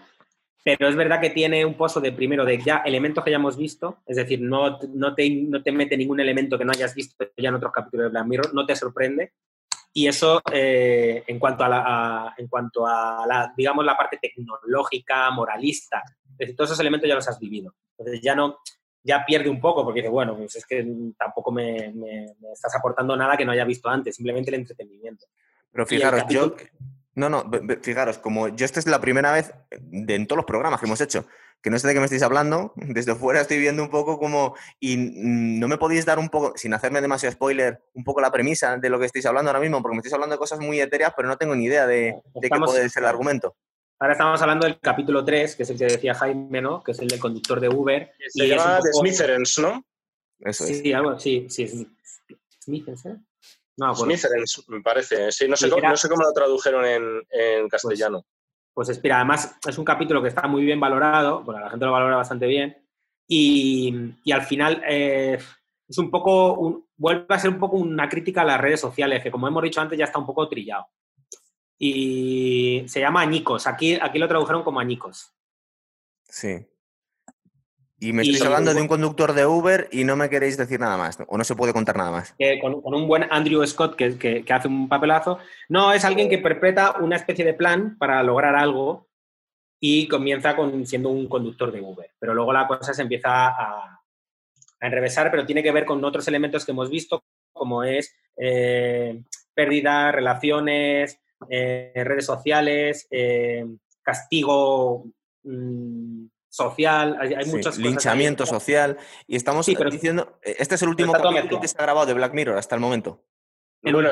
pero 0.64 0.88
es 0.88 0.96
verdad 0.96 1.20
que 1.20 1.30
tiene 1.30 1.64
un 1.64 1.74
pozo 1.74 2.00
de 2.00 2.12
primero 2.12 2.44
de 2.44 2.58
ya 2.58 2.78
elementos 2.78 3.22
que 3.22 3.30
ya 3.30 3.36
hemos 3.36 3.56
visto, 3.56 4.02
es 4.04 4.16
decir, 4.16 4.40
no, 4.40 4.78
no, 4.92 5.14
te, 5.14 5.30
no 5.30 5.62
te 5.62 5.70
mete 5.70 5.96
ningún 5.96 6.18
elemento 6.18 6.58
que 6.58 6.64
no 6.64 6.72
hayas 6.72 6.94
visto 6.94 7.24
ya 7.36 7.50
en 7.50 7.54
otros 7.54 7.72
capítulos 7.72 8.06
de 8.06 8.10
Black 8.10 8.26
Mirror, 8.26 8.54
no 8.54 8.66
te 8.66 8.74
sorprende, 8.74 9.32
y 9.92 10.08
eso, 10.08 10.42
eh, 10.52 11.24
en 11.26 11.38
cuanto, 11.38 11.64
a 11.64 11.68
la, 11.68 11.84
a, 11.86 12.34
en 12.36 12.48
cuanto 12.48 12.86
a 12.86 13.24
la, 13.26 13.54
digamos, 13.56 13.82
la 13.82 13.96
parte 13.96 14.18
tecnológica, 14.20 15.30
moralista, 15.30 16.02
es 16.32 16.36
decir, 16.36 16.56
todos 16.56 16.70
esos 16.70 16.80
elementos 16.80 17.08
ya 17.08 17.14
los 17.14 17.26
has 17.26 17.38
vivido. 17.40 17.74
Entonces 17.96 18.20
ya 18.22 18.34
no, 18.34 18.58
ya 19.06 19.24
pierde 19.24 19.48
un 19.48 19.60
poco 19.60 19.84
porque 19.84 20.00
dice, 20.00 20.10
bueno, 20.10 20.36
pues 20.36 20.56
es 20.56 20.66
que 20.66 20.86
tampoco 21.16 21.52
me, 21.52 21.92
me, 21.94 22.26
me 22.40 22.52
estás 22.52 22.74
aportando 22.74 23.16
nada 23.16 23.36
que 23.36 23.44
no 23.44 23.52
haya 23.52 23.64
visto 23.64 23.88
antes, 23.88 24.16
simplemente 24.16 24.50
el 24.50 24.56
entretenimiento. 24.56 25.26
Pero 25.70 25.86
fijaros, 25.86 26.22
capítulo... 26.22 26.56
yo... 26.56 26.66
No, 27.14 27.30
no, 27.30 27.50
fijaros, 27.80 28.18
como 28.18 28.48
yo 28.48 28.66
esta 28.66 28.78
es 28.78 28.86
la 28.86 29.00
primera 29.00 29.32
vez 29.32 29.54
de, 29.80 30.14
en 30.14 30.26
todos 30.26 30.36
los 30.36 30.44
programas 30.44 30.80
que 30.80 30.86
hemos 30.86 31.00
hecho 31.00 31.26
que 31.62 31.70
no 31.70 31.78
sé 31.78 31.88
de 31.88 31.94
qué 31.94 31.98
me 31.98 32.04
estáis 32.06 32.22
hablando, 32.22 32.72
desde 32.76 33.14
fuera 33.14 33.40
estoy 33.40 33.58
viendo 33.58 33.82
un 33.82 33.90
poco 33.90 34.18
como, 34.18 34.54
y 34.78 34.96
no 34.96 35.66
me 35.66 35.78
podéis 35.78 36.04
dar 36.04 36.18
un 36.18 36.28
poco, 36.28 36.52
sin 36.56 36.72
hacerme 36.74 37.00
demasiado 37.00 37.32
spoiler, 37.32 37.82
un 37.94 38.04
poco 38.04 38.20
la 38.20 38.30
premisa 38.30 38.76
de 38.76 38.90
lo 38.90 38.98
que 38.98 39.06
estáis 39.06 39.26
hablando 39.26 39.50
ahora 39.50 39.60
mismo, 39.60 39.82
porque 39.82 39.96
me 39.96 39.98
estáis 39.98 40.14
hablando 40.14 40.34
de 40.34 40.38
cosas 40.38 40.60
muy 40.60 40.80
etéreas, 40.80 41.12
pero 41.16 41.28
no 41.28 41.36
tengo 41.36 41.54
ni 41.56 41.64
idea 41.64 41.86
de, 41.86 42.14
de 42.34 42.50
qué 42.50 42.58
puede 42.58 42.88
ser 42.88 43.02
el 43.02 43.08
argumento. 43.08 43.56
Ahora 43.98 44.12
estamos 44.12 44.42
hablando 44.42 44.66
del 44.66 44.78
capítulo 44.78 45.24
3, 45.24 45.56
que 45.56 45.62
es 45.62 45.70
el 45.70 45.78
que 45.78 45.86
decía 45.86 46.14
Jaime, 46.14 46.60
¿no? 46.60 46.82
Que 46.82 46.92
es 46.92 46.98
el 46.98 47.08
del 47.08 47.18
conductor 47.18 47.60
de 47.60 47.68
Uber. 47.68 48.12
Se 48.28 48.44
y 48.44 48.48
llama 48.48 48.78
The 48.82 48.90
poco... 48.92 49.06
Smitherens, 49.06 49.58
¿no? 49.58 49.84
Eso 50.40 50.64
es. 50.64 50.80
Sí, 50.80 50.92
algo, 50.92 51.18
sí, 51.18 51.46
sí. 51.48 51.88
Smithers, 52.62 53.06
¿eh? 53.06 53.16
No, 53.78 53.94
bueno. 53.94 54.16
Smitherens, 54.16 54.64
me 54.68 54.82
parece. 54.82 55.32
Sí, 55.32 55.48
no 55.48 55.56
sé, 55.56 55.64
sí, 55.64 55.70
cómo, 55.70 55.78
era... 55.78 55.90
no 55.90 55.96
sé 55.96 56.08
cómo 56.10 56.22
lo 56.22 56.32
tradujeron 56.32 56.84
en, 56.84 57.22
en 57.30 57.68
castellano. 57.68 58.20
Pues, 58.74 58.88
pues 58.88 58.88
espera, 58.90 59.16
además 59.16 59.56
es 59.66 59.78
un 59.78 59.84
capítulo 59.84 60.20
que 60.20 60.28
está 60.28 60.46
muy 60.46 60.62
bien 60.62 60.78
valorado, 60.78 61.42
bueno, 61.42 61.60
la 61.60 61.70
gente 61.70 61.86
lo 61.86 61.92
valora 61.92 62.16
bastante 62.16 62.46
bien, 62.46 62.76
y, 63.26 64.12
y 64.22 64.32
al 64.32 64.42
final, 64.42 64.82
eh, 64.86 65.38
es 65.88 65.98
un 65.98 66.10
poco, 66.10 66.86
vuelve 66.96 67.34
a 67.34 67.38
ser 67.38 67.48
un 67.48 67.58
poco 67.58 67.76
una 67.76 68.06
crítica 68.08 68.42
a 68.42 68.44
las 68.44 68.60
redes 68.60 68.80
sociales, 68.80 69.22
que 69.22 69.30
como 69.30 69.48
hemos 69.48 69.62
dicho 69.62 69.80
antes 69.80 69.98
ya 69.98 70.04
está 70.04 70.18
un 70.18 70.26
poco 70.26 70.46
trillado. 70.46 70.86
Y 71.78 72.84
se 72.88 73.00
llama 73.00 73.20
Añicos, 73.20 73.66
aquí, 73.66 73.98
aquí 74.00 74.18
lo 74.18 74.28
tradujeron 74.28 74.62
como 74.62 74.80
Añicos. 74.80 75.32
Sí. 76.28 76.66
Y 77.98 78.12
me 78.12 78.22
estoy 78.22 78.46
hablando 78.46 78.74
de 78.74 78.80
un 78.82 78.88
conductor 78.88 79.32
de 79.32 79.46
Uber 79.46 79.88
y 79.90 80.04
no 80.04 80.16
me 80.16 80.28
queréis 80.28 80.58
decir 80.58 80.78
nada 80.78 80.98
más, 80.98 81.18
o 81.26 81.38
no 81.38 81.44
se 81.44 81.54
puede 81.54 81.72
contar 81.72 81.96
nada 81.96 82.10
más. 82.10 82.34
con, 82.60 82.94
un 82.94 83.08
buen 83.08 83.26
Andrew 83.30 83.66
Scott 83.66 83.96
que, 83.96 84.18
que, 84.18 84.52
hace 84.52 84.68
un 84.68 84.88
papelazo. 84.88 85.38
No, 85.68 85.92
es 85.92 86.04
alguien 86.04 86.28
que 86.28 86.38
perpetra 86.38 86.92
una 87.00 87.16
especie 87.16 87.44
de 87.44 87.54
plan 87.54 87.96
para 87.98 88.22
lograr 88.22 88.54
algo 88.54 89.08
y 89.80 90.08
comienza 90.08 90.54
con, 90.56 90.86
siendo 90.86 91.08
un 91.08 91.26
conductor 91.26 91.72
de 91.72 91.80
Uber. 91.80 92.10
Pero 92.18 92.34
luego 92.34 92.52
la 92.52 92.66
cosa 92.66 92.92
se 92.92 93.02
empieza 93.02 93.48
a, 93.48 94.02
a 94.80 94.86
enrevesar, 94.86 95.30
pero 95.30 95.46
tiene 95.46 95.62
que 95.62 95.72
ver 95.72 95.86
con 95.86 96.04
otros 96.04 96.28
elementos 96.28 96.64
que 96.64 96.72
hemos 96.72 96.90
visto, 96.90 97.24
como 97.52 97.82
es 97.82 98.14
eh, 98.36 99.22
pérdida, 99.54 100.12
relaciones, 100.12 101.18
eh, 101.50 101.92
redes 101.94 102.26
sociales, 102.26 103.06
eh, 103.10 103.64
castigo. 104.02 105.06
Mm, 105.42 106.26
social, 106.56 107.18
hay, 107.20 107.46
muchas 107.46 107.78
Linchamiento 107.78 108.46
social. 108.46 108.96
Y 109.26 109.36
estamos 109.36 109.66
diciendo, 109.66 110.38
eh, 110.42 110.56
este 110.58 110.76
es 110.76 110.82
el 110.82 110.88
último 110.88 111.12
capítulo 111.12 111.60
que 111.60 111.68
se 111.68 111.76
ha 111.78 111.82
grabado 111.82 112.06
de 112.06 112.14
Black 112.14 112.32
Mirror 112.32 112.56
hasta 112.56 112.74
el 112.74 112.80
momento. 112.80 113.22
bueno, 113.82 114.10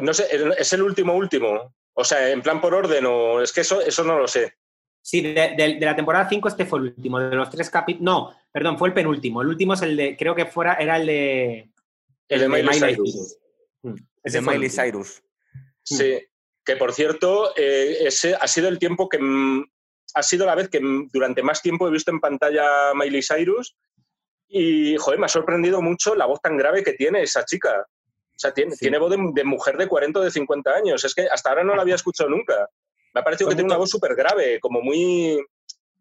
no 0.00 0.14
sé, 0.14 0.28
es 0.58 0.72
el 0.72 0.82
último 0.82 1.14
último. 1.14 1.74
O 1.94 2.04
sea, 2.04 2.30
en 2.30 2.40
plan 2.40 2.60
por 2.60 2.74
orden, 2.74 3.04
o 3.04 3.42
es 3.42 3.52
que 3.52 3.60
eso, 3.60 3.82
eso 3.82 4.02
no 4.02 4.18
lo 4.18 4.26
sé. 4.26 4.54
Sí, 5.02 5.20
de, 5.20 5.78
la 5.80 5.96
temporada 5.96 6.28
5 6.28 6.48
este 6.48 6.64
fue 6.64 6.78
el 6.78 6.84
último. 6.86 7.18
De 7.18 7.36
los 7.36 7.50
tres 7.50 7.68
capítulos. 7.68 8.04
No, 8.04 8.34
perdón, 8.50 8.78
fue 8.78 8.88
el 8.88 8.94
penúltimo. 8.94 9.42
El 9.42 9.48
último 9.48 9.74
es 9.74 9.82
el 9.82 9.96
de. 9.96 10.16
Creo 10.16 10.34
que 10.34 10.46
fuera, 10.46 10.74
era 10.74 10.96
el 10.96 11.06
de. 11.06 11.70
El, 12.28 12.40
de, 12.40 12.48
Miley, 12.48 12.78
Cyrus. 12.78 13.38
Mm, 13.82 13.94
de 14.22 14.40
Miley 14.40 14.70
Cyrus. 14.70 15.22
Sí, 15.82 16.18
que 16.64 16.76
por 16.76 16.92
cierto, 16.92 17.56
eh, 17.56 18.06
ese 18.06 18.34
ha 18.34 18.46
sido 18.46 18.68
el 18.68 18.78
tiempo 18.78 19.08
que 19.08 19.18
mm, 19.18 19.64
ha 20.14 20.22
sido 20.22 20.46
la 20.46 20.54
vez 20.54 20.68
que 20.68 20.80
durante 21.12 21.42
más 21.42 21.62
tiempo 21.62 21.88
he 21.88 21.92
visto 21.92 22.10
en 22.10 22.20
pantalla 22.20 22.94
Miley 22.94 23.22
Cyrus 23.22 23.74
y, 24.48 24.96
joder, 24.98 25.18
me 25.18 25.26
ha 25.26 25.30
sorprendido 25.30 25.80
mucho 25.80 26.14
la 26.14 26.26
voz 26.26 26.40
tan 26.40 26.56
grave 26.56 26.84
que 26.84 26.92
tiene 26.92 27.22
esa 27.22 27.44
chica. 27.44 27.86
O 28.34 28.38
sea, 28.38 28.52
tiene, 28.52 28.76
tiene 28.76 28.98
voz 28.98 29.10
de, 29.10 29.44
mujer 29.44 29.76
de 29.78 29.88
40 29.88 30.20
o 30.20 30.22
de 30.22 30.30
50 30.30 30.70
años. 30.70 31.04
Es 31.04 31.14
que 31.14 31.26
hasta 31.26 31.50
ahora 31.50 31.64
no 31.64 31.74
la 31.74 31.82
había 31.82 31.94
escuchado 31.94 32.28
nunca. 32.28 32.68
Me 33.14 33.20
ha 33.20 33.24
parecido 33.24 33.48
que 33.48 33.56
tiene 33.56 33.68
una 33.68 33.78
voz 33.78 33.90
súper 33.90 34.14
grave, 34.14 34.60
como 34.60 34.82
muy 34.82 35.38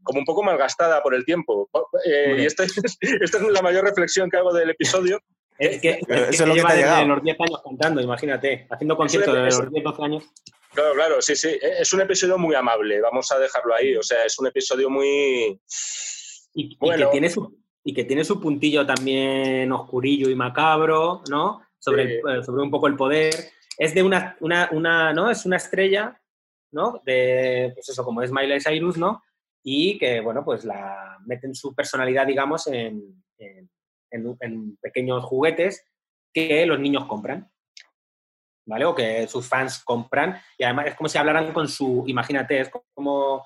como 0.04 0.20
un 0.20 0.26
poco 0.26 0.44
malgastada 0.44 1.02
por 1.02 1.14
el 1.14 1.24
tiempo. 1.24 1.70
Eh, 2.06 2.38
y 2.40 2.46
esta 2.46 2.64
es, 2.64 2.74
esta 3.00 3.38
es 3.38 3.44
la 3.44 3.62
mayor 3.62 3.86
reflexión 3.86 4.30
que 4.30 4.38
hago 4.38 4.54
del 4.54 4.72
episodio. 4.72 5.20
Es 5.62 5.80
que, 5.80 6.00
Eso 6.08 6.44
es 6.44 6.48
lo 6.48 6.56
que 6.56 6.64
te 6.64 6.84
ha 6.84 7.06
los 7.06 7.22
10 7.22 7.40
años 7.40 7.62
cantando, 7.64 8.02
imagínate, 8.02 8.66
haciendo 8.68 8.98
conciertos 8.98 9.32
de 9.32 9.42
los 9.42 9.72
10, 9.72 9.84
12 9.84 10.04
años. 10.04 10.24
Claro, 10.74 10.94
claro, 10.96 11.22
sí, 11.22 11.36
sí. 11.36 11.50
E, 11.50 11.82
es 11.82 11.94
un 11.94 12.02
episodio 12.02 12.40
muy 12.40 12.56
amable, 12.56 13.00
vamos 13.00 13.32
a 13.32 13.38
dejarlo 13.38 13.76
ahí. 13.76 13.96
O 13.96 14.02
sea, 14.02 14.26
es 14.26 14.40
un 14.40 14.48
episodio 14.48 14.90
muy. 14.90 15.62
Y, 16.56 16.76
que, 16.80 17.06
tiene 17.12 17.30
su, 17.30 17.60
y 17.84 17.94
que 17.94 18.06
tiene 18.06 18.24
su 18.24 18.42
puntillo 18.42 18.88
también 18.88 19.72
oscurillo 19.72 20.32
y 20.32 20.36
macabro, 20.36 21.22
¿no? 21.30 21.62
Sobre, 21.78 22.22
sobre 22.44 22.64
un 22.64 22.72
poco 22.72 22.88
el 22.88 22.96
poder. 22.96 23.52
Es 23.78 23.94
de 23.94 24.02
una, 24.02 24.36
una, 24.40 25.14
¿no? 25.14 25.30
Es 25.30 25.46
una 25.46 25.58
estrella, 25.58 26.20
¿no? 26.72 27.00
De, 27.06 27.72
pues 27.76 27.88
eso, 27.88 28.04
como 28.04 28.24
es 28.24 28.32
Miley 28.32 28.62
Cyrus, 28.62 28.98
¿no? 28.98 29.22
Y 29.64 30.00
que, 30.00 30.22
bueno, 30.22 30.44
pues 30.44 30.66
la 30.66 31.20
meten 31.24 31.54
su 31.54 31.76
personalidad, 31.76 32.26
digamos, 32.26 32.66
en, 32.66 33.24
en 33.38 33.70
pequeños 34.82 35.24
juguetes 35.24 35.86
que 36.34 36.66
los 36.66 36.80
niños 36.80 37.06
compran. 37.06 37.52
¿vale? 38.66 38.86
O 38.86 38.96
que 38.96 39.28
sus 39.28 39.48
fans 39.48 39.84
compran. 39.84 40.40
Y 40.58 40.64
además 40.64 40.88
es 40.88 40.96
como 40.96 41.10
si 41.10 41.18
hablaran 41.18 41.52
con 41.54 41.68
su, 41.68 42.04
imagínate, 42.08 42.62
es 42.62 42.72
como 42.94 43.46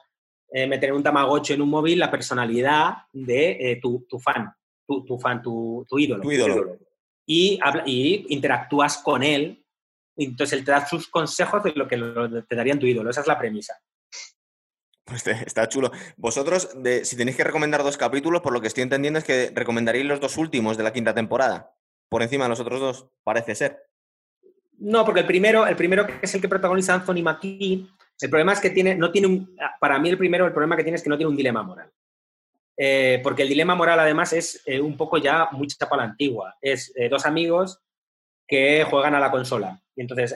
eh, 0.52 0.68
meter 0.68 0.90
en 0.90 0.96
un 0.96 1.04
tamagotchi 1.04 1.54
en 1.54 1.62
un 1.62 1.70
móvil 1.70 2.00
la 2.00 2.12
personalidad 2.12 2.94
de 3.12 3.72
eh, 3.72 3.80
tu, 3.82 4.06
fan, 4.20 4.54
tu, 4.88 5.20
fan, 5.20 5.42
tu, 5.42 5.86
ídolo. 5.98 6.22
Tu 6.22 6.32
ídolo. 6.32 6.78
Y, 7.26 7.60
y 7.86 8.26
interactúas 8.30 9.00
con 9.00 9.24
él, 9.24 9.64
y 10.16 10.26
entonces 10.26 10.60
él 10.60 10.66
te 10.66 10.72
da 10.72 10.86
sus 10.86 11.10
consejos 11.10 11.64
de 11.64 11.74
lo 11.74 11.88
que 11.88 11.98
te 12.48 12.56
daría 12.56 12.78
tu 12.78 12.86
ídolo. 12.86 13.10
Esa 13.10 13.22
es 13.22 13.28
la 13.28 13.38
premisa. 13.38 13.76
Pues 15.06 15.26
está 15.28 15.70
chulo. 15.70 15.92
Vosotros, 16.18 16.70
si 17.04 17.16
tenéis 17.16 17.38
que 17.38 17.44
recomendar 17.44 17.84
dos 17.84 17.96
capítulos, 17.96 18.42
por 18.42 18.52
lo 18.52 18.60
que 18.60 18.68
estoy 18.68 18.84
entendiendo 18.84 19.20
es 19.20 19.26
que 19.26 19.52
recomendaréis 19.54 20.06
los 20.06 20.20
dos 20.20 20.36
últimos 20.38 20.78
de 20.78 20.84
la 20.84 20.92
quinta 20.94 21.14
temporada, 21.14 21.76
por 22.10 22.24
encima 22.24 22.46
de 22.46 22.50
los 22.50 22.60
otros 22.60 22.80
dos, 22.80 23.08
parece 23.24 23.54
ser. 23.54 23.84
No, 24.80 25.06
porque 25.06 25.22
el 25.22 25.28
primero, 25.28 25.68
el 25.68 25.76
primero 25.76 26.08
que 26.08 26.14
es 26.22 26.34
el 26.34 26.42
que 26.42 26.50
protagoniza 26.50 26.96
Anthony 26.96 27.22
Mackie, 27.22 27.88
el 28.20 28.30
problema 28.30 28.54
es 28.54 28.60
que 28.60 28.72
tiene, 28.72 28.96
no 28.96 29.12
tiene 29.12 29.28
un, 29.28 29.56
para 29.80 30.00
mí 30.00 30.10
el 30.10 30.18
primero, 30.18 30.46
el 30.46 30.54
problema 30.54 30.76
que 30.76 30.84
tiene 30.84 30.96
es 30.96 31.04
que 31.04 31.10
no 31.10 31.18
tiene 31.18 31.30
un 31.30 31.38
dilema 31.38 31.62
moral. 31.62 31.92
Eh, 32.78 33.22
porque 33.24 33.44
el 33.44 33.50
dilema 33.50 33.76
moral 33.76 34.00
además 34.00 34.34
es 34.34 34.62
eh, 34.66 34.82
un 34.82 34.98
poco 34.98 35.18
ya 35.18 35.50
muy 35.52 35.68
chapa 35.68 35.96
la 35.96 36.04
antigua. 36.04 36.58
Es 36.60 36.92
eh, 36.96 37.10
dos 37.10 37.26
amigos 37.26 37.80
que 38.48 38.84
juegan 38.84 39.16
a 39.16 39.20
la 39.20 39.32
consola. 39.32 39.80
Y 39.96 40.02
entonces 40.02 40.36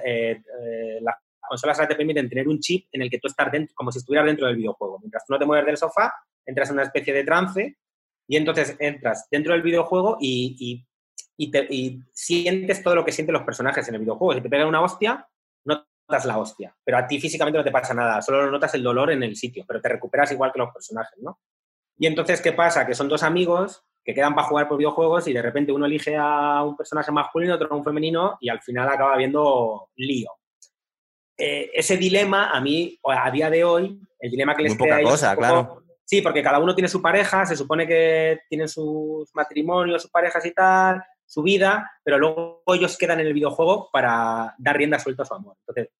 consolas 1.49 1.85
te 1.87 1.95
permiten 1.95 2.29
tener 2.29 2.47
un 2.47 2.59
chip 2.59 2.87
en 2.91 3.01
el 3.01 3.09
que 3.09 3.19
tú 3.19 3.27
estás 3.27 3.51
dentro, 3.51 3.73
como 3.75 3.91
si 3.91 3.99
estuvieras 3.99 4.27
dentro 4.27 4.47
del 4.47 4.55
videojuego. 4.55 4.99
Mientras 4.99 5.25
tú 5.25 5.33
no 5.33 5.39
te 5.39 5.45
mueves 5.45 5.65
del 5.65 5.77
sofá, 5.77 6.13
entras 6.45 6.69
en 6.69 6.75
una 6.75 6.83
especie 6.83 7.13
de 7.13 7.23
trance 7.25 7.77
y 8.27 8.37
entonces 8.37 8.77
entras 8.79 9.27
dentro 9.29 9.53
del 9.53 9.61
videojuego 9.61 10.17
y 10.21 10.85
y, 11.39 12.03
sientes 12.11 12.83
todo 12.83 12.95
lo 12.95 13.05
que 13.05 13.11
sienten 13.11 13.33
los 13.33 13.43
personajes 13.43 13.87
en 13.87 13.95
el 13.95 14.01
videojuego. 14.01 14.33
Si 14.33 14.41
te 14.41 14.49
pegan 14.49 14.67
una 14.67 14.81
hostia, 14.81 15.27
notas 15.65 16.25
la 16.25 16.37
hostia, 16.37 16.75
pero 16.83 16.97
a 16.97 17.07
ti 17.07 17.19
físicamente 17.19 17.57
no 17.57 17.63
te 17.63 17.71
pasa 17.71 17.93
nada, 17.93 18.21
solo 18.21 18.51
notas 18.51 18.73
el 18.75 18.83
dolor 18.83 19.11
en 19.11 19.23
el 19.23 19.35
sitio, 19.35 19.63
pero 19.67 19.79
te 19.81 19.89
recuperas 19.89 20.31
igual 20.31 20.51
que 20.51 20.59
los 20.59 20.71
personajes, 20.71 21.17
¿no? 21.21 21.39
Y 21.97 22.07
entonces, 22.07 22.41
¿qué 22.41 22.53
pasa? 22.53 22.85
Que 22.85 22.93
son 22.93 23.09
dos 23.09 23.23
amigos 23.23 23.83
que 24.03 24.13
quedan 24.13 24.33
para 24.33 24.47
jugar 24.47 24.67
por 24.67 24.77
videojuegos 24.77 25.27
y 25.27 25.33
de 25.33 25.41
repente 25.41 25.71
uno 25.71 25.85
elige 25.85 26.15
a 26.17 26.63
un 26.63 26.75
personaje 26.75 27.11
masculino, 27.11 27.55
otro 27.55 27.67
a 27.71 27.75
un 27.75 27.83
femenino 27.83 28.37
y 28.39 28.49
al 28.49 28.61
final 28.61 28.87
acaba 28.89 29.17
viendo 29.17 29.89
lío. 29.95 30.29
Eh, 31.41 31.71
ese 31.73 31.95
dilema, 31.95 32.51
a 32.51 32.59
mí, 32.59 32.99
a 33.03 33.31
día 33.31 33.49
de 33.49 33.63
hoy, 33.63 33.97
el 34.19 34.31
dilema 34.31 34.55
que 34.55 34.63
les 34.63 34.77
Muy 34.77 34.89
poca 34.89 35.01
cosa, 35.01 35.35
claro. 35.37 35.83
Sí, 36.03 36.21
porque 36.21 36.43
cada 36.43 36.59
uno 36.59 36.75
tiene 36.75 36.89
su 36.89 37.01
pareja, 37.01 37.45
se 37.45 37.55
supone 37.55 37.87
que 37.87 38.39
tienen 38.49 38.67
sus 38.67 39.29
matrimonios, 39.33 40.01
sus 40.01 40.11
parejas 40.11 40.45
y 40.45 40.51
tal, 40.51 41.01
su 41.25 41.43
vida, 41.43 41.89
pero 42.03 42.17
luego 42.17 42.63
ellos 42.73 42.97
quedan 42.97 43.19
en 43.19 43.27
el 43.27 43.33
videojuego 43.33 43.89
para 43.93 44.55
dar 44.57 44.75
rienda 44.75 44.99
suelta 44.99 45.23
a 45.23 45.25
su 45.27 45.35
amor. 45.35 45.55
Entonces, 45.59 45.93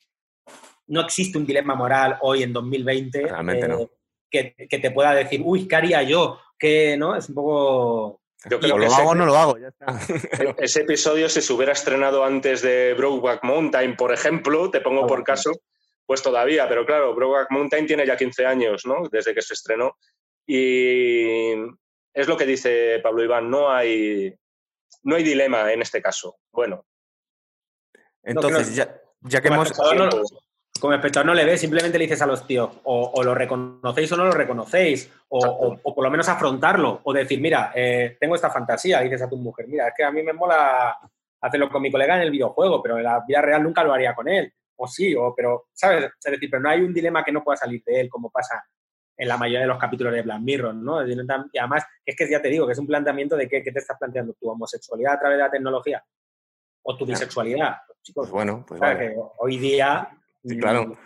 no 0.88 1.02
existe 1.02 1.38
un 1.38 1.46
dilema 1.46 1.76
moral 1.76 2.18
hoy 2.22 2.44
en 2.44 2.52
2020 2.52 3.28
eh, 4.32 4.68
que, 4.68 4.80
te 4.80 4.92
pueda 4.92 5.14
decir, 5.14 5.42
uy, 5.46 5.68
¿qué 5.68 5.76
haría 5.76 6.02
yo? 6.04 6.40
Que, 6.58 6.98
¿no? 6.98 7.16
Es 7.16 7.30
un 7.30 7.36
poco... 7.36 8.22
Yo 8.46 8.60
creo 8.60 8.78
que 8.78 8.86
lo 8.86 8.94
hago 8.94 9.10
o 9.10 9.16
no 9.16 9.26
lo 9.26 9.36
hago, 9.36 9.58
ya 9.58 9.68
está. 9.68 9.86
Ese 10.58 10.82
episodio, 10.82 11.28
si 11.28 11.42
se 11.42 11.52
hubiera 11.52 11.74
estrenado 11.74 12.24
antes 12.24 12.62
de 12.62 12.94
Brokeback 12.94 13.44
Mountain, 13.44 13.98
por 13.98 14.14
ejemplo, 14.14 14.72
te 14.72 14.80
pongo 14.80 15.06
por 15.06 15.24
caso, 15.24 15.52
pues 16.06 16.22
todavía, 16.22 16.68
pero 16.70 16.86
claro, 16.86 17.14
Brokeback 17.14 17.52
Mountain 17.52 17.86
tiene 17.86 18.06
ya 18.06 18.16
15 18.16 18.46
años, 18.46 18.86
¿no? 18.86 19.10
Desde 19.12 19.34
que 19.34 19.42
se 19.42 19.54
estrenó. 19.54 19.98
Y 20.48 21.52
es 22.14 22.28
lo 22.28 22.38
que 22.38 22.46
dice 22.46 23.00
Pablo 23.04 23.24
Iván, 23.24 23.50
no 23.50 23.70
hay, 23.70 24.34
no 25.04 25.16
hay 25.16 25.24
dilema 25.24 25.72
en 25.74 25.82
este 25.82 26.02
caso. 26.02 26.38
Bueno. 26.52 26.86
Entonces, 28.24 28.74
ya, 28.74 29.42
que 29.42 29.48
hemos... 29.50 29.72
como 30.80 30.94
espectador 30.94 31.28
no 31.28 31.34
le 31.34 31.46
ves, 31.46 31.60
simplemente 31.60 31.98
le 31.98 32.06
dices 32.06 32.22
a 32.22 32.26
los 32.26 32.48
tíos, 32.48 32.80
o, 32.84 33.22
lo 33.24 33.36
reconocéis 33.36 34.12
o 34.12 34.18
no 34.18 34.26
lo 34.26 34.32
reconocéis, 34.32 35.12
o, 35.28 35.78
por 35.78 36.04
lo 36.04 36.10
menos 36.10 36.28
afrontarlo, 36.30 37.02
o 37.04 37.14
decir, 37.14 37.40
mira, 37.42 37.72
eh, 37.76 38.18
tengo 38.20 38.36
esta 38.36 38.50
fantasía, 38.50 39.02
dices 39.02 39.22
a 39.22 39.30
tu 39.30 39.38
mujer, 39.38 39.68
mira, 39.68 39.90
es 39.90 39.94
que 39.96 40.04
a 40.04 40.12
mí 40.12 40.24
me 40.24 40.34
mola 40.34 40.98
hacerlo 41.42 41.70
con 41.70 41.82
mi 41.82 41.92
colega 41.92 42.16
en 42.16 42.22
el 42.22 42.32
videojuego, 42.32 42.82
pero 42.82 42.98
en 42.98 43.04
la 43.04 43.24
vida 43.28 43.42
real 43.42 43.64
nunca 43.64 43.84
lo 43.84 43.94
haría 43.94 44.16
con 44.16 44.28
él, 44.30 44.52
o 44.78 44.88
sí, 44.88 45.14
o 45.16 45.34
pero, 45.36 45.68
¿sabes? 45.74 46.06
Es 46.06 46.32
decir, 46.32 46.50
pero 46.50 46.62
no 46.62 46.70
hay 46.70 46.82
un 46.82 46.94
dilema 46.94 47.24
que 47.24 47.32
no 47.32 47.44
pueda 47.44 47.58
salir 47.58 47.84
de 47.86 48.02
él, 48.02 48.10
como 48.10 48.30
pasa 48.30 48.64
en 49.18 49.28
la 49.28 49.38
mayoría 49.38 49.62
de 49.62 49.68
los 49.68 49.78
capítulos 49.78 50.14
de 50.14 50.22
Black 50.22 50.40
Mirror, 50.40 50.74
¿no? 50.76 51.06
Y 51.06 51.14
además, 51.60 51.86
es 52.06 52.16
que 52.16 52.30
ya 52.30 52.42
te 52.42 52.48
digo, 52.48 52.66
que 52.66 52.72
es 52.72 52.80
un 52.80 52.88
planteamiento 52.88 53.36
de 53.36 53.50
qué, 53.50 53.62
te 53.62 53.80
estás 53.80 53.98
planteando, 53.98 54.34
tu 54.34 54.50
homosexualidad 54.50 55.16
a 55.16 55.20
través 55.20 55.38
de 55.38 55.44
la 55.44 55.52
tecnología 55.52 56.04
o 56.84 56.96
tu 56.96 57.06
bisexualidad. 57.06 57.76
Chicos, 58.02 58.30
pues 58.30 58.32
bueno, 58.32 58.64
pues 58.66 58.82
hoy 59.40 59.58
día... 59.58 60.10
claro. 60.58 60.98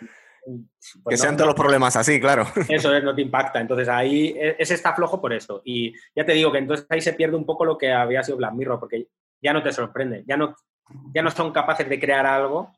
Mm, 0.45 0.59
pues 1.03 1.13
que 1.13 1.17
sean 1.17 1.35
todos 1.35 1.47
los 1.47 1.55
problemas 1.55 1.95
así, 1.95 2.19
claro. 2.19 2.45
Eso 2.69 2.93
es, 2.93 3.03
no 3.03 3.15
te 3.15 3.21
impacta. 3.21 3.61
Entonces 3.61 3.87
ahí, 3.87 4.35
e, 4.37 4.55
ese 4.59 4.73
está 4.73 4.93
flojo 4.93 5.21
por 5.21 5.33
eso. 5.33 5.61
Y 5.63 5.93
ya 6.15 6.25
te 6.25 6.33
digo 6.33 6.51
que 6.51 6.57
entonces 6.57 6.85
ahí 6.89 7.01
se 7.01 7.13
pierde 7.13 7.35
un 7.35 7.45
poco 7.45 7.65
lo 7.65 7.77
que 7.77 7.91
había 7.91 8.23
sido 8.23 8.37
Black 8.37 8.53
Mirror, 8.53 8.79
porque 8.79 9.07
ya 9.41 9.53
no 9.53 9.63
te 9.63 9.71
sorprende, 9.71 10.23
ya 10.27 10.37
no, 10.37 10.55
ya 11.13 11.21
no 11.21 11.31
son 11.31 11.51
capaces 11.51 11.87
de 11.87 11.99
crear 11.99 12.25
algo 12.25 12.71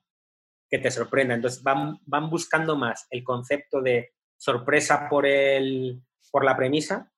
que 0.69 0.79
te 0.79 0.91
sorprenda. 0.91 1.35
Entonces 1.35 1.61
van, 1.63 1.99
van 2.05 2.29
buscando 2.29 2.75
más 2.75 3.07
el 3.09 3.23
concepto 3.23 3.81
de 3.81 4.13
sorpresa 4.37 5.07
por, 5.09 5.25
el, 5.25 6.01
por 6.31 6.43
la 6.43 6.55
premisa 6.55 7.11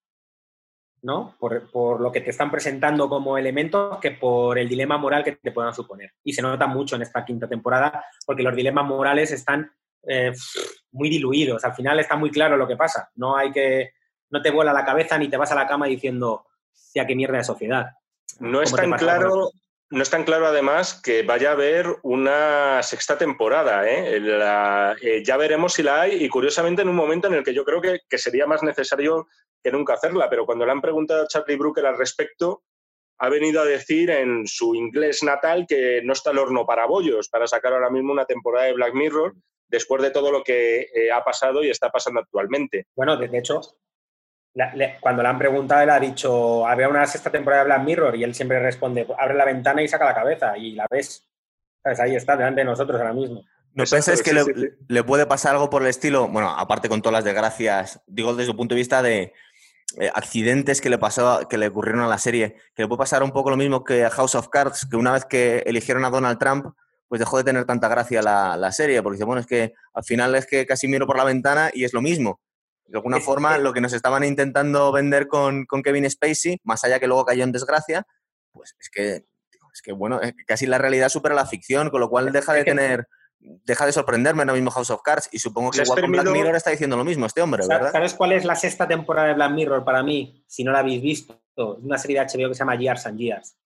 ¿no? 1.02 1.36
Por, 1.40 2.02
lo 2.02 2.12
que 2.12 2.22
te 2.22 2.32
están 2.32 2.52
presentando 2.52 3.08
como 3.08 3.38
elementos 3.38 4.00
que 4.00 4.12
por 4.12 4.58
el 4.58 4.68
dilema 4.68 4.98
moral 4.98 5.24
que 5.24 5.34
te 5.34 5.52
puedan 5.52 5.74
suponer. 5.74 6.14
Y 6.24 6.34
se 6.34 6.42
nota 6.42 6.68
mucho 6.68 6.96
en 6.96 7.04
esta 7.04 7.24
quinta 7.24 7.48
temporada 7.48 8.04
porque 8.26 8.44
los 8.44 8.56
dilemas 8.56 8.86
morales 8.86 9.32
están 9.32 9.72
eh, 10.08 10.34
muy 10.92 11.10
diluidos. 11.10 11.64
Al 11.64 11.76
final 11.76 12.00
está 12.00 12.16
muy 12.16 12.32
claro 12.32 12.58
lo 12.58 12.68
que 12.68 12.76
pasa. 12.76 13.10
No 13.16 13.38
hay 13.38 13.52
que, 13.52 13.92
no 14.30 14.42
te 14.42 14.52
vuela 14.52 14.74
la 14.74 14.86
cabeza 14.86 15.18
ni 15.18 15.30
te 15.30 15.38
vas 15.38 15.52
a 15.52 15.56
la 15.56 15.68
cama 15.68 15.86
diciendo, 15.86 16.46
ya 16.94 17.06
qué 17.06 17.16
mierda 17.16 17.38
de 17.38 17.44
sociedad. 17.44 17.88
No 18.40 18.62
es 18.62 18.74
tan 18.74 18.92
claro, 18.92 19.52
no 19.90 20.04
es 20.04 20.10
tan 20.10 20.24
claro 20.26 20.48
además 20.48 21.00
que 21.02 21.24
vaya 21.24 21.50
a 21.50 21.54
haber 21.54 21.88
una 22.04 22.84
sexta 22.84 23.18
temporada. 23.18 23.88
¿eh? 23.88 24.22
Eh, 25.02 25.24
ya 25.26 25.38
veremos 25.38 25.74
si 25.74 25.84
la 25.84 26.02
hay 26.02 26.24
y 26.24 26.30
curiosamente 26.30 26.82
en 26.82 26.90
un 26.90 26.96
momento 26.96 27.28
en 27.28 27.36
el 27.36 27.44
que 27.44 27.54
yo 27.54 27.64
creo 27.64 27.82
que, 27.82 28.18
sería 28.18 28.46
más 28.46 28.64
necesario 28.64 29.28
que 29.68 29.78
nunca 29.78 29.96
hacerla, 29.96 30.30
pero 30.30 30.46
cuando 30.46 30.66
le 30.66 30.72
han 30.72 30.80
preguntado 30.80 31.24
a 31.24 31.28
Charlie 31.28 31.58
Brooker 31.58 31.86
al 31.86 31.98
respecto, 31.98 32.64
ha 33.20 33.28
venido 33.28 33.62
a 33.62 33.66
decir 33.66 34.10
en 34.10 34.48
su 34.48 34.74
inglés 34.76 35.24
natal 35.24 35.66
que 35.68 36.02
no 36.06 36.14
está 36.14 36.32
el 36.32 36.38
horno 36.38 36.66
para 36.66 36.86
bollos 36.86 37.28
para 37.28 37.48
sacar 37.48 37.74
ahora 37.74 37.90
mismo 37.90 38.14
una 38.14 38.24
temporada 38.24 38.68
de 38.68 38.74
Black 38.74 38.94
Mirror 38.94 39.36
después 39.68 40.02
de 40.02 40.12
todo 40.12 40.32
lo 40.32 40.42
que 40.42 40.84
eh, 40.84 41.12
ha 41.12 41.22
pasado 41.22 41.66
y 41.66 41.70
está 41.70 41.90
pasando 41.90 42.22
actualmente. 42.22 42.88
Bueno, 42.96 43.18
de 43.18 43.38
hecho, 43.38 43.60
cuando 45.02 45.22
le 45.22 45.28
han 45.28 45.38
preguntado, 45.38 45.82
él 45.82 45.90
ha 45.90 46.00
dicho, 46.00 46.66
había 46.66 46.88
una 46.88 47.06
sexta 47.06 47.30
temporada 47.30 47.64
de 47.64 47.68
Black 47.68 47.84
Mirror 47.84 48.16
y 48.16 48.24
él 48.24 48.34
siempre 48.34 48.60
responde, 48.60 49.06
abre 49.20 49.36
la 49.36 49.44
ventana 49.44 49.82
y 49.82 49.90
saca 49.90 50.06
la 50.06 50.16
cabeza 50.16 50.58
y 50.58 50.76
la 50.76 50.88
ves. 50.90 51.28
Ahí 51.84 52.16
está, 52.16 52.38
delante 52.38 52.62
de 52.62 52.66
nosotros 52.66 53.02
ahora 53.02 53.14
mismo. 53.14 53.44
¿No 53.78 53.84
pensáis 53.84 54.24
que 54.24 54.34
le, 54.88 55.04
puede 55.04 55.28
pasar 55.28 55.54
algo 55.54 55.70
por 55.70 55.84
el 55.84 55.90
estilo? 55.90 56.28
Bueno, 56.28 56.50
aparte 56.50 56.90
con 56.90 57.04
todas 57.04 57.14
las 57.14 57.24
desgracias, 57.24 58.02
digo 58.08 58.34
desde 58.34 58.50
el 58.50 58.58
punto 58.58 58.74
de 58.74 58.80
vista 58.80 59.04
de 59.04 59.34
eh, 59.96 60.12
accidentes 60.14 60.82
que 60.82 60.90
le 60.90 60.98
pasó, 60.98 61.48
que 61.48 61.58
le 61.58 61.68
ocurrieron 61.68 62.02
a 62.02 62.08
la 62.08 62.18
serie, 62.18 62.56
que 62.76 62.84
le 62.84 62.88
puede 62.88 63.00
pasar 63.00 63.24
un 63.24 63.32
poco 63.32 63.50
lo 63.50 63.58
mismo 63.58 63.84
que 63.84 64.04
a 64.04 64.10
House 64.10 64.36
of 64.36 64.50
Cards, 64.50 64.86
que 64.90 64.98
una 64.98 65.14
vez 65.14 65.26
que 65.26 65.60
eligieron 65.66 66.04
a 66.04 66.10
Donald 66.10 66.38
Trump, 66.38 66.76
pues 67.08 67.20
dejó 67.20 67.38
de 67.38 67.46
tener 67.46 67.66
tanta 67.66 67.88
gracia 67.88 68.22
la, 68.22 68.58
la 68.58 68.72
serie, 68.72 69.02
porque 69.02 69.16
dice, 69.16 69.26
bueno, 69.26 69.40
es 69.40 69.48
que 69.48 69.74
al 69.94 70.04
final 70.04 70.36
es 70.36 70.46
que 70.46 70.66
casi 70.66 70.88
miro 70.88 71.08
por 71.08 71.18
la 71.18 71.24
ventana 71.24 71.72
y 71.74 71.86
es 71.86 71.94
lo 71.94 72.02
mismo. 72.02 72.42
De 72.88 72.98
alguna 72.98 73.20
forma, 73.20 73.58
lo 73.58 73.74
que 73.74 73.82
nos 73.82 73.92
estaban 73.92 74.24
intentando 74.24 74.92
vender 74.94 75.28
con, 75.28 75.66
Kevin 75.84 76.10
Spacey, 76.10 76.60
más 76.64 76.84
allá 76.86 77.00
que 77.00 77.08
luego 77.08 77.26
cayó 77.26 77.44
en 77.44 77.52
desgracia, 77.52 78.08
pues 78.54 78.76
es 78.80 78.90
que, 78.90 79.26
es 79.74 79.82
que 79.84 79.92
bueno, 79.92 80.22
casi 80.46 80.66
la 80.66 80.78
realidad 80.78 81.10
supera 81.10 81.36
la 81.36 81.46
ficción, 81.46 81.90
con 81.90 82.00
lo 82.00 82.10
cual 82.10 82.32
deja 82.32 82.54
de 82.54 82.64
tener, 82.64 83.08
deja 83.66 83.86
de 83.86 83.92
sorprenderme 83.92 84.42
ahora 84.42 84.54
mismo 84.54 84.72
House 84.72 84.90
of 84.90 85.02
Cards 85.02 85.30
y 85.32 85.40
supongo 85.40 85.72
que 85.72 85.82
igual 85.82 86.02
con 86.02 86.12
Black 86.12 86.30
Mirror 86.30 86.56
está 86.56 86.72
diciendo 86.72 86.98
lo 86.98 87.04
mismo 87.04 87.26
este 87.26 87.42
hombre, 87.42 87.66
¿verdad? 87.68 87.92
¿Sabes 87.92 88.14
cuál 88.14 88.34
es 88.34 88.46
la 88.46 88.56
sexta 88.56 88.88
temporada 88.88 89.30
de 89.30 89.34
Black 89.34 89.52
Mirror 89.52 89.84
para 89.84 90.04
mí? 90.04 90.44
Si 90.48 90.64
no 90.64 90.72
la 90.72 90.80
habéis 90.80 91.02
visto, 91.02 91.40
una 91.82 91.98
serie 91.98 92.20
de 92.20 92.26
HBO 92.26 92.50
que 92.50 92.56
se 92.56 92.60
llama 92.60 92.76
Years 92.76 93.06
and 93.06 93.20
Years. 93.20 93.58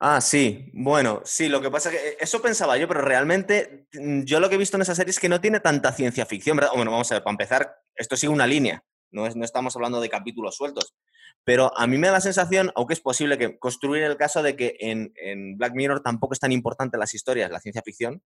Ah, 0.00 0.20
sí, 0.20 0.70
bueno, 0.74 1.22
sí, 1.24 1.48
lo 1.48 1.60
que 1.60 1.70
pasa 1.70 1.90
es 1.90 1.96
que 1.96 2.08
eh, 2.10 2.16
eso 2.20 2.40
pensaba 2.40 2.78
yo, 2.78 2.86
pero 2.86 3.00
realmente 3.00 3.88
mm, 3.92 4.22
yo 4.22 4.38
lo 4.38 4.48
que 4.48 4.54
he 4.54 4.58
visto 4.58 4.76
en 4.76 4.82
esa 4.82 4.94
serie 4.94 5.10
es 5.10 5.18
que 5.18 5.28
no 5.28 5.40
tiene 5.40 5.58
tanta 5.58 5.92
ciencia 5.92 6.24
ficción, 6.24 6.56
¿verdad? 6.56 6.70
Bueno, 6.74 6.92
vamos 6.92 7.10
a 7.10 7.16
ver, 7.16 7.24
para 7.24 7.32
empezar, 7.32 7.76
esto 7.96 8.16
sigue 8.16 8.32
una 8.32 8.46
línea, 8.46 8.84
no, 9.10 9.26
es, 9.26 9.34
no 9.34 9.44
estamos 9.44 9.74
hablando 9.74 10.00
de 10.00 10.08
capítulos 10.08 10.54
sueltos, 10.54 10.94
pero 11.42 11.76
a 11.76 11.86
mí 11.88 11.98
me 11.98 12.06
da 12.06 12.14
la 12.14 12.20
sensación, 12.20 12.70
aunque 12.76 12.94
es 12.94 13.00
posible 13.00 13.38
que 13.38 13.58
construir 13.58 14.04
el 14.04 14.16
caso 14.16 14.42
de 14.42 14.54
que 14.54 14.76
en, 14.78 15.12
en 15.16 15.58
Black 15.58 15.74
Mirror 15.74 16.00
tampoco 16.00 16.34
es 16.34 16.40
tan 16.40 16.52
importante 16.52 16.96
las 16.96 17.14
historias, 17.14 17.50
la 17.50 17.60
ciencia 17.60 17.82
ficción, 17.82 18.22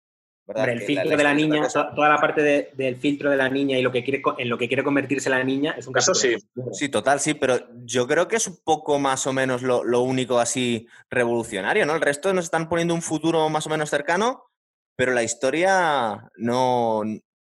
el 0.54 0.80
filtro 0.82 1.16
de 1.16 1.24
la 1.24 1.34
niña, 1.34 1.66
toda 1.68 2.08
la 2.08 2.20
parte 2.20 2.70
del 2.72 2.96
filtro 2.96 3.30
de 3.30 3.36
la 3.36 3.48
niña 3.48 3.78
y 3.78 3.82
lo 3.82 3.90
que 3.90 4.04
quiere, 4.04 4.22
en 4.38 4.48
lo 4.48 4.56
que 4.56 4.68
quiere 4.68 4.84
convertirse 4.84 5.28
la 5.28 5.42
niña 5.42 5.74
es 5.76 5.86
un 5.86 5.92
caso. 5.92 6.14
sí. 6.14 6.36
Sí, 6.72 6.88
total, 6.88 7.18
sí, 7.18 7.34
pero 7.34 7.58
yo 7.84 8.06
creo 8.06 8.28
que 8.28 8.36
es 8.36 8.46
un 8.46 8.58
poco 8.62 8.98
más 8.98 9.26
o 9.26 9.32
menos 9.32 9.62
lo, 9.62 10.00
único 10.02 10.38
así 10.38 10.86
revolucionario, 11.10 11.84
¿no? 11.84 11.96
El 11.96 12.00
resto 12.00 12.32
nos 12.32 12.44
están 12.44 12.68
poniendo 12.68 12.94
un 12.94 13.02
futuro 13.02 13.48
más 13.48 13.66
o 13.66 13.70
menos 13.70 13.90
cercano, 13.90 14.44
pero 14.94 15.12
la 15.12 15.24
historia 15.24 16.30
no. 16.36 17.02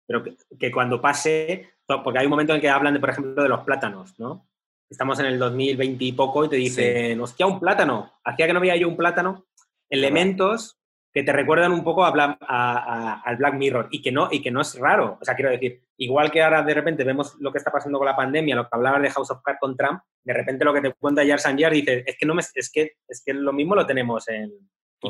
Pero 0.05 0.23
que, 0.57 0.72
cuando 0.72 1.01
pase, 1.01 1.73
porque 1.85 2.19
hay 2.19 2.26
un 2.26 2.31
momento 2.31 2.55
en 2.55 2.61
que 2.61 2.69
hablan, 2.69 2.93
de, 2.93 3.01
por 3.01 3.09
ejemplo, 3.09 3.43
de 3.43 3.49
los 3.49 3.65
plátanos, 3.65 4.18
¿no? 4.18 4.47
Estamos 4.89 5.19
en 5.19 5.26
el 5.26 5.38
2020 5.38 6.05
y 6.05 6.14
poco 6.14 6.45
y 6.45 6.49
te 6.49 6.55
dicen, 6.55 7.19
hostia, 7.19 7.45
un 7.45 7.59
plátano. 7.59 8.14
Hacía 8.23 8.47
que 8.47 8.53
no 8.53 8.61
veía 8.61 8.77
yo 8.77 8.88
un 8.88 8.95
plátano. 8.95 9.45
Elementos 9.89 10.76
que 11.18 11.23
te 11.23 11.34
recuerdan 11.34 11.72
un 11.72 11.84
poco 11.84 12.06
a 12.06 13.22
al 13.26 13.38
Black 13.38 13.56
Mirror 13.56 13.88
y 13.89 14.03
que, 14.03 14.11
no, 14.11 14.27
y 14.30 14.39
que 14.39 14.52
no 14.52 14.61
es 14.61 14.77
raro. 14.77 15.18
O 15.19 15.26
sea, 15.26 15.34
quiero 15.34 15.49
decir, 15.49 15.81
igual 15.98 16.30
que 16.30 16.44
ahora 16.44 16.61
de 16.61 16.76
repente 16.76 17.03
vemos 17.03 17.35
lo 17.39 17.52
que 17.52 17.57
está 17.57 17.72
pasando 17.72 17.98
con 17.98 18.06
la 18.06 18.15
pandemia, 18.15 18.56
lo 18.56 18.65
que 18.65 18.69
hablabas 18.73 19.02
de 19.02 19.10
House 19.10 19.31
of 19.31 19.41
Cards 19.41 19.60
con 19.60 19.76
Trump, 19.76 19.99
de 20.23 20.34
repente 20.35 20.64
lo 20.64 20.76
que 20.76 20.81
te 20.81 20.94
cuenta 20.94 21.26
Jars 21.26 21.48
and 21.48 21.60
Jars 21.60 21.73
dice, 21.73 22.03
es 22.06 22.15
que, 22.19 22.26
no 22.27 22.35
me, 22.35 22.44
es, 22.53 22.72
que, 22.72 22.98
es 23.07 23.23
que 23.26 23.34
lo 23.34 23.52
mismo 23.52 23.73
lo 23.73 23.88
tenemos 23.88 24.27
en... 24.27 24.52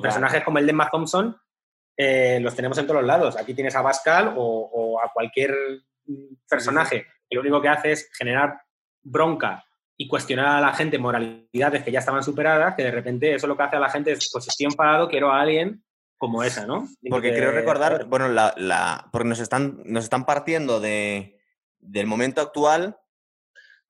personajes 0.02 0.46
como 0.46 0.60
el 0.60 0.66
de 0.66 0.72
Emma 0.72 0.90
Thompson 0.90 1.36
eh, 1.98 2.40
los 2.40 2.56
tenemos 2.56 2.78
en 2.78 2.88
todos 2.88 3.04
lados. 3.04 3.36
Aquí 3.36 3.54
tienes 3.54 3.76
a 3.76 3.84
Pascal 3.84 4.34
o, 4.38 5.02
a 5.04 5.12
cualquier 5.12 5.54
personaje 6.50 7.06
que 7.30 7.36
lo 7.36 7.42
único 7.42 7.62
que 7.62 7.68
hace 7.68 7.92
es 7.92 8.10
generar 8.18 8.62
bronca 9.04 9.62
y 9.98 10.08
cuestionar 10.08 10.46
a 10.46 10.62
la 10.62 10.74
gente 10.74 11.00
moralidades 11.00 11.84
que 11.84 11.92
ya 11.92 12.00
estaban 12.00 12.24
superadas, 12.24 12.76
que 12.76 12.84
de 12.84 12.92
repente 12.92 13.36
eso 13.36 13.46
lo 13.46 13.58
que 13.58 13.64
hace 13.64 13.76
a 13.76 13.82
la 13.82 13.90
gente 13.90 14.14
es, 14.14 14.30
pues 14.32 14.48
estoy 14.48 14.68
enfadado, 14.68 15.10
quiero 15.10 15.34
a 15.34 15.42
alguien 15.42 15.84
como 16.18 16.44
esa, 16.44 16.66
¿no? 16.66 16.88
Porque 17.10 17.32
quiero 17.32 17.52
recordar, 17.52 18.06
bueno, 18.06 18.28
la, 18.28 19.10
porque 19.12 19.28
nos 19.28 19.40
están, 19.40 19.82
nos 19.86 20.04
están 20.04 20.26
partiendo 20.26 20.80
de, 20.80 21.40
del 21.80 22.08
momento 22.08 22.42
actual, 22.42 22.98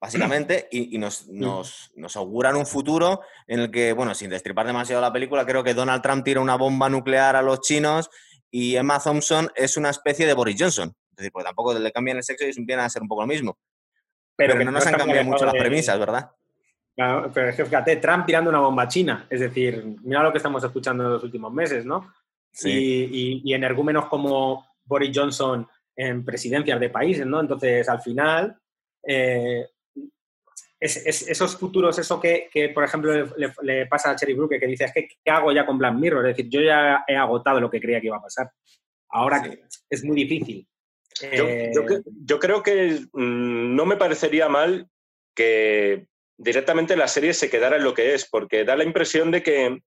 básicamente, 0.00 0.68
y, 0.72 0.98
nos, 0.98 1.28
nos, 1.28 1.90
nos, 1.96 2.16
auguran 2.16 2.56
un 2.56 2.66
futuro 2.66 3.20
en 3.46 3.60
el 3.60 3.70
que, 3.70 3.92
bueno, 3.92 4.14
sin 4.14 4.30
destripar 4.30 4.66
demasiado 4.66 5.00
la 5.00 5.12
película, 5.12 5.46
creo 5.46 5.64
que 5.64 5.74
Donald 5.74 6.02
Trump 6.02 6.24
tira 6.24 6.40
una 6.40 6.56
bomba 6.56 6.88
nuclear 6.88 7.36
a 7.36 7.42
los 7.42 7.60
chinos 7.60 8.10
y 8.50 8.76
Emma 8.76 9.00
Thompson 9.00 9.50
es 9.54 9.76
una 9.76 9.90
especie 9.90 10.26
de 10.26 10.34
Boris 10.34 10.56
Johnson. 10.58 10.94
Es 11.10 11.16
decir, 11.16 11.32
porque 11.32 11.46
tampoco 11.46 11.74
le 11.74 11.92
cambian 11.92 12.18
el 12.18 12.22
sexo 12.22 12.44
y 12.46 12.64
viene 12.64 12.82
a 12.82 12.88
ser 12.88 13.02
un 13.02 13.08
poco 13.08 13.22
lo 13.22 13.26
mismo. 13.26 13.58
Pero, 14.36 14.56
que 14.56 14.64
no 14.64 14.70
nos 14.70 14.86
han 14.86 14.94
cambiado 14.94 15.24
mucho 15.24 15.44
las 15.44 15.54
premisas, 15.54 15.98
¿verdad? 15.98 16.30
Pero 17.32 17.48
es 17.48 17.56
que 17.56 17.64
fíjate, 17.64 17.96
Trump 17.96 18.26
tirando 18.26 18.50
una 18.50 18.58
bomba 18.58 18.88
china. 18.88 19.26
Es 19.30 19.40
decir, 19.40 19.84
mira 20.02 20.22
lo 20.22 20.32
que 20.32 20.38
estamos 20.38 20.64
escuchando 20.64 21.04
en 21.04 21.10
los 21.10 21.22
últimos 21.22 21.52
meses, 21.52 21.84
¿no? 21.84 22.12
Y, 22.64 23.42
y, 23.44 23.54
energúmenos 23.54 24.06
como 24.06 24.66
Boris 24.84 25.12
Johnson 25.14 25.68
en 25.94 26.24
presidencias 26.24 26.80
de 26.80 26.90
países, 26.90 27.24
¿no? 27.24 27.38
Entonces, 27.38 27.88
al 27.88 28.00
final, 28.00 28.58
eh, 29.06 29.64
es, 30.80 31.28
esos 31.28 31.56
futuros, 31.56 31.96
eso 32.00 32.18
que, 32.20 32.48
por 32.74 32.82
ejemplo, 32.82 33.12
le, 33.62 33.86
pasa 33.86 34.10
a 34.10 34.16
Cherry 34.16 34.34
Brooke, 34.34 34.58
que 34.58 34.66
dice, 34.66 34.86
es 34.86 34.92
que, 34.92 35.06
¿qué 35.24 35.30
hago 35.30 35.52
ya 35.52 35.64
con 35.64 35.78
Black 35.78 35.94
Mirror? 35.94 36.26
Es 36.26 36.36
decir, 36.36 36.50
yo 36.50 36.60
ya 36.60 37.04
he 37.06 37.14
agotado 37.16 37.60
lo 37.60 37.70
que 37.70 37.80
creía 37.80 38.00
que 38.00 38.08
iba 38.08 38.16
a 38.16 38.22
pasar. 38.22 38.50
Ahora 39.10 39.42
es 39.88 40.04
muy 40.04 40.16
difícil. 40.16 40.66
Yo, 41.20 41.46
yo 41.46 42.36
eh, 42.36 42.38
creo 42.40 42.62
que 42.62 43.00
mm, 43.12 43.76
no 43.76 43.86
me 43.86 43.96
parecería 43.96 44.48
mal 44.48 44.88
que 45.34 46.08
directamente 46.38 46.96
la 46.96 47.08
serie 47.08 47.34
se 47.34 47.50
quedara 47.50 47.76
en 47.76 47.84
lo 47.84 47.92
que 47.92 48.14
es, 48.14 48.26
porque 48.28 48.64
da 48.64 48.76
la 48.76 48.84
impresión 48.84 49.30
de 49.30 49.42
que 49.42 49.82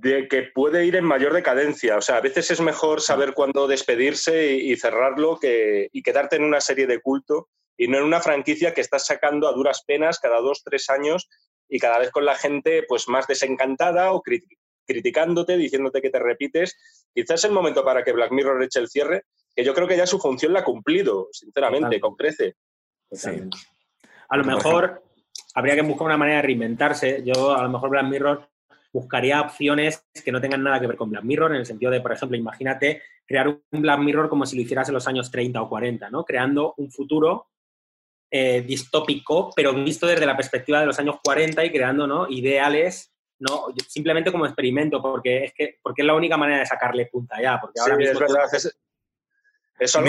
de 0.00 0.28
que 0.28 0.42
puede 0.42 0.84
ir 0.84 0.96
en 0.96 1.04
mayor 1.04 1.32
decadencia. 1.32 1.96
O 1.96 2.02
sea, 2.02 2.16
a 2.16 2.20
veces 2.20 2.50
es 2.50 2.60
mejor 2.60 3.00
saber 3.00 3.32
cuándo 3.32 3.66
despedirse 3.66 4.52
y, 4.52 4.76
cerrarlo 4.76 5.38
que, 5.38 5.88
y 5.92 6.02
quedarte 6.02 6.36
en 6.36 6.44
una 6.44 6.60
serie 6.60 6.86
de 6.86 7.00
culto 7.00 7.48
y 7.74 7.88
no 7.88 7.96
en 7.96 8.04
una 8.04 8.20
franquicia 8.20 8.74
que 8.74 8.82
estás 8.82 9.06
sacando 9.06 9.48
a 9.48 9.52
duras 9.52 9.82
penas 9.86 10.18
cada 10.18 10.40
dos, 10.40 10.62
tres 10.62 10.90
años 10.90 11.28
y 11.68 11.78
cada 11.78 11.98
vez 11.98 12.10
con 12.10 12.26
la 12.26 12.34
gente 12.34 12.84
pues 12.86 13.08
más 13.08 13.26
desencantada 13.26 14.12
o 14.12 14.22
criticándote, 14.86 15.56
diciéndote 15.56 16.02
que 16.02 16.10
te 16.10 16.18
repites. 16.18 16.76
Quizás 17.14 17.40
es 17.40 17.44
el 17.44 17.52
momento 17.52 17.82
para 17.82 18.04
que 18.04 18.12
Black 18.12 18.32
Mirror 18.32 18.62
eche 18.62 18.80
el 18.80 18.88
cierre, 18.88 19.22
que 19.56 19.64
yo 19.64 19.72
creo 19.74 19.88
que 19.88 19.96
ya 19.96 20.06
su 20.06 20.18
función 20.18 20.52
la 20.52 20.60
ha 20.60 20.64
cumplido, 20.64 21.28
sinceramente, 21.32 21.98
con 21.98 22.14
crece. 22.14 22.56
A 24.28 24.36
lo 24.36 24.44
mejor 24.44 25.02
habría 25.54 25.74
que 25.74 25.82
buscar 25.82 26.06
una 26.06 26.16
manera 26.16 26.36
de 26.36 26.42
reinventarse. 26.42 27.22
Yo, 27.24 27.52
a 27.56 27.62
lo 27.62 27.68
mejor, 27.68 27.90
Black 27.90 28.06
Mirror 28.06 28.48
buscaría 28.92 29.40
opciones 29.40 30.06
que 30.24 30.32
no 30.32 30.40
tengan 30.40 30.62
nada 30.62 30.80
que 30.80 30.86
ver 30.86 30.96
con 30.96 31.10
Black 31.10 31.24
Mirror, 31.24 31.52
en 31.52 31.58
el 31.58 31.66
sentido 31.66 31.90
de, 31.90 32.00
por 32.00 32.12
ejemplo, 32.12 32.36
imagínate 32.36 33.02
crear 33.26 33.48
un 33.48 33.82
Black 33.82 34.00
Mirror 34.00 34.28
como 34.28 34.46
si 34.46 34.56
lo 34.56 34.62
hicieras 34.62 34.88
en 34.88 34.94
los 34.94 35.06
años 35.06 35.30
30 35.30 35.60
o 35.60 35.68
40, 35.68 36.10
¿no? 36.10 36.24
Creando 36.24 36.74
un 36.78 36.90
futuro 36.90 37.48
eh, 38.30 38.62
distópico, 38.62 39.50
pero 39.56 39.72
visto 39.72 40.06
desde 40.06 40.26
la 40.26 40.36
perspectiva 40.36 40.80
de 40.80 40.86
los 40.86 40.98
años 40.98 41.16
40 41.22 41.64
y 41.64 41.70
creando 41.70 42.06
¿no? 42.06 42.28
ideales, 42.28 43.10
¿no? 43.38 43.68
simplemente 43.86 44.30
como 44.30 44.44
experimento, 44.44 45.00
porque 45.00 45.44
es, 45.44 45.54
que, 45.54 45.78
porque 45.82 46.02
es 46.02 46.06
la 46.06 46.14
única 46.14 46.36
manera 46.36 46.60
de 46.60 46.66
sacarle 46.66 47.06
punta 47.06 47.40
ya. 47.40 47.58
Porque 47.60 47.80
ahora 47.80 47.96
es 47.98 48.18
verdad, 48.18 48.44
es 48.52 48.78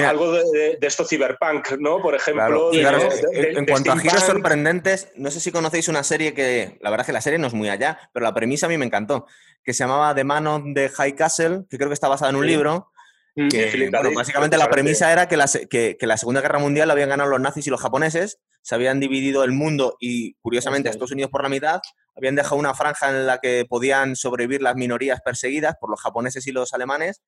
algo 0.06 0.34
de, 0.34 0.78
esto 0.82 1.06
cyberpunk, 1.06 1.72
¿no? 1.80 2.02
Por 2.02 2.16
ejemplo. 2.16 2.72
en, 2.74 3.66
cuanto 3.66 3.92
a 3.92 3.98
giros 3.98 4.24
sorprendentes, 4.24 5.12
no 5.16 5.32
sé 5.32 5.40
si 5.40 5.52
conocéis 5.52 5.88
una 5.88 6.04
serie 6.04 6.34
que, 6.34 6.78
la 6.82 6.90
verdad 6.90 7.04
es 7.04 7.08
que 7.08 7.14
la 7.14 7.22
serie 7.22 7.40
no 7.40 7.48
es 7.48 7.54
muy 7.54 7.70
allá, 7.70 8.00
pero 8.14 8.24
la 8.24 8.34
premisa 8.34 8.66
a 8.66 8.70
mí 8.70 8.78
me 8.78 8.86
encantó, 8.86 9.26
que 9.64 9.74
se 9.74 9.84
llamaba 9.84 10.16
The 10.16 10.24
Man 10.24 10.48
of 10.48 10.64
the 10.74 10.90
High 10.90 11.16
Castle, 11.16 11.66
que 11.70 11.78
creo 11.78 11.90
que 11.90 11.94
está 11.94 12.08
basada 12.08 12.32
en 12.32 12.38
un 12.38 12.48
libro, 12.48 12.92
bueno, 13.36 14.12
básicamente 14.16 14.58
la 14.58 14.70
premisa 14.70 15.12
era 15.12 15.28
que 15.28 15.38
la, 15.38 15.48
que, 15.70 15.98
la, 16.02 16.18
Segunda 16.18 16.42
Guerra 16.42 16.60
Mundial 16.60 16.88
la 16.88 16.94
habían 16.94 17.10
ganado 17.10 17.30
los 17.30 17.40
nazis 17.40 17.68
y 17.68 17.70
los 17.70 17.82
japoneses, 17.82 18.40
se 18.62 18.76
habían 18.76 19.00
dividido 19.00 19.44
el 19.44 19.52
mundo 19.52 19.96
y, 20.00 20.34
curiosamente, 20.36 20.90
Estados 20.90 21.12
Unidos 21.12 21.32
por 21.32 21.44
la 21.44 21.50
mitad, 21.50 21.80
habían 22.16 22.36
dejado 22.36 22.58
una 22.58 22.74
franja 22.74 23.10
en 23.10 23.26
la 23.26 23.40
que 23.40 23.66
podían 23.68 24.16
sobrevivir 24.16 24.62
las 24.62 24.76
minorías 24.76 25.22
perseguidas 25.22 25.76
por 25.80 25.90
los 25.90 26.02
japoneses 26.02 26.46
y 26.48 26.52
los 26.52 26.74
alemanes. 26.74 27.22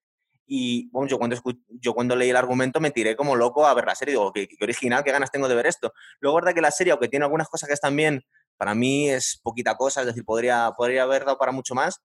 Y 0.54 0.90
bueno, 0.90 1.08
yo, 1.08 1.18
cuando 1.18 1.38
yo 1.80 1.94
cuando 1.94 2.14
leí 2.14 2.30
el 2.30 2.36
argumento 2.36 2.82
me 2.82 2.92
tiré 2.92 3.16
como 3.16 3.38
loco 3.38 3.66
a 3.66 3.74
ver 3.74 3.86
la 3.86 3.96
serie. 3.96 4.16
Digo, 4.16 4.34
qué, 4.34 4.50
original, 4.60 5.02
qué 5.02 5.14
ganas 5.14 5.32
tengo 5.32 5.48
de 5.48 5.56
ver 5.56 5.66
esto. 5.66 5.94
Luego, 6.20 6.36
verdad 6.36 6.54
que 6.54 6.60
la 6.60 6.72
serie, 6.72 6.92
aunque 6.92 7.08
tiene 7.08 7.24
algunas 7.24 7.48
cosas 7.48 7.68
que 7.68 7.74
están 7.74 7.96
bien, 7.96 8.22
para 8.58 8.76
mí 8.76 9.10
es 9.10 9.40
poquita 9.42 9.78
cosa, 9.78 10.02
es 10.02 10.08
decir, 10.08 10.26
podría, 10.26 10.74
podría 10.76 11.04
haber 11.04 11.24
dado 11.24 11.38
para 11.38 11.54
mucho 11.54 11.74
más, 11.74 12.02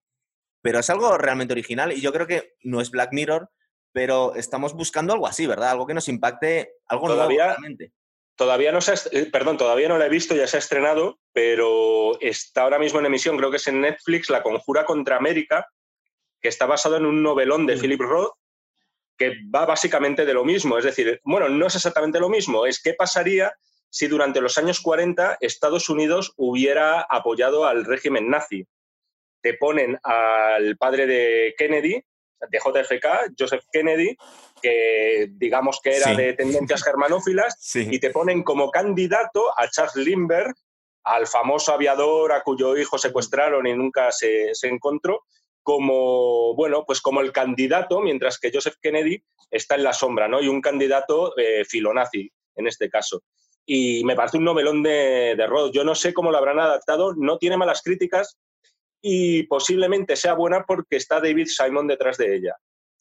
pero 0.63 0.79
es 0.79 0.89
algo 0.91 1.19
realmente 1.19 1.55
original 1.55 1.91
y 1.91 2.01
yo 2.01 2.13
creo 2.13 2.29
que 2.29 2.53
no 2.63 2.81
es 2.81 2.93
Black 2.93 3.09
Mirror, 3.11 3.51
pero 3.91 4.37
estamos 4.37 4.75
buscando 4.75 5.13
algo 5.13 5.27
así, 5.27 5.49
¿verdad? 5.49 5.71
Algo 5.71 5.89
que 5.89 5.95
nos 5.95 6.07
impacte, 6.07 6.75
algo 6.87 7.09
todavía, 7.09 7.57
Todavía 8.37 8.71
no 8.71 8.81
se 8.81 8.93
ha, 8.93 8.95
eh, 9.11 9.27
perdón, 9.27 9.57
todavía 9.57 9.89
no 9.89 9.99
la 9.99 10.07
he 10.07 10.11
visto, 10.11 10.37
ya 10.37 10.47
se 10.47 10.59
ha 10.59 10.61
estrenado, 10.61 11.19
pero 11.33 12.17
está 12.21 12.63
ahora 12.63 12.79
mismo 12.79 13.01
en 13.01 13.07
emisión, 13.07 13.37
creo 13.39 13.51
que 13.51 13.57
es 13.57 13.67
en 13.67 13.81
Netflix, 13.81 14.31
La 14.31 14.45
Conjura 14.45 14.85
contra 14.85 15.17
América, 15.17 15.67
que 16.47 16.51
está 16.51 16.67
basado 16.67 16.97
en 16.97 17.07
un 17.07 17.25
novelón 17.25 17.67
de. 17.67 17.77
Philip 17.77 18.01
Roth, 18.01 18.35
que 19.19 19.33
va 19.53 19.67
básicamente 19.67 20.25
de 20.25 20.33
lo 20.33 20.45
mismo. 20.45 20.79
Es 20.79 20.85
decir, 20.85 21.21
bueno, 21.25 21.49
no 21.49 21.67
es 21.67 21.75
exactamente 21.75 22.21
lo 22.21 22.29
mismo, 22.29 22.67
es 22.67 22.81
qué 22.81 22.95
pasaría 22.95 23.53
si 23.91 24.07
durante 24.07 24.41
los 24.41 24.57
años 24.57 24.81
40 24.81 25.39
Estados 25.41 25.89
Unidos 25.89 26.35
hubiera 26.37 27.01
apoyado 27.01 27.67
al 27.67 27.85
régimen 27.85 28.31
nazi. 28.31 28.65
Te 29.43 29.55
ponen 29.55 29.99
al 30.05 30.77
padre 30.77 31.09
de 31.09 31.53
Kennedy, 31.59 32.01
de 32.49 32.59
JFK, 32.59 33.35
Joseph 33.37 33.65
Kennedy, 33.73 34.17
que 34.63 35.27
digamos 35.33 35.81
que 35.83 35.97
era 35.97 36.15
de 36.15 36.33
tendencias 36.35 36.85
germanófilas, 36.85 37.59
y 37.75 37.99
te 37.99 38.11
ponen 38.11 38.45
como 38.45 38.71
candidato 38.71 39.53
a 39.59 39.69
Charles 39.69 39.97
Lindbergh, 39.97 40.55
al 41.03 41.27
famoso 41.27 41.73
aviador 41.73 42.31
a 42.31 42.45
cuyo 42.45 42.77
hijo 42.77 42.99
secuestraron 42.99 43.67
y 43.67 43.75
nunca 43.75 44.13
se, 44.13 44.53
encontró, 44.63 45.25
como, 45.67 46.55
bueno, 46.55 46.85
pues 46.87 47.01
como 47.01 47.21
el 47.21 47.33
candidato, 47.33 48.01
mientras 48.01 48.39
que 48.39 48.53
Joseph 48.55 48.77
Kennedy 48.81 49.21
está 49.51 49.75
en 49.75 49.83
la 49.83 49.93
sombra, 49.93 50.29
¿no? 50.29 50.41
Y 50.41 50.47
un 50.47 50.61
candidato 50.61 51.37
eh, 51.37 51.65
filonazi, 51.65 52.31
en 52.55 52.69
este 52.69 52.89
caso. 52.89 53.25
Y 53.67 54.05
me 54.05 54.15
parece 54.15 54.37
un 54.37 54.45
novelón 54.45 54.85
de, 54.85 55.35
de 55.37 55.47
Roth. 55.49 55.73
Yo 55.73 55.83
no 55.83 55.97
sé 55.97 56.15
cómo 56.15 56.31
lo 56.31 56.39
habrán 56.39 56.61
adaptado, 56.61 57.17
no 57.17 57.37
tiene 57.39 57.57
malas 57.57 57.83
críticas, 57.83 58.39
y 59.03 59.43
posiblemente 59.43 60.15
sea 60.15 60.35
buena 60.35 60.65
porque 60.65 60.95
está 60.99 61.19
David 61.19 61.49
Simon 61.49 61.89
detrás 61.89 62.17
de 62.17 62.37
ella. 62.37 62.55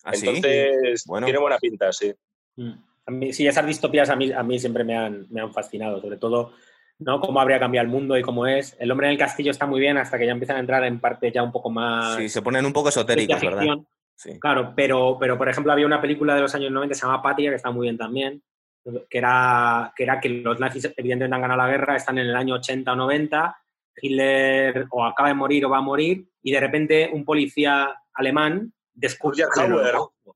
¿Ah, 0.03 0.13
Entonces, 0.15 1.03
tiene 1.23 1.37
buena 1.37 1.59
pinta, 1.59 1.93
sí. 1.93 2.11
Mm. 2.55 2.73
A 3.05 3.11
mí, 3.11 3.31
sí, 3.31 3.45
esas 3.45 3.67
distopías 3.67 4.09
a 4.09 4.15
mí, 4.15 4.31
a 4.31 4.41
mí 4.41 4.57
siempre 4.57 4.83
me 4.83 4.97
han, 4.97 5.27
me 5.29 5.41
han 5.41 5.53
fascinado, 5.53 6.01
sobre 6.01 6.17
todo 6.17 6.53
¿no? 6.99 7.19
cómo 7.19 7.39
habría 7.39 7.59
cambiado 7.59 7.85
el 7.85 7.91
mundo 7.91 8.17
y 8.17 8.21
cómo 8.21 8.47
es. 8.47 8.75
El 8.79 8.91
hombre 8.91 9.07
en 9.07 9.13
el 9.13 9.19
castillo 9.19 9.51
está 9.51 9.65
muy 9.65 9.79
bien 9.79 9.97
hasta 9.97 10.17
que 10.17 10.25
ya 10.25 10.31
empiezan 10.31 10.57
a 10.57 10.59
entrar 10.59 10.83
en 10.83 10.99
parte 10.99 11.31
ya 11.31 11.43
un 11.43 11.51
poco 11.51 11.69
más... 11.69 12.15
Sí, 12.15 12.29
se 12.29 12.41
ponen 12.41 12.65
un 12.65 12.73
poco 12.73 12.89
esotéricos, 12.89 13.41
¿verdad? 13.41 13.77
Sí. 14.15 14.39
Claro, 14.39 14.73
pero, 14.75 15.17
pero 15.19 15.37
por 15.37 15.49
ejemplo 15.49 15.73
había 15.73 15.85
una 15.85 16.01
película 16.01 16.35
de 16.35 16.41
los 16.41 16.55
años 16.55 16.71
90 16.71 16.93
que 16.93 16.99
se 16.99 17.05
llama 17.05 17.21
Patria, 17.21 17.49
que 17.49 17.57
está 17.57 17.71
muy 17.71 17.85
bien 17.85 17.97
también, 17.97 18.41
que 19.09 19.17
era, 19.17 19.91
que 19.95 20.03
era 20.03 20.19
que 20.21 20.29
los 20.29 20.59
nazis 20.59 20.85
evidentemente 20.95 21.35
han 21.35 21.41
ganado 21.41 21.61
la 21.61 21.67
guerra, 21.67 21.95
están 21.97 22.17
en 22.17 22.27
el 22.27 22.35
año 22.35 22.55
80 22.55 22.93
o 22.93 22.95
90 22.95 23.57
Hitler 24.01 24.87
o 24.89 25.05
acaba 25.05 25.29
de 25.29 25.35
morir 25.35 25.65
o 25.65 25.69
va 25.69 25.77
a 25.77 25.81
morir, 25.81 26.27
y 26.41 26.51
de 26.51 26.59
repente 26.59 27.09
un 27.11 27.25
policía 27.25 27.95
alemán 28.13 28.73
descubre 28.93 29.43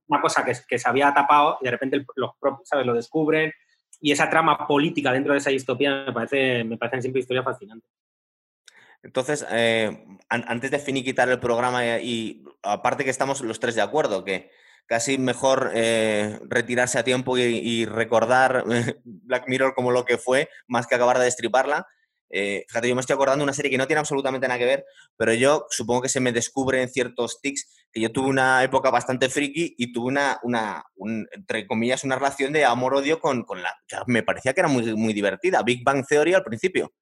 una 0.08 0.22
cosa 0.22 0.44
que, 0.44 0.54
que, 0.68 0.80
se 0.80 0.90
había 0.90 1.14
tapado 1.14 1.58
y 1.62 1.66
de 1.66 1.72
repente 1.72 2.06
los 2.16 2.32
¿sabes? 2.64 2.86
lo 2.86 2.94
descubren. 2.94 3.52
Y 4.02 4.12
esa 4.12 4.30
trama 4.30 4.68
política 4.68 5.12
dentro 5.12 5.34
de 5.34 5.40
esa 5.40 5.50
distopía 5.50 6.06
me, 6.06 6.14
parece, 6.14 6.64
me 6.64 6.78
parecen 6.78 7.02
siempre 7.02 7.22
historias 7.22 7.46
fascinantes. 7.46 7.90
Entonces, 9.02 9.46
eh, 9.50 10.06
antes 10.30 10.72
de 10.72 10.80
finiquitar 10.80 11.30
el 11.30 11.40
programa 11.40 12.00
y, 12.00 12.44
aparte 12.64 13.04
que 13.04 13.10
estamos 13.10 13.42
los 13.42 13.60
tres 13.60 13.76
de 13.76 13.82
acuerdo, 13.82 14.26
que 14.26 14.52
casi 14.88 15.18
mejor 15.18 15.72
eh, 15.74 16.40
retirarse 16.48 17.00
a 17.00 17.04
tiempo 17.04 17.38
y, 17.38 17.86
recordar 17.86 18.64
Black 19.04 19.48
Mirror 19.48 19.74
como 19.74 19.92
lo 19.92 20.04
que 20.04 20.18
fue, 20.18 20.50
más 20.68 20.88
que 20.88 20.96
acabar 20.96 21.18
de 21.18 21.26
destriparla, 21.26 21.88
eh, 22.30 22.66
fíjate, 22.68 22.90
yo 22.90 22.96
me 22.96 23.02
estoy 23.02 23.16
acordando 23.16 23.42
de 23.42 23.46
una 23.46 23.54
serie 23.54 23.72
que 23.72 23.78
no 23.78 23.88
tiene 23.88 24.02
absolutamente 24.02 24.48
nada 24.48 24.60
que 24.60 24.66
ver, 24.66 24.86
pero 25.18 25.34
yo 25.34 25.66
supongo 25.70 26.02
que 26.02 26.10
se 26.10 26.20
me 26.20 26.32
descubre 26.32 26.82
en 26.82 26.90
ciertos 26.90 27.42
tics 27.42 27.79
que 27.92 28.02
yo 28.02 28.12
tuve 28.12 28.30
una 28.30 28.64
época 28.64 28.90
bastante 28.90 29.30
friki 29.30 29.76
y 29.78 29.92
tuve 29.92 30.08
una, 30.08 30.40
una 30.44 30.84
entre 31.32 31.66
comillas, 31.66 32.04
una 32.04 32.16
relación 32.16 32.54
de 32.54 32.66
amor-odio 32.66 33.20
con, 33.20 33.44
con, 33.44 33.62
la 33.62 33.76
me 34.08 34.24
parecía 34.24 34.54
que 34.54 34.62
era 34.62 34.70
muy, 34.70 34.96
muy 34.96 35.14
divertida. 35.14 35.64
Big 35.64 35.84
Bang 35.84 36.06
Theory 36.08 36.34
al 36.34 36.44
principio. 36.44 36.94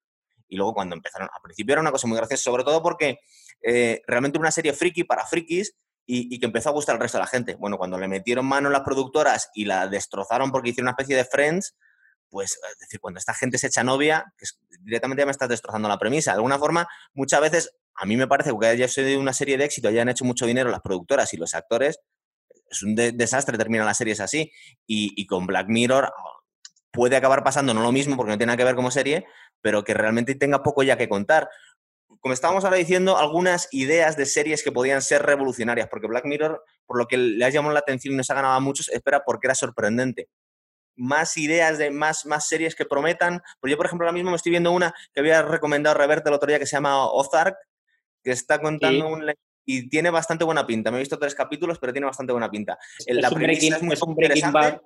Y 0.48 0.56
luego 0.56 0.74
cuando 0.74 0.96
empezaron, 0.96 1.28
al 1.32 1.42
principio 1.42 1.74
era 1.74 1.82
una 1.82 1.92
cosa 1.92 2.06
muy 2.06 2.16
graciosa, 2.16 2.42
sobre 2.42 2.64
todo 2.64 2.82
porque 2.82 3.18
eh, 3.62 4.00
realmente 4.06 4.38
una 4.38 4.50
serie 4.50 4.72
friki 4.72 5.04
para 5.04 5.26
frikis 5.26 5.74
y, 6.10 6.38
que 6.38 6.46
empezó 6.46 6.70
a 6.70 6.72
gustar 6.72 6.94
al 6.94 7.02
resto 7.02 7.18
de 7.18 7.24
la 7.24 7.28
gente. 7.28 7.54
Bueno, 7.56 7.76
cuando 7.76 7.98
le 7.98 8.08
metieron 8.08 8.46
mano 8.46 8.70
las 8.70 8.80
productoras 8.80 9.50
y 9.52 9.66
la 9.66 9.88
destrozaron 9.88 10.50
porque 10.50 10.70
hicieron 10.70 10.86
una 10.86 10.92
especie 10.92 11.14
de 11.14 11.26
Friends, 11.26 11.76
pues, 12.30 12.58
es 12.72 12.78
decir, 12.78 12.98
cuando 12.98 13.18
esta 13.18 13.34
gente 13.34 13.58
se 13.58 13.66
echa 13.66 13.84
novia, 13.84 14.24
directamente 14.80 15.20
ya 15.20 15.26
me 15.26 15.32
estás 15.32 15.50
destrozando 15.50 15.86
la 15.86 15.98
premisa. 15.98 16.30
De 16.30 16.36
alguna 16.36 16.58
forma, 16.58 16.88
muchas 17.12 17.42
veces, 17.42 17.76
a 18.00 18.06
mí 18.06 18.16
me 18.16 18.28
parece 18.28 18.52
que 18.58 18.66
haya 18.66 18.86
sido 18.86 19.18
una 19.20 19.32
serie 19.32 19.58
de 19.58 19.64
éxito, 19.64 19.88
hayan 19.88 20.08
hecho 20.08 20.24
mucho 20.24 20.46
dinero 20.46 20.70
las 20.70 20.80
productoras 20.80 21.34
y 21.34 21.36
los 21.36 21.54
actores, 21.54 22.00
es 22.70 22.82
un 22.82 22.94
desastre 22.94 23.58
terminar 23.58 23.86
las 23.86 23.96
series 23.96 24.20
así. 24.20 24.52
Y, 24.86 25.26
con 25.26 25.46
Black 25.46 25.68
Mirror 25.68 26.12
puede 26.92 27.16
acabar 27.16 27.42
pasando 27.42 27.74
no 27.74 27.82
lo 27.82 27.92
mismo 27.92 28.16
porque 28.16 28.30
no 28.30 28.38
tiene 28.38 28.48
nada 28.48 28.56
que 28.56 28.64
ver 28.64 28.74
como 28.74 28.90
serie, 28.90 29.26
pero 29.60 29.84
que 29.84 29.94
realmente 29.94 30.34
tenga 30.34 30.62
poco 30.62 30.82
ya 30.82 30.96
que 30.96 31.08
contar. 31.08 31.48
Como 32.20 32.34
estábamos 32.34 32.64
ahora 32.64 32.76
diciendo, 32.76 33.18
algunas 33.18 33.68
ideas 33.72 34.16
de 34.16 34.26
series 34.26 34.62
que 34.62 34.72
podían 34.72 35.02
ser 35.02 35.22
revolucionarias, 35.22 35.88
porque 35.88 36.06
Black 36.06 36.24
Mirror, 36.24 36.62
por 36.86 36.98
lo 36.98 37.06
que 37.06 37.16
le 37.16 37.44
ha 37.44 37.50
llamado 37.50 37.74
la 37.74 37.80
atención 37.80 38.14
y 38.14 38.16
nos 38.16 38.30
ha 38.30 38.34
ganado 38.34 38.54
a 38.54 38.60
muchos, 38.60 38.88
espera 38.88 39.22
porque 39.24 39.46
era 39.46 39.54
sorprendente 39.54 40.28
más 41.00 41.36
ideas 41.36 41.78
de 41.78 41.92
más, 41.92 42.26
más 42.26 42.48
series 42.48 42.74
que 42.74 42.84
prometan. 42.84 43.40
Pues 43.60 43.70
yo, 43.70 43.76
por 43.76 43.86
ejemplo, 43.86 44.04
ahora 44.04 44.14
mismo 44.14 44.30
me 44.30 44.36
estoy 44.36 44.50
viendo 44.50 44.72
una 44.72 44.92
que 45.14 45.20
había 45.20 45.42
recomendado 45.42 45.96
Reverte 45.96 46.28
el 46.28 46.34
otro 46.34 46.48
día 46.48 46.58
que 46.58 46.66
se 46.66 46.74
llama 46.74 47.06
Ozark, 47.06 47.56
que 48.22 48.30
está 48.30 48.60
contando 48.60 49.08
un... 49.08 49.32
Y 49.64 49.88
tiene 49.90 50.08
bastante 50.08 50.44
buena 50.44 50.66
pinta. 50.66 50.90
Me 50.90 50.96
he 50.96 51.00
visto 51.00 51.18
tres 51.18 51.34
capítulos, 51.34 51.78
pero 51.78 51.92
tiene 51.92 52.06
bastante 52.06 52.32
buena 52.32 52.50
pinta. 52.50 52.78
Es, 53.04 53.16
la 53.16 53.28
un, 53.28 53.34
breaking, 53.34 53.74
es 53.74 53.82
muy 53.82 53.92
es 53.92 54.02
un 54.02 54.14
Breaking 54.14 54.50
Bad. 54.50 54.80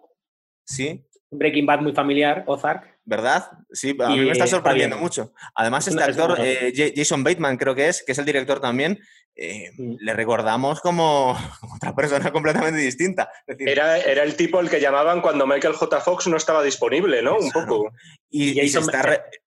Sí. 0.65 1.05
Un 1.31 1.39
Breaking 1.39 1.67
Bad 1.67 1.81
muy 1.83 1.93
familiar, 1.93 2.43
Ozark. 2.49 2.99
¿Verdad? 3.05 3.51
Sí, 3.73 3.97
a 3.99 4.09
mí 4.11 4.21
me 4.21 4.31
está 4.31 4.47
sorprendiendo 4.47 4.97
mucho. 4.97 5.33
Además, 5.55 5.89
este 5.89 6.03
actor, 6.03 6.37
eh, 6.39 6.93
Jason 6.95 7.25
Bateman 7.25 7.57
creo 7.57 7.75
que 7.75 7.89
es, 7.89 8.03
que 8.05 8.13
es 8.13 8.19
el 8.19 8.25
director 8.25 8.61
también, 8.61 9.01
eh, 9.35 9.71
mm. 9.77 9.95
le 10.01 10.13
recordamos 10.13 10.81
como, 10.83 11.37
otra 11.75 11.95
persona 11.95 12.31
completamente 12.31 12.81
distinta. 12.81 13.31
era, 13.47 13.99
era 13.99 14.23
el 14.23 14.37
tipo 14.37 14.61
el 14.61 14.69
que 14.69 14.81
llamaban 14.81 15.21
cuando 15.21 15.47
Michael 15.47 15.75
J. 15.75 16.01
Fox 16.01 16.27
no 16.27 16.37
estaba 16.37 16.63
disponible, 16.63 17.23
¿no? 17.23 17.39
Un 17.39 17.51
poco. 17.51 17.93
Y, 18.31 18.69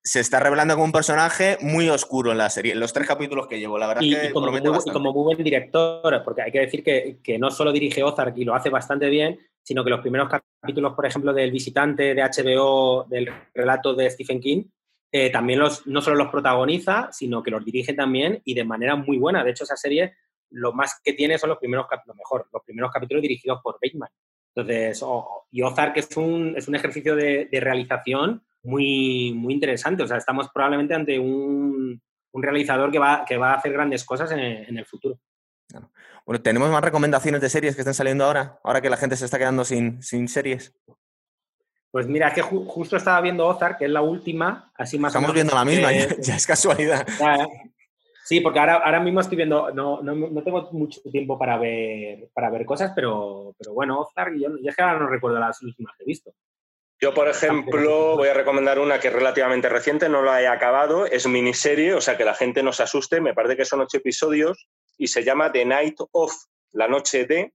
se, 0.03 0.19
está 0.19 0.39
revelando 0.39 0.75
como 0.75 0.85
un 0.85 0.91
personaje 0.91 1.57
muy 1.61 1.89
oscuro 1.89 2.31
en 2.31 2.37
la 2.37 2.49
serie, 2.49 2.73
en 2.73 2.79
los 2.79 2.93
tres 2.93 3.07
capítulos 3.07 3.47
que 3.47 3.59
llevo, 3.59 3.77
la 3.77 3.87
verdad. 3.87 4.01
Y, 4.03 4.31
como, 4.31 4.51
muy, 4.51 4.61
como, 4.61 5.13
muy, 5.13 5.23
buen 5.23 5.43
director, 5.43 6.21
porque 6.23 6.43
hay 6.43 6.51
que 6.51 6.59
decir 6.59 6.83
que, 6.83 7.17
que 7.23 7.39
no 7.39 7.49
solo 7.49 7.71
dirige 7.71 8.03
Ozark 8.03 8.37
y 8.37 8.43
lo 8.43 8.53
hace 8.53 8.69
bastante 8.69 9.09
bien, 9.09 9.39
sino 9.63 9.83
que 9.83 9.89
los 9.89 10.01
primeros 10.01 10.29
capítulos, 10.29 10.93
por 10.93 11.05
ejemplo, 11.07 11.33
del 11.33 11.51
visitante 11.51 12.13
de 12.13 12.21
HBO, 12.21 13.05
del 13.09 13.31
relato 13.55 13.95
de 13.95 14.09
Stephen 14.09 14.39
King, 14.39 14.65
eh, 15.11 15.29
también 15.29 15.59
los, 15.59 15.87
no 15.87 16.01
solo 16.01 16.17
los 16.17 16.29
protagoniza, 16.29 17.09
sino 17.11 17.41
que 17.41 17.51
los 17.51 17.63
dirige 17.63 17.93
también 17.93 18.41
y 18.43 18.53
de 18.53 18.65
manera 18.65 18.95
muy 18.95 19.17
buena. 19.17 19.43
De 19.43 19.51
hecho, 19.51 19.63
esa 19.63 19.77
serie 19.77 20.15
lo 20.51 20.73
más 20.73 20.99
que 21.03 21.13
tiene 21.13 21.37
son 21.37 21.49
los 21.49 21.59
primeros 21.59 21.87
capítulos, 21.87 22.17
mejor, 22.17 22.47
los 22.51 22.63
primeros 22.63 22.91
capítulos 22.91 23.21
dirigidos 23.21 23.61
por 23.63 23.77
Bateman. 23.81 24.09
Entonces, 24.53 25.03
y 25.51 25.61
Ozark 25.61 25.97
es 25.97 26.15
un, 26.15 26.53
es 26.57 26.67
un 26.67 26.75
ejercicio 26.75 27.15
de, 27.15 27.47
realización 27.51 28.43
muy, 28.63 29.33
muy 29.33 29.53
interesante. 29.53 30.03
O 30.03 30.07
sea, 30.07 30.17
estamos 30.17 30.49
probablemente 30.53 30.93
ante 30.93 31.19
un, 31.19 32.01
un 32.31 32.43
realizador 32.43 32.91
que 32.91 32.99
va, 32.99 33.25
que 33.27 33.37
va 33.37 33.51
a 33.51 33.55
hacer 33.55 33.73
grandes 33.73 34.05
cosas 34.05 34.31
en, 34.31 34.77
el 34.77 34.85
futuro. 34.85 35.19
Bueno, 36.25 36.41
¿tenemos 36.41 36.69
más 36.69 36.83
recomendaciones 36.83 37.41
de 37.41 37.49
series 37.49 37.75
que 37.75 37.81
están 37.81 37.93
saliendo 37.93 38.25
ahora? 38.25 38.59
Ahora 38.63 38.81
que 38.81 38.89
la 38.89 38.97
gente 38.97 39.15
se 39.17 39.25
está 39.25 39.37
quedando 39.37 39.65
sin, 39.65 40.01
sin 40.01 40.27
series. 40.27 40.73
Pues 41.95 42.09
mira, 42.09 42.27
es 42.27 42.33
que 42.33 42.41
justo 42.41 42.97
estaba 42.97 43.21
viendo 43.21 43.47
Ozark, 43.47 43.77
que 43.77 43.85
es 43.85 43.89
la 43.89 44.01
última, 44.01 44.69
así 44.75 44.99
más 44.99 45.15
Estamos 45.15 45.33
viendo 45.33 45.55
la 45.55 45.63
misma, 45.63 45.93
ya, 46.19 46.35
es 46.35 46.45
casualidad. 46.45 47.07
sí, 48.25 48.41
porque 48.41 48.59
ahora, 48.59 48.81
ahora 48.83 48.99
mismo 48.99 49.21
estoy 49.21 49.37
viendo, 49.37 49.71
no, 49.71 50.01
no, 50.01 50.13
no, 50.13 50.43
tengo 50.43 50.67
mucho 50.73 50.99
tiempo 51.09 51.39
para 51.39 51.57
ver, 51.57 52.27
para 52.33 52.49
ver 52.49 52.65
cosas, 52.65 52.91
pero, 52.93 53.55
pero 53.57 53.73
bueno, 53.73 54.01
Ozark, 54.01 54.33
yo, 54.33 54.49
yo 54.61 54.69
es 54.69 54.75
que 54.75 54.81
ahora 54.81 54.99
no 54.99 55.07
recuerdo 55.07 55.39
las 55.39 55.61
últimas 55.61 55.95
que 55.97 56.03
he 56.03 56.05
visto. 56.05 56.33
Yo, 56.99 57.13
por 57.13 57.29
ejemplo, 57.29 58.17
voy 58.17 58.27
a 58.27 58.33
recomendar 58.33 58.77
una 58.77 58.99
que 58.99 59.07
es 59.07 59.13
relativamente 59.13 59.69
reciente, 59.69 60.09
no 60.09 60.21
la 60.21 60.41
he 60.41 60.47
acabado, 60.47 61.05
es 61.05 61.25
miniserie, 61.27 61.93
o 61.93 62.01
sea 62.01 62.17
que 62.17 62.25
la 62.25 62.33
gente 62.33 62.61
no 62.61 62.73
se 62.73 62.83
asuste, 62.83 63.21
me 63.21 63.33
parece 63.33 63.55
que 63.55 63.63
son 63.63 63.79
ocho 63.79 63.99
episodios 63.99 64.67
y 64.97 65.07
se 65.07 65.23
llama 65.23 65.49
The 65.49 65.63
Night 65.63 65.95
of, 66.11 66.33
la 66.73 66.89
noche 66.89 67.23
de, 67.23 67.53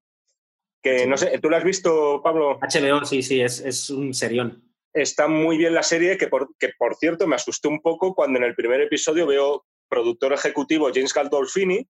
Que 0.82 1.06
no 1.06 1.16
sé, 1.16 1.38
¿tú 1.38 1.50
lo 1.50 1.56
has 1.56 1.64
visto, 1.64 2.22
Pablo? 2.22 2.58
HBO, 2.60 3.04
sí, 3.04 3.22
sí, 3.22 3.40
es, 3.40 3.60
es 3.60 3.90
un 3.90 4.14
serión. 4.14 4.64
Está 4.92 5.28
muy 5.28 5.56
bien 5.56 5.74
la 5.74 5.82
serie, 5.82 6.16
que 6.16 6.26
por, 6.26 6.56
que 6.58 6.70
por 6.78 6.96
cierto 6.96 7.26
me 7.26 7.36
asustó 7.36 7.68
un 7.68 7.80
poco 7.80 8.14
cuando 8.14 8.38
en 8.38 8.44
el 8.44 8.54
primer 8.54 8.80
episodio 8.80 9.26
veo 9.26 9.64
productor 9.88 10.32
ejecutivo 10.32 10.90
James 10.92 11.12
Galdolfini, 11.12 11.86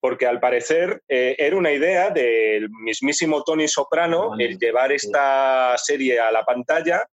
porque 0.00 0.26
al 0.26 0.40
parecer 0.40 1.02
eh, 1.08 1.36
era 1.38 1.56
una 1.56 1.72
idea 1.72 2.10
del 2.10 2.68
mismísimo 2.70 3.42
Tony 3.42 3.68
Soprano 3.68 4.32
el 4.38 4.58
llevar 4.58 4.92
esta 4.92 5.76
serie 5.76 6.18
a 6.18 6.32
la 6.32 6.44
pantalla. 6.44 7.04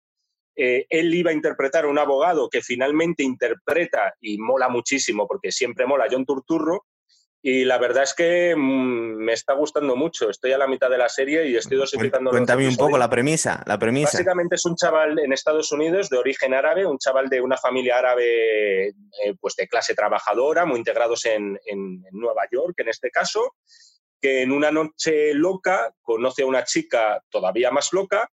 Eh, 0.55 0.85
él 0.89 1.13
iba 1.13 1.31
a 1.31 1.35
interpretar 1.35 1.85
a 1.85 1.89
un 1.89 1.99
abogado 1.99 2.49
que 2.49 2.61
finalmente 2.61 3.23
interpreta 3.23 4.15
y 4.19 4.37
mola 4.37 4.69
muchísimo, 4.69 5.27
porque 5.27 5.51
siempre 5.51 5.85
mola 5.85 6.07
John 6.09 6.25
Turturro, 6.25 6.85
y 7.41 7.65
la 7.65 7.77
verdad 7.77 8.03
es 8.03 8.13
que 8.13 8.55
mm, 8.55 9.15
me 9.17 9.33
está 9.33 9.53
gustando 9.53 9.95
mucho. 9.95 10.29
Estoy 10.29 10.53
a 10.53 10.57
la 10.57 10.67
mitad 10.67 10.89
de 10.89 10.97
la 10.97 11.07
serie 11.07 11.47
y 11.47 11.55
estoy 11.55 11.77
dosificando. 11.77 12.31
Cuéntame 12.31 12.67
un 12.67 12.75
poco 12.75 12.97
la 12.97 13.09
premisa, 13.09 13.63
la 13.67 13.77
premisa. 13.77 14.11
Básicamente 14.13 14.55
es 14.55 14.65
un 14.65 14.75
chaval 14.75 15.19
en 15.19 15.31
Estados 15.33 15.71
Unidos 15.71 16.09
de 16.09 16.17
origen 16.17 16.53
árabe, 16.53 16.85
un 16.85 16.97
chaval 16.97 17.29
de 17.29 17.41
una 17.41 17.57
familia 17.57 17.99
árabe 17.99 18.87
eh, 18.87 18.93
pues 19.39 19.55
de 19.55 19.67
clase 19.67 19.93
trabajadora, 19.93 20.65
muy 20.65 20.79
integrados 20.79 21.25
en, 21.25 21.57
Nueva 22.11 22.43
York 22.51 22.73
en 22.79 22.89
este 22.89 23.11
caso, 23.11 23.55
que 24.19 24.41
en 24.41 24.51
una 24.51 24.71
noche 24.71 25.33
loca 25.33 25.93
conoce 26.01 26.41
a 26.41 26.47
una 26.47 26.63
chica 26.63 27.23
todavía 27.29 27.69
más 27.69 27.93
loca, 27.93 28.29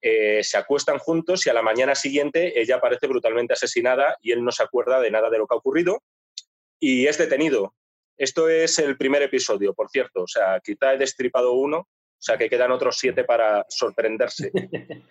eh, 0.00 0.42
se 0.42 0.56
acuestan 0.56 0.98
juntos 0.98 1.46
y 1.46 1.50
a 1.50 1.52
la 1.52 1.62
mañana 1.62 1.94
siguiente 1.94 2.58
ella 2.58 2.76
aparece 2.76 3.06
brutalmente 3.06 3.52
asesinada 3.52 4.16
y 4.22 4.32
él 4.32 4.42
no 4.42 4.50
se 4.50 4.62
acuerda 4.62 4.98
de 4.98 5.10
nada 5.10 5.28
de 5.28 5.38
lo 5.38 5.46
que 5.46 5.54
ha 5.54 5.58
ocurrido 5.58 6.02
y 6.78 7.06
es 7.06 7.18
detenido 7.18 7.74
esto 8.20 8.50
es 8.50 8.78
el 8.78 8.98
primer 8.98 9.22
episodio, 9.22 9.72
por 9.72 9.88
cierto. 9.88 10.24
O 10.24 10.26
sea, 10.26 10.60
quizá 10.62 10.92
he 10.92 10.98
destripado 10.98 11.54
uno, 11.54 11.78
o 11.78 11.88
sea 12.18 12.36
que 12.36 12.50
quedan 12.50 12.70
otros 12.70 12.98
siete 12.98 13.24
para 13.24 13.64
sorprenderse. 13.70 14.52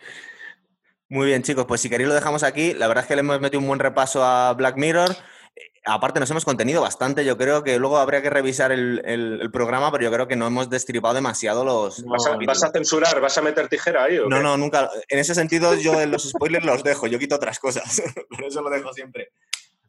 Muy 1.09 1.25
bien, 1.25 1.41
chicos, 1.41 1.65
pues 1.65 1.81
si 1.81 1.89
queréis 1.89 2.07
lo 2.07 2.13
dejamos 2.13 2.43
aquí. 2.43 2.75
La 2.75 2.87
verdad 2.87 3.05
es 3.05 3.07
que 3.07 3.15
le 3.15 3.21
hemos 3.21 3.41
metido 3.41 3.61
un 3.61 3.67
buen 3.67 3.79
repaso 3.79 4.23
a 4.23 4.53
Black 4.53 4.77
Mirror. 4.77 5.09
Eh, 5.55 5.71
aparte, 5.85 6.19
nos 6.19 6.29
hemos 6.29 6.45
contenido 6.45 6.83
bastante. 6.83 7.25
Yo 7.25 7.35
creo 7.35 7.63
que 7.63 7.79
luego 7.79 7.97
habría 7.97 8.21
que 8.21 8.29
revisar 8.29 8.71
el, 8.71 9.49
programa, 9.51 9.91
pero 9.91 10.03
yo 10.03 10.11
creo 10.11 10.27
que 10.27 10.35
no 10.35 10.45
hemos 10.45 10.69
destripado 10.69 11.15
demasiado 11.15 11.65
los. 11.65 12.05
¿Vas 12.05 12.63
a, 12.63 12.69
censurar? 12.69 13.19
¿Vas 13.19 13.39
a 13.39 13.41
meter 13.41 13.69
tijera 13.69 14.03
ahí? 14.03 14.19
no, 14.19 14.39
no, 14.39 14.55
nunca. 14.55 14.91
En 15.07 15.17
ese 15.17 15.33
sentido, 15.33 15.73
yo 15.73 16.05
los 16.05 16.29
spoilers 16.29 16.63
los 16.63 16.83
dejo. 16.83 17.07
Yo 17.07 17.17
quito 17.17 17.37
otras 17.37 17.57
cosas. 17.57 18.03
Por 18.29 18.43
eso 18.43 18.61
lo 18.61 18.69
dejo 18.69 18.93
siempre. 18.93 19.31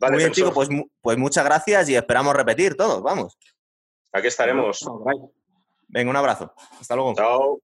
Muy 0.00 0.18
bien, 0.18 0.32
chicos, 0.32 0.52
pues, 0.54 0.68
pues 1.00 1.18
muchas 1.18 1.44
gracias 1.44 1.88
y 1.88 1.94
esperamos 1.94 2.34
repetir 2.34 2.76
todos, 2.76 3.02
vamos. 3.02 3.38
Aquí 4.12 4.28
estaremos. 4.28 4.84
Venga, 5.88 6.10
un 6.10 6.16
abrazo. 6.16 6.52
Hasta 6.80 6.94
luego. 6.94 7.14
Chao. 7.14 7.60